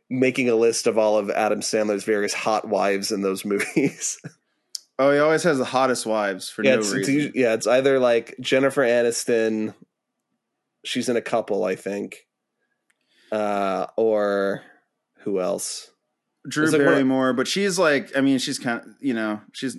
making 0.09 0.49
a 0.49 0.55
list 0.55 0.87
of 0.87 0.99
all 0.99 1.19
of 1.19 1.31
Adam 1.31 1.61
Sandler's 1.61 2.05
various 2.05 2.33
hot 2.35 2.67
wives 2.69 3.13
in 3.13 3.23
those 3.23 3.45
movies. 3.45 4.19
Oh, 4.99 5.13
he 5.13 5.19
always 5.19 5.43
has 5.43 5.59
the 5.59 5.67
hottest 5.67 6.07
wives 6.07 6.49
for 6.49 6.65
yeah, 6.65 6.77
no 6.77 6.79
it's, 6.79 6.87
it's 6.87 6.95
reason. 6.95 7.15
usu- 7.15 7.33
yeah, 7.35 7.53
it's 7.53 7.67
either 7.67 7.99
like 7.99 8.35
Jennifer 8.41 8.81
Aniston. 8.81 9.75
She's 10.87 11.11
in 11.11 11.19
a 11.19 11.21
couple, 11.21 11.65
I 11.65 11.75
think. 11.77 12.27
Uh, 13.31 13.89
or 13.99 14.63
who 15.27 15.41
else? 15.41 15.91
Drew 16.49 16.67
like 16.71 16.79
Barrymore, 16.79 17.33
but 17.33 17.49
she's 17.49 17.79
like, 17.79 18.17
I 18.17 18.21
mean, 18.21 18.39
she's 18.39 18.59
kind 18.61 18.81
of, 18.81 18.87
you 19.01 19.13
know, 19.13 19.41
she's 19.53 19.75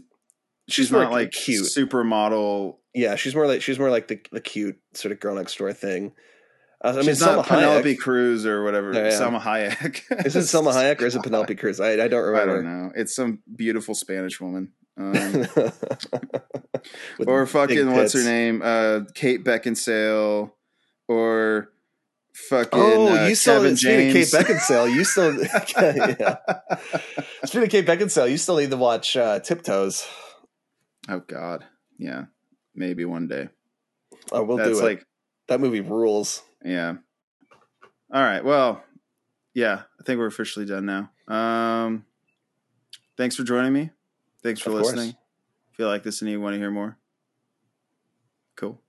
she's, 0.68 0.86
She's 0.88 0.92
not 0.92 1.12
like 1.12 1.32
cute. 1.32 1.66
supermodel. 1.66 2.76
Yeah, 2.94 3.16
she's 3.16 3.34
more 3.34 3.48
like 3.48 3.62
she's 3.62 3.80
more 3.80 3.90
like 3.90 4.10
the 4.10 4.20
the 4.32 4.42
cute 4.42 4.78
sort 4.94 5.14
of 5.14 5.20
girl 5.22 5.36
next 5.36 5.58
door 5.58 5.72
thing. 5.72 6.12
Uh, 6.84 6.90
I 6.90 6.92
mean, 6.98 7.06
she's 7.06 7.22
Salma 7.22 7.38
not 7.38 7.48
Penelope 7.48 7.96
Hayek. 7.96 8.00
Cruz 8.00 8.46
or 8.46 8.64
whatever. 8.64 8.94
Yeah, 8.94 9.06
yeah. 9.06 9.20
Salma 9.20 9.40
Hayek. 9.42 10.02
Is 10.26 10.36
it 10.36 10.40
Salma 10.42 10.74
Hayek 10.74 11.02
or 11.02 11.06
is 11.06 11.16
it 11.16 11.24
Penelope 11.24 11.56
Cruz? 11.56 11.80
I, 11.80 11.94
I 11.94 12.08
don't 12.08 12.24
remember. 12.24 12.40
I 12.52 12.56
don't 12.56 12.66
know. 12.66 12.92
It's 12.96 13.16
some 13.16 13.40
beautiful 13.56 13.96
Spanish 13.96 14.40
woman. 14.42 14.74
Um, 14.98 15.48
or 17.28 17.46
fucking 17.48 17.92
what's 17.94 18.14
her 18.14 18.24
name? 18.24 18.62
Uh, 18.64 19.02
Kate 19.16 19.44
Beckinsale, 19.44 20.52
or 21.08 21.72
fucking 22.50 22.70
Oh, 22.80 23.18
uh, 23.18 23.28
you 23.28 23.36
still 23.36 23.56
Kevin 23.62 23.78
speaking 23.78 24.08
of 24.10 24.14
Kate 24.14 24.28
Beckinsale. 24.28 24.94
You 24.94 25.04
still, 25.04 25.34
yeah. 26.20 26.38
Speaking 27.46 27.64
of 27.64 27.70
Kate 27.70 27.86
Beckinsale, 27.86 28.30
you 28.30 28.38
still 28.38 28.58
need 28.58 28.70
to 28.72 28.78
watch 28.78 29.16
uh, 29.18 29.40
Tiptoes. 29.40 30.08
oh 31.10 31.20
God, 31.20 31.66
yeah, 31.98 32.26
maybe 32.76 33.06
one 33.06 33.28
day. 33.28 33.50
Oh, 34.32 34.44
we'll 34.44 34.58
That's 34.58 34.72
do 34.72 34.80
it. 34.80 34.84
like, 34.84 35.06
that 35.48 35.60
movie 35.62 35.82
rules. 35.82 36.42
yeah. 36.64 36.96
All 38.14 38.22
right. 38.22 38.44
Well, 38.44 38.84
yeah. 39.54 39.82
I 40.00 40.04
think 40.04 40.18
we're 40.20 40.28
officially 40.28 40.66
done 40.66 40.86
now. 40.86 41.12
Um, 41.28 42.06
thanks 43.18 43.36
for 43.36 43.44
joining 43.44 43.74
me. 43.74 43.90
Thanks 44.44 44.62
for 44.62 44.70
Of 44.70 44.76
course. 44.78 44.88
listening. 44.94 45.16
If 45.74 45.80
you 45.80 45.88
like 45.88 46.04
this 46.04 46.22
and 46.22 46.32
you 46.32 46.40
want 46.40 46.54
to 46.54 46.58
hear 46.60 46.72
more, 46.72 46.98
cool. 48.56 48.82